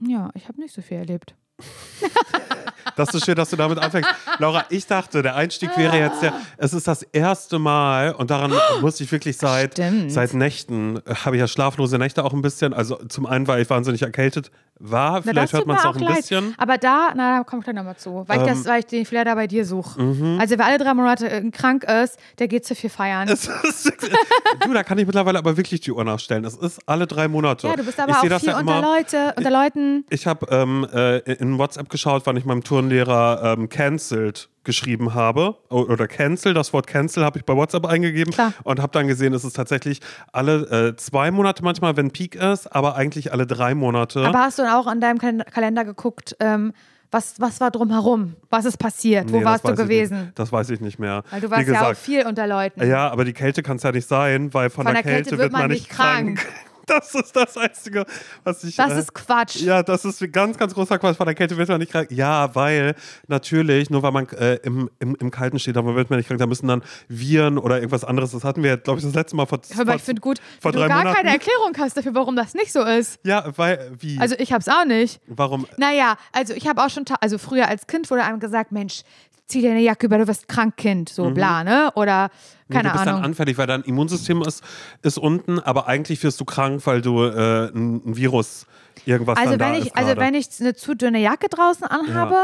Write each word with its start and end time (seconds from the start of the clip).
Ja, 0.00 0.30
ich 0.34 0.48
habe 0.48 0.60
nicht 0.60 0.74
so 0.74 0.82
viel 0.82 0.98
erlebt. 0.98 1.34
Das 2.96 3.14
ist 3.14 3.24
schön, 3.24 3.34
dass 3.36 3.50
du 3.50 3.56
damit 3.56 3.78
anfängst. 3.78 4.08
Laura, 4.38 4.64
ich 4.70 4.86
dachte, 4.86 5.22
der 5.22 5.36
Einstieg 5.36 5.76
wäre 5.76 5.98
jetzt 5.98 6.22
der, 6.22 6.32
es 6.56 6.72
ist 6.72 6.86
das 6.88 7.02
erste 7.02 7.58
Mal 7.58 8.12
und 8.12 8.30
daran 8.30 8.52
muss 8.80 9.00
ich 9.00 9.10
wirklich 9.12 9.36
seit, 9.36 9.72
Stimmt. 9.72 10.12
seit 10.12 10.34
Nächten, 10.34 10.96
äh, 11.06 11.14
habe 11.24 11.36
ich 11.36 11.40
ja 11.40 11.48
schlaflose 11.48 11.98
Nächte 11.98 12.24
auch 12.24 12.32
ein 12.32 12.42
bisschen. 12.42 12.72
Also 12.74 12.96
zum 13.08 13.26
einen, 13.26 13.46
weil 13.48 13.62
ich 13.62 13.70
wahnsinnig 13.70 14.02
erkältet 14.02 14.50
war, 14.80 15.14
Na, 15.14 15.22
vielleicht 15.22 15.52
hört 15.52 15.66
man 15.66 15.76
es 15.76 15.84
auch 15.84 15.96
ein 15.96 16.02
leid. 16.02 16.16
bisschen. 16.18 16.54
Aber 16.56 16.78
da, 16.78 17.08
na, 17.16 17.38
da 17.38 17.44
komme 17.44 17.60
ich 17.60 17.64
gleich 17.64 17.74
nochmal 17.76 17.96
zu. 17.96 18.24
Weil, 18.28 18.36
ich 18.42 18.46
Ähm. 18.48 18.54
das, 18.56 18.64
weil 18.66 18.78
ich 18.80 18.86
den 18.86 19.04
Flair 19.04 19.24
da 19.24 19.34
bei 19.34 19.46
dir 19.48 19.64
suche. 19.64 20.00
Mhm. 20.00 20.38
Also, 20.40 20.56
wer 20.56 20.66
alle 20.66 20.78
drei 20.78 20.94
Monate 20.94 21.50
krank 21.50 21.82
ist, 21.84 22.16
der 22.38 22.46
geht 22.46 22.64
zu 22.64 22.74
viel 22.76 22.90
feiern. 22.90 23.26
Ist, 23.28 23.50
du, 24.64 24.72
da 24.72 24.82
kann 24.84 24.98
ich 24.98 25.06
mittlerweile 25.06 25.38
aber 25.38 25.56
wirklich 25.56 25.80
die 25.80 25.90
Uhr 25.92 26.04
nachstellen. 26.04 26.44
Es 26.44 26.54
ist 26.54 26.78
alle 26.86 27.06
drei 27.06 27.26
Monate. 27.28 27.66
ja, 27.66 27.74
du 27.76 27.82
bist 27.84 27.98
ich 27.98 28.04
aber 28.04 28.14
sehe 28.20 28.34
auch 28.36 28.40
viel 28.40 28.48
ja 28.50 28.58
unter 28.58 28.78
immer. 28.78 28.96
Leute, 28.96 29.34
unter 29.36 29.50
Leuten. 29.50 30.04
Ich 30.10 30.26
habe 30.26 30.46
ähm, 30.50 30.86
äh, 30.92 31.18
in 31.34 31.58
WhatsApp 31.58 31.88
geschaut, 31.88 32.22
wann 32.26 32.36
ich 32.36 32.44
meinem 32.44 32.62
Turnlehrer 32.82 33.56
ähm, 33.58 33.68
cancelled 33.68 34.48
geschrieben 34.62 35.14
habe 35.14 35.56
oder 35.70 36.06
cancel, 36.06 36.52
das 36.54 36.72
Wort 36.72 36.86
cancel 36.86 37.24
habe 37.24 37.38
ich 37.38 37.44
bei 37.44 37.56
WhatsApp 37.56 37.86
eingegeben 37.86 38.32
Klar. 38.32 38.52
und 38.64 38.80
habe 38.80 38.92
dann 38.92 39.08
gesehen, 39.08 39.32
es 39.34 39.42
ist 39.44 39.56
tatsächlich 39.56 40.00
alle 40.32 40.90
äh, 40.90 40.96
zwei 40.96 41.30
Monate 41.30 41.64
manchmal, 41.64 41.96
wenn 41.96 42.10
Peak 42.12 42.34
ist, 42.36 42.66
aber 42.68 42.94
eigentlich 42.94 43.32
alle 43.32 43.46
drei 43.46 43.74
Monate. 43.74 44.20
Aber 44.24 44.38
hast 44.40 44.58
du 44.58 44.62
dann 44.62 44.72
auch 44.74 44.86
an 44.86 45.00
deinem 45.00 45.18
Kal- 45.18 45.42
Kalender 45.52 45.84
geguckt, 45.84 46.36
ähm, 46.38 46.72
was, 47.10 47.40
was 47.40 47.60
war 47.60 47.70
drumherum? 47.70 48.34
Was 48.50 48.66
ist 48.66 48.76
passiert? 48.76 49.32
Wo 49.32 49.38
Nee, 49.38 49.44
warst 49.44 49.66
du 49.66 49.74
gewesen? 49.74 50.30
Das 50.34 50.52
weiß 50.52 50.68
ich 50.70 50.80
nicht 50.82 50.98
mehr. 50.98 51.22
Weil 51.30 51.40
du 51.40 51.50
warst 51.50 51.66
ja 51.66 51.74
auch 51.74 51.78
gesagt, 51.88 51.98
viel 52.00 52.26
unter 52.26 52.46
Leuten. 52.46 52.86
Ja, 52.86 53.10
aber 53.10 53.24
die 53.24 53.32
Kälte 53.32 53.62
kann 53.62 53.78
es 53.78 53.82
ja 53.82 53.90
nicht 53.92 54.06
sein, 54.06 54.52
weil 54.52 54.68
von, 54.68 54.84
Von 54.84 54.92
der, 54.94 55.02
der 55.02 55.12
Kälte, 55.14 55.38
wird 55.38 55.50
man 55.50 55.70
nicht 55.70 55.88
krank. 55.88 56.46
Das 56.88 57.14
ist 57.14 57.36
das 57.36 57.56
Einzige, 57.56 58.04
was 58.44 58.64
ich. 58.64 58.76
Das 58.76 58.92
äh, 58.92 59.00
ist 59.00 59.14
Quatsch. 59.14 59.56
Ja, 59.60 59.82
das 59.82 60.04
ist 60.04 60.22
ein 60.22 60.32
ganz, 60.32 60.56
ganz 60.56 60.74
großer 60.74 60.98
Quatsch. 60.98 61.16
Von 61.16 61.26
der 61.26 61.34
Kälte 61.34 61.56
wird 61.56 61.68
man 61.68 61.78
nicht 61.78 61.92
krank. 61.92 62.10
Ja, 62.10 62.54
weil 62.54 62.94
natürlich, 63.26 63.90
nur 63.90 64.02
weil 64.02 64.12
man 64.12 64.26
äh, 64.30 64.54
im, 64.56 64.90
im, 64.98 65.14
im 65.16 65.30
Kalten 65.30 65.58
steht, 65.58 65.76
aber 65.76 65.94
wird 65.94 66.10
man 66.10 66.18
nicht 66.18 66.28
krank, 66.28 66.38
da 66.40 66.46
müssen 66.46 66.66
dann 66.66 66.82
Viren 67.08 67.58
oder 67.58 67.76
irgendwas 67.76 68.04
anderes. 68.04 68.32
Das 68.32 68.44
hatten 68.44 68.62
wir, 68.62 68.76
glaube 68.78 69.00
ich, 69.00 69.04
das 69.04 69.14
letzte 69.14 69.36
Mal 69.36 69.46
vor, 69.46 69.60
Aber 69.74 69.84
vor 69.84 69.94
ich 69.94 70.02
finde 70.02 70.20
gut, 70.20 70.38
vor 70.60 70.72
wenn 70.72 70.80
du 70.80 70.86
drei 70.86 70.88
gar 70.88 70.98
Monaten. 70.98 71.16
keine 71.16 71.30
Erklärung 71.30 71.72
hast 71.78 71.96
dafür, 71.96 72.14
warum 72.14 72.36
das 72.36 72.54
nicht 72.54 72.72
so 72.72 72.82
ist. 72.82 73.20
Ja, 73.24 73.52
weil, 73.56 73.92
wie? 73.98 74.18
Also 74.18 74.34
ich 74.38 74.52
hab's 74.52 74.68
auch 74.68 74.84
nicht. 74.84 75.20
warum? 75.26 75.66
Naja, 75.76 76.16
also 76.32 76.54
ich 76.54 76.66
habe 76.66 76.82
auch 76.82 76.90
schon, 76.90 77.04
also 77.20 77.38
früher 77.38 77.68
als 77.68 77.86
Kind 77.86 78.10
wurde 78.10 78.24
einem 78.24 78.40
gesagt, 78.40 78.72
Mensch, 78.72 79.02
zieh 79.48 79.60
dir 79.62 79.70
eine 79.70 79.80
Jacke 79.80 80.06
über, 80.06 80.18
du 80.18 80.28
wirst 80.28 80.46
krank, 80.46 80.76
Kind, 80.76 81.08
so 81.08 81.30
bla, 81.30 81.64
ne? 81.64 81.90
Oder 81.94 82.30
keine 82.70 82.84
du 82.84 82.92
bist 82.92 83.02
Ahnung. 83.06 83.14
dann 83.22 83.24
anfällig, 83.30 83.56
weil 83.58 83.66
dein 83.66 83.82
Immunsystem 83.82 84.42
ist, 84.42 84.62
ist 85.02 85.18
unten, 85.18 85.58
aber 85.58 85.88
eigentlich 85.88 86.22
wirst 86.22 86.38
du 86.40 86.44
krank, 86.44 86.82
weil 86.84 87.00
du 87.00 87.22
äh, 87.24 87.68
ein, 87.74 88.02
ein 88.06 88.16
Virus 88.16 88.66
irgendwas 89.06 89.38
Also 89.38 89.58
wenn 89.58 89.74
ich, 89.74 89.96
also 89.96 90.16
wenn 90.16 90.34
ich 90.34 90.48
eine 90.60 90.74
zu 90.74 90.94
dünne 90.94 91.18
Jacke 91.20 91.48
draußen 91.48 91.86
anhabe, 91.86 92.36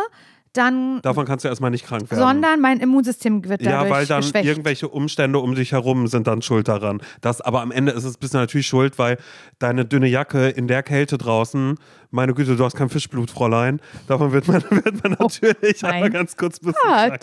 dann, 0.54 1.00
Davon 1.02 1.26
kannst 1.26 1.44
du 1.44 1.48
erstmal 1.48 1.72
nicht 1.72 1.84
krank 1.84 2.08
werden. 2.12 2.20
sondern 2.20 2.60
mein 2.60 2.78
Immunsystem 2.78 3.42
wird 3.48 3.66
dadurch 3.66 3.84
Ja, 3.88 3.90
weil 3.90 4.06
dann 4.06 4.20
geschwächt. 4.20 4.46
irgendwelche 4.46 4.86
Umstände 4.88 5.40
um 5.40 5.56
dich 5.56 5.72
herum 5.72 6.06
sind 6.06 6.28
dann 6.28 6.42
schuld 6.42 6.68
daran. 6.68 7.02
Das, 7.20 7.40
aber 7.40 7.60
am 7.60 7.72
Ende 7.72 7.90
ist 7.90 8.04
es 8.04 8.16
bist 8.18 8.34
du 8.34 8.38
natürlich 8.38 8.68
schuld, 8.68 8.96
weil 8.96 9.18
deine 9.58 9.84
dünne 9.84 10.06
Jacke 10.06 10.48
in 10.48 10.68
der 10.68 10.84
Kälte 10.84 11.18
draußen, 11.18 11.76
meine 12.14 12.32
Güte, 12.32 12.56
du 12.56 12.64
hast 12.64 12.76
kein 12.76 12.88
Fischblut, 12.88 13.30
Fräulein. 13.30 13.80
Davon 14.06 14.32
wird 14.32 14.46
man, 14.46 14.62
wird 14.70 15.02
man 15.02 15.16
natürlich 15.18 15.82
Oh 15.82 15.86
einmal 15.86 16.10
ganz 16.10 16.36
kurz 16.36 16.60
krank. 16.60 17.20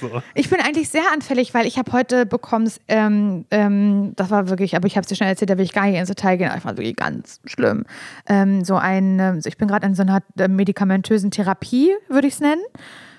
So. 0.00 0.22
Ich 0.34 0.50
bin 0.50 0.60
eigentlich 0.60 0.90
sehr 0.90 1.10
anfällig, 1.12 1.54
weil 1.54 1.66
ich 1.66 1.78
habe 1.78 1.92
heute 1.92 2.26
bekommen, 2.26 2.70
ähm, 2.86 3.46
ähm, 3.50 4.12
das 4.16 4.30
war 4.30 4.48
wirklich, 4.48 4.76
aber 4.76 4.86
ich 4.86 4.96
habe 4.96 5.02
es 5.02 5.08
dir 5.08 5.16
schnell 5.16 5.30
erzählt, 5.30 5.50
da 5.50 5.56
will 5.56 5.64
ich 5.64 5.72
gar 5.72 5.86
nicht 5.86 5.98
ins 5.98 6.08
Detail 6.08 6.36
gehen, 6.36 6.48
aber 6.48 6.58
ich 6.58 6.62
fand 6.62 6.78
wirklich 6.78 6.96
ganz 6.96 7.40
schlimm. 7.46 7.84
Ähm, 8.26 8.64
so 8.64 8.76
ein, 8.76 9.18
ähm, 9.18 9.40
ich 9.44 9.56
bin 9.56 9.66
gerade 9.66 9.86
in 9.86 9.94
so 9.94 10.02
einer 10.02 10.20
äh, 10.38 10.46
medikamentösen 10.46 11.30
Therapie, 11.30 11.90
würde 12.08 12.28
ich 12.28 12.34
es 12.34 12.40
nennen, 12.40 12.62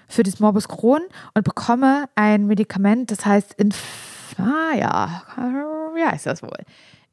für 0.08 0.24
das 0.24 0.40
Morbus 0.40 0.68
Crohn 0.68 1.02
und 1.34 1.44
bekomme 1.44 2.06
ein 2.16 2.46
Medikament, 2.46 3.12
das 3.12 3.26
heißt, 3.26 3.54
Inf 3.56 3.82
ah 4.38 4.76
ja, 4.78 5.24
wie 5.96 6.04
heißt 6.04 6.28
das 6.28 6.42
wohl? 6.44 6.58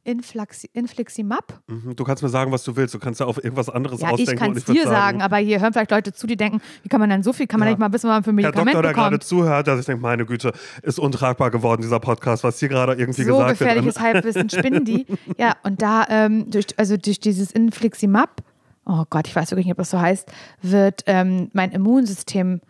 Inflaxi 0.06 0.70
Infliximab. 0.72 1.60
Mhm, 1.66 1.96
Du 1.96 2.04
kannst 2.04 2.22
mir 2.22 2.28
sagen, 2.28 2.52
was 2.52 2.62
du 2.64 2.76
willst. 2.76 2.94
Du 2.94 2.98
kannst 2.98 3.20
ja 3.20 3.26
auf 3.26 3.42
irgendwas 3.42 3.68
anderes 3.68 4.00
Ja, 4.00 4.08
ich 4.08 4.12
ausdenken. 4.14 4.38
kann 4.38 4.50
und 4.50 4.56
es 4.56 4.68
ich 4.68 4.74
dir 4.74 4.84
sagen, 4.84 5.20
aber 5.20 5.36
hier 5.38 5.60
hören 5.60 5.72
vielleicht 5.72 5.90
Leute 5.90 6.12
zu, 6.12 6.26
die 6.26 6.36
denken, 6.36 6.60
wie 6.82 6.88
kann 6.88 7.00
man 7.00 7.10
denn 7.10 7.22
so 7.22 7.32
viel, 7.32 7.46
kann 7.46 7.58
man 7.60 7.66
Ja. 7.68 7.72
nicht 7.72 7.80
mal 7.80 7.92
wissen, 7.92 8.08
was 8.08 8.14
man 8.16 8.24
für 8.24 8.30
ein 8.30 8.38
Herr 8.38 8.52
Doktor, 8.52 8.82
der 8.82 8.92
gerade 8.94 9.10
bekommt. 9.16 9.24
zuhört, 9.24 9.66
dass 9.66 9.80
ich 9.80 9.86
denke, 9.86 10.00
meine 10.00 10.24
Güte, 10.24 10.52
ist 10.82 10.98
untragbar 10.98 11.50
geworden, 11.50 11.82
dieser 11.82 12.00
Podcast, 12.00 12.44
was 12.44 12.58
hier 12.60 12.68
gerade 12.68 12.94
irgendwie 12.94 13.24
so 13.24 13.32
gesagt 13.36 13.48
wird. 13.50 13.58
gefährliches 13.58 14.00
Halbwissen 14.00 14.48
spinnen 14.50 14.84
die. 14.84 15.06
Ja, 15.38 15.56
und 15.64 15.82
da, 15.82 16.06
ähm, 16.08 16.50
durch, 16.50 16.66
also 16.76 16.96
durch 16.96 17.18
dieses 17.20 17.50
Infliximab, 17.52 18.42
oh 18.84 19.04
Gott, 19.10 19.26
ich 19.26 19.34
weiß 19.34 19.50
wirklich 19.50 19.66
nicht, 19.66 19.72
ob 19.72 19.78
das 19.78 19.90
so 19.90 20.00
heißt, 20.00 20.30
wird 20.62 21.02
ähm, 21.06 21.50
mein 21.52 21.72
Immunsystem 21.72 22.60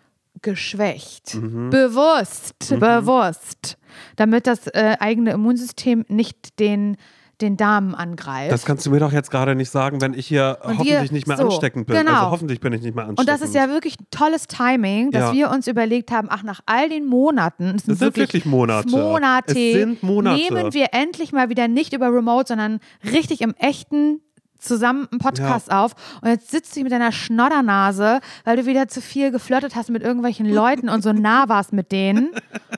geschwächt. 0.43 1.35
Mhm. 1.35 1.71
Bewusst, 1.71 2.55
bewusst. 2.79 3.79
Damit 4.17 4.47
das 4.47 4.67
äh, 4.69 4.97
eigene 5.01 5.31
Immunsystem 5.33 6.05
nicht 6.09 6.59
den, 6.59 6.97
den 7.41 7.57
Darm 7.57 7.95
angreift. 7.95 8.51
Das 8.53 8.65
kannst 8.65 8.87
du 8.87 8.91
mir 8.91 8.99
doch 9.01 9.13
jetzt 9.13 9.31
gerade 9.31 9.55
nicht 9.55 9.71
sagen, 9.71 10.01
wenn 10.01 10.15
ich 10.15 10.27
hier 10.27 10.59
Und 10.63 10.79
hoffentlich 10.79 10.89
wir- 11.03 11.13
nicht 11.13 11.27
mehr 11.27 11.37
so, 11.37 11.45
ansteckend 11.45 11.87
bin. 11.87 11.97
genau. 11.97 12.13
Also 12.13 12.31
hoffentlich 12.31 12.61
bin 12.61 12.73
ich 12.73 12.81
nicht 12.83 12.95
mehr 12.95 13.05
ansteckend. 13.07 13.21
und 13.21 13.29
das 13.41 13.47
ist 13.47 13.55
ja 13.55 13.69
wirklich 13.69 13.97
tolles 14.11 14.47
Timing, 14.47 15.11
dass 15.11 15.31
Ja. 15.31 15.33
wir 15.35 15.51
uns 15.51 15.67
überlegt 15.67 16.11
haben, 16.11 16.29
ach, 16.31 16.43
nach 16.43 16.61
all 16.67 16.89
den 16.89 17.05
Monaten, 17.07 17.75
es 17.77 17.83
sind, 17.85 17.93
Es 17.95 17.99
sind 17.99 18.17
wirklich 18.17 18.47
Monate. 18.47 18.89
Monate, 18.89 19.53
Es 19.55 19.73
sind 19.75 20.03
Monate. 20.03 20.37
nehmen 20.39 20.73
wir 20.73 20.89
endlich 20.93 21.33
mal 21.33 21.49
wieder 21.51 21.69
nicht 21.69 21.93
über 21.93 22.07
Remote, 22.13 22.49
sondern 22.49 22.81
richtig 23.13 23.41
im 23.43 23.55
echten 23.59 24.21
zusammen 24.59 25.09
einen 25.11 25.19
Podcast 25.19 25.71
auf 25.71 25.93
und 26.23 26.29
jetzt 26.29 26.51
sitzt 26.51 26.73
du 26.73 26.75
hier 26.77 26.85
mit 26.85 26.93
deiner 26.93 27.13
Schnoddernase, 27.13 28.21
weil 28.45 28.57
du 28.57 28.67
wieder 28.67 28.89
zu 28.89 29.01
viel 29.01 29.31
geflirtet 29.31 29.77
hast 29.77 29.91
mit 29.91 30.03
irgendwelchen 30.03 30.49
Leuten 30.49 30.89
und 30.89 31.03
so 31.03 31.13
nah 31.15 31.49
warst 31.49 31.73
mit 31.73 31.93
denen 31.93 32.31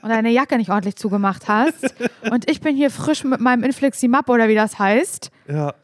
und 0.03 0.09
deine 0.09 0.31
Jacke 0.31 0.57
nicht 0.57 0.71
ordentlich 0.71 0.97
zugemacht 0.97 1.49
hast 1.49 1.95
und 2.31 2.51
ich 2.51 2.61
bin 2.61 2.77
hier 2.77 2.91
frisch 2.91 3.25
mit 3.25 3.41
meinem 3.41 3.65
Infliximab 3.65 4.29
oder 4.29 4.49
wie 4.49 4.55
das 4.55 4.79
heißt 4.79 5.31
ja. 5.49 5.75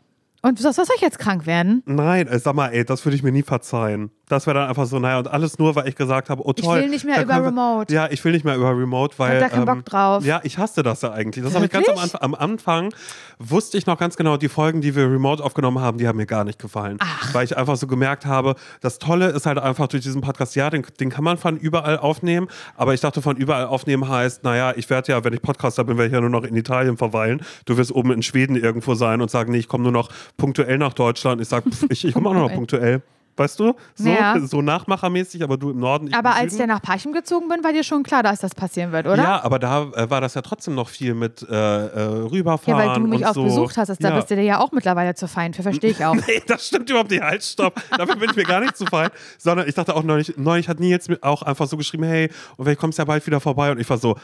und 0.43 0.63
was 0.63 0.77
soll 0.77 0.87
ich 0.97 1.03
jetzt 1.03 1.19
krank 1.19 1.47
werden? 1.47 1.83
Nein, 1.87 2.27
ey, 2.27 2.39
sag 2.39 2.55
mal, 2.55 2.69
ey, 2.69 2.85
das 2.85 3.05
würde 3.05 3.17
ich 3.17 3.23
mir 3.23 3.33
nie 3.33 3.43
verzeihen. 3.43 4.11
Das 4.29 4.47
wäre 4.47 4.59
dann 4.59 4.69
einfach 4.71 4.87
so, 4.87 4.99
naja, 4.99 5.19
und 5.19 5.29
alles 5.29 5.59
nur, 5.59 5.77
weil 5.77 5.87
ich 5.87 5.97
gesagt 5.97 6.31
habe, 6.31 6.43
oh 6.47 6.53
Ich 6.57 6.65
toll. 6.65 6.81
will 6.81 6.89
nicht 6.89 7.05
mehr 7.05 7.23
über 7.23 7.35
wir- 7.41 7.47
Remote. 7.49 7.93
Ja, 7.93 8.09
ich 8.11 8.25
will 8.25 8.33
nicht 8.33 8.45
mehr 8.45 8.57
über 8.57 8.71
Remote, 8.71 9.15
weil. 9.19 9.35
ähm, 9.35 9.41
da 9.41 9.49
keinen 9.51 9.67
Bock 9.67 9.85
drauf. 9.85 10.25
Ja, 10.25 10.41
ich 10.45 10.57
hasste 10.57 10.83
das 10.83 11.03
ja 11.03 11.13
eigentlich. 11.13 11.45
Das 11.45 11.55
habe 11.55 11.67
ich 11.67 11.71
ganz 11.71 11.89
am? 11.89 11.99
Anfang, 11.99 12.21
am 12.23 12.35
Anfang 12.35 12.95
wusste 13.39 13.77
ich 13.77 13.87
noch 13.87 13.99
ganz 13.99 14.17
genau, 14.17 14.37
die 14.39 14.49
Folgen, 14.49 14.81
die 14.81 14.97
wir 14.97 15.05
Remote 15.11 15.45
aufgenommen 15.45 15.81
haben, 15.81 15.99
die 15.99 16.09
haben 16.09 16.17
mir 16.17 16.25
gar 16.27 16.45
nicht 16.45 16.59
gefallen. 16.59 16.99
Weil 17.33 17.45
ich 17.45 17.57
einfach 17.57 17.77
so 17.77 17.87
gemerkt 17.87 18.25
habe, 18.25 18.55
das 18.81 18.99
Tolle 18.99 19.29
ist 19.29 19.45
halt 19.45 19.59
einfach 19.59 19.89
durch 19.89 20.03
diesen 20.03 20.23
Podcast, 20.23 20.55
ja, 20.57 20.71
den, 20.71 20.87
den 20.99 21.11
kann 21.11 21.23
man 21.25 21.37
von 21.37 21.59
überall 21.59 21.99
aufnehmen, 21.99 22.49
aber 22.77 22.95
ich 22.95 23.01
dachte, 23.01 23.21
von 23.21 23.37
überall 23.37 23.67
aufnehmen 23.67 24.09
heißt, 24.09 24.43
naja, 24.45 24.73
ich 24.75 24.89
werde 24.89 25.13
ja, 25.13 25.23
wenn 25.23 25.35
ich 25.35 25.43
Podcaster 25.43 25.85
bin, 25.85 25.99
werde 25.99 26.07
ich 26.09 26.15
ja 26.15 26.21
nur 26.23 26.31
noch 26.31 26.45
in 26.45 26.57
Italien 26.57 26.97
verweilen. 26.97 27.43
Du 27.67 27.77
wirst 27.77 27.93
oben 27.93 28.11
in 28.13 28.23
Schweden 28.23 28.57
irgendwo 28.57 28.95
sein 28.95 29.21
und 29.21 29.31
sagen, 29.31 29.53
nee, 29.53 29.59
ich 29.59 29.69
komme 29.69 29.83
nur 29.83 29.93
noch 29.93 30.09
punktuell 30.39 30.79
nach 30.79 30.95
Deutschland. 30.95 31.41
Ich 31.43 31.49
sage, 31.49 31.69
ich, 31.91 32.05
ich 32.07 32.15
komme 32.15 32.31
auch 32.31 32.35
nur 32.35 32.49
noch 32.49 32.55
punktuell. 32.55 33.03
Weißt 33.37 33.59
du? 33.59 33.75
So, 33.95 34.09
Ja. 34.09 34.39
so 34.41 34.63
nachmachermäßig, 34.63 35.43
aber 35.43 35.57
du 35.57 35.71
im 35.71 35.79
Norden. 35.81 36.13
Aber 36.15 36.31
im 36.31 36.35
als 36.37 36.45
ich 36.45 36.51
Süden. 36.53 36.69
dann 36.69 36.77
nach 36.77 36.83
Parchim 36.83 37.13
gezogen 37.13 37.49
bin, 37.49 37.65
war 37.65 37.73
dir 37.73 37.83
schon 37.85 38.03
klar, 38.03 38.23
dass 38.23 38.41
das 38.41 38.55
passieren 38.55 38.93
wird, 38.93 39.07
oder? 39.07 39.23
Ja, 39.23 39.43
aber 39.45 39.59
da 39.59 39.85
äh, 39.95 40.09
war 40.11 40.21
das 40.21 40.35
ja 40.35 40.43
trotzdem 40.43 40.75
noch 40.75 40.89
viel 40.89 41.15
mit 41.15 41.43
äh, 41.43 41.55
äh, 41.55 41.55
Ja, 41.55 42.09
rüberfahren. 42.27 42.89
weil 42.89 43.01
du 43.01 43.07
mich 43.09 43.27
auch 43.27 43.35
so. 43.35 43.45
besucht 43.45 43.77
hast, 43.77 43.89
da 43.89 44.09
ja. 44.09 44.17
bist 44.17 44.31
du 44.31 44.37
dir 44.37 44.43
ja 44.43 44.61
auch 44.61 44.73
mittlerweile 44.73 45.15
zu 45.15 45.27
fein 45.29 45.53
für, 45.55 45.63
verstehe 45.63 45.91
ich 45.91 46.05
auch. 46.05 46.15
Nee, 46.27 46.43
das 46.47 46.67
stimmt 46.69 46.89
überhaupt 46.89 47.11
nicht. 47.11 47.23
Halt, 47.23 47.43
stopp. 47.43 47.75
Dafür 47.91 48.17
bin 48.17 48.31
ich 48.31 48.37
mir 48.37 48.45
gar 48.45 48.61
nicht 48.61 48.77
zu 48.77 48.87
fein. 48.87 49.11
Sondern 49.39 49.69
ich 49.69 49.75
dachte 49.75 49.95
auch 49.95 50.03
neulich, 50.03 50.35
neulich 50.37 50.69
hat 50.69 50.81
Nils 50.81 51.09
mir 51.09 51.19
auch 51.23 51.43
einfach 51.43 51.67
so 51.67 51.77
geschrieben, 51.77 52.05
hey, 52.05 52.31
und 52.57 52.65
vielleicht 52.65 52.81
kommst 52.81 52.99
du 52.99 53.03
ja 53.03 53.05
bald 53.05 53.27
wieder 53.27 53.41
vorbei. 53.41 53.71
Und 53.73 53.79
ich 53.81 53.89
war 53.91 53.99
so, 53.99 54.17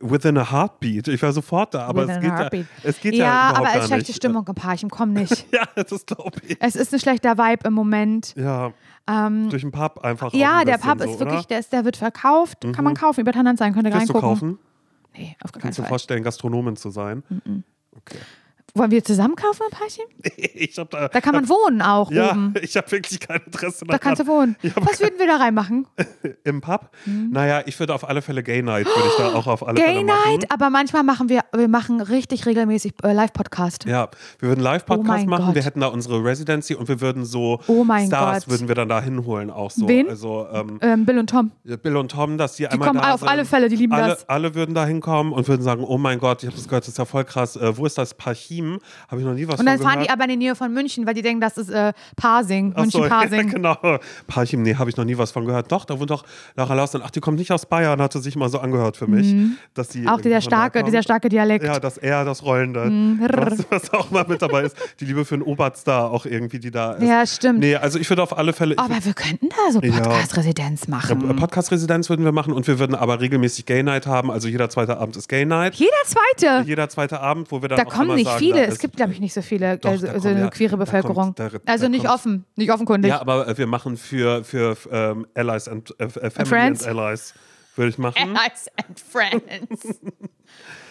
within 0.00 0.36
a 0.38 0.50
heartbeat. 0.50 1.08
Ich 1.08 1.22
war 1.22 1.32
sofort 1.32 1.74
da, 1.74 1.86
aber 1.86 2.02
es 2.08 2.20
geht, 2.20 2.24
ja, 2.30 2.50
es 2.82 3.00
geht 3.00 3.14
ja, 3.14 3.24
ja, 3.24 3.52
aber 3.56 3.68
es 3.74 3.82
ist 3.84 3.86
schlechte. 3.88 4.12
Stimmung 4.12 4.46
im 4.46 4.54
Parchim, 4.54 4.90
komm 4.90 5.12
nicht. 5.12 5.46
Ja, 5.54 5.62
das 5.76 6.04
glaube 6.04 6.38
ich. 6.48 6.56
es 6.60 6.74
ist 6.74 6.92
ein 6.92 6.98
schlechter 7.00 7.38
Vibe 7.38 7.68
im 7.68 7.74
Moment. 7.74 8.33
Ja, 8.36 8.72
durch 9.50 9.62
den 9.62 9.70
Pub 9.70 10.00
einfach. 10.04 10.32
Ähm, 10.34 10.40
Ja, 10.40 10.58
ein 10.58 10.66
der 10.66 10.78
Pub 10.78 10.98
so, 10.98 11.04
ist 11.04 11.20
wirklich, 11.20 11.40
oder? 11.40 11.48
der, 11.48 11.58
ist, 11.60 11.72
der 11.72 11.84
wird 11.84 11.96
verkauft, 11.96 12.66
kann 12.72 12.84
man 12.84 12.94
kaufen, 12.94 13.20
über 13.20 13.32
Tannan 13.32 13.56
sein, 13.56 13.72
könnt 13.74 13.86
ihr 13.86 13.92
Willst 13.92 14.08
du 14.08 14.14
reingucken. 14.14 14.28
kaufen? 14.56 14.58
Nee, 15.16 15.36
auf 15.42 15.52
gar 15.52 15.60
keinen 15.60 15.62
Kannst 15.62 15.78
du 15.78 15.82
dir 15.82 15.84
Fall. 15.84 15.88
vorstellen, 15.90 16.22
Gastronomin 16.24 16.76
zu 16.76 16.90
sein? 16.90 17.22
Okay. 17.96 18.18
Wollen 18.76 18.90
wir 18.90 19.04
zusammen 19.04 19.36
kaufen 19.36 19.62
im 19.70 19.76
Parchim? 19.78 20.04
Ich 20.56 20.78
hab 20.78 20.90
da, 20.90 21.08
Da 21.08 21.20
kann 21.20 21.34
man 21.34 21.48
wohnen 21.48 21.80
auch 21.82 22.10
ja, 22.10 22.30
oben. 22.30 22.54
ich 22.62 22.76
habe 22.76 22.90
wirklich 22.90 23.20
kein 23.20 23.40
Interesse 23.46 23.84
Da 23.86 23.98
kannst 23.98 24.22
du 24.22 24.26
wohnen. 24.26 24.56
Was 24.76 25.00
würden 25.00 25.18
wir 25.18 25.26
da 25.26 25.36
reinmachen? 25.36 25.86
Im 26.44 26.60
Pub? 26.60 26.90
Naja, 27.06 27.62
ich 27.66 27.78
würde 27.78 27.94
auf 27.94 28.08
alle 28.08 28.20
Fälle 28.22 28.42
Gay 28.42 28.62
Night, 28.62 28.86
würde 28.86 29.08
ich 29.08 29.14
da 29.16 29.34
auch 29.34 29.46
auf 29.46 29.66
alle 29.66 29.76
Gay 29.76 29.84
Fälle 29.94 30.04
machen. 30.04 30.18
Night, 30.40 30.50
aber 30.50 30.70
manchmal 30.70 31.02
machen 31.04 31.28
wir, 31.28 31.42
wir 31.54 31.68
machen 31.68 32.00
richtig 32.00 32.46
regelmäßig 32.46 32.94
äh, 33.04 33.12
Live-Podcast. 33.12 33.84
Ja, 33.84 34.08
wir 34.40 34.48
würden 34.48 34.60
einen 34.60 34.66
Oh 34.66 34.70
Live-Podcast 34.72 35.06
mein 35.06 35.26
machen, 35.28 35.46
Gott. 35.46 35.54
wir 35.54 35.62
hätten 35.64 35.80
da 35.80 35.86
unsere 35.88 36.24
Residency 36.24 36.74
und 36.74 36.88
wir 36.88 37.00
würden 37.00 37.24
so 37.24 37.60
Oh 37.68 37.84
mein 37.84 38.06
Stars 38.06 38.44
Gott. 38.46 38.52
würden 38.52 38.68
wir 38.68 38.74
dann 38.74 38.88
da 38.88 39.00
hinholen 39.02 39.50
auch 39.50 39.70
so. 39.70 39.86
Wen? 39.86 40.08
Also 40.08 40.46
ähm, 40.52 40.78
Ähm, 40.80 41.04
Bill 41.04 41.18
und 41.18 41.30
Tom. 41.30 41.52
Bill 41.62 41.96
und 41.96 42.10
Tom, 42.10 42.38
dass 42.38 42.56
die, 42.56 42.66
einmal 42.66 42.88
kommen 42.88 43.00
da 43.02 43.14
auf 43.14 43.20
sind. 43.20 43.28
alle 43.28 43.44
Fälle, 43.44 43.68
die 43.68 43.76
lieben 43.76 43.92
alle, 43.92 44.08
das. 44.08 44.28
Alle 44.28 44.54
würden 44.54 44.74
da 44.74 44.84
hinkommen 44.86 45.32
und 45.32 45.46
würden 45.46 45.62
sagen, 45.62 45.84
oh 45.84 45.98
mein 45.98 46.18
Gott, 46.18 46.42
ich 46.42 46.48
habe 46.48 46.56
das 46.56 46.66
gehört, 46.66 46.84
das 46.84 46.88
ist 46.88 46.98
ja 46.98 47.04
voll 47.04 47.24
krass. 47.24 47.56
Äh, 47.56 47.76
wo 47.76 47.86
ist 47.86 47.98
das 47.98 48.14
Parchim? 48.14 48.53
Parchim 48.62 48.78
habe 49.08 49.20
ich 49.20 49.26
noch 49.26 49.34
nie 49.34 49.48
was 49.48 49.60
Und 49.60 49.66
dann 49.66 49.78
fahren 49.78 49.92
gehört. 49.94 50.06
die 50.08 50.10
aber 50.12 50.24
in 50.24 50.30
die 50.30 50.36
Nähe 50.36 50.54
von 50.54 50.72
München, 50.72 51.06
weil 51.06 51.14
die 51.14 51.22
denken, 51.22 51.40
das 51.40 51.56
ist 51.58 51.70
äh, 51.70 51.92
Parsing, 52.16 52.72
Ach 52.76 52.84
so, 52.86 52.98
München-Parsing. 53.00 53.48
genau. 53.50 53.76
Parchim, 54.26 54.62
nee, 54.62 54.74
habe 54.76 54.90
ich 54.90 54.96
noch 54.96 55.04
nie 55.04 55.16
was 55.18 55.30
von 55.32 55.44
gehört. 55.44 55.70
Doch, 55.72 55.84
da 55.84 55.98
wohnt 55.98 56.10
doch 56.10 56.24
Lara 56.56 56.74
Larsen. 56.74 57.00
Ach, 57.04 57.10
die 57.10 57.20
kommt 57.20 57.38
nicht 57.38 57.50
aus 57.52 57.66
Bayern, 57.66 58.00
hatte 58.00 58.20
sich 58.20 58.36
mal 58.36 58.48
so 58.48 58.58
angehört 58.58 58.96
für 58.96 59.06
mich. 59.06 59.34
Dass 59.74 59.88
die 59.88 60.00
Mhm. 60.04 60.08
Auch 60.08 60.20
dieser 60.20 60.36
da 60.36 60.40
starke, 60.42 60.82
dieser 60.84 61.02
starke 61.02 61.28
Dialekt. 61.28 61.64
Ja, 61.64 61.80
das 61.80 61.96
R, 61.98 62.24
das 62.24 62.42
Rollende. 62.44 62.84
Was, 63.32 63.64
was 63.70 63.92
auch 63.92 64.10
mal 64.10 64.24
mit 64.28 64.42
dabei 64.42 64.62
ist. 64.62 64.76
Die 65.00 65.04
Liebe 65.06 65.24
für 65.24 65.34
einen 65.34 65.42
Oberstar 65.42 66.10
auch 66.10 66.26
irgendwie, 66.26 66.58
die 66.58 66.70
da 66.70 66.92
ist. 66.92 67.02
Ja, 67.06 67.26
stimmt. 67.26 67.60
Nee, 67.60 67.76
also 67.76 67.98
ich 67.98 68.08
würde 68.10 68.22
auf 68.22 68.36
alle 68.36 68.52
Fälle. 68.52 68.76
Aber 68.78 68.96
wir 69.02 69.14
könnten 69.14 69.48
da 69.48 69.72
so 69.72 69.80
Ja. 69.80 69.92
Podcast-Residenz 70.00 70.88
machen. 70.88 71.36
Podcast-Residenz 71.36 72.08
würden 72.10 72.24
wir 72.24 72.32
machen 72.32 72.52
und 72.52 72.66
wir 72.66 72.78
würden 72.78 72.94
aber 72.94 73.20
regelmäßig 73.20 73.66
Gay 73.66 73.82
Night 73.82 74.06
haben. 74.06 74.30
Also 74.30 74.48
jeder 74.48 74.68
zweite 74.68 74.98
Abend 74.98 75.16
ist 75.16 75.28
Gay 75.28 75.44
Night. 75.44 75.74
Jeder 75.76 75.90
zweite. 76.04 76.66
Jeder 76.66 76.88
zweite 76.88 77.20
Abend, 77.20 77.50
wo 77.50 77.62
wir 77.62 77.68
dann 77.68 77.78
Da 77.78 77.84
auch 77.84 77.88
kommen 77.90 78.04
immer 78.10 78.14
nicht 78.16 78.26
sagen, 78.26 78.43
viele. 78.52 78.66
da 78.66 78.72
Es 78.72 78.78
gibt, 78.78 78.96
glaube 78.96 79.12
ich, 79.12 79.20
nicht 79.20 79.34
so 79.34 79.42
viele, 79.42 79.78
Doch, 79.78 79.90
also, 79.90 80.06
da 80.06 80.20
so 80.20 80.28
eine 80.28 80.40
ja, 80.40 80.50
queere 80.50 80.72
da 80.72 80.76
Bevölkerung. 80.84 81.14
kommt- 81.14 81.38
da- 81.38 81.48
da 81.50 81.58
also 81.66 81.88
nicht 81.88 82.04
kommt- 82.04 82.14
offen, 82.14 82.44
nicht 82.56 82.70
offenkundig. 82.70 83.08
Ja, 83.10 83.20
aber 83.20 83.56
wir 83.58 83.66
machen 83.66 83.96
für, 83.96 84.44
für 84.44 84.76
ähm, 84.90 85.26
Allies 85.34 85.68
and 85.68 85.94
äh, 85.98 86.04
äh, 86.04 86.08
Family 86.30 86.46
Friends? 86.46 86.86
and 86.86 86.98
Allies. 86.98 87.34
Würde 87.76 87.90
ich 87.90 87.98
machen. 87.98 88.16
Allies 88.36 88.68
and 88.86 89.00
Friends. 89.00 89.98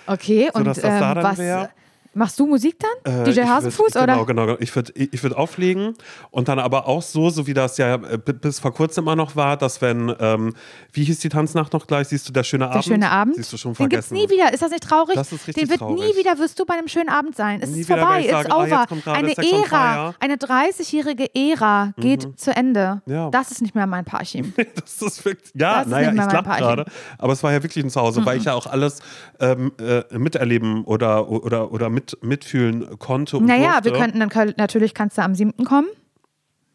Okay, 0.06 0.50
und 0.54 0.66
dass 0.66 0.82
das 0.82 1.00
da 1.00 1.10
ähm, 1.12 1.16
dann 1.16 1.24
was 1.24 1.38
wär? 1.38 1.70
Machst 2.14 2.40
du 2.40 2.46
Musik 2.48 2.78
dann? 3.04 3.22
Äh, 3.22 3.32
DJ 3.32 3.42
Hasenfuß 3.42 3.96
würd, 3.96 4.04
oder? 4.04 4.14
Genau, 4.14 4.26
genau. 4.26 4.46
genau. 4.46 4.58
Ich 4.60 4.76
würde 4.76 4.92
ich 4.96 5.22
würd 5.24 5.36
auflegen 5.36 5.94
und 6.32 6.48
dann 6.48 6.60
aber 6.60 6.88
auch 6.88 7.02
so, 7.02 7.30
so 7.30 7.48
wie 7.48 7.54
das 7.54 7.78
ja 7.78 7.96
äh, 7.96 8.18
bis 8.18 8.60
vor 8.60 8.74
kurzem 8.74 9.04
immer 9.04 9.16
noch 9.16 9.36
war, 9.36 9.58
dass 9.58 9.82
wenn, 9.82 10.14
ähm, 10.20 10.54
wie 10.92 11.04
hieß 11.04 11.20
die 11.20 11.30
Tanznacht 11.30 11.74
noch 11.74 11.88
gleich? 11.88 12.08
Siehst 12.10 12.28
du, 12.30 12.34
der 12.34 12.44
schöne 12.44 12.66
Der 12.66 12.72
Abend? 12.74 12.86
schöne 12.86 13.10
Abend. 13.12 13.36
Siehst 13.36 13.52
du 13.54 13.58
schon 13.58 13.74
Den 13.74 13.90
gibt's 13.90 14.08
vergessen. 14.08 14.28
nie 14.32 14.38
wieder. 14.38 14.54
Ist 14.54 14.62
das 14.62 14.72
nicht 14.72 14.84
traurig? 14.84 15.16
Das 15.16 15.32
ist 15.32 15.48
richtig 15.48 15.64
Den 15.64 15.70
wird 15.70 15.80
traurig. 15.80 16.00
nie 16.14 16.20
wieder, 16.20 16.38
wirst 16.40 16.60
du 16.60 16.66
bei 16.66 16.76
einem 16.76 16.88
schönen 16.88 17.10
Abend 17.10 17.36
sein. 17.36 17.60
Es 17.62 17.70
Nie 17.72 17.82
ist 17.82 17.88
vorbei, 17.88 18.28
sagen, 18.30 18.46
it's 18.46 18.52
ah, 18.52 18.58
over. 18.64 18.86
gerade 19.04 19.18
eine 19.18 19.34
Ära. 19.38 20.10
Mhm. 20.10 20.16
eine 20.20 20.36
30-jährige 20.36 21.28
Ära 21.36 21.94
geht 21.98 22.40
zu 22.40 22.56
Ende. 22.56 23.02
Ja. 23.06 23.30
Das 23.30 23.52
ist 23.52 23.62
nicht 23.62 23.76
mehr 23.76 23.88
mein 23.88 24.06
Parchim. 24.06 24.54
Das 24.76 25.02
ist 25.02 25.24
wirklich, 25.26 25.52
ja, 25.56 25.76
Das 25.78 25.86
ist 25.86 25.92
naja, 25.92 26.12
nicht 26.12 26.16
mehr 26.18 26.40
ich 26.40 26.46
mein 26.46 26.58
gerade, 26.60 26.86
aber 27.18 27.34
es 27.34 27.44
war 27.44 27.52
ja 27.52 27.62
wirklich 27.64 27.84
ein 27.84 27.90
Zuhause, 27.90 28.26
weil 28.26 28.38
ich 28.38 28.46
ja 28.46 28.54
auch 28.54 28.66
alles 28.68 29.00
ähm, 29.40 29.72
äh, 29.80 30.04
miterleben 30.18 30.84
oder, 30.84 31.30
oder, 31.30 31.72
oder 31.72 31.90
mit, 31.90 32.03
mitfühlen 32.22 32.98
konnte 33.00 33.38
und 33.38 33.46
naja, 33.46 33.82
durfte. 33.82 33.92
wir 33.92 34.00
könnten 34.00 34.20
dann, 34.20 34.54
natürlich 34.58 34.94
kannst 34.94 35.18
du 35.18 35.22
am 35.22 35.36
7. 35.36 35.64
kommen. 35.66 35.88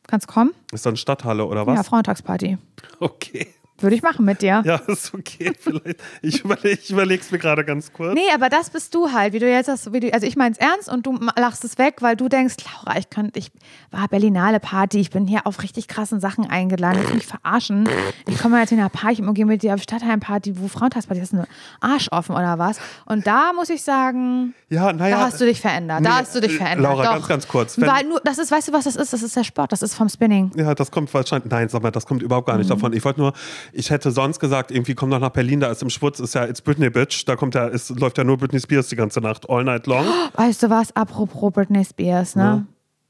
Kannst 0.07 0.27
kommen? 0.27 0.53
Ist 0.73 0.87
dann 0.87 0.97
Stadthalle 0.97 1.45
oder 1.45 1.67
was? 1.67 1.77
Ja, 1.77 1.83
Frauentagsparty. 1.83 2.59
Okay. 3.01 3.47
Würde 3.81 3.95
ich 3.97 4.03
machen 4.03 4.25
mit 4.25 4.43
dir. 4.43 4.63
Ja, 4.65 4.77
ist 4.87 5.15
okay. 5.15 5.53
Vielleicht. 5.59 6.01
Ich 6.23 6.45
überlege 6.45 6.79
ich 6.83 6.91
überleg's 6.91 7.31
mir 7.31 7.39
gerade 7.39 7.65
ganz 7.65 7.93
kurz. 7.93 8.15
Nee, 8.15 8.21
aber 8.35 8.49
das 8.49 8.71
bist 8.71 8.95
du 8.95 9.13
halt, 9.13 9.33
wie 9.33 9.39
du 9.39 9.49
jetzt 9.49 9.69
hast, 9.69 9.93
wie 9.93 10.01
du, 10.01 10.13
also 10.13 10.27
ich 10.27 10.37
mein's 10.37 10.59
ernst 10.59 10.89
und 10.89 11.07
du 11.07 11.19
lachst 11.37 11.65
es 11.65 11.79
weg, 11.79 11.97
weil 12.01 12.17
du 12.17 12.29
denkst, 12.29 12.57
Laura, 12.65 12.99
ich 12.99 13.09
könnte, 13.11 13.39
ich 13.39 13.51
war 13.91 14.09
Berlinale 14.09 14.61
Party, 14.61 14.99
ich 14.99 15.11
bin 15.11 15.27
hier 15.27 15.47
auf 15.47 15.63
richtig 15.63 15.89
krassen 15.89 16.21
Sachen 16.21 16.49
eingeladen, 16.51 17.01
ich 17.03 17.09
will 17.09 17.15
mich 17.17 17.27
verarschen. 17.27 17.89
Ich 18.27 18.39
komme 18.39 18.59
jetzt 18.61 18.73
in 18.73 18.79
einer 18.81 18.89
Party 18.89 19.23
und 19.23 19.35
gehe 19.35 19.47
mit 19.47 19.63
dir 19.63 19.75
auf 19.75 19.83
Stadtheim 19.83 20.21
Party, 20.21 20.59
wo 20.61 20.69
Frauentagsparty 20.69 21.21
ist, 21.23 21.33
eine 21.35 21.47
Arsch 21.81 22.09
offen 22.11 22.35
oder 22.35 22.59
was? 22.59 22.79
Und 23.07 23.27
da 23.27 23.53
muss 23.55 23.71
ich 23.71 23.83
sagen, 23.83 24.55
Ja, 24.69 24.93
naja. 24.93 25.17
da 25.19 25.23
hast 25.27 25.41
du 25.41 25.45
dich 25.47 25.61
verändert, 25.61 26.05
da 26.05 26.09
nee, 26.11 26.17
hast 26.17 26.35
du 26.35 26.41
dich 26.41 26.55
äh, 26.55 26.57
verändert. 26.57 26.83
Laura, 26.83 27.05
Doch. 27.05 27.13
ganz, 27.15 27.29
ganz 27.29 27.49
kurz. 27.49 27.81
Weil 27.81 28.05
nur, 28.05 28.21
das 28.25 28.39
ist, 28.39 28.51
weißt 28.51 28.69
du, 28.69 28.73
was 28.73 28.85
das 28.85 28.97
ist? 28.97 29.13
Das 29.13 29.23
ist 29.23 29.37
der 29.37 29.45
Sport, 29.45 29.73
das 29.73 29.83
ist 29.83 29.95
vom 29.95 30.09
Spinning. 30.09 30.51
Ja, 30.57 30.75
das 30.75 30.91
kommt 30.91 31.13
wahrscheinlich. 31.15 31.51
Nein, 31.51 31.69
sag 31.69 31.83
mal, 31.83 31.91
das 31.91 32.07
kommt 32.07 32.23
überhaupt 32.23 32.47
gar 32.47 32.55
Mhm. 32.57 32.61
nicht 32.61 32.71
davon. 32.71 32.93
Ich 32.93 33.05
wollte 33.05 33.21
nur, 33.21 33.33
ich 33.73 33.91
hätte 33.91 34.11
sonst 34.11 34.41
gesagt, 34.41 34.70
irgendwie 34.70 34.94
komm 34.94 35.11
doch 35.11 35.20
nach 35.20 35.31
Berlin, 35.31 35.61
da 35.61 35.70
ist 35.70 35.82
im 35.82 35.91
Schwutz, 35.91 36.20
ist 36.20 36.35
ja 36.35 36.47
It's 36.47 36.61
Britney 36.61 36.91
Bitch, 36.91 37.25
da 37.26 37.37
kommt 37.37 37.55
ja, 37.55 37.67
ist, 37.67 37.91
läuft 37.99 38.19
ja 38.19 38.25
nur 38.25 38.37
Britney 38.37 38.61
Spears 38.61 38.88
die 38.88 38.97
ganze 38.97 39.20
Nacht, 39.20 39.49
all 39.49 39.65
night 39.65 39.87
long. 39.87 40.06
Weißt 40.35 40.62
du 40.62 40.70
was, 40.70 40.94
apropos 40.97 41.53
Britney 41.53 41.85
Spears, 41.85 42.37
ne? 42.37 42.43
Ja. 42.43 42.65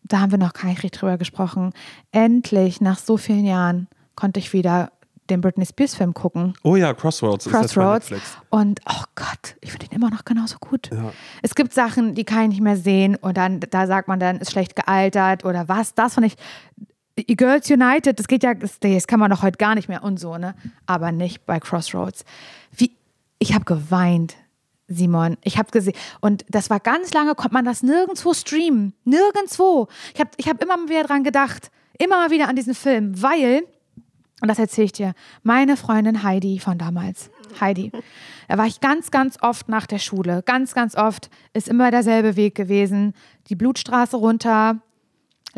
Da 0.04 0.20
haben 0.20 0.30
wir 0.30 0.38
noch 0.38 0.54
gar 0.54 0.66
nicht 0.66 0.82
richtig 0.82 1.00
drüber 1.00 1.18
gesprochen. 1.18 1.72
Endlich, 2.12 2.80
nach 2.80 2.98
so 2.98 3.16
vielen 3.16 3.44
Jahren, 3.44 3.88
konnte 4.14 4.40
ich 4.40 4.52
wieder 4.52 4.90
den 5.30 5.40
Britney 5.40 5.66
Spears 5.66 5.94
Film 5.94 6.14
gucken. 6.14 6.54
Oh 6.62 6.76
ja, 6.76 6.94
Crossroads, 6.94 7.46
Crossroads. 7.48 8.10
Und 8.50 8.80
oh 8.88 9.04
Gott, 9.14 9.56
ich 9.60 9.70
finde 9.70 9.86
ihn 9.86 9.92
immer 9.92 10.10
noch 10.10 10.24
genauso 10.24 10.56
gut. 10.58 10.90
Ja. 10.90 11.12
Es 11.42 11.54
gibt 11.54 11.74
Sachen, 11.74 12.14
die 12.14 12.24
kann 12.24 12.44
ich 12.44 12.48
nicht 12.48 12.60
mehr 12.62 12.76
sehen 12.76 13.16
und 13.16 13.36
dann, 13.36 13.60
da 13.60 13.86
sagt 13.86 14.08
man 14.08 14.18
dann, 14.18 14.38
ist 14.38 14.52
schlecht 14.52 14.76
gealtert 14.76 15.44
oder 15.44 15.68
was. 15.68 15.94
Das 15.94 16.14
fand 16.14 16.26
ich. 16.26 16.36
Girls 17.26 17.70
United, 17.70 18.18
das 18.18 18.28
geht 18.28 18.42
ja, 18.42 18.54
das, 18.54 18.78
kann 19.06 19.20
man 19.20 19.30
doch 19.30 19.42
heute 19.42 19.58
gar 19.58 19.74
nicht 19.74 19.88
mehr 19.88 20.02
und 20.02 20.18
so, 20.18 20.38
ne? 20.38 20.54
Aber 20.86 21.12
nicht 21.12 21.46
bei 21.46 21.60
Crossroads. 21.60 22.24
Wie, 22.76 22.92
ich 23.38 23.54
habe 23.54 23.64
geweint, 23.64 24.36
Simon. 24.88 25.36
Ich 25.44 25.58
habe 25.58 25.70
gesehen, 25.70 25.94
und 26.20 26.44
das 26.48 26.70
war 26.70 26.80
ganz 26.80 27.12
lange, 27.12 27.34
konnte 27.34 27.54
man 27.54 27.64
das 27.64 27.82
nirgendwo 27.82 28.34
streamen. 28.34 28.94
Nirgendwo. 29.04 29.88
Ich 30.14 30.20
habe 30.20 30.30
ich 30.36 30.48
hab 30.48 30.62
immer 30.62 30.88
wieder 30.88 31.04
dran 31.04 31.24
gedacht, 31.24 31.70
immer 31.98 32.16
mal 32.16 32.30
wieder 32.30 32.48
an 32.48 32.56
diesen 32.56 32.74
Film, 32.74 33.20
weil 33.22 33.64
und 34.40 34.48
das 34.48 34.58
erzähle 34.58 34.84
ich 34.84 34.92
dir. 34.92 35.14
Meine 35.42 35.76
Freundin 35.76 36.22
Heidi 36.22 36.60
von 36.60 36.78
damals. 36.78 37.30
Heidi. 37.60 37.90
Da 38.46 38.56
war 38.56 38.66
ich 38.66 38.80
ganz, 38.80 39.10
ganz 39.10 39.36
oft 39.42 39.68
nach 39.68 39.86
der 39.86 39.98
Schule. 39.98 40.42
Ganz, 40.44 40.74
ganz 40.74 40.94
oft. 40.94 41.28
Ist 41.54 41.68
immer 41.68 41.90
derselbe 41.90 42.36
Weg 42.36 42.54
gewesen. 42.54 43.14
Die 43.48 43.56
Blutstraße 43.56 44.16
runter, 44.16 44.80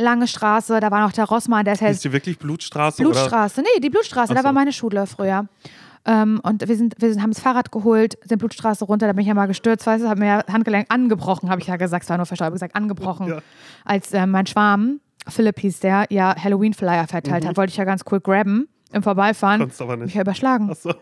lange 0.00 0.26
Straße. 0.26 0.80
Da 0.80 0.90
war 0.90 1.00
noch 1.02 1.12
der 1.12 1.24
Rossmann, 1.26 1.64
der 1.64 1.74
ist 1.74 1.82
Ist 1.82 2.04
die 2.04 2.12
wirklich 2.12 2.38
Blutstraße? 2.38 3.02
Blutstraße. 3.02 3.60
Nee, 3.62 3.80
die 3.80 3.90
Blutstraße. 3.90 4.32
Ach 4.32 4.36
Da 4.38 4.44
war 4.44 4.52
meine 4.52 4.72
Schule 4.72 5.06
früher. 5.06 5.46
Ähm, 6.06 6.40
und 6.42 6.66
wir, 6.66 6.76
sind, 6.76 6.94
wir 6.98 7.12
sind, 7.12 7.22
haben 7.22 7.30
das 7.32 7.40
Fahrrad 7.42 7.70
geholt, 7.70 8.16
sind 8.24 8.38
Blutstraße 8.38 8.86
runter, 8.86 9.06
da 9.06 9.12
bin 9.12 9.20
ich 9.20 9.28
ja 9.28 9.34
mal 9.34 9.44
gestürzt, 9.46 9.86
weißt 9.86 10.02
du, 10.02 10.08
habe 10.08 10.20
mir 10.20 10.26
ja 10.26 10.44
Handgelenk 10.50 10.86
angebrochen, 10.88 11.50
habe 11.50 11.60
ich 11.60 11.66
ja 11.66 11.76
gesagt, 11.76 12.04
es 12.04 12.08
war 12.10 12.16
nur 12.16 12.24
verstaubt, 12.24 12.52
gesagt, 12.52 12.74
angebrochen. 12.74 13.28
Ja. 13.28 13.38
Als 13.84 14.10
äh, 14.14 14.26
mein 14.26 14.46
Schwarm, 14.46 15.00
Philipp 15.28 15.58
hieß 15.60 15.80
der, 15.80 16.06
ja 16.08 16.34
Halloween-Flyer 16.42 17.06
verteilt 17.06 17.44
Mhm. 17.44 17.48
hat, 17.48 17.56
wollte 17.58 17.70
ich 17.72 17.76
ja 17.76 17.84
ganz 17.84 18.02
cool 18.10 18.18
grabben 18.20 18.66
im 18.92 19.02
Vorbeifahren. 19.02 19.60
Konntest 19.60 19.82
aber 19.82 19.96
nicht. 19.98 20.06
Mich 20.06 20.14
ja 20.14 20.22
überschlagen. 20.22 20.70
Ach 20.72 20.76
so. 20.76 20.94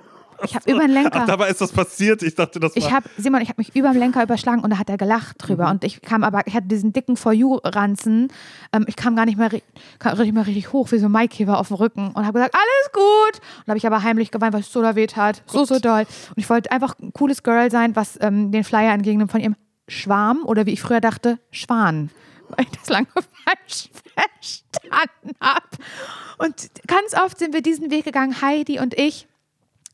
Ich 0.44 0.54
habe 0.54 0.70
über 0.70 0.80
den 0.80 0.90
Lenker. 0.90 1.20
Ach, 1.22 1.26
dabei 1.26 1.48
ist 1.48 1.60
das 1.60 1.72
passiert. 1.72 2.22
Ich 2.22 2.34
dachte, 2.34 2.60
das 2.60 2.74
war. 2.74 2.82
Ich 2.82 2.92
habe, 2.92 3.08
Simon, 3.16 3.40
ich 3.40 3.48
habe 3.48 3.60
mich 3.60 3.74
über 3.74 3.90
dem 3.90 3.98
Lenker 3.98 4.22
überschlagen 4.22 4.62
und 4.62 4.70
da 4.70 4.78
hat 4.78 4.88
er 4.88 4.96
gelacht 4.96 5.36
drüber. 5.38 5.66
Mhm. 5.66 5.70
Und 5.72 5.84
ich 5.84 6.00
kam 6.02 6.24
aber, 6.24 6.46
ich 6.46 6.54
hatte 6.54 6.68
diesen 6.68 6.92
dicken 6.92 7.16
For 7.16 7.32
You-Ranzen. 7.32 8.28
Ähm, 8.72 8.84
ich 8.86 8.96
kam 8.96 9.16
gar 9.16 9.26
nicht 9.26 9.38
mehr, 9.38 9.50
kam 9.98 10.18
nicht 10.18 10.32
mehr 10.32 10.46
richtig 10.46 10.72
hoch, 10.72 10.92
wie 10.92 10.98
so 10.98 11.06
ein 11.06 11.12
Maikäfer 11.12 11.58
auf 11.58 11.68
dem 11.68 11.76
Rücken 11.76 12.08
und 12.08 12.26
habe 12.26 12.38
gesagt, 12.38 12.54
alles 12.54 12.92
gut. 12.92 13.40
Und 13.60 13.68
habe 13.68 13.78
ich 13.78 13.86
aber 13.86 14.02
heimlich 14.02 14.30
geweint, 14.30 14.52
weil 14.52 14.60
es 14.60 14.72
so 14.72 14.82
da 14.82 14.94
weht 14.94 15.16
hat. 15.16 15.42
So, 15.46 15.64
so 15.64 15.78
doll. 15.78 16.00
Und 16.00 16.38
ich 16.38 16.48
wollte 16.48 16.70
einfach 16.70 16.94
ein 17.00 17.12
cooles 17.12 17.42
Girl 17.42 17.70
sein, 17.70 17.96
was 17.96 18.18
ähm, 18.20 18.52
den 18.52 18.64
Flyer 18.64 18.92
entgegennimmt 18.92 19.30
von 19.30 19.40
ihrem 19.40 19.56
Schwarm 19.88 20.42
oder 20.44 20.66
wie 20.66 20.72
ich 20.72 20.82
früher 20.82 21.00
dachte, 21.00 21.38
Schwan. 21.50 22.10
Weil 22.48 22.64
ich 22.64 22.78
das 22.78 22.88
lange 22.88 23.08
falsch 23.44 23.90
verstanden 24.14 25.30
habe. 25.40 25.62
Und 26.38 26.70
ganz 26.86 27.14
oft 27.14 27.38
sind 27.38 27.52
wir 27.52 27.62
diesen 27.62 27.90
Weg 27.90 28.04
gegangen, 28.04 28.40
Heidi 28.40 28.78
und 28.78 28.94
ich 28.94 29.26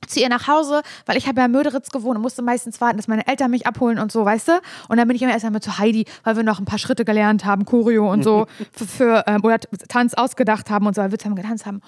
zu 0.06 0.20
ihr 0.20 0.28
nach 0.28 0.48
Hause, 0.48 0.82
weil 1.06 1.16
ich 1.16 1.26
habe 1.26 1.40
ja 1.40 1.46
in 1.46 1.52
Möderitz 1.52 1.90
gewohnt 1.90 2.16
und 2.16 2.22
musste 2.22 2.42
meistens 2.42 2.80
warten, 2.80 2.96
dass 2.96 3.08
meine 3.08 3.26
Eltern 3.26 3.50
mich 3.50 3.66
abholen 3.66 3.98
und 3.98 4.12
so, 4.12 4.24
weißt 4.24 4.48
du? 4.48 4.52
Und 4.88 4.96
dann 4.96 5.08
bin 5.08 5.16
ich 5.16 5.22
immer 5.22 5.32
erst 5.32 5.44
einmal 5.44 5.62
zu 5.62 5.78
Heidi, 5.78 6.06
weil 6.22 6.36
wir 6.36 6.42
noch 6.42 6.58
ein 6.58 6.64
paar 6.64 6.78
Schritte 6.78 7.04
gelernt 7.04 7.44
haben, 7.44 7.64
Choreo 7.64 8.10
und 8.10 8.22
so, 8.24 8.46
für, 8.72 8.86
für 8.86 9.24
ähm, 9.26 9.42
oder 9.42 9.58
Tanz 9.88 10.14
ausgedacht 10.14 10.70
haben 10.70 10.86
und 10.86 10.94
so, 10.94 11.02
weil 11.02 11.10
wir 11.10 11.18
zusammen 11.18 11.36
getanzt 11.36 11.66
haben. 11.66 11.80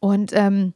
Und 0.00 0.32
ähm, 0.34 0.74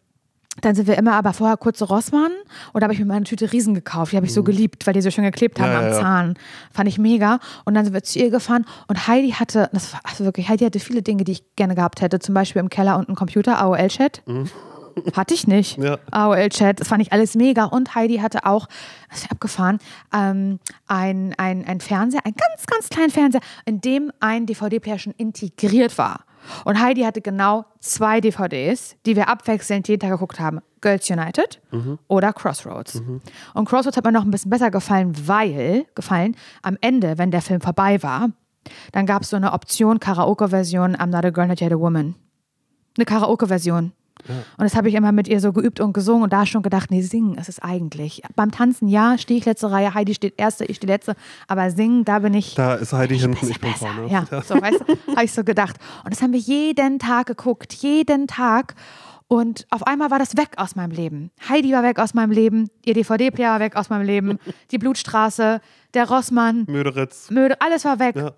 dann 0.61 0.75
sind 0.75 0.87
wir 0.87 0.99
immer 0.99 1.15
aber 1.15 1.33
vorher 1.33 1.57
kurz 1.57 1.79
zu 1.79 1.87
Rossmann 1.87 2.31
oder 2.75 2.85
habe 2.85 2.93
ich 2.93 3.01
mir 3.01 3.07
meine 3.07 3.25
Tüte 3.25 3.53
Riesen 3.53 3.75
gekauft. 3.75 4.13
Die 4.13 4.17
habe 4.17 4.27
ich 4.27 4.35
so 4.35 4.43
geliebt, 4.43 4.87
weil 4.87 4.93
die 4.93 5.01
so 5.01 5.11
schön 5.11 5.25
geklebt 5.25 5.59
haben 5.59 5.71
Mhm. 5.71 5.75
Ja, 5.75 5.79
am 5.81 5.87
ja. 5.87 6.01
Zahn. 6.01 6.35
Fand 6.73 6.89
ich 6.89 6.99
mega. 6.99 7.39
Und 7.65 7.75
dann 7.75 7.85
sind 7.85 7.95
wir 7.95 8.03
zu 8.03 8.19
ihr 8.19 8.31
gefahren 8.31 8.67
und 8.87 9.09
Heidi 9.09 9.31
hatte, 9.31 9.71
das 9.73 9.95
war 9.95 10.01
also 10.05 10.25
wirklich, 10.25 10.49
Heidi 10.51 10.65
hatte 10.65 10.79
viele 10.79 11.01
Dinge, 11.01 11.25
die 11.25 11.33
ich 11.33 11.57
gerne 11.57 11.75
gehabt 11.75 12.03
hätte. 12.03 12.19
Zum 12.19 12.35
Beispiel 12.35 12.61
im 12.61 12.69
Keller 12.69 12.99
unten 12.99 13.15
Computer, 13.15 13.59
AOL-Chat. 13.63 14.23
Hatte 15.17 15.35
ich 15.35 15.47
nicht. 15.47 15.79
Ja. 15.79 15.99
AOL-Chat, 16.11 16.81
das 16.81 16.89
fand 16.89 17.03
ich 17.03 17.13
alles 17.13 17.35
mega. 17.35 17.65
Und 17.65 17.95
Heidi 17.95 18.19
hatte 18.19 18.45
auch, 18.47 18.67
das 19.11 19.23
ist 19.23 19.31
abgefahren, 19.31 19.79
ähm, 20.13 20.59
ein, 20.87 21.35
ein, 21.39 21.65
ein 21.65 21.81
Fernseher, 21.81 22.25
einen 22.25 22.35
ganz, 22.35 22.67
ganz 22.67 22.89
kleinen 22.89 23.11
Fernseher, 23.11 23.41
in 23.65 23.81
dem 23.81 24.13
ein 24.21 24.47
DVD-Player 24.47 24.99
schon 24.99 25.15
integriert 25.17 25.99
war. 25.99 26.25
Und 26.65 26.81
Heidi 26.81 27.03
hatte 27.03 27.21
genau 27.21 27.65
zwei 27.81 28.21
DVDs, 28.21 28.97
die 29.07 29.15
wir 29.17 29.29
abwechselnd 29.29 29.87
jeden 29.89 30.01
Tag 30.01 30.11
geguckt 30.11 30.41
haben. 30.41 30.61
Girls 30.81 31.09
United 31.09 31.61
oder 32.09 32.33
Crossroads. 32.33 33.01
Und 33.55 33.69
Crossroads 33.69 33.97
hat 33.97 34.05
mir 34.05 34.11
noch 34.11 34.25
ein 34.25 34.33
bisschen 34.33 34.51
besser 34.51 34.71
gefallen, 34.73 35.13
weil, 35.29 35.87
gefallen, 35.95 36.37
am 36.63 36.77
Ende, 36.81 37.19
wenn 37.19 37.31
der 37.31 37.41
Film 37.43 37.61
vorbei 37.61 38.03
war, 38.03 38.31
dann 38.91 39.07
gab 39.07 39.23
es 39.23 39.31
so 39.31 39.37
eine 39.37 39.53
Option, 39.53 40.01
Karaoke-Version 40.01 40.97
I'm 40.97 41.07
not 41.07 41.25
a 41.25 41.31
girl, 41.31 41.47
not 41.47 41.61
yet 41.61 41.73
a 41.73 41.79
woman. 41.79 42.17
Eine 42.97 43.05
Karaoke-Version. 43.05 43.93
Und 44.29 44.65
das 44.65 44.77
habe 44.77 44.89
ich 44.89 44.95
immer 44.95 45.13
mit 45.13 45.29
ihr 45.29 45.41
so 45.41 45.53
geübt 45.53 45.81
und 45.81 45.93
gesungen 45.93 46.23
und 46.23 46.33
da 46.33 46.47
schon 46.47 46.63
gedacht, 46.63 46.91
nee, 46.91 47.03
singen 47.03 47.35
ist 47.35 47.49
es 47.49 47.59
eigentlich. 47.59 48.23
Beim 48.37 48.51
Tanzen, 48.51 48.89
ja, 48.89 49.19
stehe 49.19 49.39
ich 49.39 49.45
letzte 49.47 49.71
Reihe, 49.71 49.95
Heidi 49.95 50.15
steht 50.15 50.35
erste, 50.37 50.65
ich 50.65 50.77
stehe 50.77 50.93
letzte, 50.93 51.15
aber 51.49 51.71
singen, 51.71 52.05
da 52.05 52.21
bin 52.21 52.35
ich 52.35 52.55
da 52.55 52.75
ist 52.75 52.93
Heidi 52.93 53.19
hinten, 53.19 53.49
ich 53.49 53.61
bin 53.61 53.73
besser. 53.73 53.89
vorne. 53.89 54.09
Ja, 54.13 54.27
so, 54.43 54.61
weißt 54.61 54.81
du, 54.81 55.13
habe 55.15 55.25
ich 55.25 55.33
so 55.33 55.45
gedacht. 55.45 55.77
Und 56.05 56.13
das 56.13 56.23
haben 56.23 56.33
wir 56.33 56.41
jeden 56.41 56.99
Tag 56.99 57.27
geguckt, 57.27 57.73
jeden 57.75 58.27
Tag. 58.27 58.75
Und 59.29 59.67
auf 59.71 59.87
einmal 59.87 60.11
war 60.11 60.19
das 60.19 60.37
weg 60.37 60.51
aus 60.57 60.77
meinem 60.77 60.91
Leben. 60.91 61.31
Heidi 61.49 61.73
war 61.73 61.83
weg 61.83 61.99
aus 61.99 62.13
meinem 62.13 62.33
Leben, 62.33 62.69
ihr 62.85 62.93
DVD-Player 62.95 63.53
war 63.53 63.61
weg 63.61 63.77
aus 63.77 63.89
meinem 63.89 64.05
Leben, 64.05 64.39
die 64.71 64.79
Blutstraße, 64.79 65.61
der 65.95 66.09
Rossmann, 66.09 66.65
Möderitz. 66.69 67.31
Möde, 67.31 67.59
alles 67.61 67.85
war 67.85 67.99
weg. 67.99 68.15
Ja. 68.17 68.33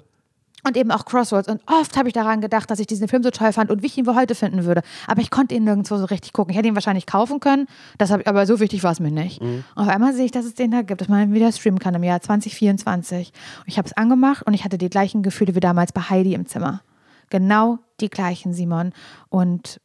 Und 0.66 0.76
eben 0.78 0.90
auch 0.90 1.04
Crossroads. 1.04 1.48
Und 1.48 1.60
oft 1.66 1.96
habe 1.96 2.08
ich 2.08 2.14
daran 2.14 2.40
gedacht, 2.40 2.70
dass 2.70 2.78
ich 2.78 2.86
diesen 2.86 3.06
Film 3.06 3.22
so 3.22 3.30
toll 3.30 3.52
fand 3.52 3.70
und 3.70 3.82
wie 3.82 3.86
ich 3.86 3.98
ihn 3.98 4.06
wohl 4.06 4.14
heute 4.14 4.34
finden 4.34 4.64
würde. 4.64 4.82
Aber 5.06 5.20
ich 5.20 5.30
konnte 5.30 5.54
ihn 5.54 5.64
nirgendwo 5.64 5.98
so 5.98 6.06
richtig 6.06 6.32
gucken. 6.32 6.52
Ich 6.52 6.56
hätte 6.56 6.68
ihn 6.68 6.74
wahrscheinlich 6.74 7.06
kaufen 7.06 7.38
können, 7.38 7.66
das 7.98 8.10
hab, 8.10 8.26
aber 8.26 8.46
so 8.46 8.60
wichtig 8.60 8.82
war 8.82 8.92
es 8.92 8.98
mir 8.98 9.10
nicht. 9.10 9.42
Und 9.42 9.64
auf 9.74 9.88
einmal 9.88 10.14
sehe 10.14 10.24
ich, 10.24 10.30
dass 10.30 10.46
es 10.46 10.54
den 10.54 10.70
da 10.70 10.82
gibt, 10.82 11.00
dass 11.00 11.08
man 11.08 11.28
ihn 11.28 11.34
wieder 11.34 11.52
streamen 11.52 11.78
kann 11.78 11.94
im 11.94 12.02
Jahr 12.02 12.20
2024. 12.20 13.32
Und 13.58 13.68
ich 13.68 13.76
habe 13.76 13.86
es 13.86 13.92
angemacht 13.94 14.46
und 14.46 14.54
ich 14.54 14.64
hatte 14.64 14.78
die 14.78 14.88
gleichen 14.88 15.22
Gefühle 15.22 15.54
wie 15.54 15.60
damals 15.60 15.92
bei 15.92 16.00
Heidi 16.00 16.32
im 16.32 16.46
Zimmer. 16.46 16.80
Genau 17.28 17.78
die 18.00 18.08
gleichen, 18.08 18.54
Simon. 18.54 18.92
Und 19.28 19.80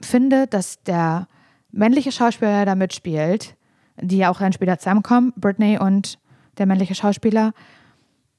finde, 0.00 0.46
dass 0.46 0.82
der 0.82 1.28
männliche 1.70 2.12
Schauspieler, 2.12 2.52
der 2.52 2.66
da 2.66 2.74
mitspielt, 2.74 3.56
die 4.00 4.18
ja 4.18 4.30
auch 4.30 4.38
dann 4.38 4.52
später 4.52 4.78
zusammenkommen, 4.78 5.32
Britney 5.36 5.78
und 5.78 6.18
der 6.58 6.66
männliche 6.66 6.94
Schauspieler, 6.94 7.52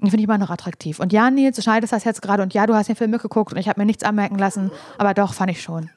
finde 0.09 0.23
ich 0.23 0.29
immer 0.29 0.37
noch 0.37 0.49
attraktiv. 0.49 0.99
Und 0.99 1.13
ja, 1.13 1.29
Nils, 1.29 1.55
du 1.55 1.61
schneidest 1.61 1.93
das 1.93 2.03
jetzt 2.03 2.21
gerade 2.21 2.43
und 2.43 2.53
ja, 2.53 2.65
du 2.65 2.75
hast 2.75 2.87
den 2.87 2.95
Film 2.95 3.11
mitgeguckt 3.11 3.53
und 3.53 3.59
ich 3.59 3.67
habe 3.67 3.79
mir 3.79 3.85
nichts 3.85 4.03
anmerken 4.03 4.37
lassen, 4.37 4.71
aber 4.97 5.13
doch, 5.13 5.33
fand 5.33 5.51
ich 5.51 5.61
schon. 5.61 5.89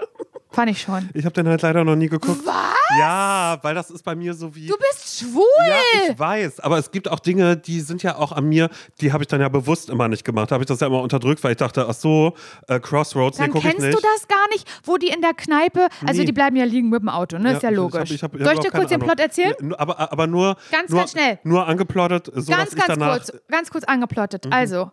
Fand 0.57 0.71
ich 0.71 0.81
schon. 0.81 1.11
Ich 1.13 1.27
habe 1.27 1.35
den 1.35 1.47
halt 1.47 1.61
leider 1.61 1.85
noch 1.85 1.97
nie 1.97 2.09
geguckt. 2.09 2.41
Was? 2.47 2.55
Ja, 2.99 3.59
weil 3.61 3.75
das 3.75 3.91
ist 3.91 4.03
bei 4.03 4.15
mir 4.15 4.33
so 4.33 4.55
wie. 4.55 4.67
Du 4.69 4.75
bist 4.79 5.19
schwul! 5.19 5.45
Ja, 5.69 6.11
ich 6.13 6.19
weiß, 6.19 6.61
aber 6.61 6.79
es 6.79 6.91
gibt 6.91 7.09
auch 7.11 7.19
Dinge, 7.21 7.59
die 7.59 7.81
sind 7.83 8.03
ja 8.03 8.17
auch 8.17 8.33
an 8.33 8.49
mir, 8.49 8.71
die 9.03 9.13
habe 9.13 9.23
ich 9.23 9.29
dann 9.29 9.43
ja 9.43 9.51
bewusst 9.51 9.91
immer 9.91 10.09
nicht 10.09 10.25
gemacht. 10.25 10.51
Da 10.51 10.55
habe 10.55 10.63
ich 10.65 10.69
das 10.69 10.81
ja 10.81 10.87
immer 10.87 11.03
unterdrückt, 11.03 11.45
weil 11.45 11.51
ich 11.51 11.57
dachte, 11.59 11.87
ach 11.87 11.93
so, 11.93 12.33
äh, 12.69 12.81
Crossroads, 12.81 13.37
Dann 13.37 13.51
gucke 13.51 13.67
ich 13.69 13.75
kennst 13.75 13.87
nicht. 13.87 13.99
du 13.99 14.01
das 14.03 14.27
gar 14.29 14.49
nicht, 14.49 14.67
wo 14.85 14.97
die 14.97 15.09
in 15.09 15.21
der 15.21 15.35
Kneipe, 15.35 15.89
also 16.07 16.21
Nee. 16.21 16.25
die 16.27 16.33
bleiben 16.33 16.57
ja 16.57 16.65
liegen 16.65 16.89
mit 16.89 17.03
dem 17.03 17.11
Auto, 17.11 17.37
ne? 17.37 17.53
ist 17.53 17.63
ja 17.63 17.69
ich- 17.69 17.77
logisch. 17.77 18.11
Ich 18.13 18.23
hab, 18.23 18.35
ich 18.35 18.41
hab 18.41 18.47
Soll 18.47 18.55
ich 18.55 18.61
dir 18.61 18.71
kurz 18.71 18.89
den 18.89 19.01
Plot 19.01 19.21
erzählen? 19.21 19.53
Ja, 19.61 19.79
aber, 19.79 20.11
aber 20.11 20.27
nur. 20.27 20.57
Ganz, 20.73 20.89
nur, 20.91 21.01
ganz 21.01 21.11
schnell. 21.11 21.39
Nur 21.45 21.67
angeplottet, 21.67 22.31
so 22.35 22.51
Ganz, 22.51 22.71
ich 22.73 22.77
ganz 22.79 22.87
danach. 22.89 23.11
kurz, 23.19 23.33
ganz 23.51 23.71
kurz 23.71 23.85
angeplottet. 23.85 24.47
Mhm. 24.47 24.53
Also, 24.55 24.91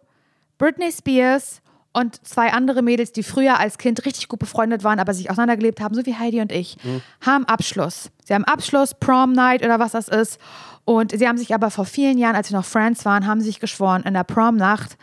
Britney 0.58 0.92
Spears 0.92 1.62
und 1.94 2.26
zwei 2.28 2.52
andere 2.52 2.82
Mädels, 2.82 3.12
die 3.12 3.24
früher 3.24 3.60
als 3.60 3.78
Kind 3.78 4.06
richtig 4.06 4.28
gut 4.28 4.40
befreundet 4.40 4.84
waren, 4.84 5.00
aber 5.00 5.14
sich 5.14 5.30
auseinandergelebt 5.30 5.80
haben, 5.80 5.94
so 5.96 6.06
wie 6.06 6.16
Heidi 6.16 6.42
und 6.42 6.52
ich, 6.52 6.78
Mhm. 6.84 7.02
haben 7.26 7.46
Abschluss. 7.46 8.10
Sie 8.26 8.34
haben 8.34 8.44
Abschluss, 8.46 8.94
Prom 8.96 9.32
Night 9.34 9.64
oder 9.64 9.80
was 9.80 9.92
das 9.94 10.08
ist. 10.08 10.40
Und 10.86 11.18
sie 11.18 11.28
haben 11.28 11.38
sich 11.38 11.54
aber 11.54 11.72
vor 11.72 11.86
vielen 11.86 12.18
Jahren, 12.18 12.36
als 12.36 12.50
sie 12.50 12.54
noch 12.56 12.66
Friends 12.66 13.06
waren, 13.06 13.26
haben 13.28 13.40
sich 13.42 13.60
geschworen, 13.60 14.04
in 14.04 14.14
der 14.16 14.24
Prom-Nacht, 14.26 14.98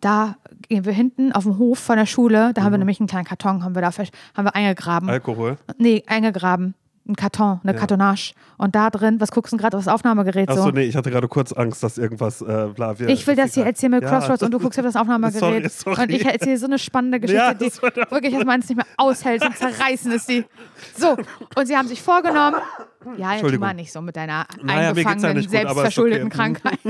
da 0.00 0.36
gehen 0.68 0.84
wir 0.84 0.92
hinten 0.92 1.32
auf 1.32 1.44
dem 1.44 1.58
Hof 1.58 1.78
von 1.78 1.96
der 1.96 2.06
Schule, 2.06 2.52
da 2.54 2.62
haben 2.62 2.68
Mhm. 2.68 2.74
wir 2.74 2.78
nämlich 2.78 3.00
einen 3.00 3.08
kleinen 3.08 3.24
Karton, 3.24 3.62
haben 3.64 3.74
wir 3.74 3.82
da 3.82 3.90
haben 3.92 4.44
wir 4.44 4.54
eingegraben. 4.54 5.08
Alkohol. 5.08 5.56
nee, 5.76 6.02
eingegraben. 6.06 6.74
Ein 7.08 7.16
Karton, 7.16 7.58
eine 7.64 7.74
Kartonage. 7.74 8.34
Und 8.58 8.74
da 8.74 8.90
drin, 8.90 9.18
was 9.18 9.30
guckst 9.30 9.50
du 9.50 9.56
gerade 9.56 9.78
auf 9.78 9.84
das 9.84 9.92
Aufnahmegerät 9.92 10.50
so? 10.52 10.60
Achso, 10.60 10.70
nee, 10.72 10.82
ich 10.82 10.94
hatte 10.94 11.10
gerade 11.10 11.26
kurz 11.26 11.54
Angst, 11.54 11.82
dass 11.82 11.96
irgendwas. 11.96 12.42
Äh, 12.42 12.68
bla, 12.74 12.98
wir, 12.98 13.08
Ich 13.08 13.26
will 13.26 13.34
das 13.34 13.54
hier 13.54 13.64
erzählen 13.64 13.92
mit 13.92 14.02
Ja, 14.02 14.10
Crossroads 14.10 14.42
und 14.42 14.50
du 14.50 14.58
guckst 14.60 14.78
auf 14.78 14.84
das 14.84 14.94
Aufnahmegerät. 14.94 15.40
Sorry, 15.40 15.68
sorry. 15.70 16.02
Und 16.02 16.10
ich 16.10 16.26
erzähle 16.26 16.58
so 16.58 16.66
eine 16.66 16.78
spannende 16.78 17.18
Geschichte, 17.18 17.42
Ja, 17.42 17.54
die 17.54 17.72
wirklich, 18.10 18.34
dass 18.34 18.44
man 18.44 18.60
es 18.60 18.68
nicht 18.68 18.76
mehr 18.76 18.86
aushält 18.98 19.42
und 19.42 19.56
zerreißen 19.56 20.12
ist 20.12 20.28
die. 20.28 20.44
So, 20.98 21.16
und 21.56 21.66
sie 21.66 21.76
haben 21.78 21.88
sich 21.88 22.02
vorgenommen, 22.02 22.58
ja, 23.16 23.36
jetzt 23.36 23.58
mal 23.58 23.72
nicht 23.72 23.90
so 23.90 24.02
mit 24.02 24.14
deiner 24.14 24.46
Naja, 24.62 24.82
ja 24.82 24.88
eingefangenen, 24.90 25.48
selbstverschuldeten 25.48 26.26
okay. 26.26 26.36
Krankheit. 26.36 26.78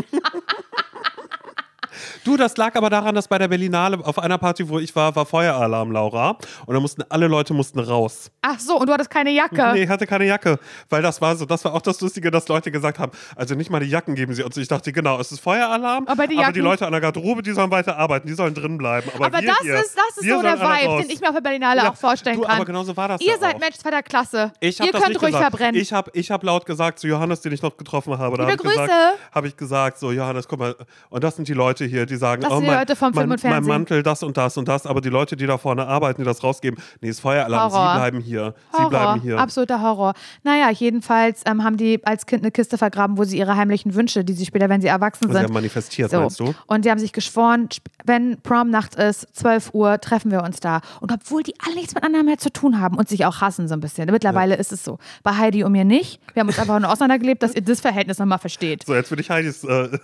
Du, 2.24 2.36
das 2.36 2.56
lag 2.56 2.74
aber 2.76 2.90
daran, 2.90 3.14
dass 3.14 3.28
bei 3.28 3.38
der 3.38 3.48
Berlinale 3.48 3.98
auf 4.04 4.18
einer 4.18 4.38
Party, 4.38 4.68
wo 4.68 4.78
ich 4.78 4.94
war, 4.96 5.14
war 5.16 5.26
Feueralarm, 5.26 5.90
Laura. 5.92 6.36
Und 6.66 6.74
da 6.74 6.80
mussten 6.80 7.02
alle 7.08 7.26
Leute 7.28 7.54
mussten 7.54 7.78
raus. 7.78 8.30
Ach 8.42 8.58
so, 8.58 8.78
und 8.78 8.86
du 8.88 8.92
hattest 8.92 9.10
keine 9.10 9.30
Jacke. 9.30 9.72
Nee, 9.74 9.82
ich 9.84 9.88
hatte 9.88 10.06
keine 10.06 10.24
Jacke. 10.26 10.58
Weil 10.88 11.02
das 11.02 11.20
war 11.20 11.36
so, 11.36 11.44
das 11.44 11.64
war 11.64 11.74
auch 11.74 11.82
das 11.82 12.00
Lustige, 12.00 12.30
dass 12.30 12.48
Leute 12.48 12.70
gesagt 12.70 12.98
haben, 12.98 13.12
also 13.36 13.54
nicht 13.54 13.70
mal 13.70 13.80
die 13.80 13.86
Jacken 13.88 14.14
geben 14.14 14.34
sie 14.34 14.42
uns. 14.42 14.56
Ich 14.56 14.68
dachte, 14.68 14.92
genau, 14.92 15.18
es 15.20 15.32
ist 15.32 15.40
Feueralarm. 15.40 16.06
Aber 16.06 16.26
die 16.26 16.36
Jacken- 16.36 16.62
Leute 16.62 16.86
an 16.86 16.92
der 16.92 17.00
Garderobe, 17.00 17.42
die 17.42 17.52
sollen 17.52 17.70
weiter 17.70 17.96
arbeiten, 17.96 18.26
die 18.26 18.34
sollen 18.34 18.54
drin 18.54 18.78
bleiben. 18.78 19.10
Aber, 19.14 19.26
Aber 19.26 19.40
wir 19.40 19.48
das 19.48 19.58
hier, 19.60 19.74
ist, 19.76 19.96
das 19.96 20.16
ist 20.22 20.28
so 20.28 20.42
der 20.42 20.58
Vibe, 20.60 21.02
den 21.02 21.10
ich 21.10 21.20
mir 21.20 21.28
auf 21.28 21.34
der 21.34 21.40
Berlinale 21.40 21.82
Ja, 21.82 21.90
auch 21.90 21.96
vorstellen 21.96 22.36
du, 22.36 22.42
kann. 22.42 22.56
aber 22.56 22.64
genau 22.64 22.82
so 22.84 22.96
war 22.96 23.08
das 23.08 23.20
Ihr 23.20 23.32
ja 23.32 23.38
seid 23.38 23.54
auch. 23.56 23.60
Mensch 23.60 23.76
zweiter 23.76 24.02
Klasse. 24.02 24.52
Ich 24.60 24.78
Ihr 24.80 24.90
könnt 24.92 25.08
nicht 25.08 25.22
ruhig 25.22 25.32
gesagt. 25.32 25.50
verbrennen. 25.50 25.80
Ich 25.80 25.92
habe 25.92 26.10
ich 26.14 26.30
hab 26.30 26.42
laut 26.42 26.66
gesagt 26.66 26.98
zu 26.98 27.06
Johannes, 27.06 27.40
den 27.40 27.52
ich 27.52 27.62
noch 27.62 27.76
getroffen 27.76 28.18
habe. 28.18 28.36
Da 28.36 28.48
Liebe 28.48 28.58
habe 28.58 28.62
ich, 28.68 28.70
gesagt, 28.70 28.88
Grüße. 28.90 29.12
hab 29.32 29.44
ich 29.44 29.56
gesagt, 29.56 29.98
so 29.98 30.12
Johannes, 30.12 30.48
guck 30.48 30.58
mal, 30.58 30.76
und 31.10 31.24
das 31.24 31.36
sind 31.36 31.48
die 31.48 31.54
Leute 31.54 31.84
hier, 31.88 32.06
die 32.06 32.16
sagen, 32.16 32.42
Das 32.42 32.52
oh, 32.52 32.56
sind 32.56 32.66
mein, 32.66 32.78
Leute 32.78 32.96
vom 32.96 33.12
Film 33.14 33.28
mein, 33.28 33.38
mein 33.42 33.64
Mantel, 33.64 34.02
das 34.02 34.22
und 34.22 34.36
das 34.36 34.56
und 34.56 34.68
das, 34.68 34.86
aber 34.86 35.00
die 35.00 35.08
Leute, 35.08 35.36
die 35.36 35.46
da 35.46 35.58
vorne 35.58 35.86
arbeiten, 35.86 36.20
die 36.22 36.24
das 36.26 36.42
rausgeben, 36.42 36.80
nee, 37.00 37.08
ist 37.08 37.20
Feueralarm, 37.20 37.72
Horror. 37.72 37.92
sie 37.92 37.98
bleiben 37.98 38.20
hier. 38.20 38.54
Sie 38.72 38.78
Horror, 38.78 38.90
bleiben 38.90 39.20
hier. 39.20 39.38
absoluter 39.38 39.82
Horror. 39.82 40.14
Naja, 40.42 40.70
jedenfalls 40.70 41.42
ähm, 41.46 41.64
haben 41.64 41.76
die 41.76 42.00
als 42.04 42.26
Kind 42.26 42.42
eine 42.42 42.50
Kiste 42.50 42.78
vergraben, 42.78 43.18
wo 43.18 43.24
sie 43.24 43.38
ihre 43.38 43.56
heimlichen 43.56 43.94
Wünsche, 43.94 44.24
die 44.24 44.32
sie 44.34 44.46
später, 44.46 44.68
wenn 44.68 44.80
sie 44.80 44.88
erwachsen 44.88 45.24
Und 45.24 45.30
sie 45.30 45.36
sind, 45.38 45.44
haben 45.46 45.54
manifestiert, 45.54 46.10
so. 46.10 46.20
meinst 46.20 46.40
du? 46.40 46.54
Und 46.66 46.84
sie 46.84 46.90
haben 46.90 46.98
sich 46.98 47.12
geschworen, 47.12 47.68
wenn 48.04 48.40
Prom-Nacht 48.42 48.94
ist, 48.96 49.26
12 49.36 49.70
Uhr, 49.74 50.00
treffen 50.00 50.30
wir 50.30 50.42
uns 50.42 50.60
da. 50.60 50.80
Und 51.00 51.12
obwohl 51.12 51.42
die 51.42 51.54
alle 51.64 51.74
nichts 51.74 51.94
miteinander 51.94 52.22
mehr 52.24 52.38
zu 52.38 52.52
tun 52.52 52.80
haben 52.80 52.96
und 52.96 53.08
sich 53.08 53.24
auch 53.24 53.40
hassen 53.40 53.68
so 53.68 53.74
ein 53.74 53.80
bisschen. 53.80 54.10
Mittlerweile 54.10 54.56
ist 54.56 54.72
es 54.72 54.84
so. 54.84 54.98
Bei 55.22 55.36
Heidi 55.36 55.64
und 55.64 55.72
mir 55.72 55.84
nicht. 55.84 56.20
Wir 56.34 56.40
haben 56.40 56.48
uns 56.48 56.58
einfach 56.58 56.78
nur 56.80 56.90
auseinandergelebt, 56.90 57.42
dass 57.42 57.54
ihr 57.54 57.62
das 57.62 57.80
Verhältnis 57.80 58.18
nochmal 58.18 58.38
versteht. 58.38 58.84
So, 58.86 58.94
jetzt 58.94 59.10
würde 59.10 59.22
ich 59.22 59.30
Heidis 59.30 59.64
äh, 59.64 59.68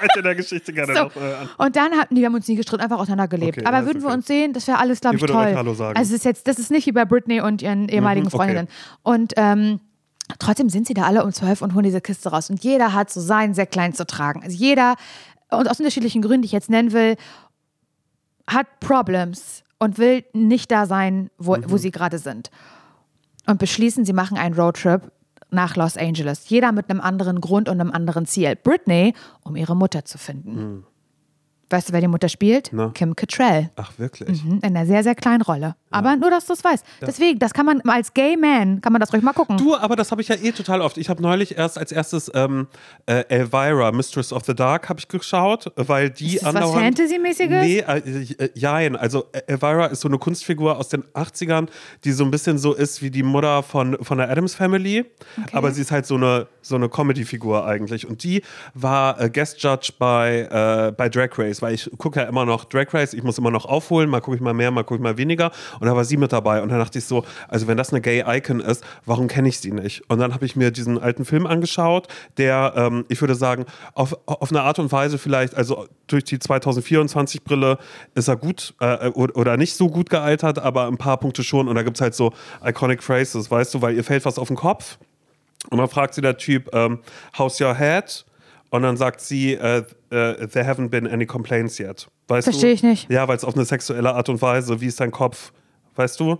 Seite 0.00 0.22
der 0.22 0.34
Geschichte 0.34 0.72
gerne 0.72 0.94
So. 0.94 1.02
noch 1.04 1.15
äh. 1.16 1.46
Und 1.62 1.76
dann 1.76 1.92
hatten 1.92 2.14
die, 2.14 2.20
wir 2.20 2.26
haben 2.26 2.34
uns 2.34 2.46
nie 2.48 2.56
gestritten, 2.56 2.82
einfach 2.82 2.98
auseinandergelebt. 2.98 3.58
Okay, 3.58 3.66
Aber 3.66 3.86
würden 3.86 4.02
wir 4.02 4.06
okay. 4.08 4.16
uns 4.16 4.26
sehen, 4.26 4.52
das 4.52 4.66
wäre 4.66 4.78
alles, 4.78 5.00
glaube 5.00 5.16
Ich 5.16 5.22
ich, 5.22 5.30
toll. 5.30 5.54
Hallo 5.54 5.74
sagen. 5.74 5.96
Also 5.98 6.10
es 6.14 6.20
ist 6.20 6.24
jetzt, 6.24 6.46
das 6.48 6.58
ist 6.58 6.70
nicht 6.70 6.86
wie 6.86 6.92
bei 6.92 7.04
Britney 7.04 7.40
und 7.40 7.62
ihren 7.62 7.88
ehemaligen 7.88 8.24
Mhm, 8.26 8.28
okay. 8.28 8.36
Freundinnen. 8.36 8.68
Und 9.02 9.32
ähm, 9.36 9.80
trotzdem 10.38 10.68
sind 10.68 10.86
sie 10.86 10.94
da 10.94 11.02
alle 11.02 11.24
um 11.24 11.32
zwölf 11.32 11.62
und 11.62 11.74
holen 11.74 11.84
diese 11.84 12.00
Kiste 12.00 12.30
raus. 12.30 12.50
Und 12.50 12.62
jeder 12.62 12.92
hat 12.92 13.10
so 13.10 13.20
sehr 13.20 13.66
klein 13.66 13.92
zu 13.94 14.06
tragen. 14.06 14.42
Also 14.42 14.56
jeder, 14.56 14.94
und 15.50 15.68
aus 15.70 15.78
unterschiedlichen 15.78 16.22
Gründen, 16.22 16.42
die 16.42 16.46
ich 16.46 16.52
jetzt 16.52 16.70
nennen 16.70 16.92
will, 16.92 17.16
hat 18.48 18.66
Problems 18.80 19.62
und 19.78 19.98
will 19.98 20.24
nicht 20.32 20.70
da 20.70 20.86
sein, 20.86 21.30
wo, 21.38 21.56
Mhm. 21.56 21.64
wo 21.68 21.76
sie 21.76 21.90
gerade 21.90 22.18
sind. 22.18 22.50
Und 23.46 23.58
beschließen, 23.58 24.04
sie 24.04 24.12
machen 24.12 24.36
einen 24.38 24.54
Roadtrip 24.54 25.12
nach 25.50 25.76
Los 25.76 25.96
Angeles. 25.96 26.48
Jeder 26.48 26.72
mit 26.72 26.90
einem 26.90 27.00
anderen 27.00 27.40
Grund 27.40 27.68
und 27.68 27.80
einem 27.80 27.92
anderen 27.92 28.26
Ziel. 28.26 28.56
Britney, 28.56 29.14
um 29.44 29.54
ihre 29.54 29.76
Mutter 29.76 30.04
zu 30.04 30.18
finden. 30.18 30.84
Weißt 31.68 31.88
du, 31.88 31.92
wer 31.92 32.00
die 32.00 32.08
Mutter 32.08 32.28
spielt? 32.28 32.70
Na. 32.72 32.90
Kim 32.94 33.16
Cattrall. 33.16 33.70
Ach, 33.76 33.90
wirklich? 33.98 34.42
Mhm, 34.44 34.60
In 34.62 34.76
einer 34.76 34.86
sehr, 34.86 35.02
sehr 35.02 35.14
kleinen 35.16 35.42
Rolle. 35.42 35.74
Aber 35.90 36.14
nur, 36.16 36.30
dass 36.30 36.46
du 36.46 36.52
es 36.52 36.62
weißt. 36.62 36.84
Deswegen, 37.00 37.38
das 37.38 37.54
kann 37.54 37.64
man 37.66 37.80
als 37.88 38.12
Gay 38.12 38.36
Man, 38.36 38.80
kann 38.82 38.92
man 38.92 39.00
das 39.00 39.12
ruhig 39.12 39.22
mal 39.22 39.32
gucken. 39.32 39.56
Du, 39.56 39.74
aber 39.76 39.96
das 39.96 40.10
habe 40.10 40.20
ich 40.20 40.28
ja 40.28 40.36
eh 40.36 40.52
total 40.52 40.80
oft. 40.82 40.98
Ich 40.98 41.08
habe 41.08 41.22
neulich 41.22 41.56
erst 41.56 41.78
als 41.78 41.90
erstes 41.90 42.30
ähm, 42.34 42.66
äh, 43.06 43.24
Elvira, 43.28 43.90
Mistress 43.92 44.32
of 44.32 44.44
the 44.44 44.54
Dark, 44.54 44.88
habe 44.88 45.00
ich 45.00 45.08
geschaut, 45.08 45.72
weil 45.76 46.10
die 46.10 46.36
Ist 46.36 46.44
das 46.44 46.54
was 46.54 46.70
Fantasy-mäßiges? 46.72 47.62
Nee, 47.62 47.78
äh, 47.78 47.98
äh, 47.98 48.50
jein. 48.54 48.94
Also 48.94 49.24
äh, 49.32 49.40
Elvira 49.46 49.86
ist 49.86 50.00
so 50.02 50.08
eine 50.08 50.18
Kunstfigur 50.18 50.76
aus 50.76 50.88
den 50.88 51.02
80ern, 51.14 51.68
die 52.04 52.12
so 52.12 52.24
ein 52.24 52.30
bisschen 52.30 52.58
so 52.58 52.74
ist 52.74 53.00
wie 53.02 53.10
die 53.10 53.22
Mutter 53.22 53.62
von, 53.62 53.96
von 54.02 54.18
der 54.18 54.28
Adams 54.30 54.54
Family. 54.54 55.04
Aber 55.52 55.70
sie 55.72 55.80
ist 55.80 55.90
halt 55.92 56.04
so 56.06 56.16
eine, 56.16 56.46
so 56.62 56.74
eine 56.76 56.88
Comedy-Figur 56.88 57.64
eigentlich. 57.66 58.06
Und 58.06 58.22
die 58.22 58.42
war 58.74 59.20
äh, 59.20 59.30
Guest 59.30 59.62
Judge 59.62 59.92
bei, 59.98 60.40
äh, 60.88 60.92
bei 60.92 61.08
Drag 61.08 61.30
Race, 61.38 61.55
weil 61.62 61.74
ich 61.74 61.90
gucke 61.98 62.20
ja 62.20 62.26
immer 62.26 62.44
noch 62.44 62.64
Drag 62.64 62.92
Race, 62.92 63.12
ich 63.12 63.22
muss 63.22 63.38
immer 63.38 63.50
noch 63.50 63.64
aufholen, 63.64 64.08
mal 64.10 64.20
gucke 64.20 64.36
ich 64.36 64.42
mal 64.42 64.54
mehr, 64.54 64.70
mal 64.70 64.82
gucke 64.82 64.96
ich 64.96 65.02
mal 65.02 65.16
weniger. 65.18 65.50
Und 65.80 65.86
da 65.86 65.96
war 65.96 66.04
sie 66.04 66.16
mit 66.16 66.32
dabei. 66.32 66.62
Und 66.62 66.70
dann 66.70 66.78
dachte 66.78 66.98
ich 66.98 67.04
so, 67.04 67.24
also 67.48 67.66
wenn 67.66 67.76
das 67.76 67.92
eine 67.92 68.00
Gay-Icon 68.00 68.60
ist, 68.60 68.84
warum 69.04 69.28
kenne 69.28 69.48
ich 69.48 69.60
sie 69.60 69.72
nicht? 69.72 70.08
Und 70.10 70.18
dann 70.18 70.34
habe 70.34 70.46
ich 70.46 70.56
mir 70.56 70.70
diesen 70.70 70.98
alten 70.98 71.24
Film 71.24 71.46
angeschaut, 71.46 72.08
der, 72.36 72.74
ähm, 72.76 73.04
ich 73.08 73.20
würde 73.20 73.34
sagen, 73.34 73.66
auf, 73.94 74.16
auf 74.26 74.50
eine 74.50 74.62
Art 74.62 74.78
und 74.78 74.92
Weise 74.92 75.18
vielleicht, 75.18 75.54
also 75.54 75.86
durch 76.06 76.24
die 76.24 76.38
2024-Brille 76.38 77.78
ist 78.14 78.28
er 78.28 78.36
gut 78.36 78.74
äh, 78.80 79.08
oder 79.08 79.56
nicht 79.56 79.74
so 79.74 79.88
gut 79.88 80.10
gealtert, 80.10 80.58
aber 80.58 80.86
ein 80.86 80.98
paar 80.98 81.18
Punkte 81.18 81.42
schon. 81.42 81.68
Und 81.68 81.74
da 81.74 81.82
gibt 81.82 81.96
es 81.96 82.00
halt 82.00 82.14
so 82.14 82.32
iconic 82.64 83.02
phrases, 83.02 83.50
weißt 83.50 83.74
du, 83.74 83.82
weil 83.82 83.94
ihr 83.94 84.04
fällt 84.04 84.24
was 84.24 84.38
auf 84.38 84.48
den 84.48 84.56
Kopf. 84.56 84.98
Und 85.70 85.78
dann 85.78 85.88
fragt 85.88 86.14
sie 86.14 86.20
der 86.20 86.36
Typ, 86.36 86.72
ähm, 86.72 87.00
how's 87.36 87.60
your 87.60 87.74
head? 87.74 88.24
Und 88.70 88.82
dann 88.82 88.96
sagt 88.96 89.20
sie, 89.20 89.54
äh, 89.54 89.84
äh, 90.10 90.46
there 90.48 90.68
haven't 90.68 90.88
been 90.88 91.06
any 91.06 91.26
complaints 91.26 91.78
yet. 91.78 92.08
Weißt 92.28 92.44
Verstehe 92.44 92.72
ich 92.72 92.82
nicht. 92.82 93.10
Ja, 93.10 93.28
weil 93.28 93.36
es 93.36 93.44
auf 93.44 93.54
eine 93.54 93.64
sexuelle 93.64 94.14
Art 94.14 94.28
und 94.28 94.42
Weise, 94.42 94.80
wie 94.80 94.86
ist 94.86 95.00
dein 95.00 95.10
Kopf? 95.10 95.52
Weißt 95.94 96.18
du? 96.20 96.38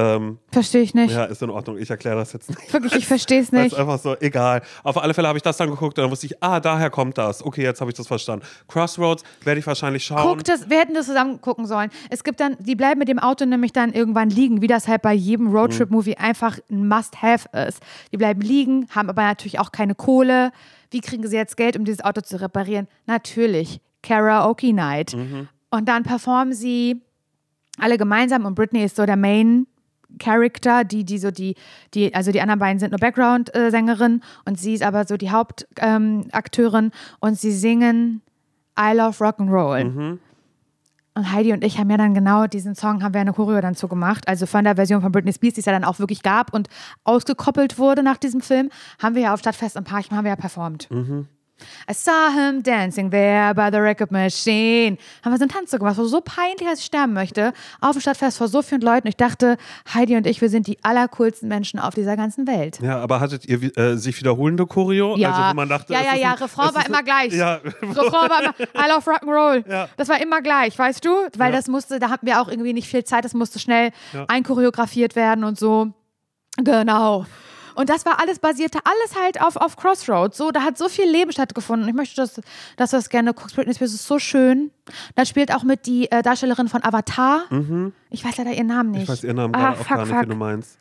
Ähm, 0.00 0.38
Verstehe 0.52 0.82
ich 0.82 0.94
nicht. 0.94 1.12
ja, 1.12 1.24
ist 1.24 1.42
in 1.42 1.50
Ordnung. 1.50 1.76
Ich 1.76 1.90
erkläre 1.90 2.14
das 2.14 2.32
jetzt 2.32 2.48
nicht. 2.48 2.72
Wirklich, 2.72 2.94
ich 2.94 3.06
verstehe 3.08 3.40
es 3.42 3.50
Das 3.50 3.60
nicht. 3.60 3.72
ist 3.72 3.78
einfach 3.78 3.98
so, 3.98 4.16
egal. 4.20 4.62
Auf 4.84 4.96
alle 4.96 5.12
Fälle 5.12 5.26
habe 5.26 5.38
ich 5.38 5.42
das 5.42 5.56
dann 5.56 5.68
geguckt 5.70 5.98
und 5.98 6.02
dann 6.04 6.10
wusste 6.12 6.26
ich, 6.26 6.40
ah, 6.40 6.60
daher 6.60 6.88
kommt 6.88 7.18
das. 7.18 7.44
Okay, 7.44 7.62
jetzt 7.64 7.80
habe 7.80 7.90
ich 7.90 7.96
das 7.96 8.06
verstanden. 8.06 8.46
Crossroads 8.68 9.24
werde 9.42 9.58
ich 9.58 9.66
wahrscheinlich 9.66 10.04
schauen. 10.04 10.22
Guckt 10.36 10.48
es, 10.48 10.70
wir 10.70 10.78
hätten 10.78 10.94
das 10.94 11.06
zusammen 11.06 11.40
gucken 11.40 11.66
sollen. 11.66 11.90
Es 12.10 12.22
gibt 12.22 12.38
dann, 12.38 12.56
die 12.60 12.76
bleiben 12.76 13.00
mit 13.00 13.08
dem 13.08 13.18
Auto 13.18 13.44
nämlich 13.44 13.72
dann 13.72 13.92
irgendwann 13.92 14.30
liegen, 14.30 14.62
wie 14.62 14.68
das 14.68 14.86
halt 14.86 15.02
bei 15.02 15.12
jedem 15.14 15.48
Roadtrip-Movie 15.48 16.16
einfach 16.16 16.58
ein 16.70 16.86
Must-Have 16.86 17.48
ist. 17.66 17.80
Die 18.12 18.16
bleiben 18.16 18.40
liegen, 18.40 18.86
haben 18.94 19.10
aber 19.10 19.22
natürlich 19.22 19.58
auch 19.58 19.72
keine 19.72 19.96
Kohle. 19.96 20.52
Wie 20.92 21.00
kriegen 21.00 21.26
sie 21.26 21.36
jetzt 21.36 21.56
Geld, 21.56 21.76
um 21.76 21.84
dieses 21.84 22.04
Auto 22.04 22.20
zu 22.20 22.40
reparieren? 22.40 22.86
Natürlich, 23.06 23.80
Karaoke 24.02 24.72
Night. 24.72 25.14
Und 25.70 25.88
dann 25.88 26.04
performen 26.04 26.54
sie 26.54 27.02
alle 27.80 27.98
gemeinsam 27.98 28.44
und 28.44 28.54
Britney 28.54 28.84
ist 28.84 28.96
so 28.96 29.04
der 29.04 29.16
Main 29.16 29.66
Charakter, 30.18 30.84
die, 30.84 31.04
die 31.04 31.18
so 31.18 31.30
die, 31.30 31.54
die, 31.94 32.14
also 32.14 32.32
die 32.32 32.40
anderen 32.40 32.58
beiden 32.58 32.78
sind 32.78 32.90
nur 32.90 32.98
Background-Sängerin 32.98 34.22
und 34.44 34.58
sie 34.58 34.74
ist 34.74 34.82
aber 34.82 35.06
so 35.06 35.16
die 35.16 35.30
Hauptakteurin 35.30 36.84
ähm, 36.84 36.92
und 37.20 37.38
sie 37.38 37.52
singen 37.52 38.22
I 38.78 38.94
Love 38.94 39.24
Rock'n'Roll. 39.24 39.84
Mhm. 39.84 40.20
Und 41.14 41.32
Heidi 41.32 41.52
und 41.52 41.64
ich 41.64 41.78
haben 41.78 41.90
ja 41.90 41.96
dann 41.96 42.14
genau 42.14 42.46
diesen 42.46 42.76
Song, 42.76 43.02
haben 43.02 43.12
wir 43.12 43.20
eine 43.20 43.32
Choreo 43.32 43.60
dann 43.60 43.74
so 43.74 43.88
gemacht. 43.88 44.28
Also 44.28 44.46
von 44.46 44.62
der 44.62 44.76
Version 44.76 45.02
von 45.02 45.10
Britney 45.10 45.32
Spears, 45.32 45.54
die 45.54 45.60
es 45.60 45.66
ja 45.66 45.72
dann 45.72 45.82
auch 45.82 45.98
wirklich 45.98 46.22
gab 46.22 46.54
und 46.54 46.68
ausgekoppelt 47.02 47.76
wurde 47.76 48.04
nach 48.04 48.18
diesem 48.18 48.40
Film, 48.40 48.70
haben 49.02 49.16
wir 49.16 49.22
ja 49.22 49.34
auf 49.34 49.40
Stadtfest 49.40 49.76
und 49.76 49.82
Parchim 49.82 50.16
haben 50.16 50.24
wir 50.24 50.30
ja 50.30 50.36
performt. 50.36 50.88
Mhm. 50.92 51.26
I 51.90 51.94
saw 51.94 52.30
him 52.30 52.62
dancing 52.62 53.10
there 53.10 53.54
by 53.54 53.68
the 53.70 53.78
record 53.78 54.10
machine. 54.10 54.98
Haben 55.24 55.32
wir 55.32 55.38
so 55.38 55.44
einen 55.44 55.50
Tanz 55.50 55.70
so 55.70 55.78
gemacht, 55.78 55.92
das 55.92 55.98
war 55.98 56.08
so 56.08 56.20
peinlich, 56.20 56.66
als 56.68 56.80
ich 56.80 56.86
sterben 56.86 57.12
möchte. 57.12 57.52
Auf 57.80 57.92
dem 57.92 58.00
Stadtfest 58.00 58.38
vor 58.38 58.48
so 58.48 58.62
vielen 58.62 58.80
Leuten. 58.80 59.08
Ich 59.08 59.16
dachte, 59.16 59.56
Heidi 59.92 60.16
und 60.16 60.26
ich, 60.26 60.40
wir 60.40 60.48
sind 60.48 60.66
die 60.66 60.82
allercoolsten 60.82 61.48
Menschen 61.48 61.80
auf 61.80 61.94
dieser 61.94 62.16
ganzen 62.16 62.46
Welt. 62.46 62.78
Ja, 62.80 62.98
aber 63.00 63.20
hattet 63.20 63.46
ihr 63.46 63.76
äh, 63.76 63.96
sich 63.96 64.18
wiederholende 64.20 64.66
Choreo? 64.66 65.16
Ja, 65.16 65.32
also, 65.32 65.50
wo 65.50 65.54
man 65.54 65.68
dachte, 65.68 65.92
ja, 65.92 66.02
ja, 66.02 66.14
ja. 66.14 66.32
Ein, 66.32 66.38
Refrain 66.38 66.74
war 66.74 66.86
immer 66.86 67.02
gleich. 67.02 67.32
Ja. 67.32 67.54
Refrain 67.82 68.30
war 68.30 68.42
immer, 68.42 68.54
I 68.58 68.88
love 68.88 69.10
Rock'n'Roll. 69.10 69.70
Ja. 69.70 69.88
Das 69.96 70.08
war 70.08 70.20
immer 70.20 70.42
gleich, 70.42 70.78
weißt 70.78 71.04
du? 71.04 71.10
Weil 71.36 71.50
ja. 71.50 71.56
das 71.56 71.68
musste, 71.68 71.98
da 71.98 72.10
hatten 72.10 72.26
wir 72.26 72.40
auch 72.40 72.48
irgendwie 72.48 72.72
nicht 72.72 72.88
viel 72.88 73.04
Zeit, 73.04 73.24
das 73.24 73.34
musste 73.34 73.58
schnell 73.58 73.90
ja. 74.12 74.24
einchoreografiert 74.28 75.16
werden 75.16 75.44
und 75.44 75.58
so. 75.58 75.92
Genau. 76.56 77.26
Und 77.78 77.90
das 77.90 78.04
war 78.04 78.20
alles 78.20 78.40
basierte 78.40 78.80
alles 78.82 79.14
halt 79.14 79.40
auf, 79.40 79.54
auf 79.54 79.76
Crossroads. 79.76 80.36
So, 80.36 80.50
da 80.50 80.62
hat 80.62 80.76
so 80.76 80.88
viel 80.88 81.08
Leben 81.08 81.30
stattgefunden. 81.30 81.88
Ich 81.88 81.94
möchte, 81.94 82.16
dass, 82.16 82.40
dass 82.76 82.90
du 82.90 82.96
das 82.96 83.08
gerne 83.08 83.32
guckst. 83.32 83.54
Britney 83.54 83.72
Spears 83.72 83.94
ist 83.94 84.04
so 84.04 84.18
schön. 84.18 84.72
Da 85.14 85.24
spielt 85.24 85.54
auch 85.54 85.62
mit 85.62 85.86
die 85.86 86.10
äh, 86.10 86.22
Darstellerin 86.22 86.66
von 86.66 86.82
Avatar. 86.82 87.44
Mhm. 87.50 87.92
Ich 88.10 88.24
weiß 88.24 88.36
leider 88.36 88.50
ihren 88.50 88.66
Namen 88.66 88.90
nicht. 88.90 89.04
Ich 89.04 89.08
weiß 89.08 89.22
ihren 89.22 89.36
Namen 89.36 89.54
ah, 89.54 89.74
auch 89.74 89.76
fuck, 89.76 89.88
gar 89.90 89.98
nicht, 89.98 90.08
fuck. 90.12 90.22
wie 90.22 90.26
du 90.26 90.34
meinst. 90.34 90.76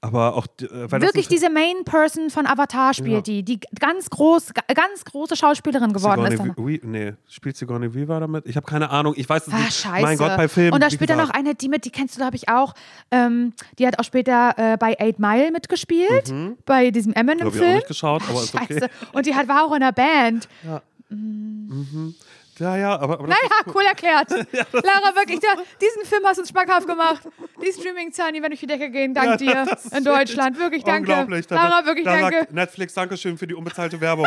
Aber 0.00 0.36
auch 0.36 0.46
äh, 0.60 0.90
wirklich 0.92 1.26
diese 1.26 1.50
Main 1.50 1.84
Person 1.84 2.30
von 2.30 2.46
Avatar 2.46 2.94
spielt 2.94 3.26
ja. 3.26 3.42
die, 3.42 3.42
die 3.42 3.60
ganz 3.80 4.08
groß, 4.08 4.52
ganz 4.54 5.04
große 5.04 5.34
Schauspielerin 5.34 5.92
geworden 5.92 6.30
Sigourney 6.30 6.76
ist. 6.76 6.84
Nee, 6.84 7.14
spielt 7.26 7.56
Sigourney 7.56 7.92
Weaver 7.92 8.20
damit? 8.20 8.46
Ich 8.46 8.54
habe 8.54 8.64
keine 8.64 8.90
Ahnung. 8.90 9.14
Ich 9.16 9.28
weiß 9.28 9.48
es 9.48 9.52
ah, 9.52 9.58
nicht. 9.58 9.72
Scheiße. 9.72 10.02
Mein 10.02 10.16
Gott, 10.16 10.36
bei 10.36 10.46
Filmen. 10.46 10.72
Und 10.72 10.84
da 10.84 10.90
spielt 10.90 11.10
dann 11.10 11.18
noch 11.18 11.30
eine, 11.30 11.56
die 11.56 11.68
mit, 11.68 11.84
die 11.84 11.90
kennst 11.90 12.14
du, 12.14 12.20
glaube 12.20 12.36
ich 12.36 12.48
auch. 12.48 12.74
Ähm, 13.10 13.54
die 13.80 13.88
hat 13.88 13.98
auch 13.98 14.04
später 14.04 14.54
äh, 14.56 14.76
bei 14.76 14.96
Eight 15.00 15.18
Mile 15.18 15.50
mitgespielt, 15.50 16.30
mhm. 16.30 16.56
bei 16.64 16.92
diesem 16.92 17.12
Eminem-Film. 17.12 17.52
Habe 17.52 17.56
ich 17.56 17.70
auch 17.70 17.74
nicht 17.74 17.88
geschaut, 17.88 18.22
aber 18.28 18.40
ist 18.40 18.54
okay. 18.54 18.86
Und 19.12 19.26
die 19.26 19.34
hat, 19.34 19.48
war 19.48 19.64
auch 19.64 19.74
in 19.74 19.80
der 19.80 19.92
Band. 19.92 20.48
Ja. 20.64 20.80
Mhm. 21.08 22.14
Ja, 22.58 22.76
ja, 22.76 22.98
aber. 22.98 23.14
aber 23.14 23.28
naja, 23.28 23.38
cool. 23.66 23.72
cool 23.76 23.82
erklärt. 23.84 24.30
ja, 24.52 24.66
Lara, 24.72 25.14
wirklich, 25.14 25.40
ja, 25.42 25.54
diesen 25.80 26.04
Film 26.04 26.24
hast 26.24 26.36
du 26.36 26.42
uns 26.42 26.50
schmackhaft 26.50 26.86
gemacht. 26.86 27.22
Die 27.62 27.72
Streaming-Zahlen, 27.72 28.34
die 28.34 28.40
werden 28.40 28.52
durch 28.52 28.60
die 28.60 28.66
Decke 28.66 28.90
gehen, 28.90 29.14
dank 29.14 29.40
ja, 29.40 29.64
dir. 29.64 29.76
In 29.96 30.04
Deutschland. 30.04 30.58
Wirklich, 30.58 30.84
danke. 30.84 31.10
Unglaublich. 31.12 31.48
Lara, 31.50 31.84
wirklich, 31.86 32.04
da 32.04 32.18
danke. 32.18 32.48
Netflix, 32.50 32.94
danke 32.94 33.16
schön 33.16 33.38
für 33.38 33.46
die 33.46 33.54
unbezahlte 33.54 34.00
Werbung, 34.00 34.26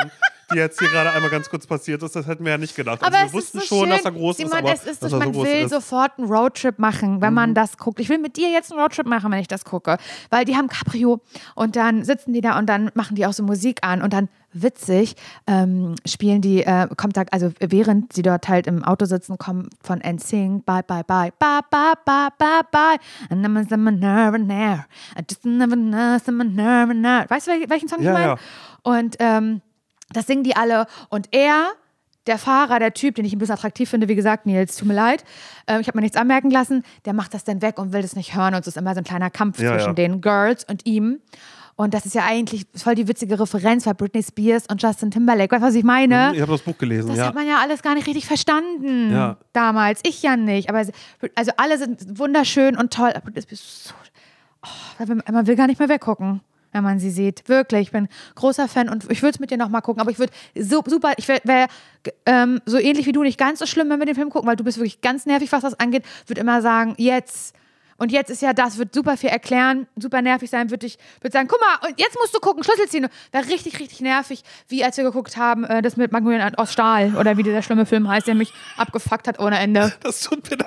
die 0.54 0.58
jetzt 0.58 0.80
hier 0.80 0.90
gerade 0.90 1.12
einmal 1.12 1.30
ganz 1.30 1.50
kurz 1.50 1.66
passiert 1.66 2.04
ist. 2.04 2.16
Das 2.16 2.28
hätten 2.28 2.44
wir 2.44 2.52
ja 2.52 2.58
nicht 2.58 2.76
gedacht. 2.76 3.04
Also, 3.04 3.18
aber 3.18 3.28
wir 3.28 3.34
wussten 3.34 3.60
so 3.60 3.66
schon, 3.66 3.80
schön. 3.80 3.90
dass 3.90 4.06
er 4.06 4.12
groß 4.12 4.38
Simon, 4.38 4.52
ist. 4.52 4.58
Aber 4.58 4.74
es 4.74 4.84
ist, 4.86 5.04
dass 5.04 5.12
man 5.12 5.34
so 5.34 5.44
will 5.44 5.66
ist. 5.66 5.72
sofort 5.72 6.18
einen 6.18 6.28
Roadtrip 6.28 6.80
machen, 6.80 7.22
wenn 7.22 7.30
mhm. 7.30 7.36
man 7.36 7.54
das 7.54 7.78
guckt. 7.78 8.00
Ich 8.00 8.10
will 8.10 8.20
mit 8.20 8.38
dir 8.38 8.50
jetzt 8.50 8.72
einen 8.72 8.82
Roadtrip 8.82 9.06
machen, 9.06 9.32
wenn 9.32 9.40
ich 9.40 9.48
das 9.48 9.66
gucke. 9.66 9.98
Weil 10.30 10.46
die 10.46 10.56
haben 10.56 10.68
Cabrio 10.68 11.22
und 11.56 11.76
dann 11.76 12.04
sitzen 12.04 12.34
die 12.34 12.42
da 12.42 12.58
und 12.58 12.68
dann 12.68 12.92
machen 12.94 13.16
die 13.16 13.26
auch 13.26 13.34
so 13.34 13.44
Musik 13.44 13.80
an 13.82 14.02
und 14.02 14.14
dann 14.14 14.30
witzig, 14.54 15.16
ähm, 15.48 15.96
spielen 16.06 16.42
die, 16.42 16.64
äh, 16.64 16.88
kommt 16.98 17.18
da, 17.18 17.24
also 17.32 17.52
während 17.60 18.14
sie 18.14 18.22
dort 18.22 18.48
halt 18.48 18.68
im 18.68 18.84
Auto 18.84 19.06
sitzen, 19.06 19.38
kommen 19.38 19.70
von 19.82 20.00
NSYNC, 20.00 20.66
bye, 20.66 20.84
bye, 20.84 21.04
bye, 21.04 21.32
bye, 21.40 21.62
bye, 21.70 21.94
bye, 22.06 22.30
bye, 22.38 22.62
bye, 22.72 22.98
and 23.30 23.46
I'm 23.46 23.88
a 23.88 23.92
nerve 23.92 24.86
I 25.18 25.24
just 25.28 25.46
never 25.46 25.76
know, 25.76 26.18
nerve 26.18 27.30
Weißt 27.30 27.48
du, 27.48 27.52
welchen 27.70 27.88
Song 27.88 28.02
ja, 28.02 28.12
ich 28.12 28.18
meine? 28.18 28.32
Ja. 28.34 28.38
Und 28.84 29.16
ähm, 29.20 29.62
das 30.14 30.28
singen 30.28 30.44
die 30.44 30.56
alle 30.56 30.86
und 31.10 31.30
er 31.32 31.72
der 32.28 32.38
Fahrer, 32.38 32.80
der 32.80 32.94
Typ, 32.94 33.16
den 33.16 33.26
ich 33.26 33.34
ein 33.34 33.40
bisschen 33.40 33.56
attraktiv 33.56 33.90
finde, 33.90 34.08
wie 34.08 34.16
gesagt, 34.16 34.46
Nils, 34.46 34.76
tut 34.78 34.88
mir 34.88 34.94
leid, 34.94 35.24
äh, 35.66 35.80
ich 35.80 35.88
habe 35.88 35.98
mir 35.98 36.04
nichts 36.04 36.18
anmerken 36.18 36.52
lassen, 36.52 36.84
der 37.06 37.14
macht 37.14 37.34
das 37.34 37.44
dann 37.44 37.62
weg 37.62 37.80
und 37.80 37.94
will 37.94 38.02
das 38.02 38.16
nicht 38.16 38.36
hören 38.36 38.54
und 38.54 38.62
es 38.62 38.68
ist 38.68 38.78
immer 38.78 38.94
so 38.94 39.00
ein 39.00 39.04
kleiner 39.04 39.30
Kampf 39.30 39.60
ja, 39.60 39.72
zwischen 39.72 39.90
ja. 39.90 39.94
den 39.94 40.22
Girls 40.22 40.64
und 40.64 40.86
ihm. 40.86 41.20
Und 41.78 41.96
das 41.96 42.06
ist 42.06 42.14
ja 42.14 42.26
eigentlich 42.26 42.68
voll 42.76 42.94
die 42.94 43.08
witzige 43.08 43.40
Referenz 43.40 43.86
bei 43.86 43.94
Britney 43.94 44.22
Spears 44.22 44.68
und 44.68 44.84
Justin 44.84 45.10
Timberlake. 45.10 45.52
Weißt 45.52 45.64
du, 45.64 45.68
was 45.68 45.74
ich 45.74 45.84
meine? 45.84 46.28
Mhm, 46.28 46.36
ich 46.36 46.42
habe 46.42 46.52
das 46.52 46.62
Buch 46.62 46.78
gelesen. 46.78 47.08
Das 47.08 47.18
ja. 47.18 47.26
hat 47.28 47.34
man 47.34 47.48
ja 47.48 47.58
alles 47.60 47.82
gar 47.82 47.96
nicht 47.96 48.06
richtig 48.06 48.28
verstanden 48.28 49.12
ja. 49.12 49.38
damals. 49.54 50.02
Ich 50.04 50.22
ja 50.22 50.38
nicht. 50.38 50.70
Aber 50.70 50.86
also 51.34 51.52
alle 51.58 51.78
sind 51.80 52.20
wunderschön 52.20 52.78
und 52.78 52.94
toll. 52.94 53.12
Britney 53.24 53.42
Spears 53.42 53.86
so, 53.86 53.94
oh, 54.64 55.16
man 55.32 55.48
will 55.48 55.56
gar 55.56 55.66
nicht 55.66 55.80
mehr 55.80 55.90
weggucken 55.90 56.42
wenn 56.72 56.84
man 56.84 57.00
sie 57.00 57.10
sieht. 57.10 57.48
Wirklich, 57.48 57.82
ich 57.82 57.92
bin 57.92 58.08
großer 58.36 58.68
Fan 58.68 58.90
und 58.90 59.10
ich 59.10 59.22
würde 59.22 59.36
es 59.36 59.40
mit 59.40 59.52
dir 59.52 59.58
nochmal 59.58 59.82
gucken. 59.82 60.02
Aber 60.02 60.12
ich 60.12 60.20
würde 60.20 60.34
so, 60.56 60.84
super, 60.86 61.14
ich 61.18 61.28
wäre 61.28 61.42
wär, 61.44 61.68
ähm, 62.26 62.62
so 62.66 62.78
ähnlich 62.78 63.06
wie 63.06 63.12
du, 63.12 63.24
nicht 63.24 63.38
ganz 63.38 63.60
so 63.60 63.66
schlimm, 63.66 63.90
wenn 63.90 64.00
wir 64.00 64.06
den 64.06 64.16
Film 64.16 64.30
gucken, 64.30 64.48
weil 64.48 64.56
du 64.56 64.64
bist 64.64 64.78
wirklich 64.78 65.02
ganz 65.02 65.26
nervig, 65.26 65.52
was 65.52 65.62
das 65.62 65.80
angeht. 65.80 66.04
Würde 66.28 66.42
immer 66.42 66.62
sagen, 66.62 66.96
jetzt 66.98 67.56
und 68.02 68.12
jetzt 68.12 68.32
ist 68.32 68.42
ja 68.42 68.52
das, 68.52 68.80
wird 68.80 68.96
super 68.96 69.16
viel 69.16 69.30
erklären, 69.30 69.86
super 69.96 70.24
nervig 70.24 70.50
sein, 70.50 70.72
würde 70.72 70.88
ich 70.88 70.98
würd 71.22 71.34
sagen, 71.34 71.48
guck 71.48 71.60
mal, 71.62 71.88
und 71.88 72.00
jetzt 72.00 72.18
musst 72.20 72.34
du 72.34 72.40
gucken, 72.40 72.64
Schlüssel 72.64 72.88
ziehen. 72.88 73.08
Wäre 73.32 73.48
richtig, 73.48 73.80
richtig 73.80 74.02
nervig, 74.02 74.42
wie 74.68 74.84
als 74.84 74.98
wir 74.98 75.04
geguckt 75.04 75.38
haben, 75.38 75.66
äh, 75.66 75.84
das 75.84 75.98
mit 75.98 76.12
Magnolien 76.12 76.56
aus 76.56 76.74
Stahl 76.74 77.16
oder 77.16 77.38
wie 77.38 77.44
dieser 77.44 77.62
schlimme 77.62 77.86
Film 77.86 78.08
heißt, 78.08 78.26
der 78.26 78.34
mich 78.34 78.52
abgefuckt 78.76 79.28
hat 79.28 79.40
ohne 79.40 79.60
Ende. 79.60 79.94
Das 80.02 80.22
tut 80.22 80.50
mir 80.50 80.58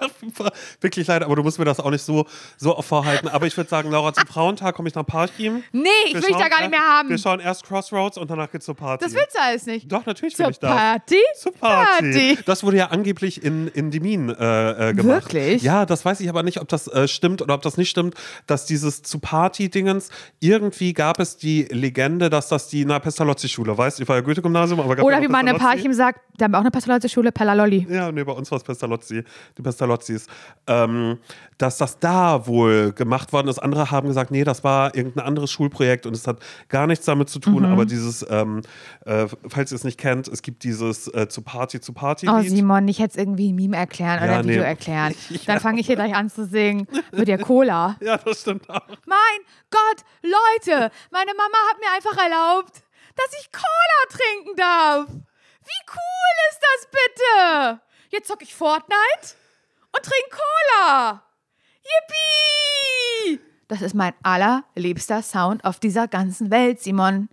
wirklich 0.80 1.08
leid, 1.08 1.24
aber 1.24 1.34
du 1.34 1.42
musst 1.42 1.58
mir 1.58 1.64
das 1.64 1.80
auch 1.80 1.90
nicht 1.90 2.04
so, 2.04 2.24
so 2.56 2.80
vorhalten. 2.80 3.26
Aber 3.26 3.48
ich 3.48 3.56
würde 3.56 3.68
sagen, 3.68 3.90
Laura, 3.90 4.12
zum 4.12 4.28
Frauentag 4.28 4.76
komme 4.76 4.88
ich 4.88 4.94
nach 4.94 5.04
Parchim. 5.04 5.64
Nee, 5.72 5.88
ich 6.06 6.14
will 6.14 6.22
dich 6.22 6.36
da 6.36 6.48
gar 6.48 6.60
nicht 6.60 6.70
mehr 6.70 6.78
haben. 6.78 7.08
Wir 7.08 7.18
schauen 7.18 7.40
erst 7.40 7.66
Crossroads 7.66 8.16
und 8.16 8.30
danach 8.30 8.48
geht's 8.48 8.64
zur 8.64 8.76
Party. 8.76 9.04
Das 9.04 9.12
willst 9.12 9.34
du 9.34 9.40
alles 9.42 9.66
nicht. 9.66 9.90
Doch, 9.90 10.06
natürlich 10.06 10.38
will 10.38 10.44
zur 10.44 10.50
ich 10.52 10.60
das. 10.60 10.70
Party? 10.70 11.18
Zur 11.36 11.52
Party? 11.52 12.12
Party. 12.12 12.38
Das 12.46 12.62
wurde 12.62 12.76
ja 12.76 12.86
angeblich 12.90 13.42
in, 13.42 13.66
in 13.66 13.90
Demin 13.90 14.28
äh, 14.28 14.90
äh, 14.90 14.94
gemacht. 14.94 15.32
Wirklich? 15.34 15.62
Ja, 15.64 15.84
das 15.84 16.04
weiß 16.04 16.20
ich 16.20 16.28
aber 16.28 16.44
nicht, 16.44 16.60
ob 16.60 16.68
das 16.68 16.86
äh, 16.86 17.08
stimmt 17.08 17.23
oder 17.24 17.54
ob 17.54 17.62
das 17.62 17.76
nicht 17.76 17.90
stimmt 17.90 18.04
stimmt, 18.04 18.14
dass 18.46 18.66
dieses 18.66 19.02
zu 19.02 19.18
Party-Dingens, 19.18 20.10
irgendwie 20.40 20.92
gab 20.92 21.20
es 21.20 21.36
die 21.36 21.62
Legende, 21.70 22.30
dass 22.30 22.48
das 22.48 22.68
die 22.68 22.84
na 22.84 22.98
Pestalozzi-Schule, 22.98 23.76
weißt 23.76 23.98
du, 23.98 24.02
ich 24.02 24.08
war 24.08 24.16
ja 24.16 24.22
Goethe-Gymnasium, 24.22 24.80
aber 24.80 24.96
gab 24.96 25.04
Oder 25.04 25.20
wie 25.22 25.28
meine 25.28 25.54
Parchim 25.54 25.92
sagt, 25.92 26.20
da 26.36 26.44
haben 26.44 26.52
wir 26.52 26.58
auch 26.58 26.62
eine 26.62 26.70
Pestalozzi-Schule, 26.70 27.32
Pellalolli. 27.32 27.86
Ja, 27.88 28.10
nee, 28.10 28.24
bei 28.24 28.32
uns 28.32 28.50
war 28.50 28.58
es 28.58 28.64
Pestalozzi, 28.64 29.22
die 29.56 29.62
Pestalozzis. 29.62 30.26
Ähm, 30.66 31.18
dass 31.58 31.78
das 31.78 31.98
da 31.98 32.46
wohl 32.46 32.92
gemacht 32.92 33.32
worden 33.32 33.48
ist. 33.48 33.58
Andere 33.58 33.90
haben 33.90 34.08
gesagt, 34.08 34.30
nee, 34.30 34.44
das 34.44 34.64
war 34.64 34.94
irgendein 34.94 35.24
anderes 35.24 35.50
Schulprojekt 35.50 36.06
und 36.06 36.14
es 36.14 36.26
hat 36.26 36.38
gar 36.68 36.86
nichts 36.86 37.04
damit 37.04 37.28
zu 37.28 37.38
tun. 37.38 37.62
Mhm. 37.62 37.72
Aber 37.72 37.84
dieses, 37.84 38.26
ähm, 38.28 38.62
äh, 39.04 39.26
falls 39.48 39.70
ihr 39.72 39.76
es 39.76 39.84
nicht 39.84 39.98
kennt, 39.98 40.28
es 40.28 40.42
gibt 40.42 40.64
dieses 40.64 41.08
äh, 41.08 41.28
zu 41.28 41.42
Party 41.42 41.80
zu 41.80 41.92
Party. 41.92 42.28
Oh 42.28 42.40
Simon, 42.42 42.88
ich 42.88 42.98
hätte 42.98 43.12
es 43.12 43.16
irgendwie 43.16 43.52
ein 43.52 43.54
Meme 43.54 43.76
erklären 43.76 44.18
ja, 44.18 44.24
oder 44.24 44.38
ein 44.38 44.44
Video 44.44 44.62
nee. 44.62 44.68
erklären. 44.68 45.14
Dann 45.46 45.60
fange 45.60 45.80
ich 45.80 45.86
hier 45.86 45.96
gleich 45.96 46.14
an 46.14 46.28
zu 46.28 46.44
singen. 46.44 46.86
Wird 47.16 47.28
ja 47.28 47.38
Cola. 47.38 47.96
ja, 48.00 48.16
das 48.18 48.40
stimmt 48.40 48.68
auch. 48.68 48.86
Mein 49.06 49.40
Gott, 49.70 50.04
Leute, 50.22 50.90
meine 51.10 51.34
Mama 51.34 51.56
hat 51.70 51.78
mir 51.80 51.90
einfach 51.94 52.16
erlaubt, 52.22 52.82
dass 53.16 53.40
ich 53.40 53.50
Cola 53.52 54.18
trinken 54.18 54.56
darf. 54.56 55.08
Wie 55.08 55.92
cool 55.92 56.50
ist 56.50 56.60
das 56.60 56.90
bitte? 56.90 57.80
Jetzt 58.10 58.28
zocke 58.28 58.44
ich 58.44 58.54
Fortnite 58.54 59.36
und 59.92 60.02
trinke 60.02 60.30
Cola. 60.30 61.22
Yippie! 61.82 63.40
Das 63.68 63.82
ist 63.82 63.94
mein 63.94 64.14
allerliebster 64.22 65.22
Sound 65.22 65.64
auf 65.64 65.78
dieser 65.78 66.08
ganzen 66.08 66.50
Welt, 66.50 66.80
Simon. 66.80 67.28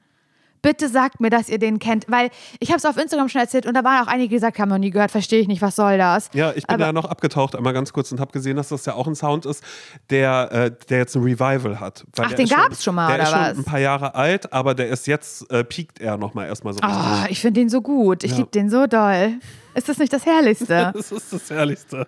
Bitte 0.62 0.90
sagt 0.90 1.20
mir, 1.20 1.30
dass 1.30 1.50
ihr 1.50 1.58
den 1.58 1.80
kennt, 1.80 2.06
weil 2.08 2.30
ich 2.60 2.70
habe 2.70 2.78
es 2.78 2.86
auf 2.86 2.98
Instagram 2.98 3.30
schon 3.30 3.42
erzählt 3.42 3.66
und 3.66 3.74
da 3.74 3.84
waren 3.84 4.04
auch 4.04 4.08
einige, 4.08 4.30
die 4.30 4.36
gesagt 4.36 4.60
haben, 4.60 4.70
noch 4.70 4.78
nie 4.78 4.92
gehört, 4.92 5.12
verstehe 5.12 5.40
ich 5.40 5.48
nicht, 5.48 5.62
was 5.62 5.76
soll 5.76 5.98
das? 5.98 6.30
Ja, 6.34 6.52
ich 6.52 6.68
bin 6.68 6.76
aber, 6.76 6.86
da 6.86 6.94
noch 6.94 7.06
abgetaucht 7.06 7.56
einmal 7.56 7.74
ganz 7.74 7.94
kurz 7.94 8.12
und 8.12 8.20
habe 8.20 8.32
gesehen, 8.32 8.58
dass 8.58 8.70
das 8.70 8.86
ja 8.86 8.94
auch 8.94 9.08
ein 9.08 9.16
Sound 9.16 9.46
ist, 9.46 9.64
der, 10.10 10.52
äh, 10.52 10.72
der 10.90 11.00
jetzt 11.00 11.16
ein 11.16 11.24
Revival 11.24 11.80
hat. 11.80 12.06
Ach, 12.20 12.34
den 12.34 12.48
gab 12.48 12.72
es 12.72 12.84
schon 12.84 12.96
mal, 12.96 13.08
der 13.08 13.16
oder 13.16 13.24
ist 13.24 13.30
schon 13.30 13.40
was? 13.40 13.58
ein 13.58 13.64
paar 13.64 13.80
Jahre 13.80 14.16
alt, 14.16 14.54
aber 14.54 14.76
der 14.76 14.90
ist 14.90 15.08
jetzt, 15.08 15.50
äh, 15.52 15.64
piekt 15.64 16.00
er 16.00 16.18
nochmal 16.18 16.48
erstmal 16.48 16.74
so 16.74 16.80
Oh, 16.84 17.26
ich 17.30 17.42
finde 17.42 17.60
den 17.60 17.70
so 17.70 17.82
gut. 17.82 18.24
Ich 18.24 18.32
ja. 18.32 18.38
liebe 18.38 18.52
den 18.52 18.70
so 18.70 18.88
doll. 18.88 19.40
Ist 19.74 19.90
das 19.90 19.98
nicht 19.98 20.14
das 20.14 20.26
Herrlichste? 20.26 20.92
das 20.94 21.12
ist 21.12 21.34
das 21.34 21.50
Herrlichste. 21.50 22.08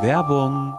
Werbung. 0.00 0.78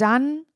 dann 0.00 0.44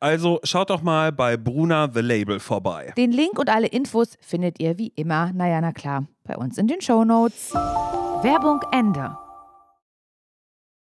Also 0.00 0.40
schaut 0.44 0.70
doch 0.70 0.82
mal 0.82 1.12
bei 1.12 1.36
Bruna 1.36 1.90
The 1.92 2.00
Label 2.00 2.40
vorbei. 2.40 2.92
Den 2.96 3.12
Link 3.12 3.38
und 3.38 3.48
alle 3.48 3.66
Infos 3.66 4.16
findet 4.20 4.60
ihr 4.60 4.78
wie 4.78 4.92
immer, 4.96 5.32
naja, 5.32 5.60
na 5.60 5.72
klar, 5.72 6.06
bei 6.24 6.36
uns 6.36 6.58
in 6.58 6.66
den 6.66 6.80
Shownotes. 6.80 7.52
Werbung 8.22 8.60
Ende. 8.72 9.16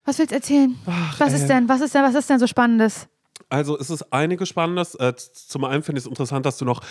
Was 0.05 0.19
willst 0.19 0.31
du 0.31 0.35
erzählen? 0.35 0.75
was 1.17 1.33
ist 1.33 1.41
ey. 1.41 1.47
denn? 1.47 1.69
Was 1.69 1.81
ist 1.81 1.95
denn? 1.95 2.03
Was 2.03 2.15
ist 2.15 2.29
denn 2.29 2.39
so 2.39 2.47
Spannendes? 2.47 3.07
Also 3.49 3.77
es 3.77 3.89
ist 3.89 4.11
einiges 4.13 4.49
Spannendes. 4.49 4.95
Äh, 4.95 5.13
zum 5.15 5.65
einen 5.65 5.83
finde 5.83 5.99
ich 5.99 6.05
es 6.05 6.09
interessant, 6.09 6.45
dass 6.45 6.57
du 6.57 6.65
noch, 6.65 6.81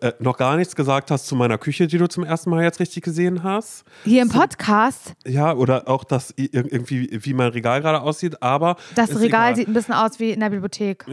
äh, 0.00 0.12
noch 0.20 0.36
gar 0.38 0.56
nichts 0.56 0.74
gesagt 0.74 1.10
hast 1.10 1.26
zu 1.26 1.36
meiner 1.36 1.58
Küche, 1.58 1.86
die 1.86 1.98
du 1.98 2.08
zum 2.08 2.24
ersten 2.24 2.50
Mal 2.50 2.62
jetzt 2.62 2.80
richtig 2.80 3.02
gesehen 3.02 3.42
hast. 3.42 3.84
Hier 4.04 4.22
im 4.22 4.28
Podcast, 4.28 5.14
Ja, 5.26 5.52
oder 5.54 5.86
auch 5.88 6.04
das 6.04 6.32
irgendwie, 6.36 7.08
wie 7.24 7.34
mein 7.34 7.48
Regal 7.50 7.82
gerade 7.82 8.00
aussieht, 8.00 8.42
aber. 8.42 8.76
das 8.94 9.10
Regal 9.10 9.22
egal. 9.24 9.56
sieht 9.56 9.68
ein 9.68 9.74
bisschen 9.74 9.94
aus 9.94 10.18
wie 10.18 10.30
in 10.30 10.40
der 10.40 10.50
Bibliothek. 10.50 11.04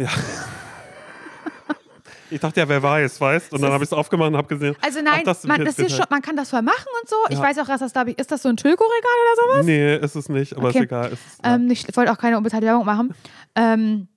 Ich 2.32 2.40
dachte 2.42 2.60
ja, 2.60 2.68
wer 2.68 2.82
weiß, 2.82 3.22
weißt? 3.22 3.54
Und 3.54 3.62
dann 3.62 3.72
habe 3.72 3.84
ich 3.84 3.90
es 3.90 3.94
aufgemacht 3.94 4.30
und 4.30 4.38
habe 4.38 4.48
gesehen. 4.48 4.76
Also 4.82 5.00
nein, 5.02 5.20
ach, 5.20 5.24
das 5.26 5.44
man, 5.44 5.58
schon, 5.64 6.06
man 6.10 6.22
kann 6.24 6.36
das 6.36 6.50
voll 6.50 6.64
machen 6.64 6.88
und 7.02 7.08
so. 7.10 7.16
Ich 7.30 7.38
Ja. 7.38 7.44
weiß 7.44 7.60
auch, 7.60 7.68
dass 7.68 7.80
das, 7.80 8.08
ich, 8.08 8.18
ist 8.18 8.32
das 8.32 8.42
so 8.42 8.50
ein 8.50 8.58
Tülko-Regal 8.58 9.12
oder 9.24 9.54
sowas? 9.54 9.66
Nee, 9.66 9.96
ist 9.98 10.16
es 10.16 10.28
nicht, 10.28 10.58
aber 10.58 10.70
Okay. 10.70 10.80
ist 10.80 10.84
egal. 10.86 11.12
Ist, 11.12 11.22
ja. 11.44 11.56
Ähm, 11.56 11.70
ich 11.70 11.86
wollte 11.96 12.12
auch 12.12 12.18
keine 12.18 12.38
unbezahlte 12.38 12.66
Werbung 12.66 12.86
machen. 12.86 13.14
Ähm, 13.56 14.08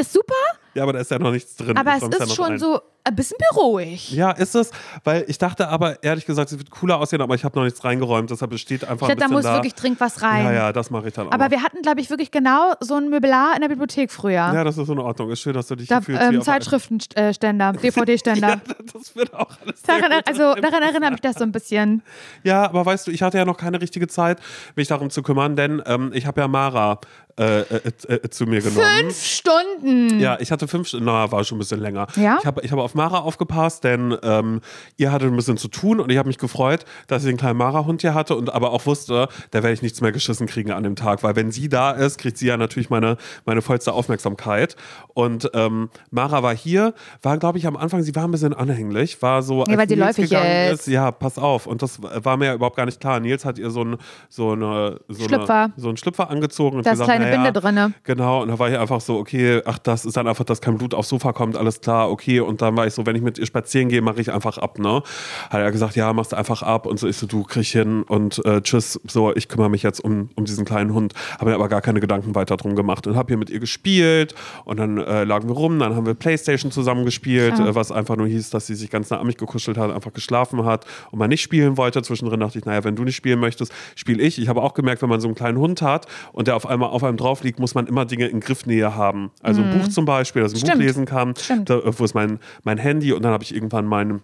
ist 0.00 0.12
super, 0.12 0.34
ja, 0.74 0.82
aber 0.82 0.92
da 0.92 1.00
ist 1.00 1.10
ja 1.10 1.18
noch 1.18 1.30
nichts 1.32 1.56
drin. 1.56 1.76
aber 1.76 1.96
es 1.96 2.02
ist 2.02 2.34
schon 2.34 2.52
ein. 2.52 2.58
so 2.58 2.80
ein 3.06 3.14
bisschen 3.16 3.36
büroig. 3.50 4.10
Ja, 4.12 4.30
ist 4.30 4.54
es, 4.54 4.70
weil 5.04 5.24
ich 5.28 5.36
dachte 5.38 5.68
aber, 5.68 6.02
ehrlich 6.02 6.24
gesagt, 6.24 6.50
es 6.52 6.58
wird 6.58 6.70
cooler 6.70 6.98
aussehen, 6.98 7.20
aber 7.20 7.34
ich 7.34 7.44
habe 7.44 7.56
noch 7.58 7.64
nichts 7.64 7.84
reingeräumt, 7.84 8.30
deshalb 8.30 8.58
steht 8.58 8.84
einfach 8.84 9.06
Ich 9.08 9.12
ein 9.12 9.16
glaube, 9.18 9.20
da 9.20 9.24
bisschen 9.26 9.34
muss 9.34 9.44
da. 9.44 9.54
wirklich 9.56 9.74
dringend 9.74 10.00
was 10.00 10.22
rein. 10.22 10.44
ja, 10.46 10.52
ja, 10.52 10.72
das 10.72 10.90
mache 10.90 11.08
ich 11.08 11.14
dann 11.14 11.28
auch. 11.28 11.32
Aber 11.32 11.50
wir 11.50 11.62
hatten, 11.62 11.82
glaube 11.82 12.00
ich, 12.00 12.08
wirklich 12.08 12.30
genau 12.30 12.72
so 12.80 12.94
ein 12.94 13.10
Möbelar 13.10 13.54
in 13.54 13.60
der 13.60 13.68
Bibliothek 13.68 14.10
früher. 14.10 14.32
ja, 14.32 14.64
das 14.64 14.78
ist 14.78 14.88
in 14.88 14.98
Ordnung. 14.98 15.30
Ist 15.30 15.40
schön, 15.40 15.52
dass 15.52 15.66
du 15.66 15.76
dich 15.76 15.88
da, 15.88 16.00
fühlst. 16.00 16.22
ähm, 16.22 16.40
Zeitschriftenständer, 16.42 17.72
DVD-Ständer. 17.82 18.48
Ja, 18.48 18.60
das 18.92 19.14
wird 19.16 19.34
auch 19.34 19.50
alles 19.64 19.82
Daran, 19.82 20.10
gut 20.10 20.22
also 20.28 20.54
daran 20.60 20.82
erinnert 20.82 21.12
mich 21.12 21.20
das 21.20 21.36
so 21.36 21.44
ein 21.44 21.52
bisschen. 21.52 22.02
Ja, 22.42 22.64
aber 22.64 22.84
weißt 22.86 23.06
du, 23.06 23.10
ich 23.10 23.22
hatte 23.22 23.38
ja 23.38 23.44
noch 23.44 23.56
keine 23.56 23.80
richtige 23.80 24.08
Zeit, 24.08 24.38
mich 24.76 24.88
darum 24.88 25.10
zu 25.10 25.22
kümmern, 25.22 25.56
denn 25.56 25.82
ähm, 25.86 26.10
ich 26.14 26.26
habe 26.26 26.40
ja 26.40 26.48
Mara 26.48 27.00
äh, 27.36 27.60
äh, 27.62 27.66
äh, 28.08 28.30
zu 28.30 28.44
mir 28.46 28.60
genommen. 28.60 28.86
Fünf 29.00 29.20
Stunden. 29.24 30.20
Ja, 30.20 30.38
ich 30.38 30.52
hatte 30.52 30.68
fünf 30.68 30.86
Stunden, 30.88 31.06
na, 31.06 31.30
war 31.32 31.42
schon 31.42 31.56
ein 31.56 31.58
bisschen 31.60 31.80
länger. 31.80 32.06
Ja? 32.14 32.38
Ich 32.40 32.46
habe 32.46 32.60
ich 32.62 32.70
hab 32.70 32.78
auf 32.78 32.93
Mara 32.94 33.18
aufgepasst, 33.18 33.84
denn 33.84 34.16
ähm, 34.22 34.60
ihr 34.96 35.12
hattet 35.12 35.30
ein 35.30 35.36
bisschen 35.36 35.56
zu 35.56 35.68
tun 35.68 36.00
und 36.00 36.10
ich 36.10 36.18
habe 36.18 36.28
mich 36.28 36.38
gefreut, 36.38 36.84
dass 37.06 37.22
ich 37.24 37.28
einen 37.28 37.38
kleinen 37.38 37.58
Mara-Hund 37.58 38.00
hier 38.00 38.14
hatte 38.14 38.36
und 38.36 38.52
aber 38.52 38.72
auch 38.72 38.86
wusste, 38.86 39.28
da 39.50 39.62
werde 39.62 39.72
ich 39.72 39.82
nichts 39.82 40.00
mehr 40.00 40.12
geschissen 40.12 40.46
kriegen 40.46 40.70
an 40.72 40.82
dem 40.82 40.96
Tag, 40.96 41.22
weil 41.22 41.36
wenn 41.36 41.50
sie 41.50 41.68
da 41.68 41.90
ist, 41.90 42.18
kriegt 42.18 42.38
sie 42.38 42.46
ja 42.46 42.56
natürlich 42.56 42.90
meine, 42.90 43.16
meine 43.44 43.62
vollste 43.62 43.92
Aufmerksamkeit. 43.92 44.76
Und 45.14 45.50
ähm, 45.54 45.90
Mara 46.10 46.42
war 46.42 46.54
hier, 46.54 46.94
war, 47.22 47.38
glaube 47.38 47.58
ich, 47.58 47.66
am 47.66 47.76
Anfang, 47.76 48.02
sie 48.02 48.14
war 48.14 48.24
ein 48.24 48.30
bisschen 48.30 48.54
anhänglich, 48.54 49.20
war 49.22 49.42
so, 49.42 49.64
Ja, 49.68 49.78
weil 49.78 49.88
sie 49.88 49.96
Nils 49.96 50.16
läufig 50.16 50.30
gegangen 50.30 50.72
ist. 50.72 50.86
ja, 50.86 51.10
pass 51.10 51.38
auf. 51.38 51.66
Und 51.66 51.82
das 51.82 52.00
war 52.02 52.36
mir 52.36 52.46
ja 52.46 52.54
überhaupt 52.54 52.76
gar 52.76 52.86
nicht 52.86 53.00
klar. 53.00 53.20
Nils 53.20 53.44
hat 53.44 53.58
ihr 53.58 53.70
so, 53.70 53.84
ein, 53.84 53.96
so, 54.28 54.52
eine, 54.52 55.00
so, 55.08 55.24
Schlüpfer. 55.24 55.64
Eine, 55.64 55.72
so 55.76 55.88
einen 55.88 55.96
Schlüpfer 55.96 56.30
angezogen 56.30 56.78
und 56.78 56.86
Da 56.86 56.90
ist 56.92 57.00
gesagt, 57.00 57.16
kleine 57.16 57.30
naja, 57.30 57.42
Binde 57.42 57.60
drinne. 57.60 57.92
Genau, 58.02 58.42
und 58.42 58.48
da 58.48 58.58
war 58.58 58.70
ich 58.70 58.78
einfach 58.78 59.00
so, 59.00 59.18
okay, 59.18 59.62
ach, 59.64 59.78
das 59.78 60.04
ist 60.04 60.16
dann 60.16 60.26
einfach, 60.26 60.44
dass 60.44 60.60
kein 60.60 60.78
Blut 60.78 60.94
aufs 60.94 61.08
Sofa 61.08 61.32
kommt, 61.32 61.56
alles 61.56 61.80
klar, 61.80 62.10
okay. 62.10 62.40
Und 62.40 62.62
dann 62.62 62.76
war 62.76 62.83
ich 62.86 62.94
so, 62.94 63.06
wenn 63.06 63.16
ich 63.16 63.22
mit 63.22 63.38
ihr 63.38 63.46
spazieren 63.46 63.88
gehe, 63.88 64.02
mache 64.02 64.20
ich 64.20 64.32
einfach 64.32 64.58
ab, 64.58 64.78
ne? 64.78 65.02
Hat 65.50 65.60
er 65.60 65.70
gesagt, 65.72 65.96
ja, 65.96 66.12
machst 66.12 66.32
du 66.32 66.36
einfach 66.36 66.62
ab 66.62 66.86
und 66.86 66.98
so 66.98 67.06
ich 67.08 67.16
so, 67.16 67.26
du 67.26 67.42
krieg 67.44 67.66
hin 67.66 68.02
und 68.02 68.44
äh, 68.44 68.60
tschüss, 68.62 69.00
so, 69.06 69.34
ich 69.34 69.48
kümmere 69.48 69.70
mich 69.70 69.82
jetzt 69.82 70.00
um, 70.00 70.30
um 70.36 70.44
diesen 70.44 70.64
kleinen 70.64 70.92
Hund. 70.94 71.14
Habe 71.38 71.50
mir 71.50 71.54
aber 71.56 71.68
gar 71.68 71.80
keine 71.80 72.00
Gedanken 72.00 72.34
weiter 72.34 72.56
drum 72.56 72.74
gemacht 72.76 73.06
und 73.06 73.16
habe 73.16 73.28
hier 73.28 73.36
mit 73.38 73.50
ihr 73.50 73.60
gespielt 73.60 74.34
und 74.64 74.78
dann 74.78 74.98
äh, 74.98 75.24
lagen 75.24 75.48
wir 75.48 75.54
rum, 75.54 75.78
dann 75.78 75.94
haben 75.96 76.06
wir 76.06 76.14
Playstation 76.14 76.70
zusammen 76.70 77.04
gespielt, 77.04 77.54
Ah. 77.58 77.68
äh, 77.68 77.74
was 77.74 77.90
einfach 77.92 78.16
nur 78.16 78.26
hieß, 78.26 78.50
dass 78.50 78.66
sie 78.66 78.74
sich 78.74 78.90
ganz 78.90 79.10
nah 79.10 79.18
an 79.20 79.26
mich 79.26 79.36
gekuschelt 79.36 79.76
hat, 79.78 79.90
einfach 79.92 80.12
geschlafen 80.12 80.64
hat 80.64 80.86
und 81.10 81.18
man 81.18 81.28
nicht 81.28 81.42
spielen 81.42 81.76
wollte. 81.76 82.02
Zwischendrin 82.02 82.40
dachte 82.40 82.58
ich, 82.58 82.64
naja, 82.64 82.84
wenn 82.84 82.96
du 82.96 83.04
nicht 83.04 83.16
spielen 83.16 83.40
möchtest, 83.40 83.72
spiele 83.94 84.22
ich. 84.22 84.38
Ich 84.40 84.48
habe 84.48 84.62
auch 84.62 84.74
gemerkt, 84.74 85.02
wenn 85.02 85.08
man 85.08 85.20
so 85.20 85.28
einen 85.28 85.34
kleinen 85.34 85.58
Hund 85.58 85.82
hat 85.82 86.06
und 86.32 86.46
der 86.48 86.56
auf 86.56 86.66
einmal 86.66 86.90
auf 86.90 87.02
einem 87.04 87.16
drauf 87.16 87.42
liegt, 87.42 87.58
muss 87.58 87.74
man 87.74 87.86
immer 87.86 88.04
Dinge 88.04 88.26
in 88.26 88.40
Griffnähe 88.40 88.94
haben. 88.94 89.30
Also 89.42 89.62
ein 89.62 89.70
Buch 89.78 89.88
zum 89.88 90.04
Beispiel, 90.04 90.42
dass 90.42 90.52
ich 90.52 90.62
ein 90.62 90.64
Mhm. 90.64 90.66
Stimmt. 90.66 90.78
Buch 90.80 90.86
lesen 90.86 91.04
kann, 91.06 91.34
Stimmt. 91.36 91.70
da, 91.70 91.80
wo 91.98 92.04
ist 92.04 92.14
mein, 92.14 92.38
mein 92.64 92.73
Handy 92.78 93.12
und 93.12 93.22
dann 93.22 93.32
habe 93.32 93.44
ich 93.44 93.54
irgendwann 93.54 93.86
meinen 93.86 94.22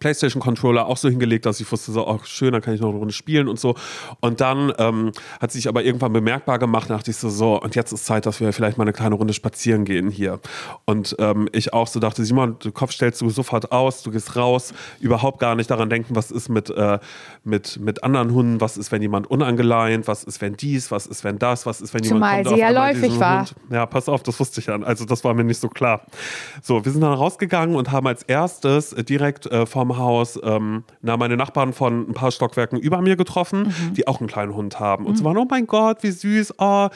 PlayStation-Controller 0.00 0.86
auch 0.86 0.96
so 0.96 1.08
hingelegt, 1.08 1.44
dass 1.46 1.60
ich 1.60 1.70
wusste, 1.70 1.92
so, 1.92 2.06
oh, 2.06 2.18
schön, 2.24 2.52
dann 2.52 2.62
kann 2.62 2.74
ich 2.74 2.80
noch 2.80 2.88
eine 2.88 2.98
Runde 2.98 3.12
spielen 3.12 3.48
und 3.48 3.60
so. 3.60 3.74
Und 4.20 4.40
dann 4.40 4.72
ähm, 4.78 5.12
hat 5.40 5.52
sich 5.52 5.68
aber 5.68 5.84
irgendwann 5.84 6.12
bemerkbar 6.12 6.58
gemacht, 6.58 6.88
dachte 6.88 7.10
ich 7.10 7.16
so, 7.18 7.28
so, 7.28 7.60
und 7.60 7.74
jetzt 7.74 7.92
ist 7.92 8.06
Zeit, 8.06 8.24
dass 8.24 8.40
wir 8.40 8.52
vielleicht 8.52 8.78
mal 8.78 8.84
eine 8.84 8.94
kleine 8.94 9.14
Runde 9.14 9.34
spazieren 9.34 9.84
gehen 9.84 10.10
hier. 10.10 10.40
Und 10.86 11.16
ähm, 11.18 11.48
ich 11.52 11.72
auch 11.72 11.86
so 11.86 12.00
dachte, 12.00 12.24
Simon, 12.24 12.58
den 12.60 12.72
Kopf 12.72 12.92
stellst 12.92 13.20
du 13.20 13.28
sofort 13.28 13.72
aus, 13.72 14.02
du 14.02 14.10
gehst 14.10 14.36
raus, 14.36 14.72
überhaupt 15.00 15.38
gar 15.38 15.54
nicht 15.54 15.70
daran 15.70 15.90
denken, 15.90 16.16
was 16.16 16.30
ist 16.30 16.48
mit, 16.48 16.70
äh, 16.70 16.98
mit, 17.44 17.78
mit 17.78 18.02
anderen 18.02 18.32
Hunden, 18.32 18.60
was 18.60 18.78
ist, 18.78 18.90
wenn 18.90 19.02
jemand 19.02 19.26
unangeleint, 19.26 20.08
was 20.08 20.24
ist, 20.24 20.40
wenn 20.40 20.56
dies, 20.56 20.90
was 20.90 21.06
ist, 21.06 21.24
wenn 21.24 21.38
das, 21.38 21.66
was 21.66 21.82
ist, 21.82 21.92
wenn 21.92 22.02
Zumal 22.02 22.38
jemand 22.38 22.46
kommt 22.46 22.56
sie 22.56 22.62
ja 22.62 22.70
läufig 22.70 23.20
war. 23.20 23.40
Hund 23.40 23.54
ja, 23.70 23.86
pass 23.86 24.08
auf, 24.08 24.22
das 24.22 24.40
wusste 24.40 24.60
ich 24.60 24.66
ja. 24.66 24.80
Also 24.80 25.04
das 25.04 25.24
war 25.24 25.34
mir 25.34 25.44
nicht 25.44 25.60
so 25.60 25.68
klar. 25.68 26.02
So, 26.62 26.84
wir 26.84 26.92
sind 26.92 27.00
dann 27.02 27.12
rausgegangen 27.12 27.76
und 27.76 27.92
haben 27.92 28.06
als 28.06 28.22
erstes 28.22 28.90
direkt 28.90 29.46
äh, 29.46 29.66
vorm 29.74 29.98
Haus 29.98 30.38
ähm, 30.44 30.84
na, 31.02 31.16
meine 31.16 31.36
Nachbarn 31.36 31.72
von 31.72 32.08
ein 32.08 32.14
paar 32.14 32.30
Stockwerken 32.30 32.78
über 32.78 33.02
mir 33.02 33.16
getroffen, 33.16 33.74
die 33.96 34.06
auch 34.06 34.20
einen 34.20 34.28
kleinen 34.28 34.54
Hund 34.54 34.78
haben. 34.78 35.04
Und 35.04 35.18
sie 35.18 35.24
waren, 35.24 35.36
oh 35.36 35.46
mein 35.50 35.66
Gott, 35.66 36.04
wie 36.04 36.12
süß, 36.12 36.54
oh, 36.58 36.88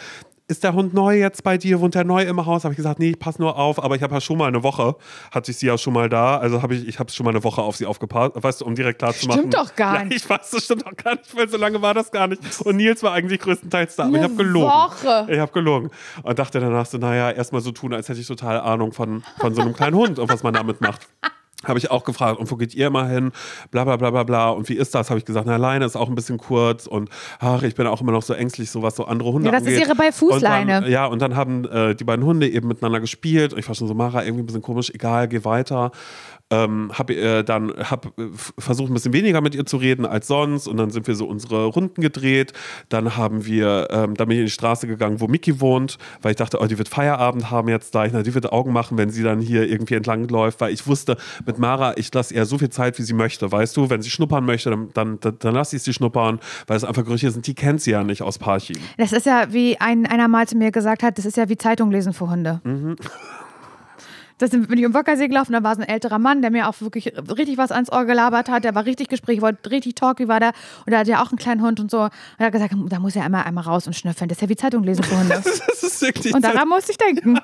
ist 0.47 0.63
der 0.63 0.75
Hund 0.75 0.95
neu 0.95 1.19
jetzt 1.19 1.43
bei 1.43 1.59
dir? 1.59 1.81
Wohnt 1.81 1.97
der 1.97 2.05
neu 2.05 2.23
im 2.23 2.47
Haus? 2.47 2.63
Habe 2.63 2.73
ich 2.73 2.77
gesagt, 2.77 3.01
nee, 3.01 3.11
ich 3.11 3.19
passe 3.19 3.43
nur 3.43 3.59
auf, 3.59 3.83
aber 3.83 3.97
ich 3.97 4.03
habe 4.03 4.15
ja 4.15 4.21
schon 4.21 4.39
mal 4.39 4.47
eine 4.47 4.63
Woche, 4.63 4.95
hatte 5.33 5.51
ich 5.51 5.59
sie 5.59 5.67
ja 5.67 5.77
schon 5.77 5.93
mal 5.93 6.09
da, 6.09 6.39
also 6.39 6.63
habe 6.63 6.77
ich, 6.77 6.87
ich 6.87 7.01
habe 7.01 7.11
schon 7.11 7.25
mal 7.25 7.31
eine 7.31 7.43
Woche 7.43 7.63
auf 7.63 7.77
sie 7.77 7.85
aufgepasst, 7.85 8.33
weißt 8.37 8.61
du, 8.61 8.65
um 8.65 8.77
direkt 8.77 9.01
klar 9.01 9.13
zu 9.13 9.27
machen. 9.27 9.41
Stimmt 9.41 9.55
doch 9.55 9.75
gar 9.75 9.95
ja, 9.99 10.05
nicht. 10.05 10.19
Ich 10.19 10.31
weiß, 10.31 10.51
das 10.51 10.65
stimmt 10.65 10.87
doch 10.87 10.97
gar 10.97 11.17
nicht, 11.17 11.37
weil 11.37 11.49
so 11.49 11.57
lange 11.57 11.83
war 11.83 11.95
das 11.95 12.13
gar 12.13 12.29
nicht. 12.29 12.41
Und 12.61 12.77
Nils 12.77 13.03
war 13.03 13.13
eigentlich 13.13 13.41
größtenteils 13.41 13.97
da, 13.97 14.05
aber 14.05 14.13
ich 14.13 14.19
Eine 14.19 14.25
habe 14.25 14.37
gelogen. 14.37 14.71
Woche. 14.71 15.27
Ich 15.29 15.39
habe 15.41 15.51
gelogen. 15.53 15.91
Und 16.23 16.39
dachte 16.39 16.61
danach 16.61 16.87
so, 16.87 16.97
naja, 16.97 17.33
erstmal 17.33 17.61
so 17.61 17.73
tun, 17.73 17.93
als 17.93 18.09
hätte 18.09 18.21
ich 18.21 18.27
total 18.29 18.61
Ahnung 18.61 18.93
von, 18.93 19.25
von 19.41 19.53
so 19.53 19.63
einem 19.63 19.75
kleinen 19.75 19.97
Hund 19.97 20.21
und 20.21 20.31
was 20.31 20.45
man 20.45 20.55
damit 20.55 20.81
macht. 20.81 21.09
Habe 21.65 21.79
ich 21.79 21.91
auch 21.91 22.05
gefragt, 22.05 22.39
und 22.39 22.49
wo 22.53 22.57
geht 22.57 22.73
ihr 22.75 22.87
immer 22.87 23.09
hin? 23.09 23.33
Bla 23.73 23.83
bla 23.83 23.97
bla 23.97 24.11
bla 24.11 24.23
bla. 24.23 24.51
Und 24.51 24.69
wie 24.69 24.75
ist 24.75 24.95
das? 24.95 25.11
Habe 25.11 25.19
ich 25.19 25.25
gesagt, 25.25 25.45
na, 25.47 25.55
alleine 25.55 25.85
ist 25.85 25.97
auch 25.97 26.09
ein 26.09 26.15
bisschen 26.15 26.39
kurz 26.39 26.87
und 26.87 27.11
ach, 27.41 27.63
ich 27.65 27.75
bin 27.75 27.85
auch 27.89 28.01
immer 28.01 28.13
noch 28.13 28.23
so 28.23 28.33
ängstlich, 28.33 28.71
so 28.71 28.81
was 28.83 28.95
so 28.95 29.07
andere 29.07 29.33
Hunde 29.33 29.47
Ja, 29.47 29.53
das 29.53 29.63
ist 29.63 29.69
angeht. 29.71 29.87
ihre 29.87 29.97
Beifußleine. 29.97 30.77
Und 30.77 30.83
dann, 30.85 30.93
ja, 30.93 31.07
und 31.07 31.21
dann 31.21 31.35
haben 31.35 31.65
äh, 31.65 31.97
die 31.97 32.05
beiden 32.05 32.25
Hunde 32.25 32.49
eben 32.49 32.69
miteinander 32.69 33.01
gespielt. 33.01 33.53
Und 33.53 33.59
ich 33.59 33.67
war 33.67 33.75
schon 33.75 33.89
so, 33.89 33.95
Mara, 33.95 34.25
irgendwie 34.25 34.45
ein 34.45 34.47
bisschen 34.47 34.63
komisch, 34.63 34.91
egal, 34.95 35.27
geh 35.27 35.45
weiter. 35.45 35.91
Ähm, 36.51 36.91
habe 36.95 37.15
äh, 37.15 37.45
dann 37.45 37.73
hab, 37.79 38.07
äh, 38.19 38.29
versucht, 38.59 38.91
ein 38.91 38.95
bisschen 38.95 39.13
weniger 39.13 39.41
mit 39.41 39.55
ihr 39.55 39.67
zu 39.67 39.77
reden 39.77 40.07
als 40.07 40.27
sonst. 40.27 40.67
Und 40.67 40.77
dann 40.79 40.91
sind 40.91 41.07
wir 41.07 41.15
so 41.15 41.27
unsere 41.27 41.67
Runden 41.67 42.01
gedreht. 42.01 42.53
Dann 42.89 43.17
haben 43.17 43.45
wir, 43.45 43.89
ähm, 43.91 44.15
dann 44.15 44.29
bin 44.29 44.37
ich 44.37 44.41
in 44.41 44.47
die 44.47 44.51
Straße 44.51 44.87
gegangen, 44.87 45.21
wo 45.21 45.29
Miki 45.29 45.61
wohnt, 45.61 45.99
weil 46.23 46.31
ich 46.31 46.37
dachte, 46.37 46.59
oh, 46.61 46.67
die 46.67 46.79
wird 46.79 46.89
Feierabend 46.89 47.51
haben 47.51 47.69
jetzt 47.69 47.95
da. 47.95 48.07
Ich, 48.07 48.13
na, 48.13 48.23
die 48.23 48.35
wird 48.35 48.51
Augen 48.53 48.73
machen, 48.73 48.97
wenn 48.97 49.11
sie 49.11 49.23
dann 49.23 49.41
hier 49.41 49.69
irgendwie 49.69 49.95
entlang 49.95 50.27
läuft, 50.29 50.61
weil 50.61 50.73
ich 50.73 50.87
wusste, 50.87 51.17
mit 51.47 51.59
Mara, 51.59 51.97
ich 51.97 52.13
lasse 52.15 52.35
ihr 52.35 52.45
so 52.47 52.59
viel 52.59 52.71
Zeit, 52.71 52.99
wie 52.99 53.03
sie 53.03 53.15
möchte. 53.15 53.51
Weißt 53.51 53.77
du, 53.77 53.91
wenn 53.91 54.03
sie 54.03 54.11
schnuppern 54.11 54.45
möchte, 54.45 54.71
dann, 54.71 54.89
dann, 54.95 55.21
dann, 55.21 55.37
dann 55.39 55.55
lasse 55.55 55.77
ich 55.77 55.83
sie 55.83 55.93
schnuppern, 55.93 56.41
weil 56.67 56.77
es 56.77 56.85
einfach 56.85 57.05
Gerüche 57.05 57.31
sind, 57.31 57.47
die 57.47 57.55
kennt 57.55 57.83
sie 57.83 57.91
ja 57.91 58.03
nicht 58.03 58.23
aus 58.23 58.39
Parchim. 58.39 58.79
Das 58.97 59.13
ist 59.13 59.27
ja, 59.27 59.53
wie 59.53 59.79
ein, 59.79 60.07
einer 60.07 60.29
mal 60.29 60.47
zu 60.49 60.57
mir 60.57 60.71
gesagt 60.71 61.03
hat, 61.03 61.19
das 61.19 61.27
ist 61.27 61.37
ja 61.37 61.49
wie 61.49 61.57
Zeitung 61.57 61.91
lesen 61.91 62.13
für 62.13 62.31
Hunde. 62.31 62.61
Mhm. 62.65 62.97
Da 64.39 64.47
sind- 64.47 64.69
bin 64.69 64.79
ich 64.79 64.85
im 64.85 64.95
Wockersee 64.95 65.29
gelaufen, 65.29 65.53
da 65.53 65.63
war 65.63 65.75
so 65.75 65.83
ein 65.83 65.89
älterer 65.89 66.19
Mann, 66.19 66.43
der 66.43 66.51
mir 66.51 66.69
auch 66.69 66.81
wirklich 66.81 67.13
richtig 67.37 67.59
was 67.59 67.71
ans 67.73 67.91
Ohr 67.93 68.05
gelabert 68.05 68.49
hat. 68.49 68.65
Der 68.65 68.75
war 68.75 68.85
richtig 68.87 69.09
Gespräch, 69.09 69.41
wollte 69.41 69.71
richtig 69.71 69.97
talky 69.97 70.29
war 70.29 70.41
der. 70.41 70.53
Und 70.87 70.91
der 70.93 71.01
hat 71.01 71.09
ja 71.09 71.23
auch 71.23 71.31
einen 71.31 71.39
kleinen 71.39 71.61
Hund 71.63 71.81
und 71.81 71.91
so. 71.91 72.03
Und 72.03 72.11
er 72.39 72.47
hat 72.47 72.53
gesagt, 72.53 72.75
da 72.89 72.99
muss 72.99 73.17
er 73.17 73.25
einmal, 73.25 73.45
einmal 73.45 73.65
raus 73.65 73.87
und 73.87 73.95
schnüffeln. 73.95 74.29
Das 74.29 74.39
ist 74.39 74.43
ja 74.43 74.49
wie 74.49 74.57
Zeitung 74.57 74.85
lesen 74.85 75.03
für 75.05 75.19
Hunde. 75.19 75.43
Das 75.81 75.83
ist 75.93 76.03
wirklich 76.03 76.35
Und 76.35 76.45
daran 76.45 76.69
musste 76.69 76.91
ich 76.93 76.99
denken. 76.99 77.39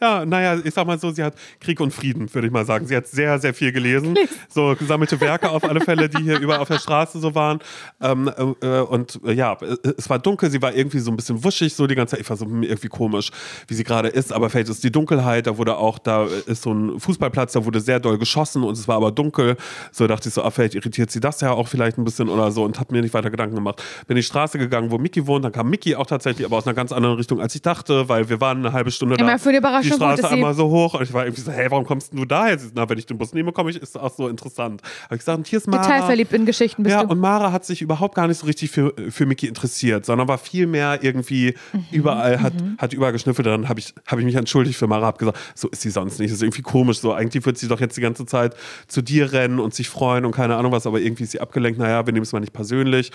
Ja, 0.00 0.24
naja, 0.26 0.58
ich 0.62 0.72
sag 0.74 0.86
mal 0.86 0.98
so, 0.98 1.10
sie 1.10 1.22
hat 1.22 1.34
Krieg 1.60 1.80
und 1.80 1.92
Frieden, 1.92 2.32
würde 2.34 2.46
ich 2.46 2.52
mal 2.52 2.64
sagen. 2.66 2.86
Sie 2.86 2.94
hat 2.96 3.06
sehr, 3.06 3.38
sehr 3.38 3.54
viel 3.54 3.72
gelesen. 3.72 4.16
So 4.48 4.74
gesammelte 4.78 5.20
Werke 5.20 5.50
auf 5.50 5.64
alle 5.64 5.80
Fälle, 5.80 6.08
die 6.08 6.22
hier 6.22 6.38
überall 6.40 6.60
auf 6.60 6.68
der 6.68 6.78
Straße 6.78 7.18
so 7.20 7.34
waren. 7.34 7.60
Ähm, 8.00 8.30
äh, 8.60 8.80
und 8.80 9.20
äh, 9.24 9.32
ja, 9.32 9.54
äh, 9.60 9.76
es 9.96 10.08
war 10.10 10.18
dunkel, 10.18 10.50
sie 10.50 10.60
war 10.62 10.74
irgendwie 10.74 10.98
so 10.98 11.10
ein 11.10 11.16
bisschen 11.16 11.42
wuschig, 11.44 11.74
so 11.74 11.86
die 11.86 11.94
ganze 11.94 12.12
Zeit. 12.16 12.20
Ich 12.20 12.30
war 12.30 12.36
so 12.36 12.44
hm, 12.44 12.62
irgendwie 12.62 12.88
komisch, 12.88 13.30
wie 13.68 13.74
sie 13.74 13.84
gerade 13.84 14.08
ist. 14.08 14.32
Aber 14.32 14.50
vielleicht 14.50 14.68
ist 14.68 14.84
die 14.84 14.92
Dunkelheit, 14.92 15.46
da 15.46 15.56
wurde 15.58 15.76
auch, 15.76 15.98
da 15.98 16.13
ist 16.22 16.62
so 16.62 16.72
ein 16.72 17.00
Fußballplatz, 17.00 17.52
da 17.52 17.64
wurde 17.64 17.80
sehr 17.80 18.00
doll 18.00 18.18
geschossen 18.18 18.62
und 18.62 18.72
es 18.78 18.88
war 18.88 18.96
aber 18.96 19.10
dunkel. 19.12 19.56
So 19.92 20.06
dachte 20.06 20.28
ich 20.28 20.34
so, 20.34 20.42
ah, 20.42 20.50
vielleicht 20.50 20.74
irritiert 20.74 21.10
sie 21.10 21.20
das 21.20 21.40
ja 21.40 21.50
auch 21.52 21.68
vielleicht 21.68 21.98
ein 21.98 22.04
bisschen 22.04 22.28
oder 22.28 22.50
so 22.50 22.64
und 22.64 22.78
hat 22.80 22.92
mir 22.92 23.02
nicht 23.02 23.14
weiter 23.14 23.30
Gedanken 23.30 23.54
gemacht. 23.56 23.82
Bin 24.06 24.16
in 24.16 24.20
die 24.20 24.22
Straße 24.22 24.58
gegangen, 24.58 24.90
wo 24.90 24.98
Miki 24.98 25.26
wohnt, 25.26 25.44
dann 25.44 25.52
kam 25.52 25.68
Miki 25.70 25.94
auch 25.96 26.06
tatsächlich, 26.06 26.46
aber 26.46 26.56
aus 26.58 26.66
einer 26.66 26.74
ganz 26.74 26.92
anderen 26.92 27.16
Richtung, 27.16 27.40
als 27.40 27.54
ich 27.54 27.62
dachte, 27.62 28.08
weil 28.08 28.28
wir 28.28 28.40
waren 28.40 28.58
eine 28.58 28.72
halbe 28.72 28.90
Stunde 28.90 29.16
Immer 29.16 29.32
da. 29.32 29.38
für 29.38 29.48
eine 29.50 29.58
Überraschung 29.58 29.90
Die 29.90 29.96
Straße 29.96 30.28
einmal 30.28 30.54
so 30.54 30.68
hoch 30.68 30.94
und 30.94 31.02
ich 31.02 31.12
war 31.12 31.24
irgendwie 31.24 31.42
so, 31.42 31.50
hey, 31.52 31.70
warum 31.70 31.84
kommst 31.84 32.12
du 32.12 32.24
da 32.24 32.48
jetzt? 32.48 32.72
Na, 32.74 32.88
wenn 32.88 32.98
ich 32.98 33.06
den 33.06 33.18
Bus 33.18 33.32
nehme, 33.34 33.52
komme 33.52 33.70
ich, 33.70 33.76
ist 33.80 33.98
auch 33.98 34.14
so 34.14 34.28
interessant. 34.28 34.82
Habe 35.04 35.14
ich 35.16 35.20
gesagt, 35.20 35.38
und 35.38 35.46
hier 35.46 35.58
ist 35.58 35.66
Mara. 35.68 35.82
Detailverliebt 35.82 36.32
in 36.32 36.46
Geschichten 36.46 36.82
bist 36.82 36.94
Ja, 36.94 37.02
du. 37.04 37.10
und 37.10 37.18
Mara 37.18 37.52
hat 37.52 37.64
sich 37.64 37.82
überhaupt 37.82 38.14
gar 38.14 38.26
nicht 38.28 38.38
so 38.38 38.46
richtig 38.46 38.70
für, 38.70 38.92
für 39.10 39.26
Mickey 39.26 39.46
interessiert, 39.46 40.06
sondern 40.06 40.28
war 40.28 40.38
viel 40.38 40.66
mehr 40.66 40.98
irgendwie 41.02 41.54
Mhm, 41.72 41.84
überall, 41.90 42.40
hat, 42.40 42.52
hat 42.78 42.92
überall 42.92 43.12
geschnüffelt. 43.12 43.46
Dann 43.46 43.68
habe 43.68 43.80
ich, 43.80 43.94
hab 44.06 44.18
ich 44.18 44.24
mich 44.24 44.34
entschuldigt 44.34 44.78
für 44.78 44.86
Mara, 44.86 45.06
habe 45.06 45.18
gesagt, 45.18 45.38
so 45.54 45.68
ist 45.68 45.80
sie 45.82 45.90
sonst 46.04 46.18
nicht. 46.18 46.30
Das 46.30 46.36
ist 46.36 46.42
irgendwie 46.42 46.62
komisch. 46.62 46.98
So, 46.98 47.12
eigentlich 47.12 47.44
wird 47.44 47.58
sie 47.58 47.68
doch 47.68 47.80
jetzt 47.80 47.96
die 47.96 48.00
ganze 48.00 48.26
Zeit 48.26 48.54
zu 48.86 49.02
dir 49.02 49.32
rennen 49.32 49.58
und 49.58 49.74
sich 49.74 49.88
freuen 49.88 50.24
und 50.24 50.32
keine 50.32 50.56
Ahnung 50.56 50.72
was, 50.72 50.86
aber 50.86 51.00
irgendwie 51.00 51.24
ist 51.24 51.32
sie 51.32 51.40
abgelenkt. 51.40 51.78
Naja, 51.78 52.06
wir 52.06 52.12
nehmen 52.12 52.24
es 52.24 52.32
mal 52.32 52.40
nicht 52.40 52.52
persönlich. 52.52 53.10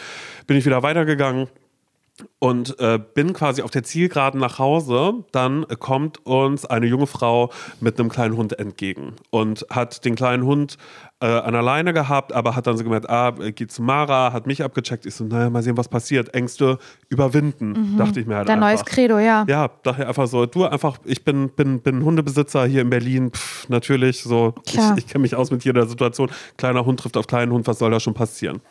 Bin 0.48 0.58
ich 0.58 0.66
wieder 0.66 0.84
weitergegangen 0.84 1.48
und 2.40 2.80
äh, 2.80 3.00
bin 3.14 3.34
quasi 3.34 3.62
auf 3.62 3.72
der 3.72 3.84
Zielgeraden 3.84 4.40
nach 4.40 4.60
Hause. 4.60 5.26
Dann 5.32 5.64
äh, 5.64 5.76
kommt 5.76 6.26
uns 6.26 6.66
eine 6.66 6.86
junge 6.86 7.08
Frau 7.08 7.52
mit 7.80 8.00
einem 8.00 8.10
kleinen 8.10 8.38
Hund 8.38 8.58
entgegen 8.60 9.14
und 9.30 9.66
hat 9.70 10.06
den 10.06 10.16
kleinen 10.16 10.44
Hund 10.44 10.78
äh, 11.22 11.26
an 11.26 11.54
der 11.54 11.62
Leine 11.62 11.92
gehabt, 11.94 12.32
aber 12.32 12.56
hat 12.56 12.66
dann 12.66 12.78
so 12.78 12.84
gemerkt, 12.84 13.10
ah, 13.10 13.32
geht 13.32 13.72
zu 13.72 13.82
Mara, 13.82 14.32
hat 14.32 14.48
mich 14.48 14.64
abgecheckt. 14.64 15.06
Ich 15.06 15.16
so, 15.16 15.26
naja, 15.26 15.50
mal 15.50 15.62
sehen, 15.62 15.76
was 15.76 15.90
passiert. 15.90 16.34
Ängste 16.34 16.78
überwinden, 17.10 17.98
dachte 17.98 18.22
ich 18.22 18.26
mir 18.26 18.38
halt 18.38 18.48
Dein 18.48 18.64
einfach. 18.64 18.84
neues 18.84 18.86
Credo, 18.86 19.20
ja. 19.20 19.46
Ja, 19.48 19.70
dachte 19.84 20.04
ich 20.04 20.08
einfach 20.08 20.28
so, 20.28 20.46
du 20.46 20.66
einfach, 20.66 20.98
ich 21.04 21.26
bin, 21.26 21.50
bin, 21.50 21.82
bin 21.82 22.04
Hundebesitzer 22.04 22.66
hier 22.66 22.82
in 22.82 22.90
Berlin, 22.90 23.32
Pff, 23.32 23.68
natürlich, 23.68 24.24
so, 24.24 24.54
ich, 24.66 24.74
Klar. 24.74 24.98
ich 24.98 25.08
kenne 25.08 25.24
mich 25.24 25.36
aus 25.36 25.52
mit 25.52 25.66
jeder 25.66 25.86
Situation. 25.88 26.30
Kleiner 26.58 26.86
Hund 26.86 27.02
trifft 27.02 27.18
auf 27.18 27.28
kleinen 27.28 27.52
Hund, 27.52 27.68
was 27.68 27.80
soll 27.80 27.92
da 27.92 28.00
schon 28.00 28.14
passieren? 28.14 28.62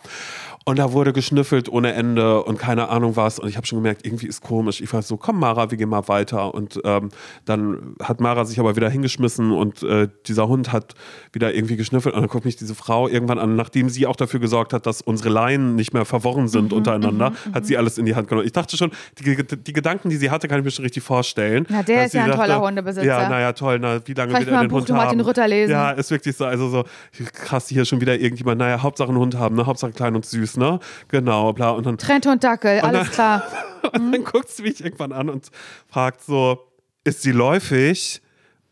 Und 0.69 0.79
da 0.79 0.93
wurde 0.93 1.15
geschnüffelt 1.15 1.71
ohne 1.71 1.95
Ende 1.95 2.43
und 2.43 2.59
keine 2.59 2.91
Ahnung 2.91 3.17
was. 3.17 3.39
Und 3.39 3.49
ich 3.49 3.57
habe 3.57 3.67
schon 3.67 3.79
gemerkt, 3.79 4.05
irgendwie 4.05 4.27
ist 4.27 4.43
komisch. 4.43 4.81
Ich 4.81 4.93
war 4.93 5.01
so, 5.01 5.17
komm 5.17 5.39
Mara, 5.39 5.71
wir 5.71 5.79
gehen 5.79 5.89
mal 5.89 6.09
weiter. 6.09 6.55
Und 6.55 6.81
ähm, 6.85 7.09
dann 7.45 7.95
hat 8.03 8.21
Mara 8.21 8.45
sich 8.45 8.61
aber 8.61 8.77
wieder 8.77 8.91
hingeschmissen 8.91 9.51
und 9.51 9.83
äh, 9.83 10.09
dieser 10.27 10.49
Hund 10.49 10.73
hat 10.73 10.95
wieder 11.33 11.55
irgendwie 11.55 11.77
geschnüffelt. 11.77 12.15
Und 12.15 12.21
dann 12.21 12.29
guckt 12.29 12.45
mich 12.45 12.57
diese 12.57 12.75
Frau 12.75 13.09
irgendwann 13.09 13.39
an, 13.39 13.57
nachdem 13.57 13.89
sie 13.89 14.07
auch 14.07 14.17
dafür 14.17 14.41
gesorgt 14.41 14.75
hat, 14.75 14.85
dass 14.85 15.01
unsere 15.01 15.31
Leinen 15.31 15.75
nicht 15.75 15.95
mehr 15.95 16.05
verworren 16.05 16.39
Mhm, 16.43 16.49
sind 16.49 16.73
untereinander, 16.73 17.33
hat 17.53 17.67
sie 17.67 17.77
alles 17.79 17.97
in 17.99 18.05
die 18.05 18.15
Hand 18.15 18.29
genommen. 18.29 18.47
Ich 18.47 18.53
dachte 18.53 18.77
schon, 18.77 18.91
die, 19.19 19.37
die 19.43 19.73
Gedanken, 19.73 20.11
die 20.11 20.17
sie 20.17 20.31
hatte, 20.31 20.49
kann 20.49 20.59
ich 20.59 20.65
mir 20.65 20.71
schon 20.71 20.85
richtig 20.85 21.03
vorstellen. 21.03 21.67
Na, 21.69 21.83
der 21.83 22.07
ist 22.07 22.15
ja 22.15 22.25
ein 22.25 22.33
toller 22.33 22.61
Hundebesitzer. 22.61 23.07
Ja, 23.07 23.29
naja, 23.29 23.53
toll. 23.53 23.79
Na, 23.81 24.07
wie 24.07 24.13
lange 24.13 24.33
Vielleicht 24.33 24.47
will 24.47 24.55
er 24.55 24.61
den 24.61 24.69
Buch 24.69 24.77
Hund 24.79 24.87
zu 24.87 24.93
Martin 24.93 25.19
haben? 25.19 25.27
Rütter 25.27 25.49
lesen. 25.49 25.71
Ja, 25.71 25.93
ist 25.93 26.11
wirklich 26.11 26.37
so, 26.37 26.45
also 26.45 26.69
so, 26.69 26.85
krass, 27.33 27.69
hier 27.69 27.87
schon 27.87 28.03
wieder 28.03 28.19
irgendjemand, 28.19 28.59
naja, 28.59 28.83
Hauptsache 28.83 29.09
einen 29.09 29.19
Hund 29.19 29.37
haben, 29.37 29.57
ne? 29.57 29.65
Hauptsache 29.65 29.93
klein 29.93 30.15
und 30.15 30.27
süß, 30.27 30.58
ne? 30.59 30.81
Genau, 31.09 31.53
bla. 31.53 31.71
Und 31.71 31.87
dann, 31.87 31.97
Trent 31.97 32.27
und 32.27 32.45
Dackel, 32.45 32.81
alles 32.81 33.11
klar. 33.11 33.43
und 33.93 34.13
dann 34.13 34.25
guckt 34.25 34.49
sie 34.51 34.63
mich 34.63 34.85
irgendwann 34.85 35.13
an 35.13 35.31
und 35.31 35.51
fragt 35.89 36.23
so, 36.23 36.69
ist 37.05 37.23
sie 37.23 37.33
läufig? 37.33 38.21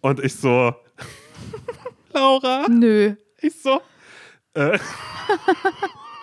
Und 0.00 0.20
ich 0.20 0.36
so, 0.36 0.74
Laura, 2.12 2.66
Nö. 2.68 3.14
ich 3.40 3.60
so, 3.60 3.80
äh, 4.54 4.78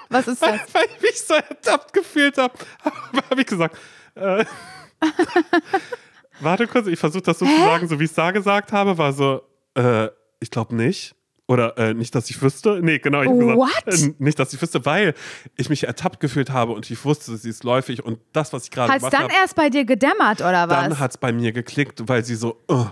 Was 0.10 0.28
ist 0.28 0.42
weil, 0.42 0.60
das? 0.60 0.74
weil 0.74 0.86
ich 0.96 1.02
mich 1.02 1.22
so 1.22 1.34
ertappt 1.34 1.94
gefühlt 1.94 2.38
habe, 2.38 2.54
habe 3.30 3.42
ich 3.42 3.48
gesagt, 3.48 3.78
äh, 4.16 4.46
warte 6.40 6.68
kurz, 6.68 6.88
ich 6.88 7.00
versuche 7.00 7.24
das 7.24 7.40
so 7.40 7.46
zu 7.46 7.58
sagen, 7.58 7.88
so 7.88 8.00
wie 8.00 8.06
ich 8.06 8.12
es 8.12 8.16
da 8.16 8.32
gesagt 8.32 8.72
habe, 8.72 8.98
war 8.98 9.14
so, 9.14 9.42
äh, 9.76 10.10
ich 10.40 10.52
glaube 10.52 10.76
nicht. 10.76 11.16
Oder 11.46 11.78
äh, 11.78 11.94
nicht, 11.94 12.16
dass 12.16 12.30
ich 12.30 12.42
wüsste. 12.42 12.80
Nee, 12.82 13.00
genau. 13.00 13.22
Ich 13.22 13.28
hab 13.30 13.36
What? 13.36 13.86
Gesagt, 13.86 14.16
äh, 14.20 14.24
nicht, 14.24 14.40
dass 14.40 14.54
ich 14.54 14.62
wüsste, 14.62 14.86
weil 14.86 15.14
ich 15.58 15.70
mich 15.70 15.84
ertappt 15.86 16.22
gefühlt 16.22 16.52
habe 16.52 16.72
und 16.72 16.90
ich 16.90 17.04
wusste, 17.04 17.36
sie 17.36 17.50
ist 17.50 17.66
läufig 17.66 18.04
und 18.04 18.20
das, 18.32 18.54
was 18.54 18.64
ich 18.66 18.72
gerade 18.72 18.94
gemacht 18.94 19.14
dann 19.14 19.24
habe, 19.24 19.34
erst 19.34 19.56
bei 19.56 19.70
dir 19.70 19.84
gedämmert, 19.84 20.40
oder 20.40 20.70
was? 20.70 20.70
dann 20.70 21.00
hat 21.00 21.12
es 21.12 21.18
bei 21.18 21.34
mir 21.34 21.52
geklickt, 21.52 22.08
weil 22.08 22.24
sie 22.24 22.36
so 22.36 22.64
uh, 22.72 22.86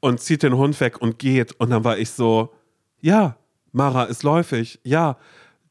und 0.00 0.20
zieht 0.20 0.42
den 0.42 0.54
Hund 0.56 0.78
weg 0.80 1.00
und 1.00 1.18
geht. 1.18 1.52
Und 1.58 1.70
dann 1.70 1.82
war 1.84 1.96
ich 1.96 2.10
so, 2.10 2.52
ja, 3.00 3.38
Mara 3.72 4.04
ist 4.04 4.22
läufig. 4.22 4.80
Ja, 4.84 5.16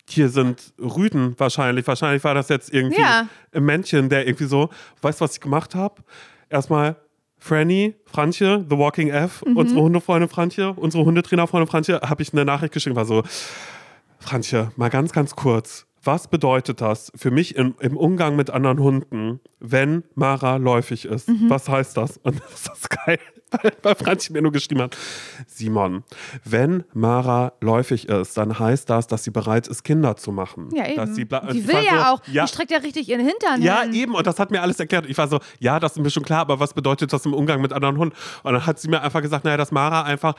hier 0.10 0.30
sind 0.30 0.74
Rüden 0.80 1.36
wahrscheinlich. 1.40 1.86
Wahrscheinlich 1.86 2.24
war 2.24 2.34
das 2.34 2.50
jetzt 2.50 2.74
irgendwie 2.74 3.02
Ja. 3.02 3.28
ein 3.54 3.64
Männchen, 3.64 4.10
der 4.10 4.26
irgendwie 4.28 4.46
so, 4.46 4.70
weißt 5.02 5.22
du, 5.22 5.26
was 5.26 5.34
ich 5.34 5.40
gemacht 5.40 5.76
habe? 5.76 6.02
Erstmal 6.50 6.96
Franny, 7.44 7.94
Franche, 8.06 8.66
The 8.70 8.78
Walking 8.78 9.10
F, 9.10 9.44
Mhm. 9.46 9.58
unsere 9.58 9.82
Hundefreundin 9.82 10.30
Franche, 10.30 10.72
unsere 10.72 11.04
Hundetrainerfreundin 11.04 11.68
Franche, 11.70 12.00
habe 12.02 12.22
ich 12.24 12.32
eine 12.32 12.46
Nachricht 12.46 12.74
geschrieben, 12.74 12.96
war 12.96 13.04
so, 13.04 13.24
Franche, 14.20 14.72
mal 14.78 14.90
ganz, 14.90 15.12
ganz 15.12 15.36
kurz. 15.36 15.86
Was 16.06 16.30
bedeutet 16.30 16.80
das 16.80 17.12
für 17.16 17.32
mich 17.32 17.56
im, 17.58 17.76
im 17.82 17.98
Umgang 17.98 18.38
mit 18.38 18.50
anderen 18.50 18.80
Hunden, 18.80 19.42
wenn 19.60 20.04
Mara 20.16 20.56
läufig 20.56 21.04
ist? 21.04 21.28
Mhm. 21.28 21.50
Was 21.50 21.68
heißt 21.68 21.98
das? 21.98 22.16
Und 22.24 22.40
das 22.52 22.62
ist 22.80 22.90
geil, 22.90 23.20
weil, 23.62 23.72
weil 23.84 23.96
Franzi 23.96 24.32
mir 24.34 24.42
nur 24.42 24.52
geschrieben 24.52 24.82
hat, 24.82 24.98
Simon, 25.48 26.04
wenn 26.44 26.84
Mara 26.94 27.54
läufig 27.62 28.08
ist, 28.10 28.38
dann 28.38 28.58
heißt 28.60 28.90
das, 28.90 29.08
dass 29.08 29.24
sie 29.24 29.32
bereit 29.32 29.68
ist, 29.68 29.84
Kinder 29.84 30.16
zu 30.16 30.32
machen. 30.32 30.70
ja, 30.74 30.88
eben. 30.88 30.96
Dass 30.98 31.16
sie 31.16 31.26
die 31.26 31.68
will 31.68 31.84
ja 31.86 31.98
so, 32.06 32.12
auch. 32.14 32.22
Ja, 32.28 32.46
Die 32.46 32.50
streckt 32.50 32.72
ja 32.72 32.78
richtig 32.80 33.08
ihren 33.10 33.26
Hintern 33.26 33.62
ja, 33.62 33.82
hin. 33.84 33.94
eben. 33.94 34.16
Und 34.16 34.26
das 34.28 34.40
hat 34.40 34.52
mir 34.52 34.62
alles 34.62 34.80
erklärt. 34.80 35.06
Ich 35.08 35.18
war 35.18 35.28
so, 35.28 35.40
ja, 35.60 35.80
das 35.80 35.94
ist 35.94 36.00
mir 36.02 36.10
schon 36.10 36.24
klar, 36.24 36.42
aber 36.42 36.60
was 36.60 36.74
bedeutet 36.74 37.12
das 37.14 37.26
im 37.26 37.34
Umgang 37.34 37.62
mit 37.62 37.74
anderen 37.74 37.98
Hunden? 37.98 38.16
Und 38.44 38.54
dann 38.54 38.66
hat 38.66 38.80
sie 38.80 38.88
mir 38.90 39.02
einfach 39.02 39.22
gesagt, 39.22 39.46
naja, 39.46 39.58
dass 39.58 39.72
Mara 39.72 40.04
einfach 40.04 40.36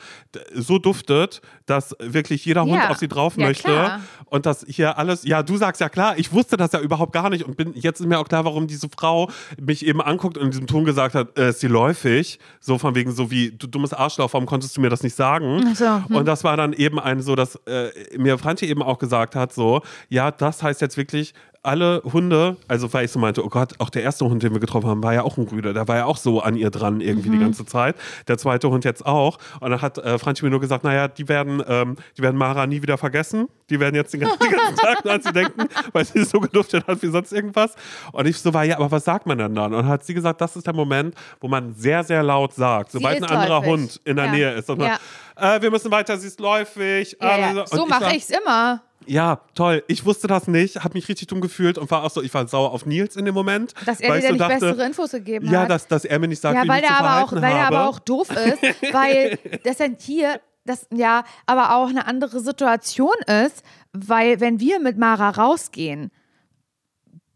so 0.53 0.77
duftet, 0.79 1.41
dass 1.65 1.95
wirklich 1.99 2.45
jeder 2.45 2.63
Hund 2.63 2.75
Ja. 2.75 2.89
auf 2.89 2.97
sie 2.97 3.07
drauf 3.07 3.37
Ja, 3.37 3.47
möchte. 3.47 3.63
klar. 3.63 4.01
Und 4.25 4.45
dass 4.45 4.65
hier 4.67 4.97
alles, 4.97 5.23
ja, 5.23 5.43
du 5.43 5.57
sagst 5.57 5.81
ja 5.81 5.89
klar, 5.89 6.17
ich 6.17 6.33
wusste 6.33 6.57
das 6.57 6.71
ja 6.71 6.79
überhaupt 6.79 7.13
gar 7.13 7.29
nicht. 7.29 7.43
Und 7.45 7.57
bin, 7.57 7.73
jetzt 7.75 7.99
ist 7.99 8.07
mir 8.07 8.19
auch 8.19 8.27
klar, 8.27 8.45
warum 8.45 8.67
diese 8.67 8.87
Frau 8.89 9.29
mich 9.61 9.85
eben 9.85 10.01
anguckt 10.01 10.37
und 10.37 10.45
in 10.45 10.51
diesem 10.51 10.67
Ton 10.67 10.85
gesagt 10.85 11.15
hat, 11.15 11.37
äh, 11.37 11.49
ist 11.49 11.59
sie 11.59 11.67
läufig? 11.67 12.39
So 12.59 12.77
von 12.77 12.95
wegen, 12.95 13.04
wegen 13.05 13.15
so 13.15 13.29
wie, 13.31 13.51
du 13.51 13.67
dummes 13.67 13.93
Arschloch, 13.93 14.33
warum 14.33 14.45
konntest 14.45 14.75
du 14.75 14.81
mir 14.81 14.89
das 14.89 15.03
nicht 15.03 15.15
sagen? 15.15 15.75
So, 15.75 15.85
hm. 15.85 16.15
Und 16.15 16.25
das 16.25 16.43
war 16.43 16.57
dann 16.57 16.73
eben 16.73 16.99
ein 16.99 17.21
so, 17.21 17.35
dass 17.35 17.55
äh, 17.67 17.89
mir 18.17 18.37
Franti 18.37 18.65
eben 18.65 18.81
auch 18.81 18.97
gesagt 18.97 19.35
hat, 19.35 19.53
so, 19.53 19.81
ja, 20.09 20.31
das 20.31 20.63
heißt 20.63 20.81
jetzt 20.81 20.97
wirklich, 20.97 21.33
alle 21.65 22.01
Hunde, 22.03 22.57
also 22.67 22.91
weil 22.93 23.05
ich 23.05 23.11
so 23.11 23.19
meinte, 23.19 23.43
oh 23.43 23.49
Gott, 23.49 23.73
auch 23.79 23.89
der 23.89 24.03
erste 24.03 24.25
Hund, 24.25 24.43
den 24.43 24.53
wir 24.53 24.59
getroffen 24.59 24.89
haben, 24.89 25.03
war 25.03 25.13
ja 25.13 25.23
auch 25.23 25.37
ein 25.37 25.47
Rüde. 25.47 25.73
Der 25.73 25.87
war 25.87 25.97
ja 25.97 26.05
auch 26.05 26.17
so 26.17 26.39
an 26.41 26.55
ihr 26.55 26.69
dran 26.69 27.01
irgendwie 27.01 27.29
die 27.29 27.39
ganze 27.39 27.65
Zeit. 27.65 27.95
Der 28.27 28.37
zweite 28.37 28.69
Hund 28.69 28.85
jetzt 28.85 29.05
auch. 29.05 29.37
Und 29.59 29.71
dann 29.71 29.81
hat 29.81 29.97
äh, 29.97 30.17
Franchi 30.19 30.43
mir 30.45 30.51
nur 30.51 30.59
gesagt, 30.61 30.83
naja, 30.83 31.07
die 31.07 31.27
werden, 31.27 31.61
ähm, 31.67 31.95
die 32.17 32.21
werden 32.21 32.37
Mara 32.37 32.67
nie 32.67 32.81
wieder 32.81 32.97
vergessen. 32.97 33.47
Die 33.69 33.79
werden 33.79 33.95
jetzt 33.95 34.13
den 34.13 34.21
ganzen, 34.21 34.39
den 34.39 34.51
ganzen 34.51 34.75
Tag 34.77 35.05
an 35.05 35.21
sie 35.21 35.33
denken, 35.33 35.67
weil 35.93 36.05
sie 36.05 36.23
so 36.23 36.39
geluftet 36.39 36.85
hat 36.87 37.01
wie 37.01 37.07
sonst 37.07 37.31
irgendwas. 37.33 37.73
Und 38.11 38.27
ich 38.27 38.37
so 38.39 38.53
war, 38.53 38.63
ja, 38.63 38.77
aber 38.77 38.91
was 38.91 39.03
sagt 39.03 39.25
man 39.25 39.37
denn 39.37 39.55
dann? 39.55 39.73
Und 39.73 39.87
hat 39.87 40.05
sie 40.05 40.13
gesagt, 40.13 40.39
das 40.41 40.55
ist 40.55 40.67
der 40.67 40.73
Moment, 40.75 41.15
wo 41.41 41.47
man 41.47 41.73
sehr, 41.73 42.03
sehr 42.03 42.21
laut 42.23 42.53
sagt, 42.53 42.91
sobald 42.91 43.17
ein 43.17 43.23
anderer 43.29 43.59
läufig. 43.61 43.69
Hund 43.71 44.01
in 44.05 44.15
der 44.17 44.25
Ja. 44.25 44.31
Nähe 44.31 44.51
ist. 44.53 44.69
Und 44.69 44.79
man, 44.79 44.91
Ja. 45.39 45.55
äh, 45.55 45.61
wir 45.61 45.71
müssen 45.71 45.89
weiter, 45.91 46.15
sie 46.17 46.27
ist 46.27 46.39
läufig. 46.39 47.17
Ja, 47.21 47.51
und 47.61 47.67
So 47.69 47.83
ich 47.83 47.89
mache 47.89 48.05
war- 48.05 48.13
ich's 48.13 48.29
immer. 48.29 48.81
Ja, 49.07 49.41
toll. 49.53 49.83
Ich 49.87 50.05
wusste 50.05 50.27
das 50.27 50.47
nicht, 50.47 50.83
habe 50.83 50.93
mich 50.93 51.07
richtig 51.07 51.27
dumm 51.27 51.41
gefühlt 51.41 51.77
und 51.77 51.89
war 51.91 52.03
auch 52.03 52.09
so, 52.11 52.21
ich 52.21 52.33
war 52.33 52.47
sauer 52.47 52.71
auf 52.71 52.85
Nils 52.85 53.15
in 53.15 53.25
dem 53.25 53.33
Moment. 53.33 53.73
Dass 53.85 53.99
er 53.99 54.11
dir 54.13 54.17
ich 54.19 54.25
so 54.25 54.31
nicht 54.31 54.41
dachte, 54.41 54.59
bessere 54.59 54.85
Infos 54.85 55.11
gegeben 55.11 55.49
Ja, 55.51 55.61
hat. 55.61 55.69
dass, 55.69 55.87
dass 55.87 56.05
er 56.05 56.19
mir 56.19 56.27
nicht 56.27 56.41
sagt, 56.41 56.55
ja, 56.55 56.63
wie 56.63 56.67
weil 56.67 56.83
ich 56.83 56.89
mich 56.89 56.97
der 56.97 57.05
aber 57.05 57.23
auch, 57.23 57.31
weil 57.33 57.53
habe. 57.53 57.75
aber 57.75 57.89
auch 57.89 57.99
doof 57.99 58.29
ist, 58.31 58.93
weil 58.93 59.37
das 59.63 59.77
dann 59.77 59.97
hier 59.99 60.39
das 60.65 60.87
ja 60.91 61.23
aber 61.45 61.75
auch 61.75 61.89
eine 61.89 62.07
andere 62.07 62.39
Situation 62.39 63.13
ist, 63.45 63.63
weil 63.93 64.39
wenn 64.39 64.59
wir 64.59 64.79
mit 64.79 64.97
Mara 64.97 65.29
rausgehen, 65.29 66.11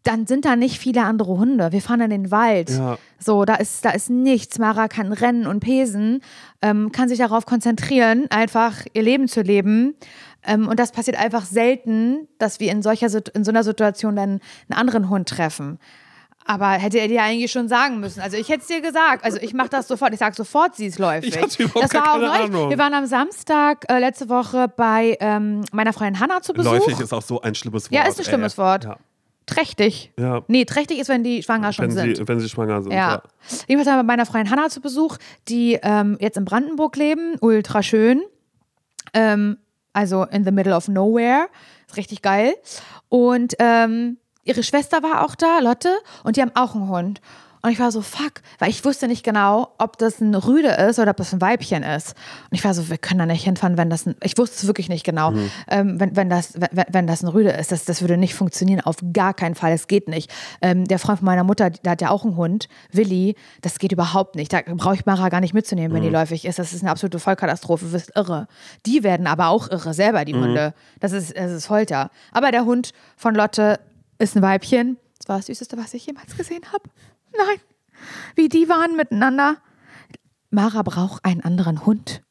dann 0.03 0.25
sind 0.25 0.45
da 0.45 0.55
nicht 0.55 0.79
viele 0.79 1.03
andere 1.03 1.37
Hunde. 1.37 1.71
Wir 1.71 1.81
fahren 1.81 2.01
in 2.01 2.09
den 2.09 2.31
Wald. 2.31 2.69
Ja. 2.69 2.97
So, 3.19 3.45
da 3.45 3.55
ist, 3.55 3.83
da 3.83 3.91
ist 3.91 4.09
nichts. 4.09 4.57
Mara 4.57 4.87
kann 4.87 5.11
rennen 5.11 5.45
und 5.45 5.59
pesen, 5.59 6.21
ähm, 6.61 6.91
kann 6.91 7.09
sich 7.09 7.19
darauf 7.19 7.45
konzentrieren, 7.45 8.25
einfach 8.29 8.85
ihr 8.93 9.03
Leben 9.03 9.27
zu 9.27 9.41
leben. 9.41 9.95
Ähm, 10.43 10.67
und 10.67 10.79
das 10.79 10.91
passiert 10.91 11.17
einfach 11.17 11.45
selten, 11.45 12.27
dass 12.37 12.59
wir 12.59 12.71
in, 12.71 12.81
solcher, 12.81 13.07
in 13.33 13.43
so 13.43 13.51
einer 13.51 13.63
Situation 13.63 14.15
dann 14.15 14.39
einen 14.69 14.79
anderen 14.79 15.09
Hund 15.09 15.27
treffen. 15.27 15.79
Aber 16.45 16.69
hätte 16.71 16.97
er 16.99 17.07
dir 17.07 17.21
eigentlich 17.21 17.51
schon 17.51 17.67
sagen 17.67 17.99
müssen. 17.99 18.21
Also 18.21 18.35
ich 18.35 18.49
hätte 18.49 18.61
es 18.61 18.67
dir 18.67 18.81
gesagt. 18.81 19.23
Also 19.23 19.37
ich 19.39 19.53
mache 19.53 19.69
das 19.69 19.87
sofort. 19.87 20.13
Ich 20.13 20.19
sage 20.19 20.35
sofort, 20.35 20.75
sie 20.75 20.87
ist 20.87 20.97
läufig. 20.97 21.35
Ich 21.35 21.57
das 21.57 21.93
war 21.93 22.13
auch. 22.13 22.43
Ahnung. 22.43 22.69
Wir 22.71 22.77
waren 22.79 22.93
am 22.95 23.05
Samstag 23.05 23.85
äh, 23.87 23.99
letzte 23.99 24.29
Woche 24.29 24.67
bei 24.67 25.15
ähm, 25.19 25.63
meiner 25.71 25.93
Freundin 25.93 26.19
Hanna 26.19 26.41
zu 26.41 26.53
Besuch. 26.53 26.71
Läufig 26.71 26.99
ist 26.99 27.13
auch 27.13 27.21
so 27.21 27.39
ein 27.41 27.53
schlimmes 27.53 27.91
Wort. 27.91 27.93
Ja, 27.93 28.09
ist 28.09 28.17
ein 28.17 28.25
schlimmes 28.25 28.53
ey. 28.53 28.57
Wort. 28.57 28.85
Ja. 28.85 28.97
Trächtig. 29.45 30.11
Ja. 30.17 30.41
Nee, 30.47 30.65
trächtig 30.65 30.99
ist, 30.99 31.09
wenn 31.09 31.23
die 31.23 31.43
schwanger 31.43 31.73
schon 31.73 31.85
Wenn, 31.85 31.91
sind. 31.91 32.17
sie, 32.17 32.27
wenn 32.27 32.39
sie 32.39 32.49
schwanger 32.49 32.81
sind. 32.81 32.93
Ja. 32.93 33.11
Ja. 33.11 33.23
Jedenfalls 33.67 33.95
wir 33.95 33.97
bei 33.97 34.03
meiner 34.03 34.25
Freundin 34.25 34.51
Hanna 34.51 34.69
zu 34.69 34.81
Besuch, 34.81 35.17
die 35.47 35.79
ähm, 35.81 36.17
jetzt 36.19 36.37
in 36.37 36.45
Brandenburg 36.45 36.95
leben. 36.95 37.35
Ultra 37.41 37.83
schön. 37.83 38.21
Ähm, 39.13 39.57
also 39.93 40.23
in 40.23 40.43
the 40.43 40.51
middle 40.51 40.75
of 40.75 40.87
nowhere. 40.87 41.49
Ist 41.87 41.97
richtig 41.97 42.21
geil. 42.21 42.55
Und 43.09 43.55
ähm, 43.59 44.17
ihre 44.43 44.63
Schwester 44.63 45.03
war 45.03 45.25
auch 45.25 45.35
da, 45.35 45.59
Lotte, 45.59 45.93
und 46.23 46.37
die 46.37 46.41
haben 46.41 46.55
auch 46.55 46.75
einen 46.75 46.89
Hund. 46.89 47.21
Und 47.61 47.71
ich 47.71 47.79
war 47.79 47.91
so, 47.91 48.01
fuck, 48.01 48.41
weil 48.57 48.69
ich 48.69 48.85
wusste 48.85 49.07
nicht 49.07 49.23
genau, 49.23 49.73
ob 49.77 49.97
das 49.97 50.21
ein 50.21 50.33
Rüde 50.33 50.69
ist 50.69 50.97
oder 50.97 51.11
ob 51.11 51.17
das 51.17 51.33
ein 51.33 51.41
Weibchen 51.41 51.83
ist. 51.83 52.15
Und 52.49 52.57
ich 52.57 52.63
war 52.63 52.73
so, 52.73 52.89
wir 52.89 52.97
können 52.97 53.19
da 53.19 53.25
nicht 53.25 53.43
hinfahren, 53.43 53.77
wenn 53.77 53.89
das 53.89 54.05
ein, 54.05 54.15
ich 54.23 54.37
wusste 54.37 54.55
es 54.55 54.67
wirklich 54.67 54.87
nicht 54.87 55.03
genau, 55.03 55.33
ähm, 55.67 55.99
wenn, 55.99 56.15
wenn, 56.15 56.29
das, 56.29 56.53
wenn, 56.53 56.85
wenn 56.89 57.07
das 57.07 57.21
ein 57.21 57.27
Rüde 57.27 57.51
ist. 57.51 57.71
Das, 57.71 57.83
das 57.83 58.01
würde 58.01 58.15
nicht 58.15 58.33
funktionieren, 58.33 58.79
auf 58.81 58.97
gar 59.11 59.33
keinen 59.33 59.55
Fall, 59.55 59.73
es 59.73 59.87
geht 59.87 60.07
nicht. 60.07 60.31
Ähm, 60.61 60.85
der 60.85 60.99
Freund 60.99 61.19
von 61.19 61.25
meiner 61.25 61.43
Mutter, 61.43 61.69
der 61.69 61.91
hat 61.91 62.01
ja 62.01 62.11
auch 62.11 62.23
einen 62.23 62.37
Hund, 62.37 62.69
Willi, 62.93 63.35
das 63.61 63.77
geht 63.77 63.91
überhaupt 63.91 64.35
nicht. 64.35 64.53
Da 64.53 64.61
brauche 64.65 64.95
ich 64.95 65.05
Mara 65.05 65.27
gar 65.27 65.41
nicht 65.41 65.53
mitzunehmen, 65.53 65.93
wenn 65.93 66.03
die 66.03 66.09
läufig 66.09 66.45
ist. 66.45 66.59
Das 66.59 66.71
ist 66.71 66.81
eine 66.81 66.91
absolute 66.91 67.19
Vollkatastrophe, 67.19 67.85
du 67.85 67.91
wirst 67.91 68.15
irre. 68.15 68.47
Die 68.85 69.03
werden 69.03 69.27
aber 69.27 69.47
auch 69.49 69.69
irre, 69.69 69.93
selber 69.93 70.23
die 70.23 70.33
Hunde. 70.33 70.73
Das 71.01 71.11
ist, 71.11 71.35
das 71.35 71.51
ist 71.51 71.65
Folter. 71.65 72.09
Aber 72.31 72.51
der 72.51 72.63
Hund 72.63 72.93
von 73.17 73.35
Lotte 73.35 73.79
ist 74.17 74.35
ein 74.37 74.41
Weibchen. 74.41 74.97
Das 75.17 75.27
war 75.27 75.37
das 75.37 75.47
Süßeste, 75.47 75.77
was 75.77 75.93
ich 75.93 76.05
jemals 76.05 76.37
gesehen 76.37 76.63
habe. 76.71 76.83
Nein. 77.37 77.57
Wie 78.35 78.49
die 78.49 78.69
waren 78.69 78.95
miteinander. 78.95 79.57
Mara 80.51 80.81
braucht 80.81 81.25
einen 81.25 81.41
anderen 81.41 81.85
Hund. 81.85 82.23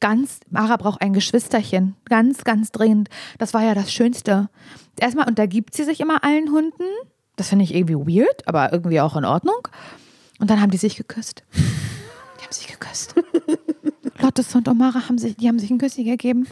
Ganz, 0.00 0.40
Mara 0.50 0.76
braucht 0.76 1.00
ein 1.02 1.12
Geschwisterchen. 1.12 1.96
Ganz, 2.06 2.44
ganz 2.44 2.72
dringend. 2.72 3.08
Das 3.38 3.54
war 3.54 3.62
ja 3.62 3.74
das 3.74 3.92
Schönste. 3.92 4.48
Erstmal 4.98 5.28
untergibt 5.28 5.74
sie 5.74 5.84
sich 5.84 6.00
immer 6.00 6.24
allen 6.24 6.50
Hunden. 6.50 6.84
Das 7.36 7.48
finde 7.48 7.64
ich 7.64 7.74
irgendwie 7.74 8.18
weird, 8.20 8.46
aber 8.48 8.72
irgendwie 8.72 9.00
auch 9.00 9.16
in 9.16 9.24
Ordnung. 9.24 9.68
Und 10.38 10.50
dann 10.50 10.60
haben 10.60 10.70
die 10.70 10.78
sich 10.78 10.96
geküsst. 10.96 11.44
Die 11.54 12.44
haben 12.44 12.52
sich 12.52 12.66
geküsst. 12.66 13.14
Lottes 14.20 14.54
Hund 14.54 14.66
und 14.66 14.78
Mara 14.78 15.08
haben 15.08 15.18
sich, 15.18 15.36
die 15.36 15.46
haben 15.48 15.60
sich 15.60 15.70
ein 15.70 15.78
Küsschen 15.78 16.04
gegeben. 16.04 16.48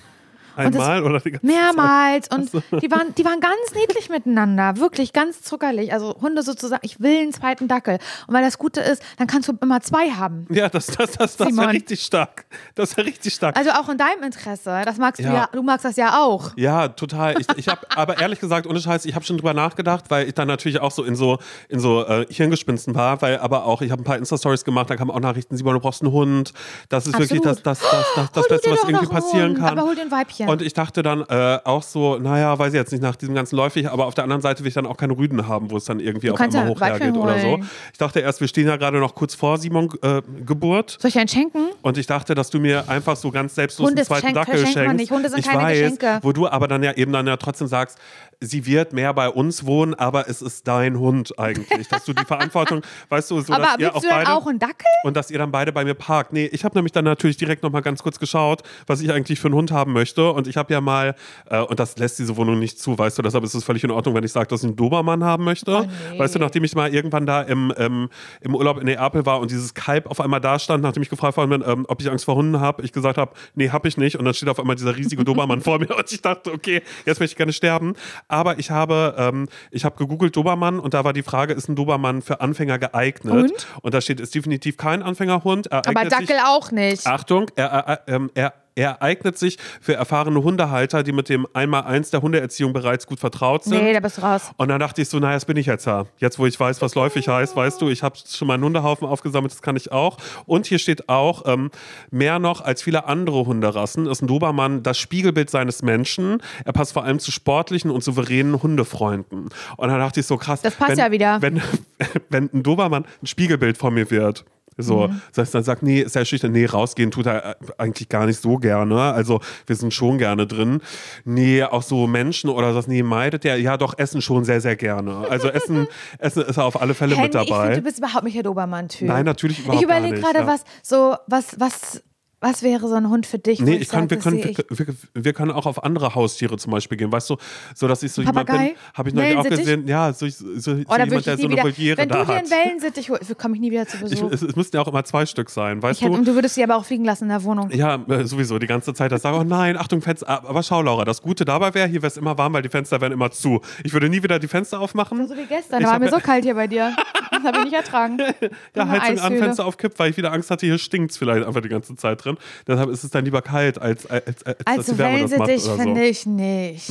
Das- 0.65 0.81
Einmal 0.83 1.03
oder 1.05 1.21
die 1.21 1.31
ganze 1.33 1.47
Mehrmals. 1.47 2.29
Und 2.29 2.53
die 2.83 2.91
waren, 2.91 3.15
die 3.15 3.25
waren 3.25 3.41
ganz 3.41 3.75
niedlich 3.75 4.09
miteinander. 4.11 4.77
Wirklich 4.77 5.13
ganz 5.13 5.43
zuckerlich. 5.43 5.93
Also 5.93 6.17
Hunde 6.21 6.43
sozusagen, 6.43 6.81
ich 6.85 7.01
will 7.01 7.19
einen 7.21 7.33
zweiten 7.33 7.69
Dackel. 7.69 7.99
Und 8.27 8.35
weil 8.35 8.43
das 8.43 8.59
Gute 8.59 8.81
ist, 8.81 9.03
dann 9.19 9.27
kannst 9.27 9.49
du 9.49 9.53
immer 9.61 9.81
zwei 9.81 10.11
haben. 10.11 10.47
Ja, 10.51 10.69
das, 10.69 10.87
das, 10.87 11.13
das, 11.13 11.37
das 11.37 11.49
Simon. 11.49 11.65
wäre 11.65 11.73
richtig 11.75 12.03
stark. 12.03 12.45
Das 12.75 12.97
wäre 12.97 13.07
richtig 13.07 13.35
stark. 13.35 13.57
Also 13.57 13.71
auch 13.71 13.89
in 13.89 13.99
deinem 13.99 14.23
Interesse. 14.23 14.83
Das 14.85 14.99
magst 14.99 15.21
du 15.21 15.25
Ja. 15.25 15.33
ja, 15.35 15.49
du 15.53 15.63
magst 15.63 15.85
das 15.85 15.97
ja 15.97 16.21
auch. 16.23 16.53
Ja, 16.57 16.89
total. 16.89 17.41
Ich, 17.41 17.47
ich 17.57 17.69
habe 17.69 17.81
aber 17.95 18.19
ehrlich 18.21 18.41
gesagt, 18.41 18.67
ohne 18.67 18.81
Scheiß, 18.81 19.05
ich 19.05 19.15
habe 19.15 19.25
schon 19.25 19.37
drüber 19.37 19.55
nachgedacht, 19.55 20.05
weil 20.09 20.27
ich 20.29 20.35
dann 20.35 20.49
natürlich 20.49 20.81
auch 20.81 20.91
so 20.91 21.05
in 21.05 21.15
so 21.17 21.39
in 21.69 21.81
so 21.81 22.05
äh, 22.07 22.27
Hirngespinsten 22.29 22.95
war, 22.95 23.21
weil 23.23 23.39
aber 23.39 23.65
auch 23.65 23.83
ich 23.83 23.91
habe 23.91 24.03
ein 24.03 24.05
paar 24.05 24.17
Insta 24.17 24.37
Stories 24.39 24.65
gemacht, 24.65 24.91
da 24.91 24.97
kamen 24.97 25.11
auch 25.11 25.21
Nachrichten, 25.21 25.57
Simon, 25.57 25.75
du 25.75 25.81
brauchst 25.81 26.03
einen 26.03 26.13
Hund. 26.13 26.53
Das 26.89 27.07
ist 27.07 27.19
wirklich 27.19 27.41
das 27.41 27.63
das 27.63 27.79
das 27.81 28.07
das, 28.17 28.33
das 28.33 28.45
dir 28.47 28.55
Beste, 28.55 28.71
was 28.73 28.85
irgendwie 28.85 29.07
passieren 29.07 29.51
Hund, 29.53 29.59
kann. 29.61 29.79
aber 29.79 29.83
hol 29.89 29.95
dir 29.95 30.03
ein 30.03 30.11
Weibchen. 30.11 30.49
Und 30.51 30.63
ich 30.63 30.73
dachte 30.73 31.03
dann 31.03 31.25
äh, 31.29 31.59
auch 31.65 31.83
so, 31.83 32.19
naja, 32.19 32.59
weiß 32.59 32.73
ich 32.73 32.79
jetzt 32.79 32.93
nicht 32.93 33.03
nach 33.03 33.17
diesem 33.17 33.35
ganzen 33.35 33.57
läufig, 33.57 33.89
aber 33.91 34.07
auf 34.07 34.15
der 34.15 34.25
anderen 34.25 34.43
Seite 34.43 34.61
will 34.61 34.69
ich 34.69 34.75
dann 34.75 34.87
auch 34.87 34.97
keine 34.97 35.17
Rüden 35.17 35.47
haben, 35.47 35.71
wo 35.71 35.77
es 35.77 35.85
dann 35.85 36.01
irgendwie 36.01 36.31
auf 36.31 36.39
kannst 36.39 36.57
einmal 36.57 36.71
ja 36.71 36.77
hoch 36.77 36.81
Weibchen 36.81 37.15
hergeht 37.15 37.23
oder 37.23 37.39
so. 37.39 37.61
Ich 37.93 37.99
dachte 37.99 38.21
erst, 38.21 38.41
wir 38.41 38.49
stehen 38.49 38.67
ja 38.67 38.77
gerade 38.77 38.99
noch 38.99 39.15
kurz 39.15 39.35
vor 39.35 39.59
Simon 39.59 39.91
äh, 40.03 40.23
Geburt. 40.45 40.99
Soll 41.01 41.09
ich 41.09 41.19
einen 41.19 41.29
schenken? 41.29 41.71
Und 41.83 41.99
ich 41.99 42.07
dachte, 42.07 42.35
dass 42.35 42.51
du 42.51 42.59
mir 42.59 42.89
einfach 42.89 43.17
so 43.17 43.31
ganz 43.31 43.55
selbstlos 43.55 43.89
Hunde 43.89 44.01
einen 44.01 44.07
zweiten 44.07 44.35
Dackel 44.35 44.67
schenkst. 44.67 44.97
nicht. 44.97 45.11
Hunde 45.11 45.29
sind 45.29 45.39
ich 45.39 45.47
keine 45.47 45.63
weiß, 45.63 45.79
Geschenke. 45.79 46.19
Wo 46.23 46.33
du 46.33 46.49
aber 46.49 46.69
dann 46.69 46.83
ja 46.83 46.93
eben 46.93 47.13
dann 47.13 47.27
ja 47.27 47.37
trotzdem 47.37 47.69
sagst, 47.69 47.99
sie 48.43 48.65
wird 48.65 48.95
mehr 48.95 49.13
bei 49.13 49.29
uns 49.29 49.67
wohnen, 49.67 49.95
aber 49.95 50.29
es 50.29 50.41
ist 50.41 50.67
dein 50.67 50.99
Hund 50.99 51.39
eigentlich. 51.39 51.89
dass 51.89 52.05
du 52.07 52.15
die 52.15 52.25
Verantwortung, 52.25 52.83
weißt 53.11 53.31
du, 53.31 53.41
so 53.41 53.53
Aber 53.53 53.65
dass 53.65 53.79
ihr 53.79 53.95
auch 53.95 54.01
du 54.01 54.09
beide 54.09 54.33
auch 54.33 54.47
einen 54.47 54.59
Dackel? 54.59 54.87
und 55.05 55.17
dass 55.17 55.31
ihr 55.31 55.39
dann 55.39 55.51
beide 55.51 55.73
bei 55.73 55.85
mir 55.85 55.95
parkt. 55.95 56.33
Nee, 56.33 56.47
ich 56.47 56.65
habe 56.65 56.77
nämlich 56.77 56.93
dann 56.93 57.05
natürlich 57.05 57.37
direkt 57.37 57.63
nochmal 57.63 57.83
ganz 57.83 58.03
kurz 58.03 58.19
geschaut, 58.19 58.63
was 58.87 59.03
ich 59.03 59.13
eigentlich 59.13 59.41
für 59.41 59.49
einen 59.49 59.57
Hund 59.57 59.73
haben 59.73 59.93
möchte. 59.93 60.33
Und 60.33 60.47
ich 60.47 60.57
habe 60.57 60.73
ja 60.73 60.81
mal, 60.81 61.15
äh, 61.51 61.61
und 61.61 61.79
das 61.79 61.99
lässt 61.99 62.19
diese 62.19 62.37
Wohnung 62.37 62.59
nicht 62.59 62.81
zu, 62.81 62.99
weißt 62.99 63.19
du, 63.19 63.23
deshalb 63.23 63.45
ist 63.45 63.55
es 63.55 63.63
völlig 63.63 63.85
in 63.85 63.91
Ordnung, 63.91 64.15
wenn 64.15 64.25
ich 64.25 64.33
sage, 64.33 64.49
dass 64.49 64.61
ich 64.61 64.69
einen 64.69 64.77
Dobermann 64.77 65.23
haben 65.23 65.45
möchte. 65.45 65.75
Oh, 65.77 65.87
nee. 66.13 66.19
Weißt 66.19 66.35
du, 66.35 66.39
nachdem 66.39 66.65
ich 66.65 66.75
mal 66.75 66.93
irgendwann 66.93 67.27
da 67.27 67.43
im, 67.43 67.73
ähm, 67.77 68.09
im 68.41 68.55
Urlaub 68.55 68.79
in 68.79 68.87
Neapel 68.87 69.27
war 69.27 69.41
und 69.41 69.51
dieses 69.51 69.75
Kalb 69.75 70.07
auf 70.07 70.21
einmal 70.21 70.41
da 70.41 70.59
stand, 70.59 70.83
nachdem 70.83 71.03
ich 71.03 71.11
gefragt 71.11 71.37
worden 71.37 71.51
bin, 71.51 71.65
ähm, 71.67 71.85
ob 71.89 72.01
ich 72.01 72.11
Angst 72.11 72.25
vor 72.25 72.37
Hunden 72.37 72.59
habe, 72.59 72.83
ich 72.83 72.93
gesagt 72.93 73.19
habe, 73.19 73.33
nee, 73.55 73.69
habe 73.69 73.87
ich 73.87 73.99
nicht. 73.99 74.17
Und 74.17 74.25
dann 74.25 74.33
steht 74.33 74.49
auf 74.49 74.59
einmal 74.59 74.77
dieser 74.77 74.97
riesige 74.97 75.25
Dobermann 75.25 75.61
vor 75.61 75.79
mir 75.79 75.95
und 75.95 76.11
ich 76.11 76.23
dachte, 76.23 76.53
okay, 76.53 76.83
jetzt 77.05 77.21
möchte 77.21 77.35
ich 77.35 77.37
gerne 77.37 77.53
sterben. 77.53 77.95
Aber 78.31 78.59
ich 78.59 78.71
habe, 78.71 79.15
ähm, 79.19 79.49
ich 79.71 79.85
habe 79.85 79.97
gegoogelt 79.97 80.35
Dobermann 80.37 80.79
und 80.79 80.95
da 80.95 81.05
war 81.05 81.13
die 81.13 81.23
Frage, 81.23 81.53
ist 81.53 81.69
ein 81.69 81.77
Dobermann 81.77 82.23
für 82.23 82.41
Anfänger 82.41 82.79
geeignet? 82.79 83.33
Und? 83.53 83.67
Und 83.83 83.95
da 83.95 84.01
steht, 84.01 84.21
ist 84.21 84.35
definitiv 84.35 84.77
kein 84.77 85.03
Anfängerhund. 85.03 85.67
Er 85.69 85.79
Aber 85.87 86.01
eignet 86.01 86.15
sich- 86.17 86.29
Dackel 86.29 86.43
auch 86.47 86.71
nicht. 86.71 87.07
Achtung, 87.07 87.51
er, 87.57 87.67
er, 87.67 88.01
ähm, 88.07 88.31
er, 88.35 88.55
er 88.81 89.03
eignet 89.03 89.37
sich 89.37 89.59
für 89.81 89.95
erfahrene 89.95 90.43
Hundehalter, 90.43 91.03
die 91.03 91.13
mit 91.13 91.29
dem 91.29 91.47
Einmaleins 91.53 92.11
der 92.11 92.23
Hundeerziehung 92.23 92.73
bereits 92.73 93.07
gut 93.07 93.21
vertraut 93.21 93.65
sind. 93.65 93.83
Nee, 93.83 93.93
da 93.93 94.01
bist 94.01 94.17
du 94.17 94.23
raus. 94.23 94.53
Und 94.57 94.69
dann 94.69 94.81
dachte 94.81 95.03
ich 95.03 95.09
so, 95.11 95.19
naja, 95.19 95.35
jetzt 95.35 95.47
bin 95.47 95.59
ich 95.59 95.67
jetzt 95.67 95.87
da. 95.87 96.07
Jetzt, 96.17 96.39
wo 96.39 96.47
ich 96.47 96.59
weiß, 96.59 96.81
was 96.81 96.95
läufig 96.95 97.29
heißt, 97.29 97.55
weißt 97.55 97.81
du, 97.83 97.91
ich 97.91 98.03
habe 98.03 98.17
schon 98.27 98.49
mal 98.49 98.55
einen 98.55 98.65
Hundehaufen 98.65 99.07
aufgesammelt, 99.07 99.53
das 99.53 99.61
kann 99.61 99.77
ich 99.77 99.93
auch. 99.93 100.17
Und 100.47 100.67
hier 100.67 100.79
steht 100.79 101.11
auch, 101.11 101.43
ähm, 101.47 101.71
mehr 102.11 102.39
noch 102.39 102.63
als 102.63 102.83
viele 102.83 103.07
andere 103.07 103.45
Hunderassen 103.45 104.07
ist 104.07 104.23
ein 104.23 104.27
Dobermann 104.27 104.83
das 104.83 104.97
Spiegelbild 104.97 105.51
seines 105.51 105.83
Menschen. 105.83 106.43
Er 106.65 106.73
passt 106.73 106.95
vor 106.95 107.05
allem 107.05 107.19
zu 107.19 107.31
sportlichen 107.31 107.91
und 107.91 108.03
souveränen 108.03 108.63
Hundefreunden. 108.63 109.51
Und 109.77 109.89
dann 109.89 109.99
dachte 109.99 110.21
ich 110.21 110.27
so, 110.27 110.39
krass. 110.39 110.63
Das 110.63 110.75
passt 110.75 110.93
wenn, 110.93 110.99
ja 110.99 111.11
wieder. 111.11 111.43
Wenn, 111.43 111.61
wenn 112.31 112.49
ein 112.55 112.63
Dobermann 112.63 113.05
ein 113.23 113.27
Spiegelbild 113.27 113.77
von 113.77 113.93
mir 113.93 114.11
wird. 114.11 114.47
So, 114.83 115.09
Mhm. 115.09 115.21
das 115.35 115.39
heißt, 115.47 115.55
dann 115.55 115.63
sagt, 115.63 115.83
nee, 115.83 116.01
ist 116.01 116.15
ja 116.15 116.25
schüchtern, 116.25 116.53
nee, 116.53 116.67
rausgehen 116.67 117.11
tut 117.11 117.27
er 117.27 117.45
äh, 117.51 117.55
eigentlich 117.79 118.09
gar 118.09 118.27
nicht 118.27 118.41
so 118.41 118.57
gerne. 118.59 119.01
Also, 119.13 119.41
wir 119.67 119.77
sind 119.77 119.93
schon 119.95 120.19
gerne 120.19 120.47
drin. 120.47 120.81
Nee, 121.25 121.63
auch 121.65 121.83
so 121.83 122.07
Menschen 122.07 122.51
oder 122.51 122.73
das, 122.73 122.87
nee, 122.87 123.03
meidet 123.03 123.45
der, 123.45 123.59
ja, 123.61 123.77
doch, 123.77 123.95
Essen 123.99 124.23
schon 124.23 124.45
sehr, 124.45 124.61
sehr 124.61 124.77
gerne. 124.77 125.27
Also, 125.29 125.49
Essen, 125.49 125.87
Essen 126.19 126.43
ist 126.43 126.57
er 126.57 126.65
auf 126.65 126.81
alle 126.81 126.95
Fälle 126.95 127.11
mit 127.17 127.19
Henny, 127.35 127.45
ich 127.45 127.51
dabei. 127.51 127.63
finde, 127.67 127.77
du 127.79 127.83
bist 127.83 127.99
überhaupt 127.99 128.25
nicht 128.25 128.37
der 128.37 128.43
Dobermann-Typ. 128.43 129.09
Nein, 129.09 129.25
natürlich 129.25 129.59
überhaupt 129.61 129.77
Ich 129.79 129.85
überlege 129.85 130.21
gar 130.21 130.33
nicht, 130.33 130.33
gerade, 130.35 130.39
ja. 130.41 130.47
was 130.47 130.65
so, 130.83 131.17
was, 131.27 131.59
was, 131.59 132.03
was 132.41 132.63
wäre 132.63 132.89
so 132.89 132.95
ein 132.95 133.09
Hund 133.11 133.27
für 133.27 133.39
dich? 133.39 133.61
Nee, 133.61 133.77
ich 133.77 133.89
kann, 133.89 134.09
sag, 134.09 134.11
wir, 134.11 134.19
können, 134.19 134.43
wir, 134.43 134.87
wir, 134.87 134.95
wir 135.13 135.33
können 135.35 135.51
auch 135.51 135.67
auf 135.67 135.85
andere 135.85 136.15
Haustiere 136.15 136.57
zum 136.57 136.73
Beispiel 136.73 136.97
gehen, 136.97 137.13
weißt 137.13 137.29
du, 137.31 137.37
so 137.75 137.87
dass 137.87 138.03
ich 138.03 138.13
so 138.13 138.23
jemand 138.23 138.47
Papagei? 138.47 138.69
bin, 138.69 138.77
habe 138.95 139.09
ich 139.11 139.15
neulich 139.15 139.37
auch 139.37 139.45
gesehen, 139.45 139.87
ja, 139.87 140.13
so, 140.13 140.27
so, 140.29 140.59
so 140.59 140.73
da 140.85 141.05
jemand, 141.05 141.27
der 141.27 141.35
ich 141.35 141.41
so 141.41 141.47
eine 141.47 141.57
wieder. 141.57 141.65
Voliere 141.65 141.99
Wenn 141.99 142.09
du 142.09 142.15
da 142.15 142.25
dir 142.25 142.35
hat. 142.35 142.39
einen 142.39 142.51
Wellensittich 142.51 143.11
holst, 143.11 143.39
komme 143.39 143.55
ich 143.57 143.61
nie 143.61 143.71
wieder 143.71 143.87
zu 143.87 143.97
Ich, 143.99 144.03
Besuch. 144.11 144.33
es, 144.33 144.43
es 144.43 144.57
müssten 144.57 144.77
ja 144.77 144.83
auch 144.83 144.89
immer 144.89 145.05
zwei 145.05 145.27
Stück 145.27 145.51
sein, 145.51 145.83
weißt 145.83 146.01
Ich 146.01 146.05
hätte, 146.07 146.13
du? 146.15 146.19
und 146.19 146.27
du 146.29 146.35
würdest 146.35 146.55
sie 146.55 146.65
aber 146.65 146.77
auch 146.77 146.85
fliegen 146.85 147.05
lassen 147.05 147.25
in 147.25 147.31
der 147.31 147.45
Wohnung. 147.45 147.71
Ja, 147.73 147.97
äh, 148.09 148.25
sowieso 148.25 148.59
die 148.59 148.67
ganze 148.67 148.95
Zeit. 148.95 149.13
Das 149.13 149.23
sage 149.23 149.37
oh 149.37 149.45
nein, 149.45 149.77
Achtung, 149.77 150.01
Fenster. 150.01 150.29
Aber 150.29 150.63
schau, 150.63 150.81
Laura, 150.83 151.05
das 151.05 151.21
Gute 151.23 151.45
dabei 151.45 151.75
wäre, 151.75 151.89
hier 151.89 152.01
wäre 152.03 152.09
es 152.11 152.17
immer 152.17 152.39
warm, 152.39 152.55
weil 152.55 152.63
die 152.63 152.69
Fenster 152.71 153.01
wären 153.01 153.13
immer 153.13 153.31
zu. 153.31 153.61
Ich 153.85 153.93
würde 153.93 154.09
nie 154.09 154.23
wieder 154.23 154.39
die 154.39 154.49
Fenster 154.49 154.81
aufmachen. 154.81 155.29
So 155.29 155.37
wie 155.37 155.45
gestern, 155.45 155.81
Ich 155.81 155.87
da 155.87 155.93
war 155.93 155.99
mir 155.99 156.09
so 156.11 156.19
kalt 156.19 156.45
hier 156.45 156.55
bei 156.55 156.67
dir. 156.67 156.97
Das 157.31 157.43
habe 157.45 157.59
ich 157.59 157.65
nicht 157.65 157.75
ertragen. 157.75 158.19
Ja, 158.75 158.89
Heizung 158.89 159.19
an. 159.19 159.37
Fenster 159.39 159.65
auf 159.67 159.77
Kipp, 159.77 159.93
weil 159.99 160.11
ich 160.11 160.17
wieder 160.17 160.33
Angst 160.33 160.51
hatte, 160.51 160.65
hier 160.67 160.79
stinkt 160.79 161.11
es 161.13 161.17
vielleicht 161.17 161.47
einfach 161.47 161.61
die 161.61 161.69
ganze 161.69 161.95
Zeit 161.97 162.25
drin. 162.25 162.30
Deshalb 162.67 162.91
ist 162.91 163.05
es 163.05 163.11
dann 163.11 163.25
lieber 163.25 163.43
kalt, 163.43 163.81
als, 163.81 164.07
als, 164.07 164.27
als, 164.27 164.45
als 164.45 164.59
dass 164.65 164.79
Also 164.79 164.93
die 164.93 164.99
Wärme 164.99 165.21
das 165.23 165.31
macht 165.31 165.49
Wellensittich 165.49 165.73
oder 165.73 165.77
so. 165.77 165.89
Mhm. 165.89 165.95
finde 165.95 166.05
ich 166.05 166.27
nicht. 166.27 166.91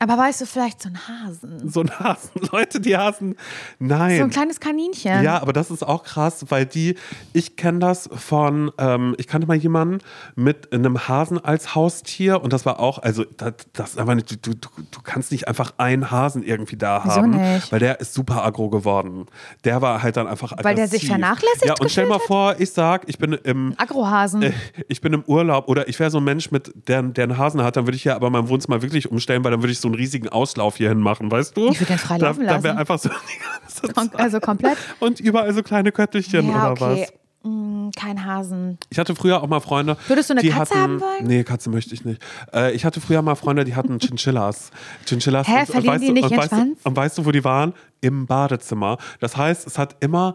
Aber 0.00 0.16
weißt 0.16 0.40
du, 0.40 0.46
vielleicht 0.46 0.82
so 0.82 0.88
ein 0.88 0.98
Hasen. 1.08 1.68
So 1.68 1.80
ein 1.80 1.90
Hasen, 1.98 2.30
Leute, 2.52 2.80
die 2.80 2.96
Hasen. 2.96 3.36
Nein. 3.78 4.18
So 4.18 4.24
ein 4.24 4.30
kleines 4.30 4.60
Kaninchen. 4.60 5.22
Ja, 5.24 5.42
aber 5.42 5.52
das 5.52 5.70
ist 5.70 5.82
auch 5.82 6.04
krass, 6.04 6.44
weil 6.50 6.66
die, 6.66 6.94
ich 7.32 7.56
kenne 7.56 7.80
das 7.80 8.08
von, 8.12 8.70
ähm, 8.78 9.14
ich 9.18 9.26
kannte 9.26 9.46
mal 9.48 9.56
jemanden 9.56 9.98
mit 10.36 10.72
einem 10.72 11.08
Hasen 11.08 11.44
als 11.44 11.74
Haustier 11.74 12.40
und 12.42 12.52
das 12.52 12.64
war 12.64 12.78
auch, 12.78 12.98
also 13.00 13.24
das, 13.36 13.54
das 13.72 13.98
einfach 13.98 14.14
nicht, 14.14 14.30
du, 14.46 14.54
du, 14.54 14.68
du 14.90 15.00
kannst 15.02 15.32
nicht 15.32 15.48
einfach 15.48 15.74
einen 15.78 16.10
Hasen 16.10 16.42
irgendwie 16.44 16.76
da 16.76 17.00
Wieso 17.04 17.16
haben, 17.16 17.30
nicht? 17.30 17.72
weil 17.72 17.80
der 17.80 17.98
ist 18.00 18.14
super 18.14 18.44
aggro 18.44 18.68
geworden. 18.70 19.26
Der 19.64 19.82
war 19.82 20.02
halt 20.02 20.16
dann 20.16 20.28
einfach 20.28 20.52
Weil 20.62 20.76
der 20.76 20.86
sich 20.86 21.02
aggressiv. 21.02 21.08
vernachlässigt 21.08 21.64
Ja, 21.66 21.74
und 21.80 21.90
stell 21.90 22.06
mal 22.06 22.20
vor, 22.20 22.54
ich 22.60 22.70
sag, 22.70 23.02
ich 23.08 23.18
bin 23.18 23.32
im, 23.32 23.74
Agrohasen. 23.76 24.42
äh, 24.42 24.52
ich 24.88 25.00
bin 25.00 25.12
im 25.12 25.24
Urlaub 25.24 25.68
oder 25.68 25.88
ich 25.88 25.98
wäre 25.98 26.10
so 26.10 26.18
ein 26.18 26.24
Mensch, 26.24 26.50
mit, 26.52 26.72
der, 26.88 27.02
der 27.02 27.24
einen 27.24 27.36
Hasen 27.36 27.62
hat, 27.62 27.76
dann 27.76 27.86
würde 27.86 27.96
ich 27.96 28.04
ja 28.04 28.14
aber 28.14 28.30
mein 28.30 28.48
Wohnzimmer 28.48 28.80
wirklich 28.80 29.10
umstellen, 29.10 29.42
weil 29.42 29.50
dann 29.50 29.60
würde 29.62 29.72
ich 29.72 29.80
so 29.80 29.87
einen 29.88 29.96
riesigen 29.96 30.28
Auslauf 30.28 30.76
hier 30.76 30.88
hin 30.88 31.00
machen, 31.00 31.30
weißt 31.30 31.56
du? 31.56 31.68
Ich 31.70 31.80
würd 31.80 31.90
den 31.90 31.98
frei 31.98 32.18
da, 32.18 32.28
laufen 32.28 32.44
Da 32.46 32.62
wäre 32.62 32.74
lassen. 32.74 32.78
einfach 32.78 32.98
so 32.98 33.08
die 33.08 33.82
ganze 33.82 33.92
Kon- 33.94 34.10
Zeit. 34.10 34.20
also 34.20 34.40
komplett. 34.40 34.78
Und 35.00 35.20
überall 35.20 35.52
so 35.52 35.62
kleine 35.62 35.92
Köttelchen 35.92 36.48
Ja, 36.48 36.70
oder 36.72 36.82
okay. 36.86 37.02
was. 37.02 37.12
Mm, 37.44 37.90
kein 37.96 38.24
Hasen. 38.26 38.78
Ich 38.90 38.98
hatte 38.98 39.14
früher 39.14 39.40
auch 39.42 39.46
mal 39.46 39.60
Freunde. 39.60 39.96
Würdest 40.08 40.28
du 40.28 40.34
eine 40.34 40.42
die 40.42 40.48
Katze 40.50 40.74
hatten, 40.74 40.82
haben 40.82 41.00
wollen? 41.00 41.24
Nee, 41.26 41.44
Katze 41.44 41.70
möchte 41.70 41.94
ich 41.94 42.04
nicht. 42.04 42.20
Äh, 42.52 42.72
ich 42.72 42.84
hatte 42.84 43.00
früher 43.00 43.22
mal 43.22 43.36
Freunde, 43.36 43.64
die 43.64 43.76
hatten 43.76 43.98
Chinchillas. 44.00 44.70
Chinchillas. 45.06 45.46
Hä, 45.46 45.60
und- 45.60 45.70
und 45.76 45.86
weißt 45.86 46.02
die 46.02 46.06
du- 46.08 46.12
nicht 46.14 46.24
und 46.30 46.36
weißt? 46.36 46.52
Du, 46.52 46.76
und 46.82 46.96
weißt 46.96 47.18
du, 47.18 47.24
wo 47.26 47.30
die 47.30 47.44
waren? 47.44 47.74
Im 48.00 48.26
Badezimmer. 48.26 48.98
Das 49.20 49.36
heißt, 49.36 49.66
es 49.68 49.78
hat 49.78 49.96
immer 50.00 50.34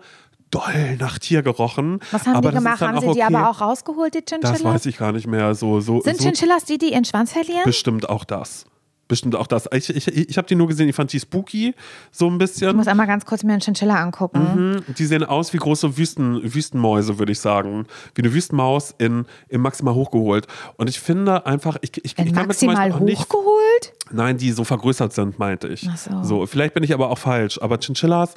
doll 0.50 0.96
nach 1.00 1.20
Tier 1.20 1.42
gerochen. 1.42 2.00
Was 2.12 2.26
haben 2.26 2.36
aber 2.38 2.52
die 2.52 2.58
gemacht? 2.58 2.80
Haben 2.80 3.00
sie 3.02 3.08
auch 3.08 3.14
die 3.14 3.22
okay. 3.24 3.36
aber 3.36 3.50
auch 3.50 3.60
rausgeholt, 3.60 4.14
die 4.14 4.20
Chinchillas? 4.20 4.62
Das 4.62 4.64
weiß 4.64 4.86
ich 4.86 4.98
gar 4.98 5.12
nicht 5.12 5.28
mehr. 5.28 5.56
So, 5.56 5.82
so, 5.82 6.00
Sind 6.02 6.18
so 6.18 6.24
Chinchillas 6.24 6.64
die, 6.66 6.78
die 6.78 6.94
ihren 6.94 7.04
Schwanz 7.06 7.34
verlieren? 7.34 7.64
bestimmt 7.66 8.08
auch 8.08 8.24
das. 8.24 8.66
Bestimmt 9.14 9.36
auch 9.36 9.46
das. 9.46 9.70
Ich, 9.72 9.92
ich, 9.92 10.08
ich 10.08 10.38
habe 10.40 10.48
die 10.48 10.56
nur 10.56 10.68
gesehen, 10.68 10.90
ich 10.90 10.96
fand 10.96 11.14
die 11.14 11.20
spooky, 11.20 11.76
so 12.12 12.28
ein 12.28 12.40
bisschen. 12.40 12.72
Ich 12.72 12.76
muss 12.76 12.88
einmal 12.88 13.06
ganz 13.06 13.28
kurz 13.28 13.44
mir 13.44 13.52
einen 13.52 13.62
Chinchilla 13.62 14.02
angucken. 14.02 14.40
Mhm. 14.88 14.96
Die 14.96 15.06
sehen 15.06 15.24
aus 15.24 15.54
wie 15.54 15.58
große 15.58 15.98
Wüsten, 15.98 16.42
Wüstenmäuse, 16.56 17.20
würde 17.20 17.32
ich 17.32 17.40
sagen. 17.40 17.86
Wie 18.16 18.24
eine 18.24 18.34
Wüstenmaus 18.34 18.96
in, 18.98 19.26
in 19.50 19.62
maximal 19.62 19.94
hochgeholt. 19.94 20.48
Und 20.78 20.90
ich 20.90 21.00
finde 21.00 21.46
einfach, 21.46 21.78
ich, 21.82 21.92
ich, 22.04 22.18
In 22.18 22.26
ich 22.26 22.34
kann 22.34 22.48
mir 22.48 22.56
zum 22.56 22.70
maximal 22.70 22.76
Beispiel 22.76 22.94
auch 22.94 23.00
nicht. 23.02 23.20
hochgeholt? 23.22 23.94
Nein, 24.12 24.40
die 24.40 24.52
so 24.52 24.64
vergrößert 24.64 25.14
sind, 25.14 25.38
meinte 25.38 25.68
ich. 25.68 25.88
Ach 25.88 25.96
so. 25.96 26.24
so. 26.24 26.46
Vielleicht 26.48 26.74
bin 26.74 26.82
ich 26.82 26.92
aber 26.92 27.12
auch 27.12 27.20
falsch. 27.20 27.60
Aber 27.62 27.78
Chinchillas 27.78 28.34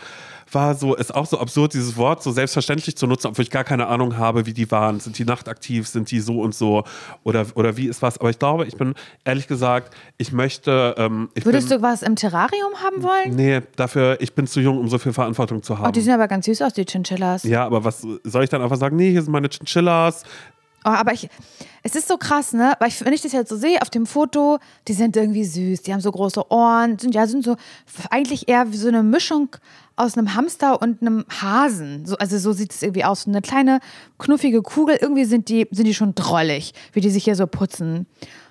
war 0.53 0.75
so, 0.75 0.95
ist 0.95 1.15
auch 1.15 1.27
so 1.27 1.39
absurd, 1.39 1.75
dieses 1.75 1.97
Wort 1.97 2.23
so 2.23 2.31
selbstverständlich 2.31 2.97
zu 2.97 3.07
nutzen, 3.07 3.29
obwohl 3.29 3.43
ich 3.43 3.51
gar 3.51 3.65
keine 3.65 3.87
Ahnung 3.89 4.17
habe, 4.17 4.47
wie 4.47 4.53
die 4.53 4.71
waren. 4.71 5.01
Sind 5.01 5.19
die 5.19 5.25
nachtaktiv? 5.25 5.89
Sind 5.89 6.11
die 6.11 6.21
so 6.21 6.41
und 6.41 6.55
so? 6.55 6.85
Oder, 7.25 7.47
oder 7.55 7.77
wie 7.77 7.87
ist 7.89 8.03
was? 8.03 8.19
Aber 8.19 8.31
ich 8.31 8.39
glaube, 8.39 8.67
ich 8.67 8.77
bin, 8.77 8.95
ehrlich 9.25 9.49
gesagt, 9.49 9.95
ich 10.19 10.33
möchte. 10.33 10.95
Ähm, 10.99 11.31
ich 11.35 11.45
Würdest 11.45 11.69
bin, 11.69 11.79
du 11.79 11.83
was 11.83 12.03
im 12.03 12.17
Terrarium 12.17 12.75
haben 12.83 13.03
wollen? 13.03 13.35
Nee, 13.35 13.63
dafür, 13.77 14.21
ich 14.21 14.35
bin 14.35 14.47
zu 14.47 14.61
jung, 14.61 14.79
um 14.79 14.89
so 14.89 14.99
viel 14.99 15.13
Verantwortung 15.13 15.63
zu 15.63 15.79
haben. 15.79 15.89
Oh, 15.89 15.91
die 15.91 16.01
sehen 16.01 16.15
aber 16.15 16.29
ganz 16.29 16.47
süß 16.47 16.63
aus, 16.63 16.73
die 16.73 16.85
Chinchillas. 16.85 17.43
Ja, 17.45 17.65
aber 17.65 17.85
was 17.85 18.07
soll 18.25 18.45
ich 18.45 18.51
dann 18.51 18.63
einfach 18.63 18.77
sagen? 18.77 18.97
Nee, 18.97 19.11
hier 19.11 19.23
sind 19.23 19.33
meine 19.33 19.49
Chinchillas. 19.49 20.23
Oh, 20.85 20.91
aber 20.91 21.13
ich, 21.13 21.29
es 21.83 21.97
ist 21.97 22.07
so 22.07 22.17
krass, 22.17 22.53
ne? 22.53 22.75
Weil 22.79 22.89
ich, 22.89 23.05
wenn 23.05 23.13
ich 23.13 23.21
das 23.21 23.33
jetzt 23.33 23.49
so 23.49 23.57
sehe 23.57 23.83
auf 23.83 23.91
dem 23.91 24.07
Foto, 24.07 24.61
die 24.87 24.93
sind 24.93 25.17
irgendwie 25.17 25.45
süß, 25.45 25.83
die 25.83 25.93
haben 25.93 26.01
so 26.01 26.13
große 26.13 26.49
Ohren, 26.49 26.97
sind 26.97 27.13
ja 27.13 27.27
sind 27.27 27.45
so 27.45 27.57
eigentlich 28.11 28.49
eher 28.49 28.71
wie 28.73 28.77
so 28.77 28.87
eine 28.87 29.03
Mischung 29.03 29.49
aus 29.97 30.17
einem 30.17 30.35
Hamster 30.35 30.81
und 30.81 31.01
einem 31.01 31.25
Hasen. 31.29 32.07
So, 32.07 32.17
also 32.17 32.39
so 32.39 32.53
sieht 32.53 32.73
es 32.73 32.83
irgendwie 32.83 33.05
aus. 33.05 33.27
Eine 33.27 33.43
kleine 33.43 33.81
knuffige 34.19 34.63
Kugel. 34.63 34.99
Irgendwie 35.01 35.25
sind 35.25 35.49
die, 35.49 35.67
sind 35.71 35.87
die 35.87 35.95
schon 35.95 36.15
drollig, 36.15 36.75
wie 36.93 37.01
die 37.01 37.11
sich 37.11 37.25
hier 37.25 37.35
so 37.35 37.47
putzen. 37.47 38.07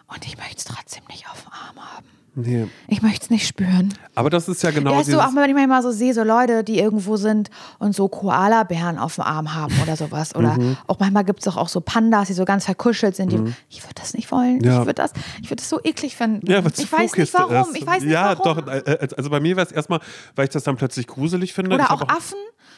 Und 0.08 0.26
ich 0.26 0.38
möchte 0.38 0.58
es 0.58 0.64
trotzdem 0.66 1.04
nicht 1.10 1.30
auf 1.30 1.44
dem 1.44 1.52
Arm 1.52 1.96
haben. 1.96 2.15
Nee. 2.36 2.68
Ich 2.88 3.02
möchte 3.02 3.24
es 3.24 3.30
nicht 3.30 3.48
spüren. 3.48 3.94
Aber 4.14 4.30
das 4.30 4.48
ist 4.50 4.62
ja 4.64 4.72
genau 4.72 4.94
ja, 4.94 5.02
ist 5.02 5.10
so, 5.10 5.20
auch 5.20 5.34
wenn 5.36 5.50
ich 5.50 5.56
manchmal 5.56 5.82
so 5.82 5.92
sehe, 5.92 6.14
so 6.14 6.24
Leute, 6.24 6.64
die 6.64 6.78
irgendwo 6.80 7.16
sind 7.18 7.50
und 7.80 7.96
so 7.96 8.08
Koala-Bären 8.10 8.98
auf 8.98 9.16
dem 9.16 9.24
Arm 9.24 9.54
haben 9.56 9.74
oder 9.82 9.96
sowas. 9.96 10.36
Oder 10.36 10.54
Mhm. 10.60 10.78
auch 10.88 11.00
manchmal 11.00 11.24
gibt 11.24 11.40
es 11.42 11.48
auch, 11.48 11.58
auch 11.58 11.70
so 11.70 11.82
Pandas, 11.82 12.28
die 12.28 12.34
so 12.34 12.46
ganz 12.46 12.66
verkuschelt 12.66 13.16
sind. 13.16 13.32
Die, 13.32 13.42
Ich 13.70 13.82
würde 13.84 13.96
das 13.96 14.14
nicht 14.14 14.32
wollen. 14.32 14.62
Ja. 14.64 14.80
Ich 14.82 14.86
würde 14.86 14.94
das, 14.96 15.14
ich 15.42 15.50
würd 15.50 15.60
das 15.62 15.70
so 15.70 15.80
eklig 15.84 16.16
finden. 16.16 16.46
ja, 16.50 16.60
ich 16.60 16.92
weiß 16.92 17.16
nicht 17.16 17.34
warum. 17.34 17.74
Ich 17.74 17.86
weiß 17.88 18.04
nicht 18.04 18.12
ja, 18.12 18.38
warum. 18.38 18.66
doch. 18.66 18.68
äh, 18.72 19.08
Also 19.18 19.30
bei 19.30 19.40
mir 19.40 19.56
wäre 19.56 19.66
es 19.66 19.72
erstmal, 19.72 20.00
weil 20.36 20.46
ich 20.46 20.52
das 20.52 20.64
dann 20.64 20.76
plötzlich 20.78 21.08
gruselig 21.08 21.54
finde. 21.54 21.74
Oder 21.74 21.90
hab 21.90 22.02
auch 22.02 22.10
Affen, 22.10 22.38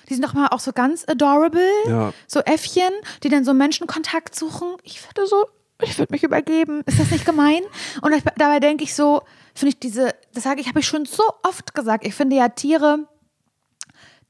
die 0.09 0.13
sind 0.13 0.23
doch 0.23 0.33
mal 0.33 0.47
auch 0.51 0.59
so 0.59 0.71
ganz 0.71 1.03
adorable. 1.07 1.61
Ja. 1.87 2.13
So 2.27 2.41
Äffchen, 2.41 2.91
die 3.23 3.29
dann 3.29 3.43
so 3.43 3.53
Menschenkontakt 3.53 4.35
suchen. 4.35 4.67
Ich 4.83 5.01
würde 5.03 5.27
so, 5.27 5.45
ich 5.81 5.97
würde 5.99 6.11
mich 6.13 6.23
übergeben. 6.23 6.81
Ist 6.85 6.99
das 6.99 7.11
nicht 7.11 7.25
gemein? 7.25 7.61
Und 8.01 8.13
ich, 8.13 8.23
dabei 8.37 8.59
denke 8.59 8.83
ich 8.83 8.95
so, 8.95 9.21
finde 9.59 9.69
ich 9.69 9.79
diese, 9.79 10.13
das 10.33 10.43
sage 10.43 10.61
ich, 10.61 10.67
habe 10.67 10.79
ich 10.79 10.87
schon 10.87 11.05
so 11.05 11.23
oft 11.43 11.73
gesagt. 11.73 12.05
Ich 12.05 12.13
finde 12.15 12.35
ja 12.35 12.49
Tiere 12.49 12.99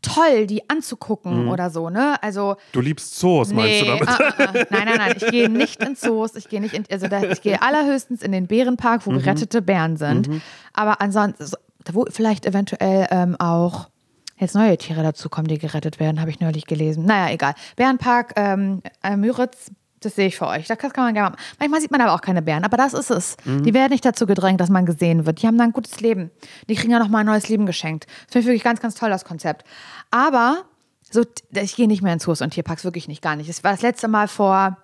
toll, 0.01 0.45
die 0.45 0.69
anzugucken 0.69 1.47
oder 1.49 1.69
so, 1.69 1.89
ne? 1.89 2.21
Also 2.21 2.55
Du 2.71 2.81
liebst 2.81 3.17
Zoos, 3.19 3.51
meinst 3.51 3.81
du 3.81 3.85
damit? 3.87 4.07
ah, 4.07 4.17
ah, 4.19 4.33
ah. 4.37 4.53
nein, 4.69 4.85
nein, 4.85 4.97
nein. 4.97 5.13
Ich 5.17 5.25
gehe 5.27 5.49
nicht 5.49 5.81
in 5.83 5.95
Zoos. 5.95 6.35
Ich 6.35 6.47
gehe 6.49 6.61
nicht 6.61 6.73
in, 6.75 6.85
also 6.91 7.07
da, 7.07 7.23
ich 7.23 7.41
gehe 7.41 7.61
allerhöchstens 7.63 8.21
in 8.21 8.31
den 8.31 8.47
Bärenpark, 8.47 9.05
Mhm. 9.05 9.15
wo 9.15 9.17
gerettete 9.17 9.61
Bären 9.61 9.97
sind. 9.97 10.29
Aber 10.73 11.01
ansonsten, 11.01 11.45
so- 11.45 11.57
wo 11.91 12.05
vielleicht 12.09 12.45
eventuell 12.45 13.07
ähm, 13.11 13.35
auch 13.39 13.89
jetzt 14.37 14.53
neue 14.55 14.77
Tiere 14.77 15.01
dazukommen, 15.03 15.47
die 15.47 15.57
gerettet 15.57 15.99
werden, 15.99 16.19
habe 16.21 16.29
ich 16.29 16.39
neulich 16.41 16.65
gelesen. 16.67 17.05
Naja, 17.05 17.33
egal. 17.33 17.55
Bärenpark, 17.75 18.33
ähm, 18.35 18.81
äh, 19.03 19.15
Müritz. 19.17 19.71
Das 20.01 20.15
sehe 20.15 20.27
ich 20.27 20.37
für 20.37 20.47
euch. 20.47 20.67
Das 20.67 20.77
kann 20.77 20.91
man 20.95 21.13
gerne 21.13 21.31
machen. 21.31 21.41
Manchmal 21.59 21.81
sieht 21.81 21.91
man 21.91 22.01
aber 22.01 22.13
auch 22.13 22.21
keine 22.21 22.41
Bären, 22.41 22.63
aber 22.63 22.77
das 22.77 22.93
ist 22.93 23.09
es. 23.09 23.35
Mhm. 23.45 23.63
Die 23.63 23.73
werden 23.73 23.91
nicht 23.91 24.05
dazu 24.05 24.27
gedrängt, 24.27 24.61
dass 24.61 24.69
man 24.69 24.85
gesehen 24.85 25.25
wird. 25.25 25.41
Die 25.41 25.47
haben 25.47 25.57
dann 25.57 25.69
ein 25.69 25.73
gutes 25.73 25.99
Leben. 26.01 26.29
Die 26.69 26.75
kriegen 26.75 26.91
ja 26.91 26.99
nochmal 26.99 27.21
ein 27.21 27.25
neues 27.25 27.49
Leben 27.49 27.65
geschenkt. 27.65 28.05
Das 28.05 28.33
finde 28.33 28.39
ich 28.41 28.45
wirklich 28.47 28.63
ganz, 28.63 28.79
ganz 28.79 28.95
toll, 28.95 29.09
das 29.09 29.25
Konzept. 29.25 29.65
Aber 30.11 30.65
so, 31.09 31.23
ich 31.51 31.75
gehe 31.75 31.87
nicht 31.87 32.01
mehr 32.01 32.13
in 32.13 32.19
Zoos 32.19 32.41
und 32.41 32.51
Tierparks, 32.51 32.83
wirklich 32.83 33.07
nicht, 33.07 33.21
gar 33.21 33.35
nicht. 33.35 33.49
Es 33.49 33.63
war 33.63 33.71
das 33.71 33.81
letzte 33.81 34.07
Mal 34.07 34.27
vor 34.27 34.77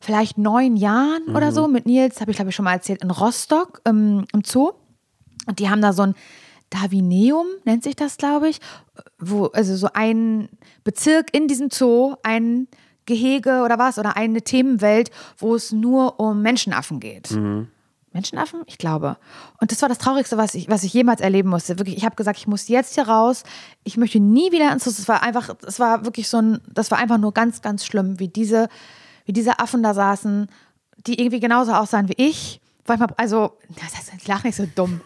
vielleicht 0.00 0.38
neun 0.38 0.76
Jahren 0.76 1.34
oder 1.34 1.50
so 1.50 1.66
mit 1.66 1.84
Nils, 1.84 2.20
habe 2.20 2.30
ich 2.30 2.36
glaube 2.36 2.50
ich 2.50 2.56
schon 2.56 2.64
mal 2.64 2.74
erzählt, 2.74 3.02
in 3.02 3.10
Rostock 3.10 3.80
im, 3.84 4.24
im 4.32 4.44
Zoo. 4.44 4.72
Und 5.46 5.58
die 5.58 5.68
haben 5.68 5.82
da 5.82 5.92
so 5.92 6.02
ein 6.02 6.14
Darwineum, 6.70 7.46
nennt 7.64 7.82
sich 7.82 7.96
das, 7.96 8.16
glaube 8.16 8.48
ich, 8.48 8.60
wo, 9.18 9.46
also 9.46 9.76
so 9.76 9.88
ein 9.94 10.48
Bezirk 10.84 11.34
in 11.34 11.48
diesem 11.48 11.70
Zoo, 11.70 12.14
ein 12.22 12.68
Gehege 13.08 13.62
oder 13.64 13.78
was, 13.78 13.98
oder 13.98 14.16
eine 14.16 14.42
Themenwelt, 14.42 15.10
wo 15.38 15.56
es 15.56 15.72
nur 15.72 16.20
um 16.20 16.42
Menschenaffen 16.42 17.00
geht. 17.00 17.30
Menschenaffen? 18.12 18.62
Ich 18.66 18.78
glaube. 18.78 19.16
Und 19.60 19.70
das 19.70 19.82
war 19.82 19.88
das 19.88 19.98
Traurigste, 19.98 20.36
was 20.36 20.54
ich, 20.54 20.68
was 20.68 20.84
ich 20.84 20.92
jemals 20.92 21.20
erleben 21.20 21.50
musste. 21.50 21.78
Wirklich, 21.78 21.96
ich 21.96 22.04
habe 22.04 22.16
gesagt, 22.16 22.38
ich 22.38 22.46
muss 22.46 22.68
jetzt 22.68 22.94
hier 22.94 23.08
raus. 23.08 23.42
Ich 23.84 23.96
möchte 23.96 24.20
nie 24.20 24.52
wieder 24.52 24.72
ins 24.72 24.84
Zoo. 24.84 24.90
Es 24.90 25.08
war 25.08 25.22
einfach, 25.22 25.54
es 25.66 25.78
war 25.80 26.04
wirklich 26.04 26.28
so 26.28 26.38
ein, 26.38 26.60
das 26.72 26.90
war 26.90 26.98
einfach 26.98 27.18
nur 27.18 27.32
ganz, 27.32 27.62
ganz 27.62 27.84
schlimm, 27.84 28.18
wie 28.18 28.28
diese, 28.28 28.68
wie 29.24 29.32
diese 29.32 29.58
Affen 29.58 29.82
da 29.82 29.94
saßen, 29.94 30.48
die 31.06 31.20
irgendwie 31.20 31.40
genauso 31.40 31.72
aussahen 31.72 32.08
wie 32.08 32.16
ich. 32.16 32.60
Manchmal, 32.88 33.08
also, 33.16 33.56
das 33.68 33.94
heißt, 33.96 34.12
ich 34.18 34.26
lache 34.26 34.46
nicht 34.46 34.56
so 34.56 34.66
dumm. 34.74 35.00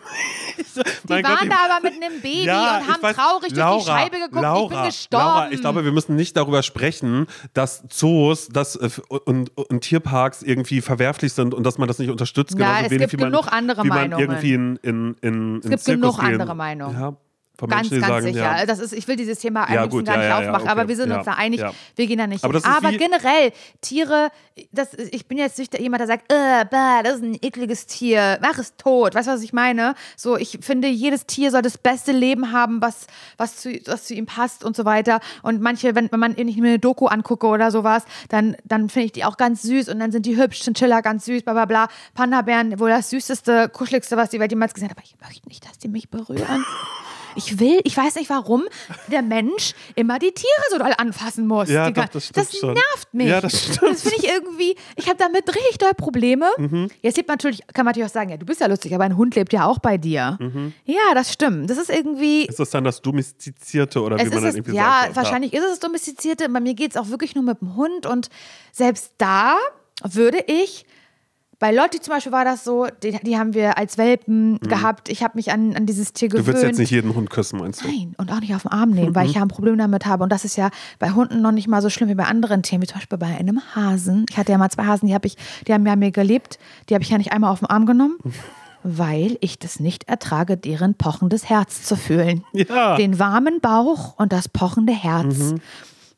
Die 1.04 1.10
waren 1.10 1.22
Gott, 1.22 1.50
da 1.50 1.74
aber 1.76 1.82
mit 1.90 1.94
einem 2.02 2.20
Baby 2.20 2.44
Ja, 2.44 2.78
und 2.78 2.88
haben 2.88 3.02
weiß- 3.02 3.14
traurig 3.14 3.54
Laura, 3.54 3.72
durch 3.74 3.84
die 3.84 3.90
Scheibe 3.90 4.16
geguckt. 4.18 4.42
Laura, 4.42 4.62
ich 4.62 4.68
bin 4.70 4.82
gestorben. 4.86 5.24
Laura, 5.26 5.50
ich 5.52 5.60
glaube, 5.60 5.84
wir 5.84 5.92
müssen 5.92 6.16
nicht 6.16 6.36
darüber 6.36 6.62
sprechen, 6.62 7.26
dass 7.54 7.82
Zoos 7.88 8.48
das, 8.48 8.76
äh, 8.76 8.88
und, 9.24 9.56
und 9.56 9.80
Tierparks 9.80 10.42
irgendwie 10.42 10.80
verwerflich 10.80 11.32
sind 11.32 11.54
und 11.54 11.64
dass 11.64 11.78
man 11.78 11.88
das 11.88 11.98
nicht 11.98 12.10
unterstützt. 12.10 12.58
Ja, 12.58 12.80
es 12.80 12.90
wenig 12.90 13.08
gibt 13.10 13.20
man, 13.20 13.30
genug 13.32 13.52
andere 13.52 13.84
man 13.84 13.98
Meinungen. 13.98 14.20
irgendwie 14.20 14.54
in, 14.54 14.76
in, 14.76 15.14
in, 15.20 15.60
Es 15.62 15.70
gibt 15.70 15.84
genug 15.84 16.22
andere 16.22 16.54
Meinungen. 16.54 16.98
Ja, 16.98 17.16
von 17.62 17.70
Ganz, 17.70 17.82
Menschen, 17.82 17.94
die 17.94 18.00
ganz 18.00 18.24
sagen, 18.24 18.34
sicher. 18.34 18.58
ja. 18.58 18.66
Das 18.66 18.80
ist, 18.80 18.92
ich 18.92 19.06
will 19.06 19.14
dieses 19.14 19.38
Thema 19.38 19.60
Ja, 19.72 19.82
eigentlich 19.82 19.90
gut, 19.92 20.04
gar 20.04 20.16
nicht 20.16 20.26
ja, 20.26 20.38
aufmachen, 20.40 20.62
okay. 20.62 20.68
aber 20.68 20.88
wir 20.88 20.96
sind 20.96 21.12
uns 21.12 21.24
da 21.24 21.34
einig, 21.34 21.62
wir 21.94 22.06
gehen 22.08 22.18
da 22.18 22.26
nicht 22.26 22.42
Aber 22.42 22.54
hin. 22.54 22.64
Aber 22.64 22.90
generell, 22.90 23.52
Tiere, 23.80 24.30
das, 24.72 24.94
ich 24.94 25.28
bin 25.28 25.38
jetzt 25.38 25.60
nicht 25.60 25.78
jemand, 25.78 26.00
der 26.00 26.08
sagt, 26.08 26.32
äh, 26.32 26.64
bah, 26.68 27.04
das 27.04 27.18
ist 27.18 27.22
ein 27.22 27.38
ekliges 27.40 27.86
Tier, 27.86 28.40
mach 28.42 28.58
es 28.58 28.74
tot. 28.74 29.14
Weißt 29.14 29.28
du, 29.28 29.32
was 29.32 29.42
ich 29.42 29.52
meine? 29.52 29.94
So, 30.16 30.36
ich 30.36 30.58
finde, 30.60 30.88
jedes 30.88 31.24
Tier 31.26 31.52
soll 31.52 31.62
das 31.62 31.78
beste 31.78 32.10
Leben 32.10 32.50
haben, 32.50 32.82
was, 32.82 33.06
was, 33.36 33.58
zu, 33.58 33.70
was 33.86 34.06
zu 34.06 34.14
ihm 34.14 34.26
passt 34.26 34.64
und 34.64 34.74
so 34.74 34.84
weiter. 34.84 35.20
Und 35.42 35.60
manche, 35.60 35.94
wenn, 35.94 36.10
wenn 36.10 36.18
man 36.18 36.36
ich 36.36 36.56
mir 36.56 36.66
eine 36.66 36.78
Doku 36.80 37.06
angucke 37.06 37.46
oder 37.46 37.70
sowas, 37.70 38.02
dann, 38.28 38.56
dann 38.64 38.88
finde 38.88 39.06
ich 39.06 39.12
die 39.12 39.24
auch 39.24 39.36
ganz 39.36 39.62
süß 39.62 39.88
und 39.88 40.00
dann 40.00 40.10
sind 40.10 40.26
die 40.26 40.36
hübsch, 40.36 40.62
Chinchilla 40.64 41.00
ganz 41.00 41.26
süß, 41.26 41.44
bla 41.44 41.52
bla 41.52 41.66
bla. 41.66 41.88
Panda-Bären, 42.14 42.80
wohl 42.80 42.90
das 42.90 43.10
süßeste, 43.10 43.68
kuscheligste, 43.68 44.16
was 44.16 44.30
die 44.30 44.40
Welt 44.40 44.50
jemals 44.50 44.74
gesehen 44.74 44.90
hat. 44.90 44.96
Aber 44.98 45.06
ich 45.06 45.44
möchte 45.44 45.48
nicht, 45.48 45.64
dass 45.64 45.78
die 45.78 45.88
mich 45.88 46.10
berühren. 46.10 46.64
Ich 47.36 47.58
will, 47.58 47.80
ich 47.84 47.96
weiß 47.96 48.16
nicht 48.16 48.30
warum, 48.30 48.64
der 49.08 49.22
Mensch 49.22 49.74
immer 49.94 50.18
die 50.18 50.32
Tiere 50.32 50.62
so 50.70 50.78
doll 50.78 50.92
anfassen 50.96 51.46
muss. 51.46 51.68
Ja, 51.68 51.90
doch, 51.90 52.06
das 52.08 52.26
stimmt 52.26 52.36
das 52.36 52.62
nervt 52.62 53.12
mich. 53.12 53.28
Ja, 53.28 53.40
das 53.40 53.58
stimmt. 53.58 53.82
Das 53.82 54.02
finde 54.02 54.16
ich 54.18 54.28
irgendwie, 54.28 54.76
ich 54.96 55.06
habe 55.06 55.16
damit 55.18 55.48
richtig 55.48 55.78
doll 55.78 55.92
Probleme. 55.94 56.46
Mhm. 56.58 56.88
Jetzt 57.00 57.16
lebt 57.16 57.28
natürlich, 57.28 57.60
kann 57.72 57.84
man 57.84 57.92
natürlich 57.92 58.08
auch 58.08 58.14
sagen, 58.14 58.30
ja, 58.30 58.36
du 58.36 58.46
bist 58.46 58.60
ja 58.60 58.66
lustig, 58.66 58.94
aber 58.94 59.04
ein 59.04 59.16
Hund 59.16 59.34
lebt 59.34 59.52
ja 59.52 59.66
auch 59.66 59.78
bei 59.78 59.98
dir. 59.98 60.38
Mhm. 60.40 60.72
Ja, 60.84 61.14
das 61.14 61.32
stimmt. 61.32 61.70
Das 61.70 61.78
ist 61.78 61.90
irgendwie, 61.90 62.46
Ist 62.46 62.58
das 62.58 62.70
dann 62.70 62.84
das 62.84 63.02
Domestizierte 63.02 64.02
oder 64.02 64.18
wie 64.18 64.28
man 64.28 64.44
es, 64.44 64.54
irgendwie 64.54 64.76
ja, 64.76 65.02
sagt? 65.02 65.16
wahrscheinlich 65.16 65.52
ist 65.52 65.62
es 65.62 65.70
das 65.70 65.80
Domestizierte. 65.80 66.48
Bei 66.48 66.60
mir 66.60 66.74
geht 66.74 66.92
es 66.92 66.96
auch 66.96 67.08
wirklich 67.08 67.34
nur 67.34 67.44
mit 67.44 67.60
dem 67.60 67.76
Hund. 67.76 68.06
Und 68.06 68.28
selbst 68.72 69.12
da 69.18 69.56
würde 70.02 70.44
ich, 70.46 70.84
bei 71.62 71.70
Lotti 71.70 72.00
zum 72.00 72.12
Beispiel 72.14 72.32
war 72.32 72.44
das 72.44 72.64
so, 72.64 72.88
die, 73.04 73.16
die 73.22 73.38
haben 73.38 73.54
wir 73.54 73.78
als 73.78 73.96
Welpen 73.96 74.58
gehabt. 74.62 75.08
Ich 75.08 75.22
habe 75.22 75.34
mich 75.36 75.52
an, 75.52 75.76
an 75.76 75.86
dieses 75.86 76.12
Tier 76.12 76.26
Mhm. 76.26 76.30
Du 76.32 76.36
gewöhnt. 76.38 76.54
willst 76.56 76.62
jetzt 76.64 76.78
nicht 76.78 76.90
jeden 76.90 77.14
Hund 77.14 77.30
küssen, 77.30 77.60
meinst 77.60 77.84
du? 77.84 77.86
Nein, 77.86 78.16
und 78.18 78.32
auch 78.32 78.40
nicht 78.40 78.52
auf 78.52 78.62
den 78.62 78.72
Arm 78.72 78.90
nehmen, 78.90 79.14
weil 79.14 79.28
ich 79.28 79.34
ja 79.34 79.42
ein 79.42 79.46
Problem 79.48 79.78
damit 79.78 80.04
habe. 80.04 80.24
Und 80.24 80.30
das 80.32 80.44
ist 80.44 80.56
ja 80.56 80.70
bei 80.98 81.12
Hunden 81.12 81.40
noch 81.40 81.52
nicht 81.52 81.68
mal 81.68 81.80
so 81.80 81.88
schlimm 81.88 82.08
wie 82.08 82.16
bei 82.16 82.24
anderen 82.24 82.64
Tieren, 82.64 82.82
wie 82.82 82.88
zum 82.88 82.96
Beispiel 82.96 83.16
bei 83.16 83.28
einem 83.38 83.60
Hasen. 83.76 84.26
Ich 84.28 84.36
hatte 84.36 84.50
ja 84.50 84.58
mal 84.58 84.70
zwei 84.70 84.86
Hasen, 84.86 85.06
die, 85.06 85.14
hab 85.14 85.24
ich, 85.24 85.36
die 85.68 85.72
haben 85.72 85.86
ja 85.86 85.94
mir 85.94 86.10
gelebt. 86.10 86.58
Die 86.88 86.94
habe 86.94 87.04
ich 87.04 87.10
ja 87.10 87.16
nicht 87.18 87.30
einmal 87.32 87.52
auf 87.52 87.60
den 87.60 87.66
Arm 87.70 87.86
genommen, 87.86 88.18
weil 88.82 89.38
ich 89.40 89.60
das 89.60 89.78
nicht 89.78 90.08
ertrage, 90.08 90.56
deren 90.56 90.94
pochendes 90.94 91.48
Herz 91.48 91.84
zu 91.84 91.94
fühlen. 91.94 92.42
Ja. 92.52 92.96
Den 92.96 93.20
warmen 93.20 93.60
Bauch 93.60 94.18
und 94.18 94.32
das 94.32 94.48
pochende 94.48 94.92
Herz. 94.92 95.54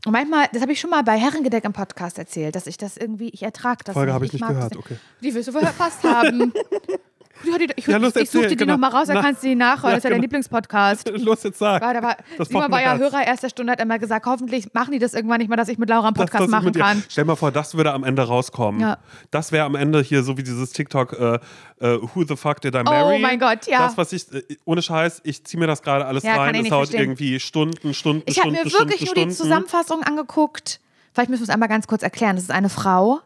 Und 0.04 0.12
manchmal, 0.12 0.48
das 0.52 0.60
habe 0.60 0.72
ich 0.72 0.80
schon 0.80 0.90
mal 0.90 1.02
bei 1.02 1.18
Herrengedeck 1.18 1.64
im 1.64 1.72
Podcast 1.72 2.18
erzählt, 2.18 2.54
dass 2.54 2.66
ich 2.66 2.76
das 2.76 2.96
irgendwie, 2.96 3.30
ich 3.30 3.42
ertrage 3.42 3.84
das 3.84 3.94
Folge 3.94 4.08
nicht. 4.08 4.14
habe 4.14 4.26
ich 4.26 4.32
nicht 4.34 4.42
mag 4.42 4.50
das 4.50 4.70
gehört, 4.70 4.76
okay. 4.76 4.96
Die 5.22 5.34
wirst 5.34 5.48
du 5.48 5.52
verpasst 5.52 6.04
haben. 6.04 6.52
Die, 7.42 7.68
ich 7.76 7.86
Ja, 7.86 7.96
los, 7.96 8.14
ich 8.16 8.30
suche 8.30 8.44
erzähl, 8.44 8.50
die 8.50 8.56
dir 8.56 8.66
genau. 8.66 8.74
nochmal 8.74 8.90
raus, 8.90 9.06
dann 9.08 9.16
Na, 9.16 9.22
kannst 9.22 9.42
du 9.42 9.48
die 9.48 9.54
nachhören. 9.54 9.90
ja, 9.90 9.96
das 9.96 9.98
ist 9.98 10.04
ja 10.04 10.10
dein 10.10 10.16
genau. 10.18 10.22
Lieblingspodcast. 10.22 11.08
Los, 11.18 11.42
jetzt 11.42 11.58
sag. 11.58 11.82
War, 11.82 11.92
da 11.94 12.02
war, 12.02 12.16
Das 12.38 12.48
Simon 12.48 12.70
war 12.70 12.80
ja. 12.80 12.96
Hörer 12.96 13.26
erster 13.26 13.48
Stunde, 13.48 13.72
hat 13.72 13.80
immer 13.80 13.98
gesagt, 13.98 14.24
hoffentlich 14.26 14.72
machen 14.72 14.92
die 14.92 14.98
das 14.98 15.14
irgendwann 15.14 15.38
nicht 15.38 15.48
mehr, 15.48 15.56
dass 15.56 15.68
ich 15.68 15.78
mit 15.78 15.88
Laura 15.88 16.06
einen 16.06 16.14
Das- 16.14 16.24
Podcast 16.26 16.44
das 16.44 16.50
machen 16.50 16.66
mit 16.66 16.76
dir- 16.76 16.80
kann. 16.80 17.02
Stell 17.08 17.24
mal 17.24 17.36
vor, 17.36 17.50
das 17.50 17.74
würde 17.76 17.92
am 17.92 18.04
Ende 18.04 18.22
rauskommen. 18.22 18.80
Ja. 18.80 18.98
Das 19.30 19.50
wäre 19.52 19.64
am 19.66 19.74
Ende 19.74 20.00
hier 20.00 20.22
so 20.22 20.38
wie 20.38 20.42
dieses 20.42 20.70
TikTok, 20.72 21.12
äh, 21.12 21.34
äh, 21.80 21.98
Who 22.14 22.24
the 22.26 22.36
fuck 22.36 22.60
did 22.60 22.74
I 22.74 22.82
marry? 22.84 23.16
Oh 23.16 23.18
mein 23.18 23.38
Gott, 23.40 23.66
ja. 23.66 23.80
Das, 23.80 23.96
was 23.98 24.12
ich, 24.12 24.32
äh, 24.32 24.42
ohne 24.64 24.80
Scheiß, 24.82 25.20
ich 25.24 25.44
ziehe 25.44 25.58
mir 25.60 25.66
das 25.66 25.82
gerade 25.82 26.06
alles 26.06 26.22
Ja, 26.22 26.36
rein. 26.36 26.54
ich 26.54 26.62
Es 26.62 26.68
dauert 26.68 26.88
verstehen. 26.88 27.00
irgendwie 27.10 27.40
Stunden, 27.40 27.94
Stunden, 27.94 28.22
Ich 28.26 28.38
habe 28.38 28.48
Stunden, 28.50 28.64
mir 28.64 28.70
Stunden, 28.70 28.88
wirklich 28.90 29.00
nur 29.08 29.14
Stunden. 29.16 29.28
die 29.30 29.34
Zusammenfassung 29.36 30.02
angeguckt. 30.02 30.80
Vielleicht 31.12 31.30
müssen 31.30 31.42
wir 31.42 31.44
es 31.44 31.50
einmal 31.50 31.68
ganz 31.68 31.86
kurz 31.86 32.02
erklären. 32.02 32.36
Das 32.36 32.44
ist 32.44 32.50
eine 32.50 32.68
Frau, 32.68 33.20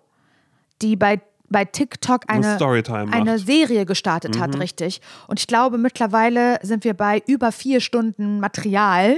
die 0.83 0.97
bei, 0.97 1.21
bei 1.51 1.65
TikTok 1.65 2.23
eine, 2.29 2.55
macht. 3.07 3.17
eine 3.17 3.39
Serie 3.39 3.87
gestartet 3.87 4.39
hat, 4.39 4.59
richtig. 4.59 5.01
Und 5.27 5.41
ich 5.41 5.47
glaube, 5.47 5.79
mittlerweile 5.79 6.59
sind 6.63 6.85
wir 6.85 6.95
bei 6.95 7.23
über 7.27 7.53
vier 7.53 7.81
Stunden 7.81 8.41
Material. 8.41 9.17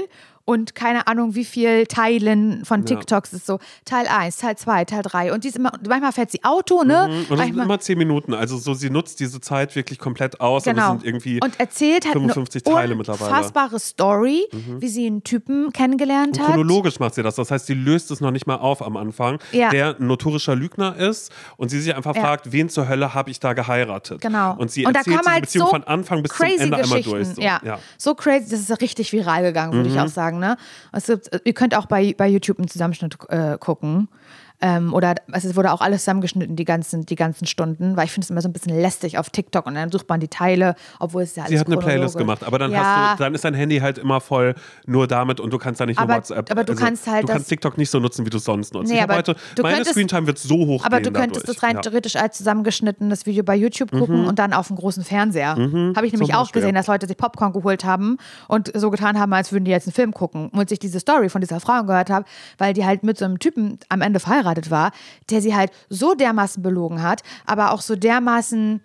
Und 0.51 0.74
keine 0.74 1.07
Ahnung, 1.07 1.34
wie 1.36 1.44
viel 1.44 1.86
Teilen 1.86 2.64
von 2.64 2.84
TikToks 2.84 3.32
ist 3.34 3.46
so. 3.46 3.59
Teil 3.84 4.07
1, 4.09 4.38
Teil 4.38 4.57
2, 4.57 4.84
Teil 4.84 5.03
3. 5.03 5.32
Und 5.32 5.44
die 5.44 5.48
ist 5.48 5.57
immer, 5.57 5.70
manchmal 5.88 6.11
fährt 6.12 6.30
sie 6.32 6.42
Auto, 6.42 6.82
ne? 6.82 7.05
Und 7.28 7.38
das 7.38 7.46
sind 7.46 7.57
immer 7.59 7.78
zehn 7.78 7.96
Minuten. 7.98 8.34
Also 8.34 8.59
so, 8.59 8.74
sie 8.74 8.90
nutzt 8.90 9.20
diese 9.20 9.40
Zeit 9.40 9.76
wirklich 9.76 9.98
komplett 9.98 10.40
aus. 10.40 10.66
Und 10.66 10.74
Genau. 10.74 10.90
sind 10.90 11.05
irgendwie 11.05 11.40
und 11.42 11.59
erzählt 11.61 12.05
hat 12.05 12.12
55 12.14 12.66
eine 12.66 12.74
Teile 12.74 12.94
mittlerweile. 12.96 13.30
Mhm. 13.30 13.36
unfassbare 13.36 13.78
Story, 13.78 14.46
wie 14.78 14.88
sie 14.88 15.07
einen 15.07 15.22
Typen 15.22 15.72
kennengelernt 15.72 16.40
hat. 16.40 16.46
Chronologisch 16.46 16.98
macht 16.98 17.14
sie 17.14 17.22
das. 17.22 17.36
Das 17.36 17.51
heißt, 17.51 17.66
sie 17.66 17.74
löst 17.74 18.11
es 18.11 18.20
noch 18.20 18.30
nicht 18.32 18.46
mal 18.46 18.57
auf 18.57 18.84
am 18.84 18.96
Anfang, 18.96 19.38
Ja. 19.53 19.70
der 19.70 19.96
ein 20.01 20.07
notorischer 20.07 20.57
Lügner 20.57 20.96
ist 20.96 21.30
und 21.59 21.68
sie 21.68 21.80
sich 21.80 21.94
einfach 21.94 22.16
Ja. 22.16 22.22
fragt, 22.22 22.51
wen 22.53 22.68
zur 22.68 22.88
Hölle 22.88 23.14
habe 23.14 23.30
ich 23.30 23.38
da 23.40 23.53
geheiratet? 23.53 24.20
Genau. 24.20 24.57
Und 24.57 24.70
sie 24.70 24.82
da 24.82 24.90
erzählt 24.90 25.05
kommen 25.07 25.18
diese 25.20 25.30
halt 25.32 25.40
Beziehung 25.42 25.66
so 25.66 25.70
von 25.70 25.84
Anfang 25.84 26.22
bis 26.22 26.32
zum 26.32 26.46
Ende 26.46 26.76
einmal 26.78 27.03
durch. 27.03 27.28
So. 27.28 27.40
Ja. 27.40 27.61
so 27.98 28.14
crazy, 28.14 28.51
das 28.51 28.61
ist 28.68 28.80
richtig 28.80 29.12
viral 29.12 29.42
gegangen, 29.42 29.72
würde 29.74 29.88
Mhm. 29.88 29.94
ich 29.94 30.01
auch 30.01 30.09
sagen. 30.09 30.39
Ne? 30.41 30.57
Es 30.93 31.07
gibt, 31.07 31.30
ihr 31.45 31.55
könnt 31.55 31.76
auch 31.76 31.86
bei, 31.86 32.14
bei 32.16 32.28
YouTube 32.28 32.59
einen 32.59 32.68
Zusammenschnitt 32.68 33.16
äh, 33.28 33.59
gucken. 33.59 34.09
Ähm, 34.63 34.93
oder 34.93 35.15
es 35.33 35.57
wurde 35.57 35.73
auch 35.73 35.81
alles 35.81 36.03
zusammengeschnitten, 36.03 36.55
die 36.55 36.65
ganzen, 36.67 37.07
die 37.07 37.15
ganzen 37.17 37.47
Stunden, 37.47 37.97
weil 37.97 38.05
ich 38.05 38.13
finde 38.13 38.25
es 38.27 38.31
immer 38.31 38.43
so 38.43 38.49
ein 38.49 38.53
bisschen 38.53 38.79
lästig 38.79 39.17
auf 39.19 39.31
TikTok 39.31 39.65
und 39.67 39.75
dann 39.75 39.91
sucht 39.91 40.09
man 40.09 40.21
die 40.21 40.29
Teile, 40.29 40.75
obwohl 40.99 41.23
es 41.23 41.35
ja 41.35 41.45
alles 41.45 41.51
Sie 41.53 41.59
hat 41.59 41.67
eine 41.67 41.79
Playlist 41.79 42.17
gemacht, 42.19 42.45
aber 42.45 42.59
dann 42.59 42.71
ja, 42.71 43.11
hast 43.11 43.19
du, 43.21 43.25
dann 43.25 43.35
ist 43.35 43.45
dein 43.45 43.55
Handy 43.55 43.79
halt 43.79 43.97
immer 43.99 44.21
voll 44.21 44.55
nur 44.87 45.07
damit 45.07 45.41
und 45.41 45.51
du 45.53 45.59
kannst 45.59 45.81
da 45.81 45.87
nicht 45.87 45.99
nur 45.99 46.05
Aber- 46.05 46.17
WhatsApp. 46.17 46.51
aber 46.51 46.65
du 46.65 46.75
kannst 46.75 47.07
halt 47.07 47.23
du 47.25 47.33
kannst 47.33 47.49
TikTok 47.49 47.79
nicht 47.79 47.89
so 47.91 48.01
nutzen, 48.01 48.27
wie 48.27 48.31
du 48.31 48.37
es 48.37 48.45
sonst 48.45 48.75
nutzt. 48.75 48.91
Nee, 48.93 49.01
aber 49.01 49.17
heute, 49.17 49.35
du 49.55 49.63
meine 49.63 49.77
könntest- 49.77 49.95
Screentime 49.95 50.27
wird 50.27 50.39
so 50.39 50.55
hoch 50.67 50.85
Aber 50.85 51.01
du 51.01 51.11
könntest 51.11 51.43
dadurch. 51.45 51.57
das 51.59 51.63
rein 51.63 51.77
ja. 51.77 51.81
theoretisch 51.81 52.17
als 52.17 52.37
zusammengeschnittenes 52.39 53.25
Video 53.27 53.43
bei 53.43 53.57
YouTube 53.57 53.91
gucken 53.91 54.27
und 54.27 54.39
dann 54.39 54.53
auf 54.53 54.67
dem 54.67 54.77
großen 54.77 55.05
Fernseher. 55.05 55.51
Habe 55.57 56.07
ich 56.07 56.13
nämlich 56.13 56.29
Mhm. 56.31 56.35
auch 56.35 56.53
gesehen, 56.53 56.75
dass 56.75 56.87
Leute 56.87 57.07
sich 57.07 57.17
Popcorn 57.17 57.53
geholt 57.53 57.85
haben 57.85 58.19
und 58.49 58.71
so 58.75 58.91
getan 58.91 59.19
haben, 59.19 59.33
als 59.33 59.53
würden 59.53 59.65
die 59.65 59.71
jetzt 59.71 59.87
einen 59.87 59.95
Film 59.95 60.13
gucken 60.13 60.49
und 60.51 60.69
sich 60.69 60.79
diese 60.79 61.01
Story 61.01 61.29
von 61.31 61.41
dieser 61.41 61.61
Frau 61.61 61.73
angehört 61.73 62.11
haben, 62.11 62.27
weil 62.59 62.75
die 62.75 62.85
halt 62.85 63.03
mit 63.05 63.17
so 63.17 63.25
einem 63.25 63.39
Typen 63.39 63.79
am 63.89 64.03
Ende 64.03 64.21
verheiratet 64.21 64.49
war, 64.70 64.92
der 65.30 65.40
sie 65.42 65.55
halt 65.55 65.70
so 65.88 66.14
dermaßen 66.14 66.62
belogen 66.62 67.03
hat, 67.03 67.22
aber 67.46 67.72
auch 67.72 67.80
so 67.80 67.96
dermaßen 67.96 68.80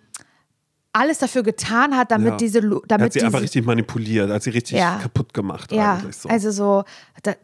alles 0.92 1.18
dafür 1.18 1.42
getan 1.42 1.94
hat, 1.96 2.10
damit 2.10 2.32
Ja. 2.32 2.36
diese, 2.38 2.58
Er 2.60 2.80
damit 2.88 3.04
hat 3.06 3.12
sie 3.12 3.18
diese, 3.18 3.26
einfach 3.26 3.42
richtig 3.42 3.66
manipuliert, 3.66 4.30
hat 4.30 4.42
sie 4.42 4.50
richtig 4.50 4.78
Ja. 4.78 4.98
kaputt 5.02 5.34
gemacht 5.34 5.70
ja, 5.72 6.00
so. 6.10 6.28
also 6.28 6.50
so, 6.50 6.84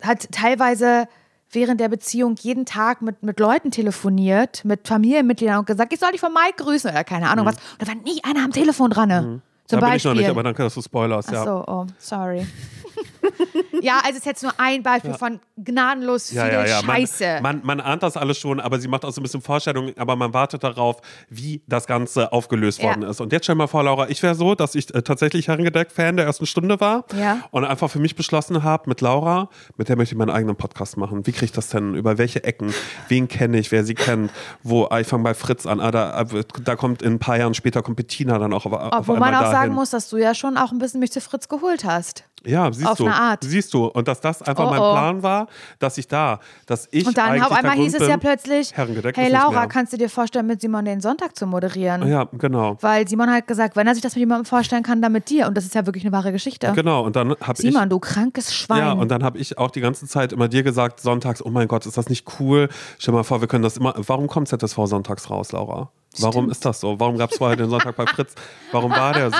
hat 0.02 0.28
teilweise 0.32 1.06
während 1.50 1.78
der 1.80 1.90
Beziehung 1.90 2.34
jeden 2.40 2.64
Tag 2.64 3.02
mit, 3.02 3.22
mit 3.22 3.38
Leuten 3.38 3.70
telefoniert, 3.70 4.64
mit 4.64 4.88
Familienmitgliedern 4.88 5.58
und 5.58 5.66
gesagt, 5.66 5.92
ich 5.92 6.00
soll 6.00 6.12
dich 6.12 6.20
von 6.20 6.32
Mike 6.32 6.62
grüßen 6.64 6.90
oder 6.90 7.04
keine 7.04 7.28
Ahnung 7.28 7.44
was. 7.44 7.56
Und 7.56 7.82
da 7.82 7.88
war 7.88 7.94
nie 7.94 8.24
einer 8.24 8.42
am 8.42 8.52
Telefon 8.52 8.88
dran. 8.90 9.08
Mhm. 9.10 9.42
Zum 9.66 9.80
da 9.80 9.86
bin 9.86 9.88
ich 9.88 9.92
Beispiel. 10.02 10.10
noch 10.12 10.16
nicht, 10.18 10.30
aber 10.30 10.42
danke, 10.44 10.62
dass 10.62 10.72
du 10.72 10.80
spoilerst. 10.80 11.28
Ach 11.28 11.32
Ja. 11.34 11.44
so, 11.44 11.64
oh, 11.66 11.86
sorry. 11.98 12.46
ja, 13.80 13.98
also 13.98 14.10
es 14.10 14.16
ist 14.18 14.26
jetzt 14.26 14.42
nur 14.42 14.52
ein 14.58 14.82
Beispiel 14.82 15.14
von 15.14 15.40
gnadenlos 15.56 16.28
viel 16.28 16.38
Ja, 16.38 16.48
ja, 16.48 16.66
ja. 16.66 16.80
Scheiße. 16.82 17.38
Man, 17.42 17.56
man, 17.58 17.78
man 17.78 17.80
ahnt 17.80 18.02
das 18.02 18.16
alles 18.16 18.38
schon, 18.38 18.60
aber 18.60 18.78
sie 18.78 18.88
macht 18.88 19.04
auch 19.04 19.10
so 19.12 19.20
ein 19.20 19.22
bisschen 19.22 19.42
Vorstellung, 19.42 19.92
aber 19.96 20.16
man 20.16 20.32
wartet 20.34 20.62
darauf, 20.64 21.00
wie 21.28 21.62
das 21.66 21.86
Ganze 21.86 22.32
aufgelöst 22.32 22.80
Ja. 22.80 22.88
worden 22.88 23.02
ist. 23.02 23.20
Und 23.20 23.32
jetzt 23.32 23.44
stell 23.44 23.54
mal 23.54 23.66
vor, 23.66 23.82
Laura, 23.84 24.08
ich 24.08 24.22
wäre 24.22 24.34
so, 24.34 24.54
dass 24.54 24.74
ich 24.74 24.92
äh, 24.94 25.02
tatsächlich 25.02 25.48
Herrengedeck-Fan 25.48 26.16
der 26.16 26.26
ersten 26.26 26.46
Stunde 26.46 26.80
war 26.80 27.04
Ja. 27.18 27.38
und 27.50 27.64
einfach 27.64 27.90
für 27.90 27.98
mich 27.98 28.14
beschlossen 28.16 28.62
habe, 28.62 28.88
mit 28.88 29.00
Laura, 29.00 29.48
mit 29.76 29.88
der 29.88 29.96
möchte 29.96 30.14
ich 30.14 30.18
meinen 30.18 30.30
eigenen 30.30 30.56
Podcast 30.56 30.96
machen. 30.96 31.26
Wie 31.26 31.32
kriege 31.32 31.46
ich 31.46 31.52
das 31.52 31.68
denn? 31.68 31.94
Über 31.94 32.18
welche 32.18 32.44
Ecken? 32.44 32.72
Wen 33.08 33.28
kenne 33.28 33.58
ich? 33.58 33.70
Wer 33.72 33.84
sie 33.84 33.94
kennt? 33.94 34.30
Wo? 34.62 34.84
Ah, 34.90 35.00
ich 35.00 35.06
fange 35.06 35.24
bei 35.24 35.34
Fritz 35.34 35.66
an. 35.66 35.80
Ah, 35.80 35.90
da, 35.90 36.24
da 36.64 36.76
kommt 36.76 37.02
in 37.02 37.14
ein 37.14 37.18
paar 37.18 37.38
Jahren 37.38 37.54
später 37.54 37.82
kommt 37.82 37.96
Bettina 37.96 38.38
dann 38.38 38.52
auch 38.52 38.66
auf, 38.66 38.72
auf 38.72 38.92
Obwohl 38.92 39.18
man 39.18 39.34
auch 39.34 39.40
dahin. 39.40 39.52
sagen 39.52 39.74
muss, 39.74 39.90
dass 39.90 40.08
du 40.08 40.16
ja 40.16 40.34
schon 40.34 40.56
auch 40.56 40.72
ein 40.72 40.78
bisschen 40.78 41.00
mich 41.00 41.12
zu 41.12 41.20
Fritz 41.20 41.48
geholt 41.48 41.84
hast. 41.84 42.24
Ja, 42.44 42.72
siehst 42.72 42.88
Auf 42.88 42.98
du. 42.98 43.04
eine 43.04 43.14
Art. 43.14 43.44
Siehst 43.44 43.72
du. 43.74 43.86
Und 43.86 44.08
dass 44.08 44.20
das 44.20 44.42
einfach 44.42 44.66
Oh, 44.66 44.70
mein 44.70 44.80
oh. 44.80 44.92
Plan 44.92 45.22
war, 45.22 45.48
dass 45.78 45.98
ich 45.98 46.08
da, 46.08 46.40
dass 46.66 46.88
ich 46.90 47.06
Und 47.06 47.16
dann 47.16 47.40
auf 47.42 47.52
einmal 47.52 47.76
hieß 47.76 47.94
es 47.94 48.08
ja 48.08 48.16
plötzlich, 48.16 48.72
hey 48.76 49.30
Laura, 49.30 49.66
kannst 49.66 49.92
du 49.92 49.96
dir 49.96 50.08
vorstellen, 50.08 50.46
mit 50.46 50.60
Simon 50.60 50.84
den 50.84 51.00
Sonntag 51.00 51.36
zu 51.36 51.46
moderieren? 51.46 52.08
Ja, 52.08 52.28
genau. 52.32 52.76
Weil 52.80 53.06
Simon 53.08 53.30
hat 53.30 53.46
gesagt, 53.46 53.76
wenn 53.76 53.86
er 53.86 53.94
sich 53.94 54.02
das 54.02 54.14
mit 54.14 54.20
jemandem 54.20 54.44
vorstellen 54.44 54.82
kann, 54.82 55.02
dann 55.02 55.12
mit 55.12 55.30
dir. 55.30 55.46
Und 55.46 55.56
das 55.56 55.64
ist 55.64 55.74
ja 55.74 55.86
wirklich 55.86 56.04
eine 56.04 56.12
wahre 56.12 56.32
Geschichte. 56.32 56.72
Genau. 56.74 57.04
Und 57.04 57.16
dann 57.16 57.30
habe 57.40 57.54
ich. 57.54 57.58
Simon, 57.58 57.88
du 57.88 57.98
krankes 57.98 58.54
Schwein. 58.54 58.78
Ja, 58.78 58.92
und 58.92 59.10
dann 59.10 59.22
habe 59.22 59.38
ich 59.38 59.58
auch 59.58 59.70
die 59.70 59.80
ganze 59.80 60.06
Zeit 60.06 60.32
immer 60.32 60.48
dir 60.48 60.62
gesagt, 60.62 61.00
sonntags, 61.00 61.44
oh 61.44 61.50
mein 61.50 61.68
Gott, 61.68 61.86
ist 61.86 61.96
das 61.96 62.08
nicht 62.08 62.26
cool? 62.38 62.68
Stell 62.98 63.14
mal 63.14 63.24
vor, 63.24 63.40
wir 63.40 63.48
können 63.48 63.62
das 63.62 63.76
immer. 63.76 63.94
Warum 63.96 64.26
kommt 64.26 64.48
ZSV 64.48 64.86
sonntags 64.86 65.30
raus, 65.30 65.52
Laura? 65.52 65.90
Warum 66.18 66.50
ist 66.50 66.64
das 66.64 66.80
so? 66.80 66.98
Warum 67.00 67.16
gab 67.16 67.30
es 67.30 67.38
vorher 67.38 67.56
den 67.56 67.70
Sonntag 67.70 67.96
bei 67.96 68.06
Fritz? 68.06 68.34
Warum 68.70 68.90
war 68.90 69.12
der 69.14 69.30
so? 69.30 69.36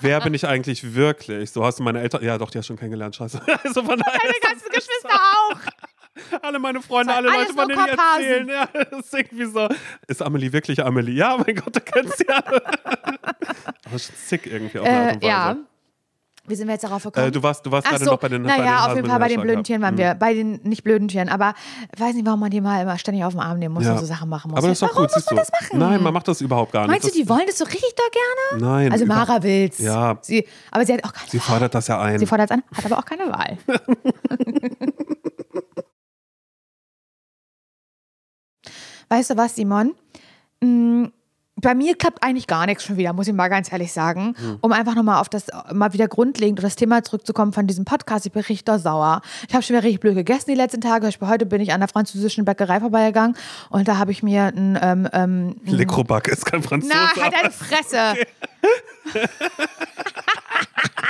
Wer 0.00 0.20
bin 0.20 0.34
ich 0.34 0.46
eigentlich 0.46 0.94
wirklich? 0.94 1.50
So 1.50 1.64
hast 1.64 1.78
du 1.78 1.82
meine 1.84 2.00
Eltern. 2.00 2.22
Ja, 2.24 2.36
doch, 2.38 2.50
die 2.50 2.58
hast 2.58 2.66
du 2.66 2.72
schon 2.72 2.78
kennengelernt, 2.78 3.14
scheiße. 3.16 3.40
Also 3.64 3.82
von 3.84 3.98
daher 3.98 4.14
ist 4.24 4.40
das- 4.42 4.50
ganzen 4.50 4.68
Geschwister 4.68 5.08
auch. 5.10 6.42
alle 6.42 6.58
meine 6.58 6.82
Freunde, 6.82 7.14
alle 7.14 7.28
Leute, 7.28 7.52
von 7.54 7.68
denen 7.68 7.80
ich 7.80 7.86
Karpasen. 7.86 8.24
erzählen. 8.24 8.48
Ja, 8.48 8.66
das 8.90 9.00
ist 9.06 9.14
irgendwie 9.14 9.44
so. 9.46 9.68
Ist 10.08 10.22
Amelie 10.22 10.52
wirklich 10.52 10.84
Amelie? 10.84 11.14
Ja, 11.14 11.36
mein 11.36 11.54
Gott, 11.54 11.76
du 11.76 11.80
kennst 11.80 12.18
sie 12.18 12.28
alle. 12.28 12.62
Aber 13.84 13.98
schon 13.98 14.14
sick 14.16 14.46
irgendwie 14.46 14.78
auf 14.80 14.86
eine 14.86 14.96
Art 14.98 15.10
Äh, 15.10 15.14
und 15.14 15.22
Weise. 15.22 15.26
ja. 15.28 15.56
Wie 16.50 16.56
sind 16.56 16.66
wir 16.66 16.74
jetzt 16.74 16.82
darauf 16.82 17.04
gekommen? 17.04 17.28
Äh, 17.28 17.30
du 17.30 17.40
warst, 17.42 17.64
du 17.64 17.70
warst 17.70 17.86
Ach 17.86 17.92
gerade 17.92 18.04
so, 18.04 18.10
noch 18.10 18.18
bei 18.18 18.28
den 18.28 18.42
bei 18.42 18.56
den 18.56 18.64
naja, 18.64 18.86
auf 18.86 18.96
jeden 18.96 19.08
Fall 19.08 19.20
bei 19.20 19.28
den 19.28 19.40
blöden. 19.40 19.62
Tieren 19.62 19.82
waren 19.82 19.96
wir, 19.96 20.16
bei 20.16 20.34
den 20.34 20.60
nicht 20.64 20.82
blöden 20.82 21.06
Tieren, 21.06 21.28
aber 21.28 21.54
ich 21.94 22.00
weiß 22.00 22.14
nicht, 22.14 22.26
warum 22.26 22.40
man 22.40 22.50
die 22.50 22.60
mal 22.60 22.82
immer 22.82 22.98
ständig 22.98 23.22
auf 23.24 23.34
den 23.34 23.40
Arm 23.40 23.60
nehmen 23.60 23.74
muss 23.74 23.84
Ja. 23.84 23.92
und 23.92 23.98
so 23.98 24.06
Sachen 24.06 24.28
machen 24.28 24.50
muss. 24.50 24.58
Aber 24.58 24.66
das 24.66 24.76
ist 24.76 24.82
doch 24.82 24.88
warum 24.88 25.06
gut, 25.06 25.14
muss 25.14 25.26
man 25.26 25.36
das 25.36 25.52
machen? 25.52 25.78
Nein, 25.78 26.02
man 26.02 26.12
macht 26.12 26.26
das 26.26 26.40
überhaupt 26.40 26.72
gar 26.72 26.80
nicht. 26.82 26.90
Meinst 26.90 27.06
du, 27.06 27.12
die 27.12 27.28
wollen 27.28 27.44
das 27.46 27.58
so 27.58 27.64
richtig 27.64 27.94
da 27.94 28.02
gerne? 28.58 28.66
Nein. 28.66 28.92
Also 28.92 29.06
Mara 29.06 29.40
will's. 29.44 29.78
Ja. 29.78 30.18
Sie, 30.22 30.44
aber 30.72 30.84
sie 30.84 30.94
hat 30.94 31.04
auch 31.04 31.12
keine 31.12 31.30
Sie 31.30 31.38
fordert 31.38 31.72
das 31.72 31.86
ja 31.86 32.00
ein. 32.00 32.18
Sie 32.18 32.26
fordert 32.26 32.50
es 32.50 32.56
an, 32.56 32.64
hat 32.76 32.84
aber 32.84 32.98
auch 32.98 33.04
keine 33.04 33.30
Wahl. 33.30 33.56
weißt 39.08 39.30
du 39.30 39.36
was, 39.36 39.54
Simon? 39.54 39.94
Mm, 40.60 41.04
Bei 41.60 41.74
mir 41.74 41.94
klappt 41.96 42.22
eigentlich 42.22 42.46
gar 42.46 42.66
nichts 42.66 42.84
schon 42.84 42.96
wieder, 42.96 43.12
muss 43.12 43.28
ich 43.28 43.34
mal 43.34 43.48
ganz 43.48 43.70
ehrlich 43.72 43.92
sagen. 43.92 44.34
Hm. 44.38 44.58
Um 44.60 44.72
einfach 44.72 44.94
nochmal 44.94 45.20
auf 45.20 45.28
das, 45.28 45.46
mal 45.72 45.92
wieder 45.92 46.08
grundlegend 46.08 46.58
auf 46.60 46.64
das 46.64 46.76
Thema 46.76 47.02
zurückzukommen 47.02 47.52
von 47.52 47.66
diesem 47.66 47.84
Podcast. 47.84 48.24
Ich 48.26 48.32
bin 48.32 48.42
richtig 48.42 48.64
sauer. 48.82 49.20
Ich 49.48 49.54
habe 49.54 49.62
schon 49.62 49.74
wieder 49.74 49.84
richtig 49.84 50.00
blöd 50.00 50.14
gegessen 50.14 50.46
die 50.50 50.54
letzten 50.54 50.80
Tage. 50.80 51.08
Ich- 51.08 51.20
Heute 51.20 51.44
bin 51.46 51.60
ich 51.60 51.72
an 51.72 51.80
der 51.80 51.88
französischen 51.88 52.44
Bäckerei 52.44 52.80
vorbeigegangen 52.80 53.36
und 53.68 53.86
da 53.88 53.98
habe 53.98 54.10
ich 54.12 54.22
mir 54.22 54.44
ein, 54.44 54.78
ähm, 54.80 55.08
ähm, 55.12 55.56
Le 55.66 55.84
Crobac 55.86 56.28
ist 56.28 56.46
kein 56.46 56.62
Franzose. 56.62 56.92
na, 56.94 57.22
halt 57.22 57.34
deine 57.34 57.50
Fresse. 57.50 58.14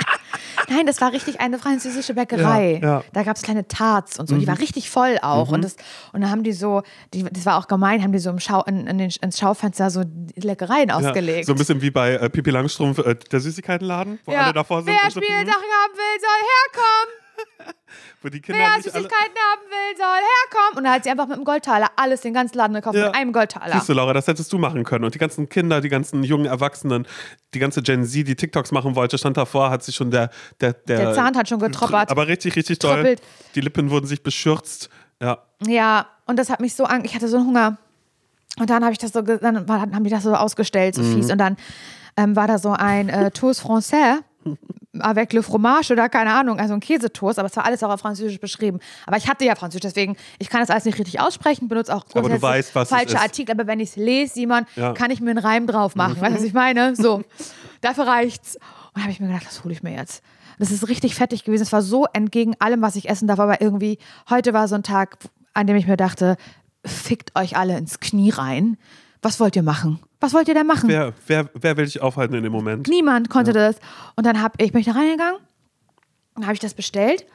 Nein, 0.73 0.85
das 0.85 1.01
war 1.01 1.11
richtig 1.11 1.39
eine 1.41 1.59
französische 1.59 2.13
Bäckerei. 2.13 2.79
Ja, 2.81 2.87
ja. 2.99 3.03
Da 3.13 3.23
gab 3.23 3.35
es 3.35 3.41
kleine 3.41 3.67
Tarts 3.67 4.17
und 4.19 4.29
so. 4.29 4.37
Die 4.37 4.47
war 4.47 4.57
richtig 4.59 4.89
voll 4.89 5.17
auch. 5.21 5.49
Und, 5.51 5.63
das, 5.63 5.75
und 6.13 6.21
dann 6.21 6.31
haben 6.31 6.43
die 6.43 6.53
so, 6.53 6.81
die, 7.13 7.23
das 7.23 7.45
war 7.45 7.57
auch 7.57 7.67
gemein, 7.67 8.01
haben 8.03 8.11
die 8.13 8.19
so 8.19 8.29
im 8.29 8.39
Schau, 8.39 8.63
in, 8.63 8.87
in 8.87 8.97
den, 8.97 9.11
ins 9.21 9.37
Schaufenster 9.39 9.89
so 9.89 10.03
Leckereien 10.35 10.89
Ja, 10.89 10.97
ausgelegt. 10.97 11.45
so 11.45 11.53
ein 11.53 11.57
bisschen 11.57 11.81
wie 11.81 11.91
bei 11.91 12.13
äh, 12.13 12.29
Pippi 12.29 12.51
Langstrumpf, 12.51 12.99
äh, 12.99 13.15
der 13.15 13.39
Süßigkeitenladen, 13.41 14.19
wo 14.25 14.31
alle 14.31 14.53
davor 14.53 14.81
sind. 14.83 14.93
Wer 15.01 15.11
so- 15.11 15.19
Spielsachen 15.21 15.47
haben 15.49 15.93
will, 15.95 16.19
soll 16.21 16.41
herkommen. 16.73 17.20
Wo 18.21 18.29
die 18.29 18.39
Kinder 18.39 18.59
Wer 18.59 18.75
Süßigkeiten 18.81 19.09
haben 19.09 19.61
will, 19.69 19.97
soll 19.97 20.05
herkommen. 20.07 20.77
Und 20.77 20.83
dann 20.85 20.93
hat 20.93 21.03
sie 21.03 21.09
einfach 21.09 21.27
mit 21.27 21.35
einem 21.35 21.43
Goldtaler 21.43 21.87
alles, 21.97 22.21
den 22.21 22.33
ganzen 22.33 22.57
Laden 22.57 22.73
gekauft, 22.73 22.95
Ja. 22.95 23.07
mit 23.07 23.15
einem 23.15 23.33
Goldtaler. 23.33 23.73
Siehst 23.73 23.89
du, 23.89 23.93
Laura, 23.93 24.13
das 24.13 24.27
hättest 24.27 24.51
du 24.53 24.57
machen 24.57 24.83
können. 24.83 25.03
Und 25.05 25.13
die 25.15 25.19
ganzen 25.19 25.49
Kinder, 25.49 25.81
die 25.81 25.89
ganzen 25.89 26.23
jungen 26.23 26.45
Erwachsenen, 26.45 27.07
die 27.53 27.59
ganze 27.59 27.81
Gen 27.81 28.05
Z, 28.05 28.27
die 28.27 28.35
TikToks 28.35 28.71
machen 28.71 28.95
wollte, 28.95 29.17
stand 29.17 29.37
davor, 29.37 29.69
hat 29.69 29.83
sich 29.83 29.95
schon 29.95 30.11
der... 30.11 30.29
Der, 30.61 30.73
der, 30.73 30.97
Der 30.97 31.13
Zahn 31.13 31.35
hat 31.35 31.49
schon 31.49 31.59
getroppert. 31.59 32.09
Aber 32.11 32.27
richtig, 32.27 32.55
richtig 32.55 32.79
toll. 32.79 32.95
Troppelt. 32.95 33.21
Die 33.55 33.61
Lippen 33.61 33.89
wurden 33.89 34.05
sich 34.05 34.21
beschürzt. 34.23 34.89
Ja. 35.21 35.39
Ja, 35.65 36.07
und 36.25 36.37
das 36.39 36.49
hat 36.49 36.59
mich 36.61 36.75
so 36.75 36.85
an, 36.85 37.03
ich 37.03 37.13
hatte 37.15 37.27
so 37.27 37.37
einen 37.37 37.47
Hunger. 37.47 37.77
Und 38.59 38.69
dann 38.69 38.83
habe 38.83 38.91
ich 38.93 38.99
das 38.99 39.11
so, 39.13 39.21
dann 39.21 39.67
haben 39.67 40.03
die 40.03 40.09
das 40.09 40.23
so 40.23 40.33
ausgestellt, 40.33 40.95
so 40.95 41.03
fies. 41.03 41.31
Und 41.31 41.37
dann 41.37 41.57
ähm, 42.17 42.35
war 42.35 42.47
da 42.47 42.57
so 42.57 42.71
ein 42.71 43.09
äh, 43.09 43.31
Toast 43.31 43.61
Français 43.63 44.17
avec 44.99 45.31
le 45.33 45.41
fromage 45.41 45.91
oder 45.91 46.09
keine 46.09 46.33
Ahnung, 46.33 46.59
also 46.59 46.73
ein 46.73 46.79
Käsetoast, 46.81 47.39
aber 47.39 47.47
es 47.49 47.55
war 47.55 47.65
alles 47.65 47.81
auch 47.83 47.89
auf 47.89 48.01
Französisch 48.01 48.39
beschrieben. 48.39 48.79
Aber 49.05 49.17
ich 49.17 49.27
hatte 49.29 49.45
ja 49.45 49.55
Französisch, 49.55 49.81
deswegen, 49.93 50.17
ich 50.37 50.49
kann 50.49 50.59
das 50.59 50.69
alles 50.69 50.85
nicht 50.85 50.99
richtig 50.99 51.19
aussprechen, 51.19 51.67
benutze 51.67 51.95
auch 51.95 52.03
du 52.03 52.13
grundsätzlich 52.13 52.41
weißt, 52.41 52.75
was 52.75 52.89
falsche. 52.89 53.19
Artikel, 53.19 53.53
aber 53.53 53.67
wenn 53.67 53.79
ich 53.79 53.89
es 53.91 53.95
lese, 53.95 54.33
Simon, 54.33 54.65
Ja. 54.75 54.93
kann 54.93 55.09
ich 55.11 55.21
mir 55.21 55.29
einen 55.31 55.39
Reim 55.39 55.65
drauf 55.67 55.95
machen. 55.95 56.19
Weißt 56.19 56.33
du, 56.33 56.39
was 56.39 56.43
ich 56.45 56.53
meine? 56.53 56.95
So, 56.95 57.23
dafür 57.81 58.05
reicht's. 58.07 58.55
Und 58.55 58.97
da 58.97 59.01
habe 59.03 59.11
ich 59.11 59.19
mir 59.21 59.27
gedacht, 59.27 59.45
das 59.47 59.63
hole 59.63 59.73
ich 59.73 59.81
mir 59.83 59.93
jetzt. 59.95 60.21
Das 60.59 60.69
ist 60.71 60.87
richtig 60.89 61.15
fettig 61.15 61.45
gewesen. 61.45 61.63
Es 61.63 61.71
war 61.71 61.81
so 61.81 62.05
entgegen 62.13 62.55
allem, 62.59 62.81
was 62.81 62.95
ich 62.95 63.09
essen 63.09 63.27
darf, 63.27 63.39
aber 63.39 63.61
irgendwie, 63.61 63.97
heute 64.29 64.53
war 64.53 64.67
so 64.67 64.75
ein 64.75 64.83
Tag, 64.83 65.17
an 65.53 65.65
dem 65.67 65.75
ich 65.77 65.87
mir 65.87 65.97
dachte, 65.97 66.35
fickt 66.85 67.35
euch 67.35 67.55
alle 67.57 67.77
ins 67.77 67.99
Knie 67.99 68.29
rein. 68.31 68.77
Was 69.21 69.39
wollt 69.39 69.55
ihr 69.55 69.63
machen? 69.63 69.99
Was 70.19 70.33
wollt 70.33 70.47
ihr 70.47 70.53
denn 70.53 70.67
machen? 70.67 70.89
Wer, 70.89 71.13
wer, 71.27 71.49
wer 71.53 71.77
will 71.77 71.85
dich 71.85 72.01
aufhalten 72.01 72.35
in 72.35 72.43
dem 72.43 72.51
Moment? 72.51 72.87
Niemand 72.87 73.29
konnte 73.29 73.53
das. 73.53 73.75
Und 74.15 74.25
dann 74.25 74.41
hab 74.41 74.59
ich 74.61 74.71
bin 74.71 74.81
ich 74.81 74.87
da 74.87 74.93
reingegangen, 74.93 75.39
dann 76.35 76.45
habe 76.45 76.53
ich 76.53 76.59
das 76.59 76.73
bestellt. 76.73 77.25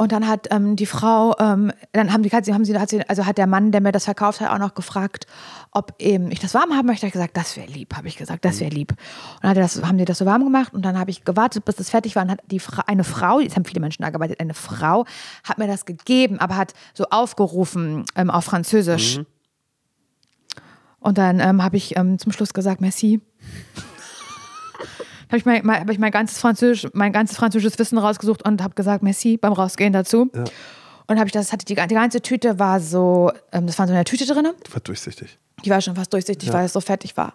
Und 0.00 0.12
dann 0.12 0.28
hat 0.28 0.46
ähm, 0.52 0.76
die 0.76 0.86
Frau, 0.86 1.34
ähm, 1.40 1.72
dann 1.90 2.12
haben 2.12 2.22
die, 2.22 2.30
hat 2.30 2.44
sie, 2.44 2.54
haben 2.54 2.64
sie, 2.64 2.78
hat 2.78 2.88
sie, 2.88 3.02
also 3.08 3.26
hat 3.26 3.36
der 3.36 3.48
Mann, 3.48 3.72
der 3.72 3.80
mir 3.80 3.90
das 3.90 4.04
verkauft 4.04 4.40
hat, 4.40 4.48
auch 4.52 4.58
noch 4.58 4.74
gefragt, 4.74 5.26
ob 5.72 5.92
eben 5.98 6.30
ich 6.30 6.38
das 6.38 6.54
warm 6.54 6.72
haben 6.72 6.86
möchte. 6.86 7.06
Ich 7.06 7.12
gesagt, 7.12 7.36
das 7.36 7.56
wäre 7.56 7.66
lieb, 7.66 7.96
habe 7.96 8.06
ich 8.06 8.16
gesagt, 8.16 8.44
das 8.44 8.60
wäre 8.60 8.70
lieb. 8.70 8.92
Und 8.92 9.42
dann 9.42 9.56
das, 9.56 9.82
haben 9.82 9.98
die 9.98 10.04
das 10.04 10.18
so 10.18 10.24
warm 10.24 10.44
gemacht 10.44 10.72
und 10.72 10.84
dann 10.84 10.96
habe 10.96 11.10
ich 11.10 11.24
gewartet, 11.24 11.64
bis 11.64 11.74
das 11.74 11.90
fertig 11.90 12.14
war. 12.14 12.22
Und 12.22 12.30
hat 12.30 12.40
die 12.48 12.60
Fra 12.60 12.84
eine 12.86 13.02
Frau, 13.02 13.40
jetzt 13.40 13.56
haben 13.56 13.64
viele 13.64 13.80
Menschen 13.80 14.02
da 14.02 14.10
gearbeitet, 14.10 14.38
eine 14.38 14.54
Frau 14.54 15.04
hat 15.42 15.58
mir 15.58 15.66
das 15.66 15.84
gegeben, 15.84 16.38
aber 16.38 16.56
hat 16.56 16.74
so 16.94 17.06
aufgerufen 17.10 18.04
ähm, 18.14 18.30
auf 18.30 18.44
Französisch. 18.44 19.18
Und 21.00 21.18
dann 21.18 21.40
ähm, 21.40 21.62
habe 21.62 21.76
ich 21.76 21.96
ähm, 21.96 22.18
zum 22.18 22.32
Schluss 22.32 22.52
gesagt, 22.52 22.80
merci. 22.80 23.20
habe 25.28 25.38
ich, 25.38 25.44
mein, 25.44 25.64
mein, 25.64 25.80
hab 25.80 25.90
ich 25.90 25.98
mein, 25.98 26.10
ganzes 26.10 26.38
Französisch, 26.38 26.90
mein 26.92 27.12
ganzes 27.12 27.36
französisches 27.36 27.78
Wissen 27.78 27.98
rausgesucht 27.98 28.44
und 28.44 28.62
habe 28.62 28.74
gesagt, 28.74 29.02
merci 29.02 29.36
beim 29.36 29.52
Rausgehen 29.52 29.92
dazu. 29.92 30.30
Und 31.06 31.18
habe 31.18 31.26
ich 31.26 31.32
das, 31.32 31.52
hatte 31.52 31.64
die, 31.64 31.74
die 31.74 31.94
ganze 31.94 32.20
Tüte 32.20 32.58
war 32.58 32.80
so, 32.80 33.32
ähm, 33.52 33.66
das 33.66 33.78
war 33.78 33.86
so 33.86 33.92
eine 33.92 34.04
Tüte 34.04 34.26
drin. 34.26 34.44
War 34.44 34.80
durchsichtig. 34.82 35.38
Die 35.64 35.70
war 35.70 35.80
schon 35.80 35.96
fast 35.96 36.12
durchsichtig, 36.12 36.52
weil 36.52 36.66
es 36.66 36.72
so 36.72 36.80
fettig 36.80 37.16
war. 37.16 37.32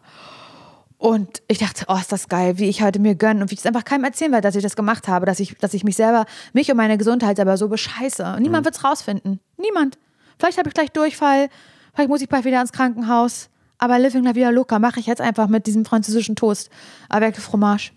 Und 0.97 1.41
ich 1.49 1.57
dachte, 1.57 1.83
oh, 1.89 1.97
ist 1.97 2.13
das 2.13 2.29
geil, 2.29 2.57
wie 2.59 2.69
ich 2.69 2.81
heute 2.81 2.99
mir 2.99 3.15
gönne 3.15 3.41
und 3.41 3.51
wie 3.51 3.55
ich 3.55 3.59
es 3.59 3.65
einfach 3.65 3.83
keinem 3.83 4.05
erzählen 4.05 4.31
werde, 4.31 4.47
dass 4.47 4.55
ich 4.55 4.63
das 4.63 4.77
gemacht 4.77 5.09
habe, 5.09 5.25
dass 5.25 5.41
ich, 5.41 5.57
dass 5.57 5.73
ich 5.73 5.83
mich 5.83 5.97
selber, 5.97 6.25
mich 6.53 6.71
und 6.71 6.77
meine 6.77 6.97
Gesundheit 6.97 7.35
selber 7.35 7.57
so 7.57 7.67
bescheiße. 7.67 8.23
Und 8.23 8.41
niemand 8.41 8.63
wird 8.63 8.75
es 8.75 8.85
rausfinden. 8.85 9.41
Niemand. 9.57 9.97
Vielleicht 10.39 10.57
habe 10.57 10.69
ich 10.69 10.73
gleich 10.73 10.91
Durchfall, 10.91 11.49
vielleicht 11.93 12.09
muss 12.09 12.21
ich 12.21 12.29
bald 12.29 12.45
wieder 12.45 12.61
ins 12.61 12.71
Krankenhaus. 12.71 13.49
Aber 13.83 13.99
Living 13.99 14.23
la 14.23 14.33
Vida 14.33 14.49
Loca 14.49 14.79
mache 14.79 15.01
ich 15.01 15.07
jetzt 15.07 15.19
einfach 15.19 15.49
mit 15.49 15.67
diesem 15.67 15.83
französischen 15.83 16.37
Toast. 16.37 16.69
Avec 17.09 17.35
fromage. 17.35 17.91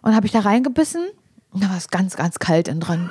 Und 0.00 0.16
habe 0.16 0.24
ich 0.24 0.32
da 0.32 0.40
reingebissen 0.40 1.02
und 1.52 1.62
da 1.62 1.68
war 1.68 1.76
es 1.76 1.88
ganz, 1.88 2.16
ganz 2.16 2.38
kalt 2.38 2.68
innen 2.68 2.80
drin. 2.80 3.10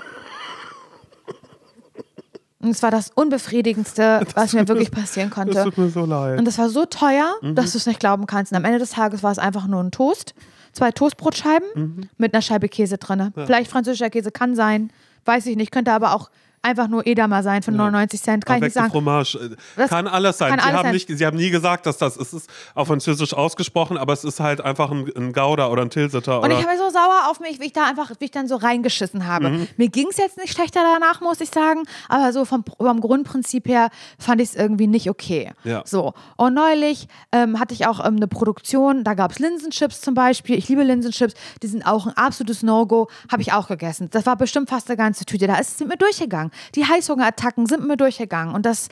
Und 2.60 2.70
es 2.72 2.82
war 2.82 2.90
das 2.90 3.12
Unbefriedigendste, 3.14 4.26
was 4.36 4.54
mir 4.54 4.68
wirklich 4.68 4.90
passieren 4.90 5.30
konnte. 5.30 5.54
Das 5.54 5.66
tut 5.66 5.78
mir 5.78 5.90
so 5.90 6.04
leid. 6.06 6.40
Und 6.40 6.46
das 6.46 6.58
war 6.58 6.70
so 6.70 6.86
teuer, 6.86 7.32
Mhm. 7.44 7.54
dass 7.54 7.74
du 7.74 7.78
es 7.78 7.86
nicht 7.86 8.00
glauben 8.00 8.26
kannst. 8.26 8.52
Und 8.52 8.58
am 8.58 8.66
Ende 8.66 8.80
des 8.80 8.90
Tages 8.90 9.22
war 9.22 9.32
es 9.32 9.38
einfach 9.38 9.68
nur 9.68 9.84
ein 9.84 9.92
Toast, 9.92 10.34
zwei 10.72 10.92
Toastbrotscheiben 10.92 11.68
Mhm. 11.76 12.10
mit 12.18 12.34
einer 12.34 12.42
Scheibe 12.42 12.70
Käse 12.70 12.98
drin. 12.98 13.32
Vielleicht 13.36 13.70
französischer 13.70 14.10
Käse 14.10 14.32
kann 14.32 14.56
sein, 14.56 14.92
weiß 15.26 15.46
ich 15.46 15.58
nicht, 15.58 15.72
könnte 15.72 15.92
aber 15.92 16.16
auch 16.16 16.32
einfach 16.64 16.88
nur 16.88 17.06
Edamer 17.06 17.44
sein 17.44 17.62
für 17.62 17.72
99 17.72 18.22
Cent, 18.22 18.46
kann 18.46 18.58
ich 18.58 18.64
Avec 18.64 18.68
nicht 18.70 18.74
sagen. 18.74 18.92
Fromage. 18.92 19.58
Das 19.76 19.90
kann 19.90 20.08
alles 20.08 20.38
sein. 20.38 20.52
kann 20.52 20.60
sie, 20.60 20.66
alles 20.66 20.78
haben 20.78 20.86
sein. 20.86 20.94
Nicht, 20.94 21.10
sie 21.10 21.26
haben 21.26 21.38
nie 21.38 21.50
gesagt, 21.50 21.86
dass 21.86 21.98
das 21.98 22.16
es 22.16 22.34
ist 22.34 22.50
auf 22.74 22.88
Französisch 22.88 23.34
ausgesprochen, 23.34 23.98
aber 23.98 24.14
es 24.14 24.24
ist 24.24 24.40
halt 24.40 24.62
einfach 24.62 24.90
ein, 24.90 25.12
ein 25.16 25.34
Gouda 25.34 25.68
oder 25.68 25.82
ein 25.82 25.90
Tilsiter. 25.90 26.42
Und 26.42 26.52
ich 26.52 26.66
war 26.66 26.78
so 26.78 26.90
sauer 26.90 27.30
auf 27.30 27.42
mich, 27.42 27.60
wie 27.60 27.66
ich 27.66 27.74
da 27.74 27.86
einfach, 27.86 28.12
wie 28.18 28.26
ich 28.26 28.32
dann 28.32 28.48
so 28.48 28.56
reingeschissen 28.56 29.28
habe. 29.28 29.50
Mhm. 29.50 29.68
Mir 29.78 29.90
ging 29.90 30.08
es 30.10 30.18
jetzt 30.18 30.38
nicht 30.38 30.54
schlechter 30.54 30.80
danach, 30.82 31.20
muss 31.20 31.42
ich 31.42 31.50
sagen, 31.50 31.84
aber 32.08 32.32
so 32.32 32.46
vom, 32.46 32.64
vom 32.78 33.02
Grundprinzip 33.02 33.68
her 33.68 33.90
fand 34.18 34.40
ich 34.40 34.50
es 34.50 34.56
irgendwie 34.56 34.88
nicht 34.88 35.10
okay. 35.10 35.52
Ja. 35.66 35.84
So. 35.86 36.14
Und 36.38 36.54
neulich 36.54 37.08
ähm, 37.34 37.60
hatte 37.60 37.74
ich 37.74 37.88
auch 37.88 38.00
ähm, 38.06 38.16
eine 38.16 38.28
Produktion, 38.28 39.04
da 39.04 39.16
gab 39.16 39.32
es 39.32 39.40
Linsenchips 39.40 40.00
zum 40.00 40.14
Beispiel. 40.14 40.58
Ich 40.58 40.70
liebe 40.70 40.84
Linsenchips, 40.84 41.34
die 41.62 41.68
sind 41.68 41.86
auch 41.86 42.08
ein 42.08 42.14
absolutes 42.16 42.64
No-Go, 42.64 43.10
habe 43.30 43.42
ich 43.42 43.52
auch 43.52 43.68
gegessen. 43.68 44.10
Das 44.12 44.26
war 44.26 44.38
bestimmt 44.38 44.70
fast 44.70 44.90
eine 44.90 44.96
ganze 44.96 45.26
Tüte. 45.26 45.48
Da 45.48 45.58
ist 45.58 45.74
es 45.74 45.80
mit 45.82 45.90
mir 45.90 45.98
durchgegangen. 45.98 46.53
Die 46.76 46.86
Heißhungerattacken 46.86 47.66
sind 47.66 47.88
mir 47.88 47.98
durchgegangen. 47.98 48.54
Und 48.54 48.66
das 48.66 48.90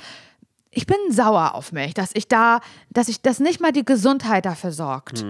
ich 0.72 0.88
bin 0.88 0.98
sauer 1.10 1.54
auf 1.54 1.74
mich, 1.74 1.94
dass 1.94 2.12
ich 2.14 2.28
da, 2.28 2.62
dass 2.90 3.10
ich, 3.10 3.22
dass 3.22 3.40
nicht 3.40 3.60
mal 3.60 3.74
die 3.74 3.84
Gesundheit 3.86 4.46
dafür 4.46 4.72
sorgt. 4.72 5.22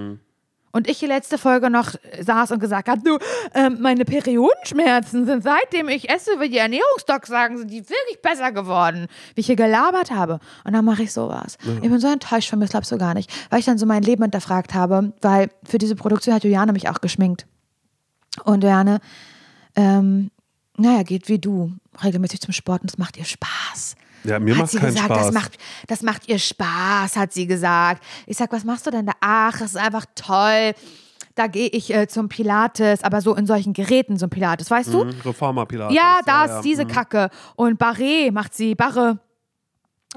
Und 0.71 0.88
ich 0.88 0.99
die 0.99 1.05
letzte 1.05 1.38
Folge 1.38 1.69
noch 1.69 1.95
saß 2.21 2.51
und 2.51 2.59
gesagt 2.59 2.88
habe, 2.88 3.01
du, 3.03 3.17
ähm, 3.53 3.79
meine 3.82 4.05
Periodenschmerzen 4.05 5.25
sind 5.25 5.43
seitdem 5.43 5.89
ich 5.89 6.09
esse, 6.09 6.39
wie 6.39 6.49
die 6.49 6.59
Ernährungsdocs 6.59 7.27
sagen, 7.27 7.57
sind 7.57 7.71
die 7.71 7.82
wirklich 7.82 8.21
besser 8.21 8.51
geworden, 8.51 9.07
wie 9.36 9.41
ich 9.41 9.47
hier 9.47 9.57
gelabert 9.57 10.11
habe. 10.11 10.39
Und 10.63 10.73
dann 10.73 10.86
mache 10.86 11.03
ich 11.03 11.11
sowas. 11.11 11.57
Ich 11.82 11.89
bin 11.89 11.99
so 11.99 12.07
enttäuscht 12.07 12.49
von 12.49 12.59
mir, 12.59 12.65
das 12.65 12.71
glaubst 12.71 12.91
du 12.91 12.97
gar 12.97 13.13
nicht. 13.13 13.29
Weil 13.49 13.59
ich 13.59 13.65
dann 13.65 13.77
so 13.77 13.86
mein 13.86 14.03
Leben 14.03 14.23
hinterfragt 14.23 14.73
habe, 14.73 15.11
weil 15.21 15.49
für 15.63 15.77
diese 15.77 15.95
Produktion 15.95 16.34
hat 16.34 16.43
Juliane 16.43 16.71
mich 16.71 16.88
auch 16.88 17.01
geschminkt. 17.01 17.47
Und 18.45 18.63
Juliane, 18.63 19.01
ähm, 19.75 20.32
naja, 20.77 21.03
geht 21.03 21.27
wie 21.27 21.39
du, 21.39 21.73
regelmäßig 22.03 22.41
zum 22.41 22.53
Sport 22.53 22.81
und 22.81 22.91
es 22.91 22.97
macht 22.97 23.17
ihr 23.17 23.25
Spaß. 23.25 23.95
Ja, 24.23 24.39
mir 24.39 24.53
sie 24.67 24.77
keinen 24.77 24.93
gesagt, 24.93 25.05
Spaß. 25.05 25.25
Das 25.25 25.33
macht, 25.33 25.57
das 25.87 26.01
macht 26.03 26.29
ihr 26.29 26.39
Spaß, 26.39 27.15
hat 27.15 27.33
sie 27.33 27.47
gesagt. 27.47 28.03
Ich 28.27 28.37
sag, 28.37 28.51
was 28.51 28.63
machst 28.63 28.85
du 28.85 28.91
denn 28.91 29.05
da? 29.05 29.13
Ach, 29.19 29.57
das 29.57 29.71
ist 29.71 29.77
einfach 29.77 30.05
toll. 30.15 30.73
Da 31.35 31.47
gehe 31.47 31.67
ich 31.67 31.93
äh, 31.93 32.07
zum 32.07 32.29
Pilates, 32.29 33.03
aber 33.03 33.21
so 33.21 33.35
in 33.35 33.47
solchen 33.47 33.73
Geräten 33.73 34.17
zum 34.17 34.29
Pilates, 34.29 34.69
weißt 34.69 34.93
du? 34.93 35.05
Mhm, 35.05 35.21
Reformer 35.25 35.65
Pilates. 35.65 35.95
Ja, 35.95 36.19
das, 36.25 36.49
ja. 36.49 36.61
diese 36.61 36.85
Kacke. 36.85 37.29
Und 37.55 37.81
Barré 37.81 38.31
macht 38.31 38.53
sie, 38.53 38.75
Barre. 38.75 39.19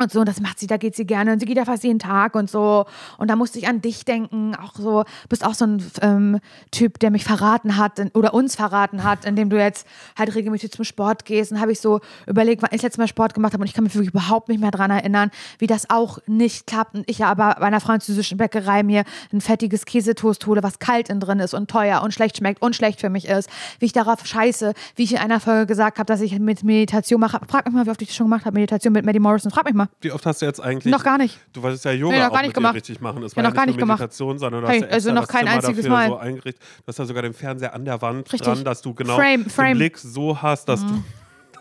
Und 0.00 0.10
so, 0.10 0.18
und 0.18 0.28
das 0.28 0.40
macht 0.40 0.58
sie, 0.58 0.66
da 0.66 0.76
geht 0.76 0.96
sie 0.96 1.06
gerne 1.06 1.32
und 1.32 1.38
sie 1.38 1.46
geht 1.46 1.56
ja 1.56 1.64
fast 1.64 1.84
jeden 1.84 2.00
Tag 2.00 2.34
und 2.34 2.50
so. 2.50 2.84
Und 3.16 3.30
da 3.30 3.36
musste 3.36 3.60
ich 3.60 3.68
an 3.68 3.80
dich 3.80 4.04
denken, 4.04 4.56
auch 4.56 4.74
so, 4.74 5.04
bist 5.28 5.46
auch 5.46 5.54
so 5.54 5.66
ein 5.66 5.84
ähm, 6.02 6.40
Typ, 6.72 6.98
der 6.98 7.12
mich 7.12 7.22
verraten 7.22 7.76
hat 7.76 8.00
oder 8.14 8.34
uns 8.34 8.56
verraten 8.56 9.04
hat, 9.04 9.24
indem 9.24 9.50
du 9.50 9.56
jetzt 9.56 9.86
halt 10.18 10.34
regelmäßig 10.34 10.72
zum 10.72 10.84
Sport 10.84 11.24
gehst. 11.24 11.52
Und 11.52 11.60
habe 11.60 11.70
ich 11.70 11.78
so 11.78 12.00
überlegt, 12.26 12.60
wann 12.60 12.70
ich 12.72 12.78
das 12.78 12.82
letzte 12.82 13.02
Mal 13.02 13.06
Sport 13.06 13.34
gemacht 13.34 13.52
habe 13.52 13.62
und 13.62 13.68
ich 13.68 13.74
kann 13.74 13.84
mich 13.84 13.94
wirklich 13.94 14.10
überhaupt 14.10 14.48
nicht 14.48 14.60
mehr 14.60 14.72
dran 14.72 14.90
erinnern, 14.90 15.30
wie 15.58 15.68
das 15.68 15.88
auch 15.88 16.18
nicht 16.26 16.66
klappt. 16.66 16.96
Und 16.96 17.08
ich 17.08 17.18
ja 17.18 17.28
aber 17.30 17.54
bei 17.60 17.66
einer 17.66 17.80
französischen 17.80 18.36
Bäckerei 18.36 18.82
mir 18.82 19.04
ein 19.32 19.40
fettiges 19.40 19.84
Käsetoast 19.84 20.44
hole, 20.46 20.64
was 20.64 20.80
kalt 20.80 21.08
in 21.08 21.20
drin 21.20 21.38
ist 21.38 21.54
und 21.54 21.70
teuer 21.70 22.02
und 22.02 22.12
schlecht 22.12 22.38
schmeckt 22.38 22.60
und 22.60 22.74
schlecht 22.74 23.00
für 23.00 23.10
mich 23.10 23.28
ist. 23.28 23.48
Wie 23.78 23.86
ich 23.86 23.92
darauf 23.92 24.26
scheiße, 24.26 24.74
wie 24.96 25.04
ich 25.04 25.12
in 25.12 25.18
einer 25.18 25.38
Folge 25.38 25.66
gesagt 25.66 26.00
habe, 26.00 26.06
dass 26.06 26.20
ich 26.20 26.36
mit 26.40 26.64
Meditation 26.64 27.20
mache. 27.20 27.38
Frag 27.46 27.64
mich 27.66 27.74
mal, 27.74 27.86
wie 27.86 27.90
oft 27.90 28.02
ich 28.02 28.08
das 28.08 28.16
schon 28.16 28.26
gemacht 28.26 28.44
habe, 28.44 28.54
Meditation 28.54 28.92
mit 28.92 29.04
Maddie 29.04 29.20
Morrison. 29.20 29.52
Frag 29.52 29.66
mich 29.66 29.74
mal. 29.74 29.83
Wie 30.00 30.12
oft 30.12 30.24
hast 30.26 30.42
du 30.42 30.46
jetzt 30.46 30.60
eigentlich? 30.60 30.90
Noch 30.92 31.02
gar 31.04 31.18
nicht. 31.18 31.38
Du 31.52 31.62
wolltest 31.62 31.84
ja 31.84 31.92
Yoga 31.92 32.14
Nee, 32.14 32.20
noch 32.22 32.28
auch 32.30 32.32
gar 32.34 32.42
nicht 32.42 32.54
gemacht. 32.54 32.74
richtig 32.74 33.00
machen. 33.00 33.22
Es 33.22 33.32
Ja, 33.32 33.36
war 33.36 33.42
noch 33.44 33.50
ja 33.50 33.54
gar 33.56 33.66
nicht 33.66 33.74
nur 33.76 33.80
gemacht. 33.80 34.00
Meditation, 34.00 34.38
sondern 34.38 34.62
du 34.62 34.68
Hey, 34.68 34.80
hast 34.80 34.86
ja 34.88 34.92
also 34.94 35.12
noch 35.12 35.20
das 35.22 35.28
kein 35.30 35.46
Zimmer 35.46 35.54
einziges 35.54 35.88
Mal. 35.88 36.08
so 36.08 36.16
eingerichtet. 36.16 36.62
Du 36.78 36.88
hast 36.88 36.98
ja 36.98 37.04
sogar 37.04 37.22
den 37.22 37.34
Fernseher 37.34 37.74
an 37.74 37.84
der 37.84 38.00
Wand 38.02 38.32
Richtig. 38.32 38.40
dran, 38.42 38.64
dass 38.64 38.82
du 38.82 38.94
genau 38.94 39.16
Frame, 39.16 39.44
den 39.44 39.50
Frame. 39.50 39.74
Mhm. 39.74 39.78
Blick 39.78 39.98
so 39.98 40.40
hast, 40.40 40.68
dass 40.68 40.80
du 40.84 41.02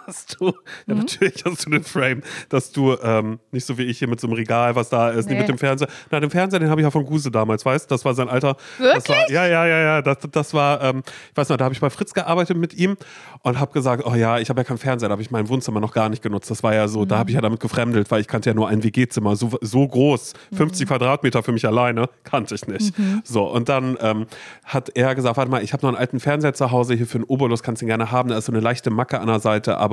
dass 0.05 0.25
du, 0.25 0.53
ja 0.87 0.95
natürlich 0.95 1.43
hast 1.45 1.65
du 1.65 1.69
den 1.69 1.83
Frame, 1.83 2.21
dass 2.49 2.71
du 2.71 2.95
ähm, 3.01 3.39
nicht 3.51 3.65
so 3.65 3.77
wie 3.77 3.83
ich 3.83 3.99
hier 3.99 4.07
mit 4.07 4.19
so 4.19 4.27
einem 4.27 4.35
Regal, 4.35 4.75
was 4.75 4.89
da 4.89 5.09
ist, 5.09 5.29
nee. 5.29 5.37
Mit 5.37 5.47
dem 5.47 5.57
Fernseher. 5.57 5.87
Na, 6.11 6.19
den 6.19 6.29
Fernseher, 6.29 6.59
den 6.59 6.69
habe 6.69 6.81
ich 6.81 6.85
ja 6.85 6.91
von 6.91 7.05
Guse 7.05 7.31
damals, 7.31 7.65
weißt 7.65 7.89
du? 7.89 7.93
Das 7.93 8.05
war 8.05 8.13
sein 8.13 8.29
alter. 8.29 8.55
Das 8.77 9.07
war, 9.09 9.17
Wirklich? 9.17 9.35
ja, 9.35 9.47
ja, 9.47 9.65
ja, 9.65 9.79
ja. 9.79 10.01
Das, 10.01 10.17
das 10.31 10.53
war, 10.53 10.81
ähm, 10.81 11.03
ich 11.31 11.37
weiß 11.37 11.49
noch, 11.49 11.57
da 11.57 11.65
habe 11.65 11.73
ich 11.73 11.81
bei 11.81 11.89
Fritz 11.89 12.13
gearbeitet 12.13 12.57
mit 12.57 12.73
ihm 12.73 12.97
und 13.41 13.59
habe 13.59 13.71
gesagt, 13.73 14.05
oh 14.05 14.15
ja, 14.15 14.39
ich 14.39 14.49
habe 14.49 14.61
ja 14.61 14.63
keinen 14.63 14.77
Fernseher, 14.77 15.09
da 15.09 15.13
habe 15.13 15.21
ich 15.21 15.31
mein 15.31 15.49
Wohnzimmer 15.49 15.79
noch 15.79 15.93
gar 15.93 16.09
nicht 16.09 16.21
genutzt. 16.21 16.49
Das 16.49 16.63
war 16.63 16.73
ja 16.73 16.87
so, 16.87 17.05
da 17.05 17.17
habe 17.17 17.29
ich 17.29 17.35
ja 17.35 17.41
damit 17.41 17.59
gefremdelt, 17.59 18.09
weil 18.11 18.21
ich 18.21 18.27
kannte 18.27 18.49
ja 18.49 18.53
nur 18.53 18.67
ein 18.67 18.83
WG-Zimmer, 18.83 19.35
so, 19.35 19.51
so 19.61 19.87
groß, 19.87 20.33
50 20.53 20.87
Quadratmeter 20.87 21.43
für 21.43 21.51
mich 21.51 21.65
alleine, 21.65 22.09
kannte 22.23 22.55
ich 22.55 22.67
nicht. 22.67 22.93
So, 23.23 23.43
und 23.43 23.69
dann 23.69 23.97
ähm, 24.01 24.25
hat 24.65 24.89
er 24.95 25.15
gesagt, 25.15 25.37
warte 25.37 25.51
mal, 25.51 25.63
ich 25.63 25.73
habe 25.73 25.85
noch 25.85 25.89
einen 25.89 25.97
alten 25.97 26.19
Fernseher 26.19 26.53
zu 26.53 26.71
Hause, 26.71 26.93
hier 26.93 27.07
für 27.07 27.17
einen 27.17 27.25
Obolus 27.25 27.63
kannst 27.63 27.81
du 27.81 27.85
ihn 27.85 27.87
gerne 27.87 28.11
haben, 28.11 28.29
da 28.29 28.37
ist 28.37 28.45
so 28.45 28.51
eine 28.51 28.61
leichte 28.61 28.89
Macke 28.89 29.19
an 29.19 29.27
der 29.27 29.39
Seite, 29.39 29.77
aber 29.77 29.92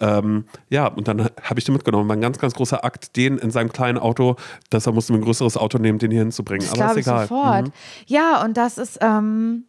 ähm, 0.00 0.44
ja, 0.68 0.86
und 0.86 1.08
dann 1.08 1.30
habe 1.42 1.58
ich 1.58 1.64
den 1.64 1.74
mitgenommen. 1.74 2.08
War 2.08 2.16
ein 2.16 2.20
ganz, 2.20 2.38
ganz 2.38 2.54
großer 2.54 2.84
Akt, 2.84 3.16
den 3.16 3.38
in 3.38 3.50
seinem 3.50 3.72
kleinen 3.72 3.98
Auto, 3.98 4.36
dass 4.70 4.86
er 4.86 4.92
musste 4.92 5.14
ein 5.14 5.20
größeres 5.20 5.56
Auto 5.56 5.78
nehmen, 5.78 5.98
den 5.98 6.10
hier 6.10 6.20
hinzubringen. 6.20 6.66
Das 6.68 6.78
aber 6.78 6.90
ist 6.92 6.98
ich 6.98 7.06
egal. 7.06 7.26
sofort. 7.26 7.66
Mhm. 7.68 7.72
Ja, 8.06 8.42
und 8.44 8.56
das 8.56 8.78
ist, 8.78 8.98
ähm, 9.00 9.64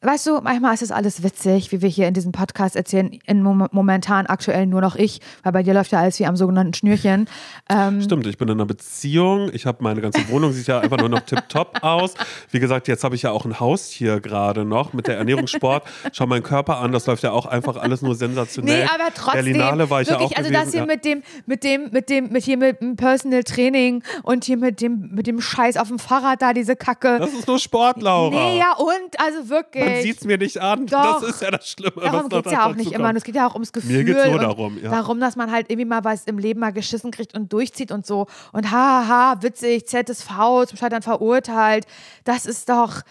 weißt 0.00 0.26
du, 0.26 0.40
manchmal 0.40 0.74
ist 0.74 0.82
es 0.82 0.90
alles 0.92 1.22
witzig, 1.22 1.72
wie 1.72 1.82
wir 1.82 1.88
hier 1.88 2.06
in 2.08 2.14
diesem 2.14 2.32
Podcast 2.32 2.76
erzählen. 2.76 3.18
In 3.26 3.42
mom 3.42 3.66
momentan 3.72 4.26
aktuell 4.26 4.66
nur 4.66 4.80
noch 4.80 4.96
ich, 4.96 5.20
weil 5.42 5.52
bei 5.52 5.62
dir 5.62 5.74
läuft 5.74 5.92
ja 5.92 6.00
alles 6.00 6.18
wie 6.18 6.26
am 6.26 6.36
sogenannten 6.36 6.74
Schnürchen. 6.74 7.28
Ähm, 7.68 8.00
Stimmt, 8.00 8.26
ich 8.26 8.38
bin 8.38 8.48
in 8.48 8.54
einer 8.54 8.66
Beziehung. 8.66 9.50
Ich 9.52 9.66
habe 9.66 9.82
meine 9.82 10.00
ganze 10.00 10.28
Wohnung, 10.28 10.52
sieht 10.52 10.68
ja 10.68 10.80
einfach 10.80 10.98
nur 10.98 11.08
noch 11.08 11.20
tipptopp 11.20 11.82
aus. 11.82 12.14
Wie 12.50 12.60
gesagt, 12.60 12.88
jetzt 12.88 13.02
habe 13.02 13.16
ich 13.16 13.22
ja 13.22 13.32
auch 13.32 13.44
ein 13.44 13.58
Haustier 13.58 14.20
gerade 14.20 14.64
noch 14.64 14.92
mit 14.92 15.08
der 15.08 15.18
Ernährungssport. 15.18 15.84
Schau 16.12 16.26
meinen 16.26 16.42
Körper 16.42 16.78
an, 16.78 16.92
das 16.92 17.06
läuft 17.06 17.22
ja 17.22 17.32
auch 17.32 17.46
einfach 17.46 17.76
alles 17.76 18.02
nur 18.02 18.14
sensationell. 18.14 18.84
Nee, 18.84 18.90
aber 18.92 19.12
trotzdem. 19.14 19.44
Berlinale 19.44 19.90
war 19.90 20.02
ich 20.02 20.08
wirklich, 20.08 20.30
ja 20.30 20.36
auch 20.36 20.38
also 20.38 20.50
gewesen. 20.50 20.64
das 20.64 20.72
hier 20.72 20.80
ja. 20.80 20.86
mit 20.86 21.04
dem, 21.04 21.22
mit 21.46 21.64
dem, 21.64 21.90
mit 21.90 22.10
dem, 22.10 22.28
mit 22.30 22.44
hier 22.44 22.56
mit 22.56 22.80
dem 22.80 22.96
Personal 22.96 23.42
Training 23.42 24.02
und 24.22 24.44
hier 24.44 24.56
mit 24.56 24.80
dem, 24.80 25.10
mit 25.12 25.26
dem 25.26 25.40
Scheiß 25.40 25.76
auf 25.76 25.88
dem 25.88 25.98
Fahrrad 25.98 26.40
da, 26.40 26.52
diese 26.52 26.76
Kacke. 26.76 27.18
Das 27.18 27.32
ist 27.32 27.48
nur 27.48 27.58
Sport, 27.58 28.02
Laura. 28.02 28.30
Nee, 28.30 28.58
ja, 28.58 28.74
und, 28.76 29.20
also 29.20 29.48
wirklich. 29.48 29.87
Man 29.92 30.02
sieht 30.02 30.18
es 30.18 30.24
mir 30.24 30.38
nicht 30.38 30.58
an. 30.60 30.86
Doch. 30.86 31.20
Das 31.20 31.30
ist 31.30 31.42
ja 31.42 31.50
das 31.50 31.68
Schlimme. 31.68 31.92
Darum 32.02 32.28
geht 32.28 32.46
es 32.46 32.52
ja 32.52 32.66
auch 32.66 32.74
nicht 32.74 32.86
kommt. 32.86 32.96
immer. 32.96 33.08
Und 33.10 33.16
es 33.16 33.24
geht 33.24 33.34
ja 33.34 33.46
auch 33.48 33.54
ums 33.54 33.72
Gefühl. 33.72 34.04
geht's 34.04 34.26
nur 34.26 34.38
darum, 34.38 34.78
ja. 34.82 34.90
Darum, 34.90 35.20
dass 35.20 35.36
man 35.36 35.50
halt 35.50 35.70
irgendwie 35.70 35.86
mal 35.86 36.04
was 36.04 36.24
im 36.24 36.38
Leben 36.38 36.60
mal 36.60 36.72
geschissen 36.72 37.10
kriegt 37.10 37.34
und 37.36 37.52
durchzieht 37.52 37.90
und 37.92 38.06
so. 38.06 38.26
Und 38.52 38.70
haha, 38.70 39.36
witzig, 39.42 39.86
ZSV, 39.86 40.66
zum 40.66 40.76
Scheitern 40.78 41.02
verurteilt. 41.02 41.86
Das 42.24 42.46
ist 42.46 42.68
doch. 42.68 43.02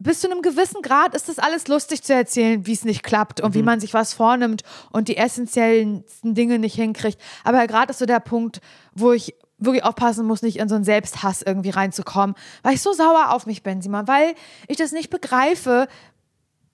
Bis 0.00 0.20
zu 0.20 0.30
einem 0.30 0.42
gewissen 0.42 0.82
Grad 0.82 1.14
ist 1.14 1.28
das 1.28 1.38
alles 1.38 1.68
lustig 1.68 2.02
zu 2.02 2.12
erzählen, 2.12 2.66
wie 2.66 2.72
es 2.72 2.84
nicht 2.84 3.02
klappt 3.04 3.40
und 3.40 3.54
wie 3.54 3.60
Mhm. 3.60 3.64
man 3.64 3.80
sich 3.80 3.94
was 3.94 4.12
vornimmt 4.12 4.62
und 4.90 5.08
die 5.08 5.16
essentiellen 5.16 6.04
Dinge 6.22 6.58
nicht 6.58 6.74
hinkriegt. 6.74 7.18
Aber 7.44 7.66
gerade 7.66 7.90
ist 7.92 8.00
so 8.00 8.04
der 8.06 8.20
Punkt, 8.20 8.60
wo 8.94 9.12
ich 9.12 9.34
wirklich 9.58 9.84
aufpassen 9.84 10.26
muss, 10.26 10.42
nicht 10.42 10.58
in 10.58 10.68
so 10.68 10.74
einen 10.74 10.84
Selbsthass 10.84 11.42
irgendwie 11.42 11.70
reinzukommen, 11.70 12.34
weil 12.62 12.74
ich 12.74 12.82
so 12.82 12.92
sauer 12.92 13.30
auf 13.30 13.46
mich 13.46 13.62
bin, 13.62 13.80
Simon, 13.82 14.06
weil 14.08 14.34
ich 14.68 14.76
das 14.76 14.92
nicht 14.92 15.10
begreife, 15.10 15.88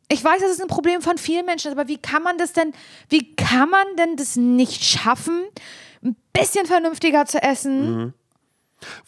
ich 0.08 0.24
weiß, 0.24 0.40
das 0.40 0.50
ist 0.50 0.60
ein 0.62 0.66
Problem 0.68 1.02
von 1.02 1.18
vielen 1.18 1.46
Menschen, 1.46 1.70
aber 1.70 1.86
wie 1.86 1.98
kann 1.98 2.22
man 2.22 2.36
das 2.38 2.52
denn, 2.52 2.72
wie 3.08 3.34
kann 3.36 3.68
man 3.70 3.84
denn 3.96 4.16
das 4.16 4.34
nicht 4.36 4.82
schaffen, 4.84 5.44
ein 6.02 6.16
bisschen 6.32 6.66
vernünftiger 6.66 7.26
zu 7.26 7.40
essen 7.42 8.12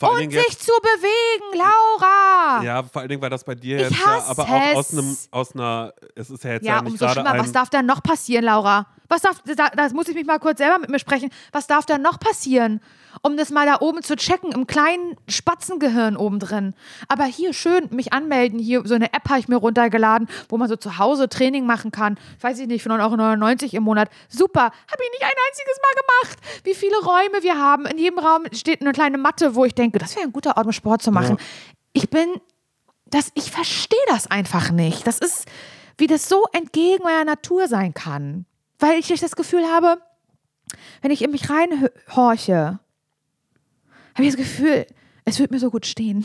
allen 0.01 0.27
und 0.27 0.31
jetzt- 0.33 0.47
sich 0.51 0.59
zu 0.59 0.73
bewegen, 0.83 1.59
Laura? 1.59 2.63
Ja, 2.63 2.83
vor 2.83 3.01
allen 3.01 3.09
Dingen, 3.09 3.23
weil 3.23 3.31
das 3.31 3.43
bei 3.43 3.55
dir 3.55 3.79
jetzt 3.79 3.99
ja, 3.99 4.23
aber 4.29 4.43
auch 4.45 4.77
aus, 4.77 4.93
einem, 4.93 5.17
aus 5.31 5.55
einer, 5.55 5.95
es 6.15 6.31
ist 6.31 6.45
ja 6.45 6.53
jetzt 6.53 6.67
ja, 6.67 6.77
Ja, 6.77 6.83
nicht 6.83 6.93
umso 6.93 7.09
schlimmer. 7.09 7.39
Was 7.39 7.53
darf 7.53 7.71
da 7.71 7.83
noch 7.83 8.03
passieren, 8.03 8.45
Laura? 8.45 8.87
Was 9.09 9.23
darf, 9.23 9.43
da, 9.57 9.71
das 9.71 9.93
muss 9.93 10.09
ich 10.09 10.15
mich 10.15 10.27
mal 10.27 10.39
kurz 10.39 10.59
selber 10.59 10.79
mit 10.79 10.91
mir 10.91 10.99
sprechen. 10.99 11.31
Was 11.53 11.67
darf 11.67 11.87
da 11.87 11.99
noch 11.99 12.21
passieren? 12.21 12.81
Um 13.21 13.37
das 13.37 13.51
mal 13.51 13.67
da 13.67 13.81
oben 13.81 14.03
zu 14.03 14.17
checken, 14.17 14.53
im 14.53 14.67
kleinen 14.67 15.17
Spatzengehirn 15.29 16.17
oben 16.17 16.39
drin. 16.39 16.75
Aber 17.09 17.25
hier 17.25 17.53
schön 17.53 17.89
mich 17.91 18.13
anmelden. 18.13 18.59
Hier 18.59 18.83
so 18.85 18.95
eine 18.95 19.13
App 19.13 19.29
habe 19.29 19.41
ich 19.41 19.49
mir 19.49 19.57
runtergeladen, 19.57 20.29
wo 20.49 20.57
man 20.57 20.69
so 20.69 20.77
zu 20.77 20.99
Hause 20.99 21.29
Training 21.29 21.67
machen 21.67 21.91
kann. 21.91 22.19
Weiß 22.41 22.59
ich 22.59 22.67
nicht, 22.67 22.83
für 22.83 22.89
9,99 22.89 23.65
Euro 23.65 23.77
im 23.77 23.83
Monat. 23.83 24.09
Super. 24.29 24.63
Habe 24.63 25.03
ich 25.05 25.11
nicht 25.11 25.23
ein 25.23 25.31
einziges 25.49 25.79
Mal 25.83 26.01
gemacht. 26.01 26.65
Wie 26.65 26.75
viele 26.75 26.97
Räume 27.03 27.43
wir 27.43 27.59
haben. 27.59 27.87
In 27.87 27.99
jedem 27.99 28.19
Raum 28.19 28.45
steht 28.53 28.81
eine 28.81 28.93
kleine 28.93 29.19
Matte, 29.19 29.55
wo 29.55 29.65
ich 29.65 29.75
denke, 29.75 29.99
das 29.99 30.17
wäre 30.17 30.27
ein 30.27 30.33
guter 30.33 30.57
Ort, 30.57 30.67
um 30.67 30.73
Sport 30.73 31.03
zu 31.03 31.13
machen. 31.13 31.37
Ich 31.93 32.09
bin 32.09 32.41
das, 33.13 33.31
ich 33.35 33.51
verstehe 33.51 33.99
das 34.09 34.27
einfach 34.27 34.71
nicht. 34.71 35.07
Das 35.07 35.19
ist, 35.19 35.47
wie 35.99 36.07
das 36.07 36.29
so 36.29 36.45
entgegen 36.53 37.05
meiner 37.05 37.25
Natur 37.25 37.69
sein 37.69 37.95
kann. 37.95 38.47
Weil 38.79 38.99
ich 38.99 39.09
das 39.09 39.37
Gefühl 39.37 39.65
habe, 39.67 39.99
wenn 41.03 41.11
ich 41.11 41.23
in 41.23 41.31
mich 41.31 41.49
reinhorche, 41.49 42.81
habe 44.15 44.25
ich 44.25 44.29
das 44.29 44.37
Gefühl, 44.37 44.87
es 45.25 45.39
wird 45.39 45.51
mir 45.51 45.59
so 45.59 45.71
gut 45.71 45.87
stehen. 45.87 46.25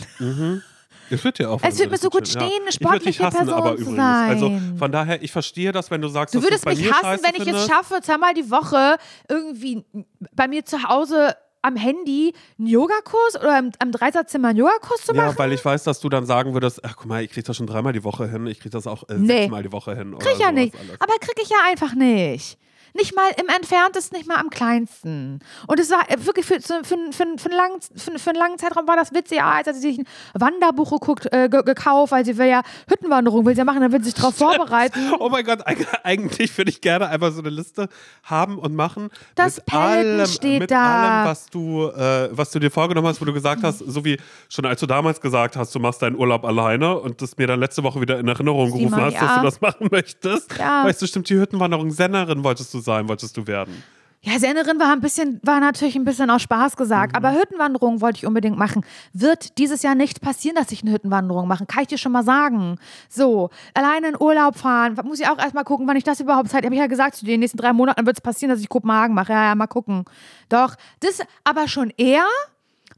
Es 1.10 1.24
wird 1.24 1.40
dir 1.40 1.50
auch 1.50 1.62
Es 1.64 1.80
wird 1.80 1.92
mir 1.92 1.98
so 1.98 2.10
gut 2.10 2.28
ja. 2.28 2.42
stehen, 2.42 2.62
eine 2.62 2.66
würd 2.66 3.06
dich 3.06 3.16
sportliche 3.16 3.24
hassen, 3.24 3.38
Person 3.38 3.54
aber 3.54 3.78
zu. 3.78 3.96
Also 3.96 4.48
sein. 4.50 4.76
von 4.78 4.92
daher, 4.92 5.22
ich 5.24 5.32
verstehe 5.32 5.72
das, 5.72 5.90
wenn 5.90 6.02
du 6.02 6.08
sagst, 6.10 6.36
Du 6.36 6.42
würdest 6.44 6.66
mich 6.66 6.92
hassen, 6.92 7.24
wenn 7.24 7.42
ich 7.42 7.48
es 7.48 7.68
schaffe, 7.68 8.00
zweimal 8.02 8.34
die 8.34 8.50
Woche 8.52 8.98
irgendwie 9.30 9.86
bei 10.34 10.48
mir 10.48 10.66
zu 10.66 10.84
Hause 10.84 11.36
am 11.62 11.76
Handy 11.76 12.34
einen 12.58 12.68
Yogakurs 12.68 13.36
oder 13.40 13.60
im, 13.60 13.72
am 13.80 13.92
Dreisatzzimmer 13.92 14.50
einen 14.50 14.60
Yogakurs 14.60 15.06
zu 15.06 15.14
machen. 15.14 15.30
Ja, 15.32 15.38
weil 15.38 15.54
ich 15.54 15.64
weiß, 15.64 15.84
dass 15.84 16.00
du 16.00 16.08
dann 16.10 16.26
sagen 16.26 16.54
würdest, 16.54 16.84
ach 16.86 16.96
guck 16.96 17.08
mal, 17.08 17.24
ich 17.24 17.32
krieg 17.32 17.44
das 17.46 17.58
schon 17.58 17.68
dreimal 17.68 17.94
die 17.94 18.04
Woche 18.04 18.30
hin, 18.30 18.48
ich 18.48 18.60
krieg 18.60 18.72
das 18.72 18.88
auch 18.88 19.04
äh, 19.10 19.16
Nee. 19.16 19.28
sechsmal 19.42 19.64
die 19.64 19.72
Woche 19.72 19.96
hin. 19.96 20.16
Krieg 20.20 20.34
ich 20.34 20.40
ja 20.40 20.48
sowas 20.50 20.56
nicht. 20.56 20.76
Aber 21.00 21.14
krieg 21.20 21.36
ich 21.42 21.50
ja 21.50 21.58
einfach 21.68 21.94
nicht. 21.94 22.58
Nicht 22.94 23.16
mal 23.16 23.30
im 23.40 23.48
entferntesten, 23.50 24.18
nicht 24.18 24.28
mal 24.28 24.38
am 24.38 24.50
kleinsten. 24.50 25.40
Und 25.68 25.80
es 25.80 25.90
war 25.92 26.10
äh, 26.10 26.26
wirklich 26.26 26.46
für, 26.46 26.60
für, 26.62 26.84
für, 26.84 26.98
für, 27.12 27.24
einen, 27.24 27.38
langen, 27.38 27.80
für, 27.96 28.18
für 28.18 28.30
einen 28.30 28.40
langen 28.40 28.58
Zeitraum 28.58 28.88
war 28.88 28.96
das 28.96 29.14
witzig. 29.14 29.38
Ja, 29.38 29.52
als 29.52 29.68
hat 29.68 29.76
sie 29.76 29.82
sich 29.82 30.00
ein 30.00 30.06
Wanderbuch 30.34 30.92
geguckt, 30.92 31.28
äh, 31.32 31.50
ge 31.50 31.64
gekauft, 31.64 32.12
weil 32.12 32.26
sie 32.26 32.38
will 32.38 32.48
ja 32.48 32.62
Hüttenwanderung 32.90 33.46
will 33.46 33.54
sie 33.54 33.60
ja 33.60 33.66
machen, 33.66 33.82
dann 33.82 33.92
will 33.92 34.00
sie 34.00 34.06
sich 34.12 34.14
darauf 34.16 34.36
vorbereiten. 34.38 35.00
Oh 35.20 35.30
mein 35.30 35.46
Gott, 35.46 35.68
eig- 35.68 35.86
eigentlich 36.04 36.58
würde 36.58 36.72
ich 36.72 36.82
gerne 36.82 37.08
einfach 37.08 37.32
so 37.32 37.40
eine 37.40 37.50
Liste 37.50 37.90
haben 38.24 38.58
und 38.58 38.76
machen. 38.76 39.10
Das 39.36 39.58
mit 39.58 39.74
allem, 39.74 40.26
steht 40.28 40.62
mit 40.62 40.72
da. 40.72 41.22
allem, 41.22 41.30
was 41.30 41.48
du, 41.48 41.88
äh, 41.88 42.30
was 42.32 42.52
du 42.52 42.60
dir 42.60 42.72
vorgenommen 42.72 43.08
hast, 43.08 43.22
wo 43.22 43.26
du 43.26 43.34
gesagt 43.34 43.64
hast, 43.64 43.80
so 43.80 44.04
wie 44.06 44.18
schon 44.50 44.66
als 44.66 44.80
du 44.80 44.86
damals 44.86 45.20
gesagt 45.22 45.56
hast, 45.56 45.74
du 45.76 45.80
machst 45.80 46.02
deinen 46.02 46.16
Urlaub 46.16 46.46
alleine 46.46 46.98
und 46.98 47.22
das 47.22 47.38
mir 47.38 47.48
dann 47.48 47.60
letzte 47.60 47.84
Woche 47.84 48.02
wieder 48.02 48.20
in 48.20 48.28
Erinnerung 48.28 48.68
gerufen 48.68 48.90
Simon, 48.90 49.06
hast, 49.06 49.14
dass 49.16 49.22
ja. 49.22 49.38
du 49.40 49.44
das 49.46 49.62
machen 49.62 49.88
möchtest. 49.92 50.58
Ja. 50.58 50.86
Weißt 50.86 51.02
du, 51.02 51.08
stimmt, 51.08 51.30
die 51.30 51.36
Hüttenwanderung 51.40 51.92
Sennerin 51.92 52.44
wolltest 52.44 52.74
du 52.74 52.77
sein, 52.80 53.08
wolltest 53.08 53.36
du 53.38 53.48
werden. 53.48 53.84
Ja, 54.22 54.40
Sennerin 54.40 54.80
war 54.80 54.92
ein 54.92 55.00
bisschen, 55.00 55.40
war 55.44 55.60
natürlich 55.60 55.96
ein 55.96 56.04
bisschen 56.04 56.30
aus 56.30 56.42
Spaß 56.42 56.76
gesagt, 56.76 57.16
aber 57.16 57.34
Hüttenwanderung 57.34 58.02
wollte 58.02 58.18
ich 58.18 58.26
unbedingt 58.26 58.58
machen. 58.58 58.84
Wird 59.14 59.58
dieses 59.58 59.84
Jahr 59.84 59.96
nicht 59.96 60.22
passieren, 60.22 60.56
dass 60.56 60.72
ich 60.72 60.82
eine 60.82 60.92
Hüttenwanderung 60.92 61.48
mache, 61.48 61.66
kann 61.66 61.84
ich 61.84 61.88
dir 61.88 61.98
schon 61.98 62.12
mal 62.12 62.24
sagen. 62.24 62.78
So, 63.10 63.52
alleine 63.74 64.10
in 64.10 64.16
Urlaub 64.20 64.58
fahren, 64.58 65.00
muss 65.06 65.20
ich 65.20 65.30
auch 65.30 65.38
erstmal 65.38 65.64
gucken, 65.64 65.88
wann 65.88 65.98
ich 65.98 66.04
das 66.04 66.20
überhaupt 66.20 66.50
Zeit 66.50 66.66
habe. 66.66 66.74
Ich 66.74 66.80
ja 66.82 66.88
gesagt, 66.88 67.16
zu 67.16 67.26
den 67.26 67.40
nächsten 67.40 67.58
drei 67.58 67.74
Monaten 67.74 68.06
wird 68.06 68.18
es 68.18 68.22
passieren, 68.22 68.50
dass 68.50 68.60
ich 68.60 68.70
Kopenhagen 68.70 69.16
mache. 69.16 69.32
Ja, 69.32 69.46
ja, 69.46 69.56
mal 69.56 69.68
gucken. 69.68 70.04
Doch, 70.50 70.76
das 71.00 71.20
aber 71.44 71.68
schon 71.68 71.94
eher, 71.96 72.26